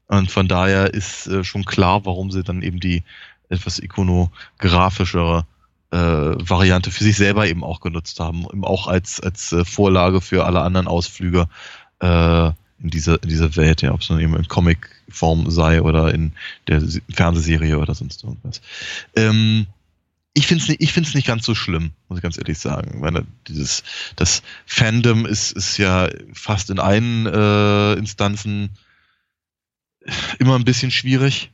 Und 0.07 0.31
von 0.31 0.47
daher 0.47 0.95
ist 0.95 1.27
äh, 1.27 1.43
schon 1.43 1.65
klar, 1.65 2.07
warum 2.07 2.31
sie 2.31 2.45
dann 2.45 2.63
eben 2.63 2.79
die 2.79 3.03
etwas 3.49 3.79
ikonografischere 3.79 5.47
äh, 5.91 5.97
Variante 5.97 6.91
für 6.91 7.05
sich 7.05 7.17
selber 7.17 7.47
eben 7.47 7.63
auch 7.63 7.81
genutzt 7.81 8.21
haben, 8.21 8.45
eben 8.53 8.65
auch 8.65 8.87
als, 8.87 9.21
als 9.21 9.53
äh, 9.53 9.65
Vorlage 9.65 10.21
für 10.21 10.45
alle 10.45 10.61
anderen 10.61 10.89
Ausflüge 10.89 11.49
äh, 12.01 12.47
in 12.79 12.91
diese, 12.91 13.15
in 13.17 13.29
diese 13.29 13.57
Welt, 13.57 13.83
ja, 13.83 13.93
ob 13.93 14.03
es 14.03 14.11
nun 14.11 14.21
eben 14.21 14.37
in 14.37 14.49
Comicform 14.49 15.51
sei 15.51 15.81
oder 15.81 16.13
in 16.13 16.33
der 16.69 16.83
Fernsehserie 17.11 17.79
oder 17.79 17.95
sonst 17.95 18.25
irgendwas. 18.25 18.61
Ähm, 19.15 19.67
ich 20.35 20.47
finde 20.47 20.63
es 20.63 20.69
nicht, 20.69 20.83
ich 20.83 20.93
find's 20.93 21.15
nicht 21.15 21.27
ganz 21.27 21.47
so 21.47 21.55
schlimm, 21.55 21.93
muss 22.09 22.19
ich 22.19 22.23
ganz 22.23 22.37
ehrlich 22.37 22.59
sagen. 22.59 23.01
Weil 23.01 23.25
dieses, 23.49 23.83
das 24.17 24.43
Fandom 24.67 25.25
ist, 25.25 25.53
ist 25.53 25.79
ja 25.79 26.11
fast 26.35 26.69
in 26.69 26.79
allen 26.79 27.25
äh, 27.25 27.95
Instanzen 27.95 28.77
immer 30.39 30.57
ein 30.57 30.65
bisschen 30.65 30.91
schwierig. 30.91 31.53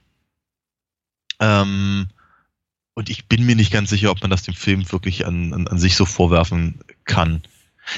Ähm, 1.42 2.06
und 2.94 3.10
ich 3.10 3.26
bin 3.26 3.44
mir 3.44 3.56
nicht 3.56 3.72
ganz 3.72 3.90
sicher, 3.90 4.10
ob 4.10 4.20
man 4.20 4.30
das 4.30 4.44
dem 4.44 4.54
Film 4.54 4.90
wirklich 4.92 5.26
an, 5.26 5.52
an, 5.52 5.66
an 5.66 5.78
sich 5.78 5.96
so 5.96 6.06
vorwerfen 6.06 6.78
kann. 7.04 7.42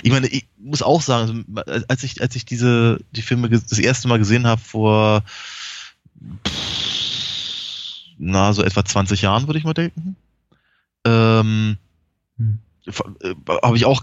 Ich 0.02 0.10
meine, 0.10 0.28
ich 0.28 0.46
muss 0.56 0.82
auch 0.82 1.02
sagen, 1.02 1.44
also, 1.66 1.84
als 1.88 2.02
ich, 2.04 2.22
als 2.22 2.34
ich 2.36 2.46
diese, 2.46 3.00
die 3.12 3.22
Filme 3.22 3.50
das 3.50 3.78
erste 3.78 4.08
Mal 4.08 4.18
gesehen 4.18 4.46
habe 4.46 4.60
vor, 4.62 5.22
na, 8.16 8.52
so 8.54 8.62
etwa 8.62 8.82
20 8.82 9.20
Jahren, 9.20 9.46
würde 9.46 9.58
ich 9.58 9.64
mal 9.64 9.74
denken, 9.74 10.16
ähm, 11.04 11.76
hm. 12.38 12.58
Äh, 12.86 13.34
habe 13.62 13.76
ich 13.76 13.86
auch 13.86 14.02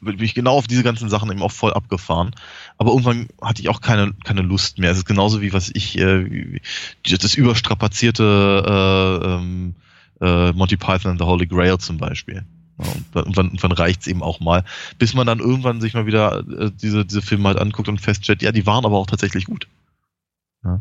bin 0.00 0.22
ich 0.22 0.34
genau 0.34 0.56
auf 0.56 0.66
diese 0.66 0.82
ganzen 0.82 1.08
Sachen 1.08 1.30
eben 1.30 1.42
auch 1.42 1.52
voll 1.52 1.72
abgefahren. 1.72 2.34
Aber 2.76 2.90
irgendwann 2.90 3.28
hatte 3.40 3.62
ich 3.62 3.68
auch 3.68 3.80
keine 3.80 4.12
keine 4.24 4.42
Lust 4.42 4.78
mehr. 4.78 4.90
Es 4.90 4.98
ist 4.98 5.06
genauso 5.06 5.40
wie 5.40 5.52
was 5.52 5.70
ich 5.72 5.98
äh, 5.98 6.60
das 7.02 7.34
überstrapazierte 7.34 9.22
äh, 9.24 9.26
ähm, 9.26 9.74
äh, 10.20 10.52
Monty 10.52 10.76
Python 10.76 11.12
and 11.12 11.20
the 11.20 11.26
Holy 11.26 11.46
Grail 11.46 11.78
zum 11.78 11.96
Beispiel. 11.96 12.44
Ja, 12.78 13.22
und 13.22 13.36
dann, 13.36 13.46
irgendwann 13.46 13.72
reicht 13.72 14.02
es 14.02 14.06
eben 14.06 14.22
auch 14.22 14.40
mal, 14.40 14.64
bis 14.98 15.14
man 15.14 15.26
dann 15.26 15.40
irgendwann 15.40 15.80
sich 15.80 15.94
mal 15.94 16.06
wieder 16.06 16.44
äh, 16.48 16.70
diese, 16.70 17.04
diese 17.04 17.22
Filme 17.22 17.48
halt 17.48 17.58
anguckt 17.58 17.88
und 17.88 18.00
feststellt, 18.00 18.42
ja, 18.42 18.52
die 18.52 18.66
waren 18.66 18.84
aber 18.84 18.98
auch 18.98 19.06
tatsächlich 19.06 19.46
gut. 19.46 19.66
Ja. 20.64 20.80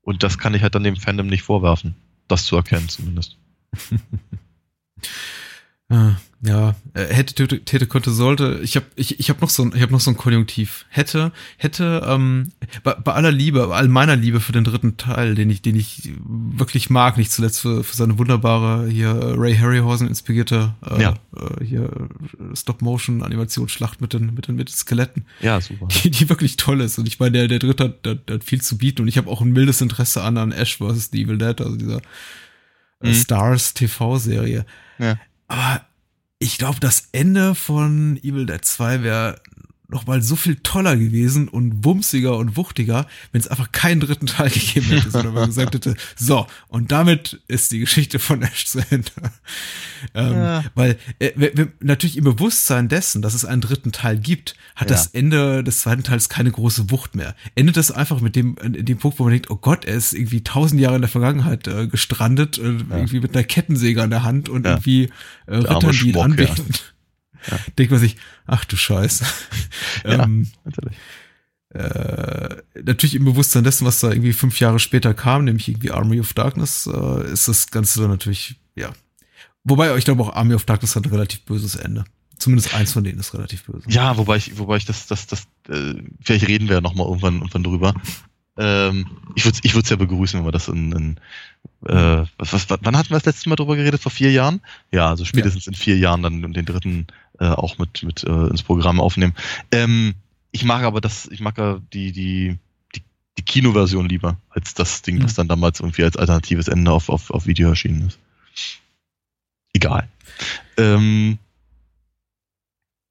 Und 0.00 0.22
das 0.22 0.38
kann 0.38 0.54
ich 0.54 0.62
halt 0.62 0.74
dann 0.74 0.84
dem 0.84 0.96
Fandom 0.96 1.26
nicht 1.26 1.42
vorwerfen, 1.42 1.96
das 2.28 2.44
zu 2.44 2.56
erkennen 2.56 2.88
zumindest. 2.88 3.36
Ja, 6.46 6.74
äh, 6.92 7.06
hätte, 7.06 7.34
täte, 7.64 7.86
konnte, 7.86 8.10
sollte. 8.10 8.60
Ich 8.62 8.76
habe 8.76 8.84
ich, 8.96 9.18
ich 9.18 9.30
hab 9.30 9.40
noch 9.40 9.48
so 9.48 9.62
ein, 9.62 9.72
ich 9.74 9.80
habe 9.80 9.92
noch 9.92 10.00
so 10.00 10.10
ein 10.10 10.16
Konjunktiv. 10.16 10.84
Hätte, 10.90 11.32
hätte, 11.56 12.04
ähm, 12.06 12.52
bei, 12.82 12.92
bei 12.92 13.14
aller 13.14 13.32
Liebe, 13.32 13.66
bei 13.66 13.74
all 13.74 13.88
meiner 13.88 14.14
Liebe 14.14 14.40
für 14.40 14.52
den 14.52 14.64
dritten 14.64 14.98
Teil, 14.98 15.34
den 15.34 15.48
ich, 15.48 15.62
den 15.62 15.74
ich 15.74 16.12
wirklich 16.22 16.90
mag, 16.90 17.16
nicht 17.16 17.32
zuletzt 17.32 17.60
für, 17.60 17.82
für 17.82 17.96
seine 17.96 18.18
wunderbare 18.18 18.86
hier 18.88 19.34
Ray 19.38 19.56
Harryhausen 19.56 20.06
inspirierte 20.06 20.74
äh, 20.84 21.00
ja. 21.00 21.14
äh, 21.34 21.64
hier 21.64 21.90
Stop-Motion-Animationsschlacht 22.52 24.02
mit 24.02 24.12
den, 24.12 24.34
mit 24.34 24.46
den 24.46 24.56
mit 24.56 24.68
den 24.68 24.74
Skeletten. 24.74 25.24
Ja, 25.40 25.62
super. 25.62 25.88
Die, 25.88 26.10
die 26.10 26.28
wirklich 26.28 26.56
toll 26.56 26.82
ist. 26.82 26.98
Und 26.98 27.08
ich 27.08 27.18
meine, 27.18 27.32
der, 27.32 27.48
der 27.48 27.58
dritte 27.58 27.84
hat, 27.84 28.04
der, 28.04 28.16
der 28.16 28.36
hat 28.36 28.44
viel 28.44 28.60
zu 28.60 28.76
bieten 28.76 29.00
und 29.00 29.08
ich 29.08 29.16
habe 29.16 29.30
auch 29.30 29.40
ein 29.40 29.50
mildes 29.50 29.80
Interesse 29.80 30.22
an, 30.22 30.36
an 30.36 30.52
Ash 30.52 30.76
vs. 30.76 31.08
The 31.10 31.22
Evil 31.22 31.38
Dead, 31.38 31.58
also 31.62 31.76
dieser 31.76 32.02
äh, 33.00 33.08
mhm. 33.08 33.14
Stars 33.14 33.72
TV-Serie. 33.72 34.66
Ja 34.98 35.16
aber 35.48 35.86
ich 36.44 36.58
glaube, 36.58 36.78
das 36.78 37.08
Ende 37.12 37.54
von 37.54 38.18
Evil 38.18 38.44
Dead 38.44 38.62
2 38.62 39.02
wäre 39.02 39.40
noch 39.88 40.06
mal 40.06 40.22
so 40.22 40.34
viel 40.34 40.56
toller 40.56 40.96
gewesen 40.96 41.48
und 41.48 41.84
wumsiger 41.84 42.38
und 42.38 42.56
wuchtiger, 42.56 43.06
wenn 43.32 43.40
es 43.40 43.48
einfach 43.48 43.70
keinen 43.70 44.00
dritten 44.00 44.26
Teil 44.26 44.48
gegeben 44.48 44.86
hätte, 44.86 45.10
sondern 45.10 45.34
man 45.34 45.46
gesagt 45.46 45.74
hätte, 45.74 45.94
so, 46.16 46.46
und 46.68 46.90
damit 46.90 47.40
ist 47.48 47.70
die 47.70 47.80
Geschichte 47.80 48.18
von 48.18 48.42
Ash 48.42 48.64
zu 48.66 48.80
Ende. 48.90 49.10
ähm, 50.14 50.32
ja. 50.32 50.64
Weil 50.74 50.98
äh, 51.18 51.32
natürlich 51.80 52.16
im 52.16 52.24
Bewusstsein 52.24 52.88
dessen, 52.88 53.20
dass 53.20 53.34
es 53.34 53.44
einen 53.44 53.60
dritten 53.60 53.92
Teil 53.92 54.18
gibt, 54.18 54.56
hat 54.74 54.88
ja. 54.88 54.96
das 54.96 55.08
Ende 55.08 55.62
des 55.62 55.80
zweiten 55.80 56.02
Teils 56.02 56.30
keine 56.30 56.50
große 56.50 56.90
Wucht 56.90 57.14
mehr. 57.14 57.34
Endet 57.54 57.76
das 57.76 57.90
einfach 57.90 58.20
mit 58.20 58.36
dem, 58.36 58.56
in 58.56 58.86
dem 58.86 58.98
Punkt, 58.98 59.18
wo 59.18 59.24
man 59.24 59.32
denkt, 59.32 59.50
oh 59.50 59.56
Gott, 59.56 59.84
er 59.84 59.96
ist 59.96 60.14
irgendwie 60.14 60.42
tausend 60.42 60.80
Jahre 60.80 60.96
in 60.96 61.02
der 61.02 61.10
Vergangenheit 61.10 61.68
äh, 61.68 61.88
gestrandet, 61.88 62.56
äh, 62.56 62.62
ja. 62.62 62.70
irgendwie 62.90 63.20
mit 63.20 63.36
einer 63.36 63.44
Kettensäge 63.44 64.02
an 64.02 64.10
der 64.10 64.22
Hand 64.22 64.48
und 64.48 64.64
irgendwie 64.64 65.10
äh, 65.46 65.56
Rittern, 65.56 65.92
die 65.92 66.08
ihn 66.08 66.18
anbeten 66.18 66.64
ja. 67.50 67.58
denkt 67.78 67.90
man 67.90 68.00
sich, 68.00 68.16
ach 68.46 68.64
du 68.64 68.76
Scheiße. 68.76 69.24
ja, 70.04 70.24
ähm, 70.24 70.48
natürlich. 70.64 70.96
Äh, 71.70 72.62
natürlich 72.84 73.16
im 73.16 73.24
Bewusstsein 73.24 73.64
dessen, 73.64 73.84
was 73.84 73.98
da 74.00 74.10
irgendwie 74.10 74.32
fünf 74.32 74.60
Jahre 74.60 74.78
später 74.78 75.12
kam, 75.12 75.44
nämlich 75.44 75.68
irgendwie 75.68 75.90
Army 75.90 76.20
of 76.20 76.32
Darkness, 76.32 76.86
äh, 76.86 77.32
ist 77.32 77.48
das 77.48 77.70
Ganze 77.70 78.00
dann 78.00 78.10
natürlich, 78.10 78.60
ja. 78.76 78.92
Wobei, 79.64 79.96
ich 79.96 80.04
glaube 80.04 80.22
auch 80.22 80.34
Army 80.34 80.54
of 80.54 80.64
Darkness 80.64 80.94
hat 80.94 81.04
ein 81.04 81.10
relativ 81.10 81.42
böses 81.44 81.74
Ende. 81.74 82.04
Zumindest 82.38 82.74
eins 82.74 82.92
von 82.92 83.02
denen 83.02 83.18
ist 83.18 83.34
relativ 83.34 83.64
böse. 83.64 83.88
Ja, 83.88 84.16
wobei 84.16 84.36
ich, 84.36 84.58
wobei 84.58 84.76
ich 84.76 84.84
das, 84.84 85.06
das, 85.06 85.26
das, 85.26 85.46
äh, 85.68 85.94
vielleicht 86.20 86.46
reden 86.46 86.68
wir 86.68 86.76
ja 86.76 86.80
nochmal 86.80 87.06
irgendwann, 87.06 87.36
irgendwann 87.36 87.64
drüber. 87.64 87.94
Ähm, 88.56 89.06
ich 89.34 89.44
würde 89.44 89.58
ich 89.62 89.74
würde 89.74 89.84
es 89.84 89.90
ja 89.90 89.96
begrüßen, 89.96 90.38
wenn 90.38 90.46
wir 90.46 90.52
das 90.52 90.68
in, 90.68 90.92
in 90.92 91.16
äh, 91.86 92.24
was, 92.38 92.52
was, 92.52 92.66
wann 92.68 92.96
hatten 92.96 93.10
wir 93.10 93.16
das 93.16 93.24
letzte 93.24 93.48
Mal 93.48 93.56
drüber 93.56 93.76
geredet? 93.76 94.00
Vor 94.00 94.12
vier 94.12 94.30
Jahren? 94.30 94.60
Ja, 94.92 95.08
also 95.08 95.24
spätestens 95.24 95.66
ja. 95.66 95.72
in 95.72 95.76
vier 95.76 95.98
Jahren 95.98 96.22
dann 96.22 96.52
den 96.52 96.64
dritten 96.64 97.06
äh, 97.40 97.46
auch 97.46 97.78
mit, 97.78 98.02
mit 98.02 98.24
äh, 98.24 98.46
ins 98.48 98.62
Programm 98.62 99.00
aufnehmen. 99.00 99.34
Ähm, 99.72 100.14
ich 100.52 100.64
mag 100.64 100.84
aber 100.84 101.00
das, 101.00 101.26
ich 101.26 101.40
mag 101.40 101.58
ja 101.58 101.80
die, 101.92 102.12
die, 102.12 102.56
die, 102.94 103.02
die 103.38 103.42
Kinoversion 103.42 104.08
lieber, 104.08 104.36
als 104.50 104.74
das 104.74 105.02
Ding, 105.02 105.22
was 105.22 105.32
mhm. 105.32 105.36
dann 105.36 105.48
damals 105.48 105.80
irgendwie 105.80 106.04
als 106.04 106.16
alternatives 106.16 106.68
Ende 106.68 106.92
auf, 106.92 107.08
auf, 107.08 107.30
auf 107.30 107.46
Video 107.46 107.68
erschienen 107.68 108.06
ist. 108.06 108.18
Egal. 109.72 110.08
Ähm, 110.76 111.38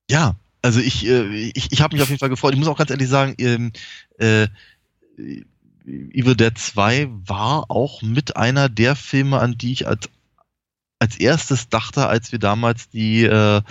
ja, 0.09 0.35
also 0.61 0.79
ich, 0.79 1.05
äh, 1.05 1.51
ich, 1.53 1.71
ich 1.71 1.81
habe 1.81 1.95
mich 1.95 2.01
auf 2.01 2.09
jeden 2.09 2.19
Fall 2.19 2.29
gefreut. 2.29 2.53
Ich 2.53 2.59
muss 2.59 2.69
auch 2.69 2.77
ganz 2.77 2.89
ehrlich 2.89 3.09
sagen, 3.09 3.35
ähm, 3.37 3.73
äh, 4.17 4.47
Evil 5.85 6.35
Dead 6.35 6.57
2 6.57 7.09
war 7.25 7.69
auch 7.69 8.01
mit 8.01 8.37
einer 8.37 8.69
der 8.69 8.95
Filme, 8.95 9.39
an 9.39 9.57
die 9.57 9.73
ich 9.73 9.87
als, 9.87 10.09
als 10.99 11.17
erstes 11.17 11.69
dachte, 11.69 12.07
als 12.07 12.31
wir 12.31 12.39
damals 12.39 12.89
die, 12.89 13.23
äh, 13.23 13.61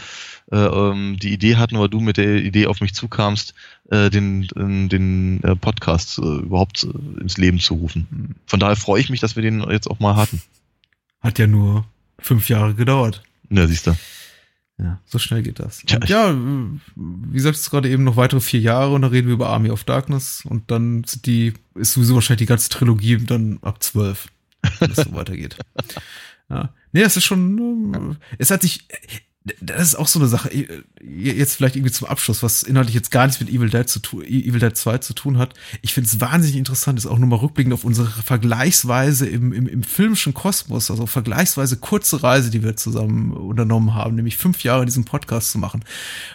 äh, 0.51 0.57
ähm, 0.57 1.17
die 1.19 1.33
Idee 1.33 1.57
hatten, 1.57 1.77
oder 1.77 1.89
du 1.89 2.01
mit 2.01 2.19
der 2.19 2.37
Idee 2.37 2.67
auf 2.67 2.81
mich 2.81 2.95
zukamst, 2.95 3.55
äh, 3.91 4.11
den, 4.11 4.49
den 4.89 5.43
äh, 5.43 5.57
Podcast 5.57 6.19
äh, 6.19 6.23
überhaupt 6.23 6.85
äh, 6.85 7.21
ins 7.21 7.39
Leben 7.39 7.61
zu 7.61 7.75
rufen. 7.75 8.37
Von 8.47 8.61
daher 8.61 8.77
freue 8.77 9.01
ich 9.01 9.09
mich, 9.09 9.21
dass 9.21 9.37
wir 9.37 9.43
den 9.43 9.63
jetzt 9.71 9.91
auch 9.91 10.01
mal 10.01 10.17
hatten. 10.17 10.43
Hat 11.21 11.39
ja 11.39 11.47
nur 11.47 11.87
fünf 12.19 12.49
Jahre 12.49 12.75
gedauert. 12.75 13.23
Ja, 13.49 13.67
siehst 13.67 13.87
du. 13.87 13.97
Ja, 14.79 15.01
so 15.05 15.19
schnell 15.19 15.43
geht 15.43 15.61
das. 15.61 15.83
Ja, 15.87 16.01
ja 16.05 16.37
wie 16.97 17.41
sagst 17.41 17.67
du 17.67 17.71
gerade 17.71 17.89
eben, 17.89 18.05
noch 18.05 18.17
weitere 18.17 18.41
vier 18.41 18.61
Jahre 18.61 18.95
und 18.95 19.03
dann 19.03 19.11
reden 19.11 19.29
wir 19.29 19.35
über 19.35 19.51
Army 19.51 19.71
of 19.71 19.85
Darkness 19.85 20.45
und 20.45 20.71
dann 20.71 21.05
sind 21.05 21.27
die, 21.27 21.55
ist 21.75 21.93
sowieso 21.93 22.15
wahrscheinlich 22.15 22.47
die 22.47 22.47
ganze 22.47 22.69
Trilogie 22.69 23.19
dann 23.19 23.59
ab 23.63 23.83
zwölf, 23.83 24.29
wenn 24.79 24.91
es 24.91 24.97
so 24.97 25.13
weitergeht. 25.13 25.57
Ja. 26.49 26.75
Nee, 26.93 27.03
es 27.03 27.17
ist 27.17 27.25
schon, 27.25 28.17
es 28.39 28.51
hat 28.51 28.63
sich, 28.63 28.87
das 29.61 29.89
ist 29.89 29.95
auch 29.97 30.07
so 30.07 30.21
eine 30.21 30.29
Sache, 30.29 30.51
jetzt 31.01 31.57
vielleicht 31.57 31.75
irgendwie 31.75 31.93
zum 31.93 32.07
Abschluss, 32.07 32.45
was 32.45 32.63
inhaltlich 32.63 32.95
jetzt 32.95 33.11
gar 33.11 33.27
nichts 33.27 33.41
mit 33.41 33.51
Evil 33.51 33.71
Dead 33.71 33.89
zu 33.89 33.99
tun, 33.99 34.23
Evil 34.23 34.61
Dead 34.61 34.77
2 34.77 34.99
zu 34.99 35.15
tun 35.15 35.37
hat. 35.39 35.55
Ich 35.81 35.95
finde 35.95 36.09
es 36.09 36.21
wahnsinnig 36.21 36.57
interessant, 36.57 36.99
ist 36.99 37.07
auch 37.07 37.19
nur 37.19 37.29
mal 37.29 37.37
rückblickend 37.37 37.75
auf 37.75 37.85
unsere 37.85 38.09
vergleichsweise 38.09 39.27
im, 39.27 39.53
im, 39.53 39.67
im 39.67 39.83
filmischen 39.83 40.33
Kosmos, 40.33 40.93
also 40.93 41.07
vergleichsweise 41.07 41.77
kurze 41.79 42.23
Reise, 42.23 42.51
die 42.51 42.63
wir 42.63 42.77
zusammen 42.77 43.33
unternommen 43.33 43.95
haben, 43.95 44.15
nämlich 44.15 44.37
fünf 44.37 44.63
Jahre 44.63 44.87
diesen 44.87 45.05
Podcast 45.05 45.51
zu 45.51 45.59
machen. 45.59 45.85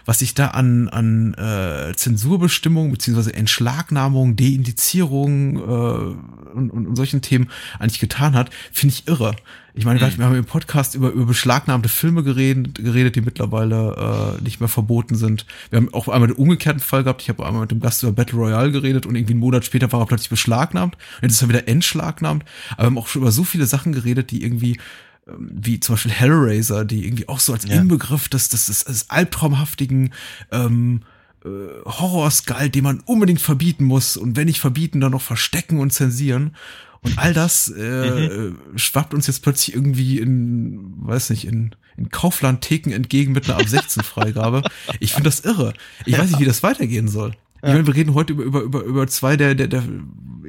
Was 0.03 0.19
sich 0.19 0.33
da 0.33 0.47
an, 0.47 0.89
an 0.89 1.33
äh, 1.35 1.95
Zensurbestimmungen 1.95 2.91
beziehungsweise 2.91 3.33
Entschlagnahmung, 3.33 4.35
Deindizierung 4.35 5.55
äh, 5.55 6.49
und, 6.57 6.71
und, 6.71 6.87
und 6.87 6.95
solchen 6.97 7.21
Themen 7.21 7.49
eigentlich 7.79 7.99
getan 7.99 8.35
hat, 8.35 8.49
finde 8.73 8.95
ich 8.95 9.07
irre. 9.07 9.35
Ich 9.77 9.85
meine, 9.85 9.99
mhm. 9.99 10.17
wir 10.17 10.25
haben 10.25 10.35
im 10.35 10.45
Podcast 10.45 10.95
über, 10.95 11.11
über 11.11 11.25
beschlagnahmte 11.25 11.87
Filme 11.87 12.23
geredet, 12.23 12.75
geredet, 12.75 12.96
die 13.05 13.21
mittlerweile 13.21 14.37
äh, 14.39 14.43
nicht 14.43 14.59
mehr 14.59 14.69
verboten 14.69 15.15
sind. 15.15 15.45
Wir 15.69 15.77
haben 15.77 15.93
auch 15.93 16.07
einmal 16.07 16.27
den 16.27 16.37
umgekehrten 16.37 16.81
Fall 16.81 17.03
gehabt. 17.03 17.21
Ich 17.21 17.29
habe 17.29 17.45
einmal 17.45 17.61
mit 17.61 17.71
dem 17.71 17.79
Gast 17.79 18.03
über 18.03 18.11
Battle 18.11 18.37
Royale 18.37 18.71
geredet 18.71 19.05
und 19.05 19.15
irgendwie 19.15 19.33
einen 19.33 19.39
Monat 19.39 19.65
später 19.65 19.91
war 19.91 20.01
er 20.01 20.05
plötzlich 20.05 20.29
beschlagnahmt. 20.29 20.95
Und 20.95 21.23
jetzt 21.23 21.33
ist 21.33 21.41
er 21.41 21.49
wieder 21.49 21.67
entschlagnahmt. 21.67 22.43
Aber 22.71 22.83
wir 22.83 22.85
haben 22.87 22.97
auch 22.97 23.07
schon 23.07 23.21
über 23.21 23.31
so 23.31 23.43
viele 23.43 23.65
Sachen 23.65 23.93
geredet, 23.93 24.31
die 24.31 24.43
irgendwie 24.43 24.79
ähm, 25.27 25.49
wie 25.51 25.79
zum 25.79 25.95
Beispiel 25.95 26.11
Hellraiser, 26.11 26.85
die 26.85 27.05
irgendwie 27.05 27.27
auch 27.27 27.39
so 27.39 27.53
als 27.53 27.65
ja. 27.65 27.75
Inbegriff 27.75 28.29
des, 28.29 28.49
des, 28.49 28.67
des, 28.67 28.83
des 28.83 29.09
albtraumhaftigen 29.09 30.13
ähm, 30.51 31.01
äh, 31.43 31.49
Horrors 31.85 32.45
galt, 32.45 32.75
den 32.75 32.83
man 32.83 32.99
unbedingt 33.01 33.41
verbieten 33.41 33.85
muss 33.85 34.17
und 34.17 34.35
wenn 34.35 34.45
nicht 34.45 34.59
verbieten, 34.59 34.99
dann 34.99 35.11
noch 35.11 35.21
verstecken 35.21 35.79
und 35.79 35.91
zensieren. 35.91 36.55
Und 37.01 37.17
all 37.17 37.33
das 37.33 37.69
äh, 37.69 38.29
mhm. 38.29 38.57
schwappt 38.75 39.13
uns 39.13 39.27
jetzt 39.27 39.41
plötzlich 39.43 39.75
irgendwie 39.75 40.19
in, 40.19 40.93
weiß 40.97 41.29
nicht, 41.29 41.45
in, 41.45 41.75
in 41.95 42.09
Kaufland-Theken 42.09 42.91
entgegen 42.91 43.33
mit 43.33 43.49
einer 43.49 43.59
ab 43.59 43.67
16 43.67 44.03
Freigabe. 44.03 44.63
Ich 44.99 45.13
finde 45.13 45.29
das 45.29 45.41
irre. 45.41 45.73
Ich 46.05 46.13
ja. 46.13 46.19
weiß 46.19 46.31
nicht, 46.31 46.39
wie 46.39 46.45
das 46.45 46.63
weitergehen 46.63 47.07
soll. 47.07 47.33
Ich 47.57 47.69
meine, 47.69 47.85
wir 47.85 47.95
reden 47.95 48.13
heute 48.13 48.33
über, 48.33 48.43
über, 48.43 48.61
über, 48.61 48.83
über 48.83 49.07
zwei 49.07 49.35
der, 49.35 49.55
der, 49.55 49.67
der 49.67 49.83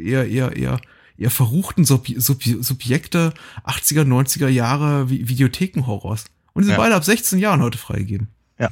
eher, 0.01 0.29
eher, 0.29 0.57
eher, 0.57 0.81
eher 1.17 1.31
verruchten 1.31 1.85
Sub 1.85 2.07
Sub 2.17 2.43
Subjekte 2.43 3.33
80er, 3.65 4.03
90er 4.03 4.49
Jahre 4.49 5.11
Videothekenhorrors. 5.11 6.27
Und 6.53 6.63
die 6.63 6.67
sind 6.67 6.77
ja. 6.77 6.79
beide 6.79 6.95
ab 6.95 7.05
16 7.05 7.39
Jahren 7.39 7.63
heute 7.63 7.79
freigegeben. 7.79 8.29
Ja 8.59 8.71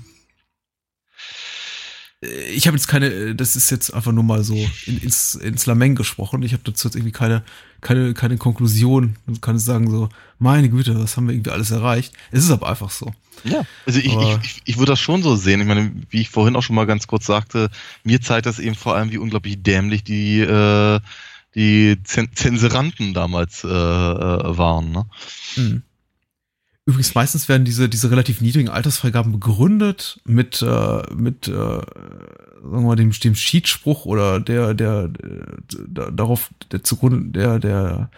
ich 2.53 2.67
habe 2.67 2.77
jetzt 2.77 2.89
keine, 2.89 3.35
das 3.35 3.57
ist 3.57 3.71
jetzt 3.71 3.93
einfach 3.93 4.13
nur 4.13 4.25
mal 4.25 4.45
so 4.45 4.55
in, 4.87 4.99
ins, 4.99 5.35
ins 5.35 5.67
Lameng 5.67 5.95
gesprochen. 5.95 6.43
Ich 6.43 6.53
habe 6.53 6.63
dazu 6.65 6.89
jetzt 6.89 6.95
irgendwie 6.95 7.13
keine, 7.13 7.43
keine, 7.81 8.15
keine 8.15 8.37
Konklusion. 8.37 9.17
Du 9.27 9.39
kannst 9.41 9.67
sagen 9.67 9.91
so, 9.91 10.09
meine 10.39 10.69
Güte, 10.69 10.99
was 10.99 11.17
haben 11.17 11.29
wir 11.29 11.35
irgendwie 11.35 11.51
alles 11.51 11.71
erreicht? 11.71 12.13
Es 12.31 12.45
ist 12.45 12.51
aber 12.51 12.69
einfach 12.69 12.91
so. 12.91 13.13
Ja, 13.45 13.65
also 13.85 13.99
ich, 13.99 14.07
ich, 14.07 14.39
ich, 14.43 14.63
ich 14.65 14.79
würde 14.79 14.93
das 14.93 15.01
schon 15.01 15.23
so 15.23 15.37
sehen. 15.37 15.61
Ich 15.61 15.67
meine, 15.67 15.93
wie 16.11 16.21
ich 16.21 16.31
vorhin 16.31 16.57
auch 16.57 16.63
schon 16.63 16.77
mal 16.77 16.87
ganz 16.87 17.07
kurz 17.07 17.27
sagte, 17.27 17.71
mir 18.03 18.21
zeigt 18.21 18.47
das 18.47 18.59
eben 18.59 18.75
vor 18.75 18.97
allem, 18.97 19.11
wie 19.11 19.19
unglaublich 19.19 19.63
dämlich 19.63 20.05
die, 20.05 20.41
äh, 20.41 21.01
die 21.55 21.97
Zensuranten 22.05 23.15
damals 23.15 23.65
äh, 23.65 23.69
äh, 23.69 24.59
waren. 24.59 24.91
Ne? 24.91 25.07
Mhm. 25.57 25.83
Übrigens 26.87 27.17
meistens 27.17 27.49
werden 27.49 27.65
diese 27.65 27.89
diese 27.89 28.13
relativ 28.13 28.41
niedrigen 28.41 28.69
Altersfreigaben 28.69 29.33
begründet 29.33 30.21
mit 30.25 30.63
äh, 30.63 31.03
mit 31.15 31.49
äh, 31.49 31.53
sagen 31.53 31.85
wir 32.63 32.81
mal 32.81 32.97
dem 32.97 33.11
dem 33.11 33.35
Schiedsspruch 33.35 34.07
oder 34.07 34.39
der 34.39 34.73
der, 34.73 35.09
der 35.09 36.13
darauf 36.13 36.51
der 36.71 36.85
zugrunde 36.85 37.33
der 37.33 37.59
der 37.59 38.11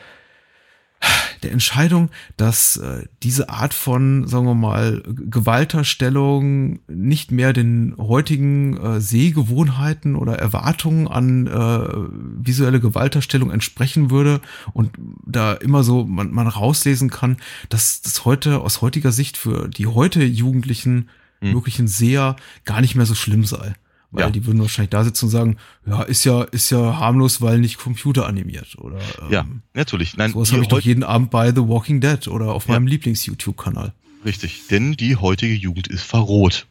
der 1.42 1.52
Entscheidung, 1.52 2.10
dass 2.36 2.76
äh, 2.76 3.04
diese 3.22 3.48
Art 3.48 3.74
von, 3.74 4.26
sagen 4.26 4.46
wir 4.46 4.54
mal, 4.54 5.02
Gewalterstellung 5.06 6.80
nicht 6.88 7.30
mehr 7.30 7.52
den 7.52 7.94
heutigen 7.98 8.76
äh, 8.76 9.00
Sehgewohnheiten 9.00 10.16
oder 10.16 10.38
Erwartungen 10.38 11.08
an 11.08 11.46
äh, 11.46 12.44
visuelle 12.44 12.80
Gewalterstellung 12.80 13.50
entsprechen 13.50 14.10
würde 14.10 14.40
und 14.72 14.90
da 15.24 15.52
immer 15.52 15.84
so 15.84 16.04
man, 16.04 16.32
man 16.32 16.48
rauslesen 16.48 17.10
kann, 17.10 17.36
dass 17.68 18.02
das 18.02 18.24
heute 18.24 18.60
aus 18.60 18.82
heutiger 18.82 19.12
Sicht 19.12 19.36
für 19.36 19.68
die 19.68 19.86
heute 19.86 20.24
Jugendlichen 20.24 21.08
hm. 21.40 21.52
möglichen 21.52 21.88
Seher 21.88 22.36
gar 22.64 22.80
nicht 22.80 22.94
mehr 22.94 23.06
so 23.06 23.14
schlimm 23.14 23.44
sei. 23.44 23.74
Weil 24.10 24.24
ja. 24.24 24.30
die 24.30 24.46
würden 24.46 24.60
wahrscheinlich 24.60 24.90
da 24.90 25.04
sitzen 25.04 25.26
und 25.26 25.30
sagen, 25.30 25.56
ja, 25.86 26.02
ist 26.02 26.24
ja, 26.24 26.42
ist 26.44 26.70
ja 26.70 26.98
harmlos, 26.98 27.42
weil 27.42 27.58
nicht 27.58 27.76
computeranimiert 27.76 28.78
oder 28.78 28.98
ähm, 29.20 29.30
Ja, 29.30 29.46
natürlich. 29.74 30.16
Nein, 30.16 30.32
sowas 30.32 30.50
habe 30.52 30.62
ich 30.62 30.68
doch 30.68 30.80
jeden 30.80 31.04
Abend 31.04 31.30
bei 31.30 31.50
The 31.50 31.68
Walking 31.68 32.00
Dead 32.00 32.26
oder 32.28 32.52
auf 32.52 32.66
ja. 32.66 32.74
meinem 32.74 32.86
Lieblings-YouTube-Kanal. 32.86 33.92
Richtig, 34.24 34.66
denn 34.68 34.92
die 34.92 35.16
heutige 35.16 35.54
Jugend 35.54 35.88
ist 35.88 36.02
verroht. 36.02 36.66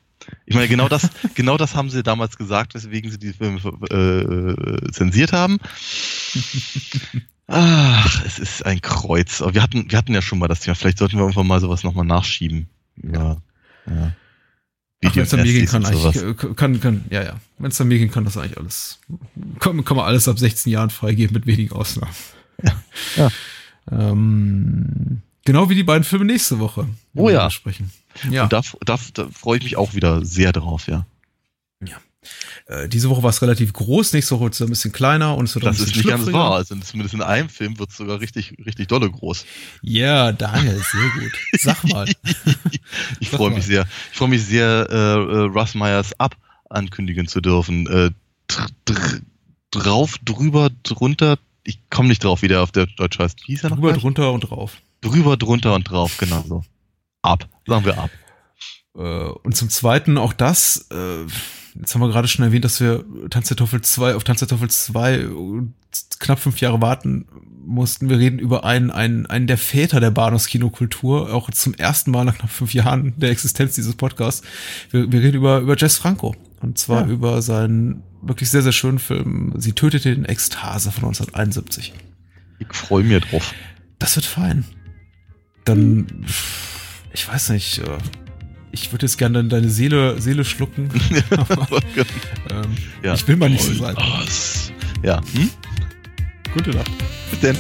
Ich 0.46 0.56
meine, 0.56 0.68
genau 0.68 0.90
das, 0.90 1.10
genau 1.36 1.58
das 1.58 1.76
haben 1.76 1.90
sie 1.90 2.02
damals 2.04 2.38
gesagt, 2.38 2.74
weswegen 2.74 3.12
sie 3.12 3.20
die 3.20 3.34
Filme 3.34 3.60
äh, 3.60 4.92
zensiert 4.92 5.32
haben. 5.32 5.60
Ach, 7.48 8.26
es 8.26 8.40
ist 8.40 8.66
ein 8.66 8.82
Kreuz. 8.82 9.42
Wir 9.42 9.62
hatten, 9.62 9.90
wir 9.90 9.98
hatten 9.98 10.14
ja 10.14 10.22
schon 10.22 10.40
mal 10.40 10.48
das 10.48 10.62
Thema. 10.62 10.76
Vielleicht 10.76 10.98
sollten 10.98 11.16
wir 11.18 11.22
irgendwann 11.22 11.48
mal 11.48 11.62
sowas 11.62 11.84
nochmal 11.84 12.06
nachschieben. 12.06 12.68
Ja. 13.02 13.38
ja. 13.86 14.12
Wenn 15.02 15.24
es 15.24 15.32
mir 15.32 15.44
gehen 15.44 15.68
kann, 15.68 15.86
eigentlich, 15.86 16.56
kann, 16.56 16.80
kann, 16.80 17.06
ja, 17.10 17.24
ja. 17.24 17.40
Wenn 17.60 17.70
es 17.70 17.78
dann 17.78 17.88
mir 17.88 18.00
gehen 18.00 18.10
kann, 18.10 18.26
das 18.26 18.36
eigentlich 18.38 18.58
alles, 18.58 19.00
kann, 19.60 19.86
kann 19.86 19.98
man 19.98 20.06
alles 20.06 20.28
ab 20.28 20.40
16 20.40 20.72
Jahren 20.72 20.90
freigeben, 20.90 21.34
mit 21.36 21.46
wenigen 21.46 21.74
Ausnahmen. 21.74 22.14
Ja. 22.64 22.84
ja. 23.16 23.32
Ähm, 23.92 25.22
genau 25.46 25.70
wie 25.70 25.76
die 25.76 25.84
beiden 25.84 26.04
Filme 26.04 26.26
nächste 26.26 26.60
Woche. 26.60 26.88
Oh 27.16 27.30
ja. 27.30 27.50
Sprechen. 27.52 27.92
Ja. 28.32 28.44
Und 28.44 28.54
da, 28.54 28.62
da, 28.86 28.98
da 29.14 29.28
freue 29.32 29.60
ich 29.60 29.64
mich 29.64 29.78
auch 29.78 29.94
wieder 29.94 30.26
sehr 30.26 30.52
drauf, 30.52 30.88
ja. 30.88 31.06
Äh, 32.66 32.88
diese 32.90 33.10
Woche 33.10 33.24
war 33.24 33.30
es 33.30 33.42
relativ 33.42 33.74
groß, 33.74 34.14
nächste 34.14 34.36
Woche 34.36 34.46
wird 34.46 34.54
es 34.54 34.62
ein 34.62 34.70
bisschen 34.70 34.92
kleiner 34.92 35.36
und 35.36 35.46
es 35.46 35.56
wird 35.56 35.66
das 35.66 35.80
ein 35.80 35.86
bisschen 35.86 36.00
ist 36.00 36.06
nicht 36.06 36.10
ganz 36.10 36.34
wahr. 36.34 36.56
Also 36.56 36.76
zumindest 36.76 37.14
in 37.14 37.22
einem 37.22 37.50
Film 37.50 37.80
wird 37.80 37.90
es 37.90 37.98
sogar 37.98 38.20
richtig, 38.20 38.56
richtig 38.66 38.88
dolle 38.88 39.10
groß. 39.10 39.46
Ja, 39.82 40.26
yeah, 40.26 40.32
Daniel, 40.32 40.82
sehr 40.92 41.10
gut. 41.20 41.32
Sag 41.60 41.84
mal. 41.86 42.08
ich 43.20 43.30
freue 43.30 43.52
mich 43.52 43.66
sehr. 43.66 43.88
Ich 44.12 44.18
freue 44.18 44.30
mich 44.30 44.44
sehr, 44.44 44.88
äh, 44.90 44.96
äh, 44.96 45.38
Russ 45.48 45.76
Meyers 45.76 46.20
Ab 46.20 46.36
ankündigen 46.70 47.28
zu 47.28 47.42
dürfen. 47.42 47.88
Äh, 47.88 48.12
drauf, 49.72 50.16
drüber, 50.24 50.70
drunter. 50.84 51.38
Ich 51.64 51.80
komme 51.90 52.10
nicht 52.10 52.24
drauf, 52.24 52.42
wie 52.42 52.48
der 52.48 52.62
auf 52.62 52.72
der 52.72 52.86
Deutsch 52.86 53.20
heißt. 53.20 53.48
Wie 53.48 53.54
hieß 53.54 53.64
er 53.64 53.70
noch? 53.72 53.78
Drüber, 53.78 53.94
drunter 53.94 54.32
und 54.32 54.42
drauf. 54.42 54.78
Drüber, 55.02 55.38
drunter 55.38 55.76
und 55.76 55.84
drauf, 55.84 56.18
genau 56.18 56.44
so. 56.48 56.64
Ab. 57.22 57.48
Sagen 57.66 57.86
wir 57.86 57.98
ab. 57.98 58.10
Äh, 58.98 59.02
und 59.02 59.56
zum 59.56 59.70
Zweiten 59.70 60.18
auch 60.18 60.34
das, 60.34 60.88
äh, 60.92 61.24
jetzt 61.80 61.94
haben 61.94 62.02
wir 62.02 62.10
gerade 62.10 62.28
schon 62.28 62.44
erwähnt, 62.44 62.66
dass 62.66 62.80
wir 62.80 63.06
Tanz 63.30 63.48
der 63.48 63.58
Teufel 63.58 63.82
2 63.82 64.16
auf 64.16 64.24
Tanz 64.24 64.40
der 64.40 64.48
Teufel 64.48 64.70
2 64.70 65.30
knapp 66.20 66.40
fünf 66.40 66.60
Jahre 66.60 66.82
warten 66.82 67.26
mussten. 67.66 68.10
Wir 68.10 68.18
reden 68.18 68.40
über 68.40 68.64
einen, 68.64 68.92
einen, 68.92 69.26
einen 69.26 69.48
der 69.48 69.58
Väter 69.58 70.00
der 70.00 70.12
Bahnhofskinokultur, 70.12 71.34
auch 71.34 71.52
zum 71.52 71.74
ersten 71.74 72.12
Mal 72.12 72.26
nach 72.26 72.38
knapp 72.38 72.50
fünf 72.50 72.74
Jahren 72.74 73.14
der 73.18 73.30
Existenz 73.30 73.76
dieses 73.76 73.96
Podcasts. 73.96 74.42
Wir, 74.90 75.12
wir 75.12 75.22
reden 75.22 75.38
über, 75.38 75.60
über 75.60 75.78
Jess 75.78 75.98
Franco. 75.98 76.36
Und 76.62 76.80
zwar 76.80 77.06
ja. 77.06 77.14
über 77.14 77.42
seinen 77.42 78.04
wirklich 78.22 78.50
sehr, 78.50 78.64
sehr 78.64 78.72
schönen 78.72 78.98
Film 78.98 79.54
Sie 79.58 79.74
tötete 79.74 80.14
den 80.14 80.26
Ekstase 80.26 80.92
von 80.92 81.06
1971. 81.06 81.94
Ich 82.60 82.68
freue 82.76 83.04
mich 83.04 83.24
drauf. 83.24 83.54
Das 84.00 84.16
wird 84.16 84.26
fein. 84.26 84.66
Dann, 85.66 86.26
ich 87.14 87.28
weiß 87.28 87.50
nicht, 87.50 87.80
äh, 87.80 87.98
ich 88.72 88.92
würde 88.92 89.06
jetzt 89.06 89.18
gerne 89.18 89.44
deine 89.44 89.70
Seele, 89.70 90.20
Seele 90.22 90.46
schlucken. 90.46 90.90
aber, 91.32 91.68
ähm, 92.52 92.78
ja. 93.04 93.14
Ich 93.14 93.28
will 93.28 93.36
mal 93.36 93.50
nicht 93.50 93.64
so 93.64 93.74
sein. 93.74 93.96
Ja. 95.04 95.22
Hm? 95.34 95.50
Gute 96.54 96.72
Nacht. 96.72 96.92
Bis 97.32 97.40
denn. 97.40 97.58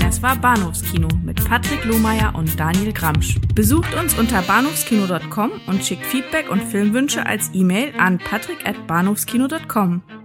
Das 0.00 0.22
war 0.22 0.36
Bahnhofskino 0.36 1.08
mit 1.24 1.44
Patrick 1.44 1.84
Lohmeier 1.84 2.34
und 2.34 2.58
Daniel 2.58 2.92
Gramsch. 2.92 3.36
Besucht 3.54 3.92
uns 3.94 4.14
unter 4.14 4.42
bahnhofskino.com 4.42 5.50
und 5.66 5.84
schickt 5.84 6.06
Feedback 6.06 6.50
und 6.50 6.62
Filmwünsche 6.62 7.26
als 7.26 7.50
E-Mail 7.54 7.92
an 7.98 8.18
patrick@bahnhofskino.com. 8.18 10.02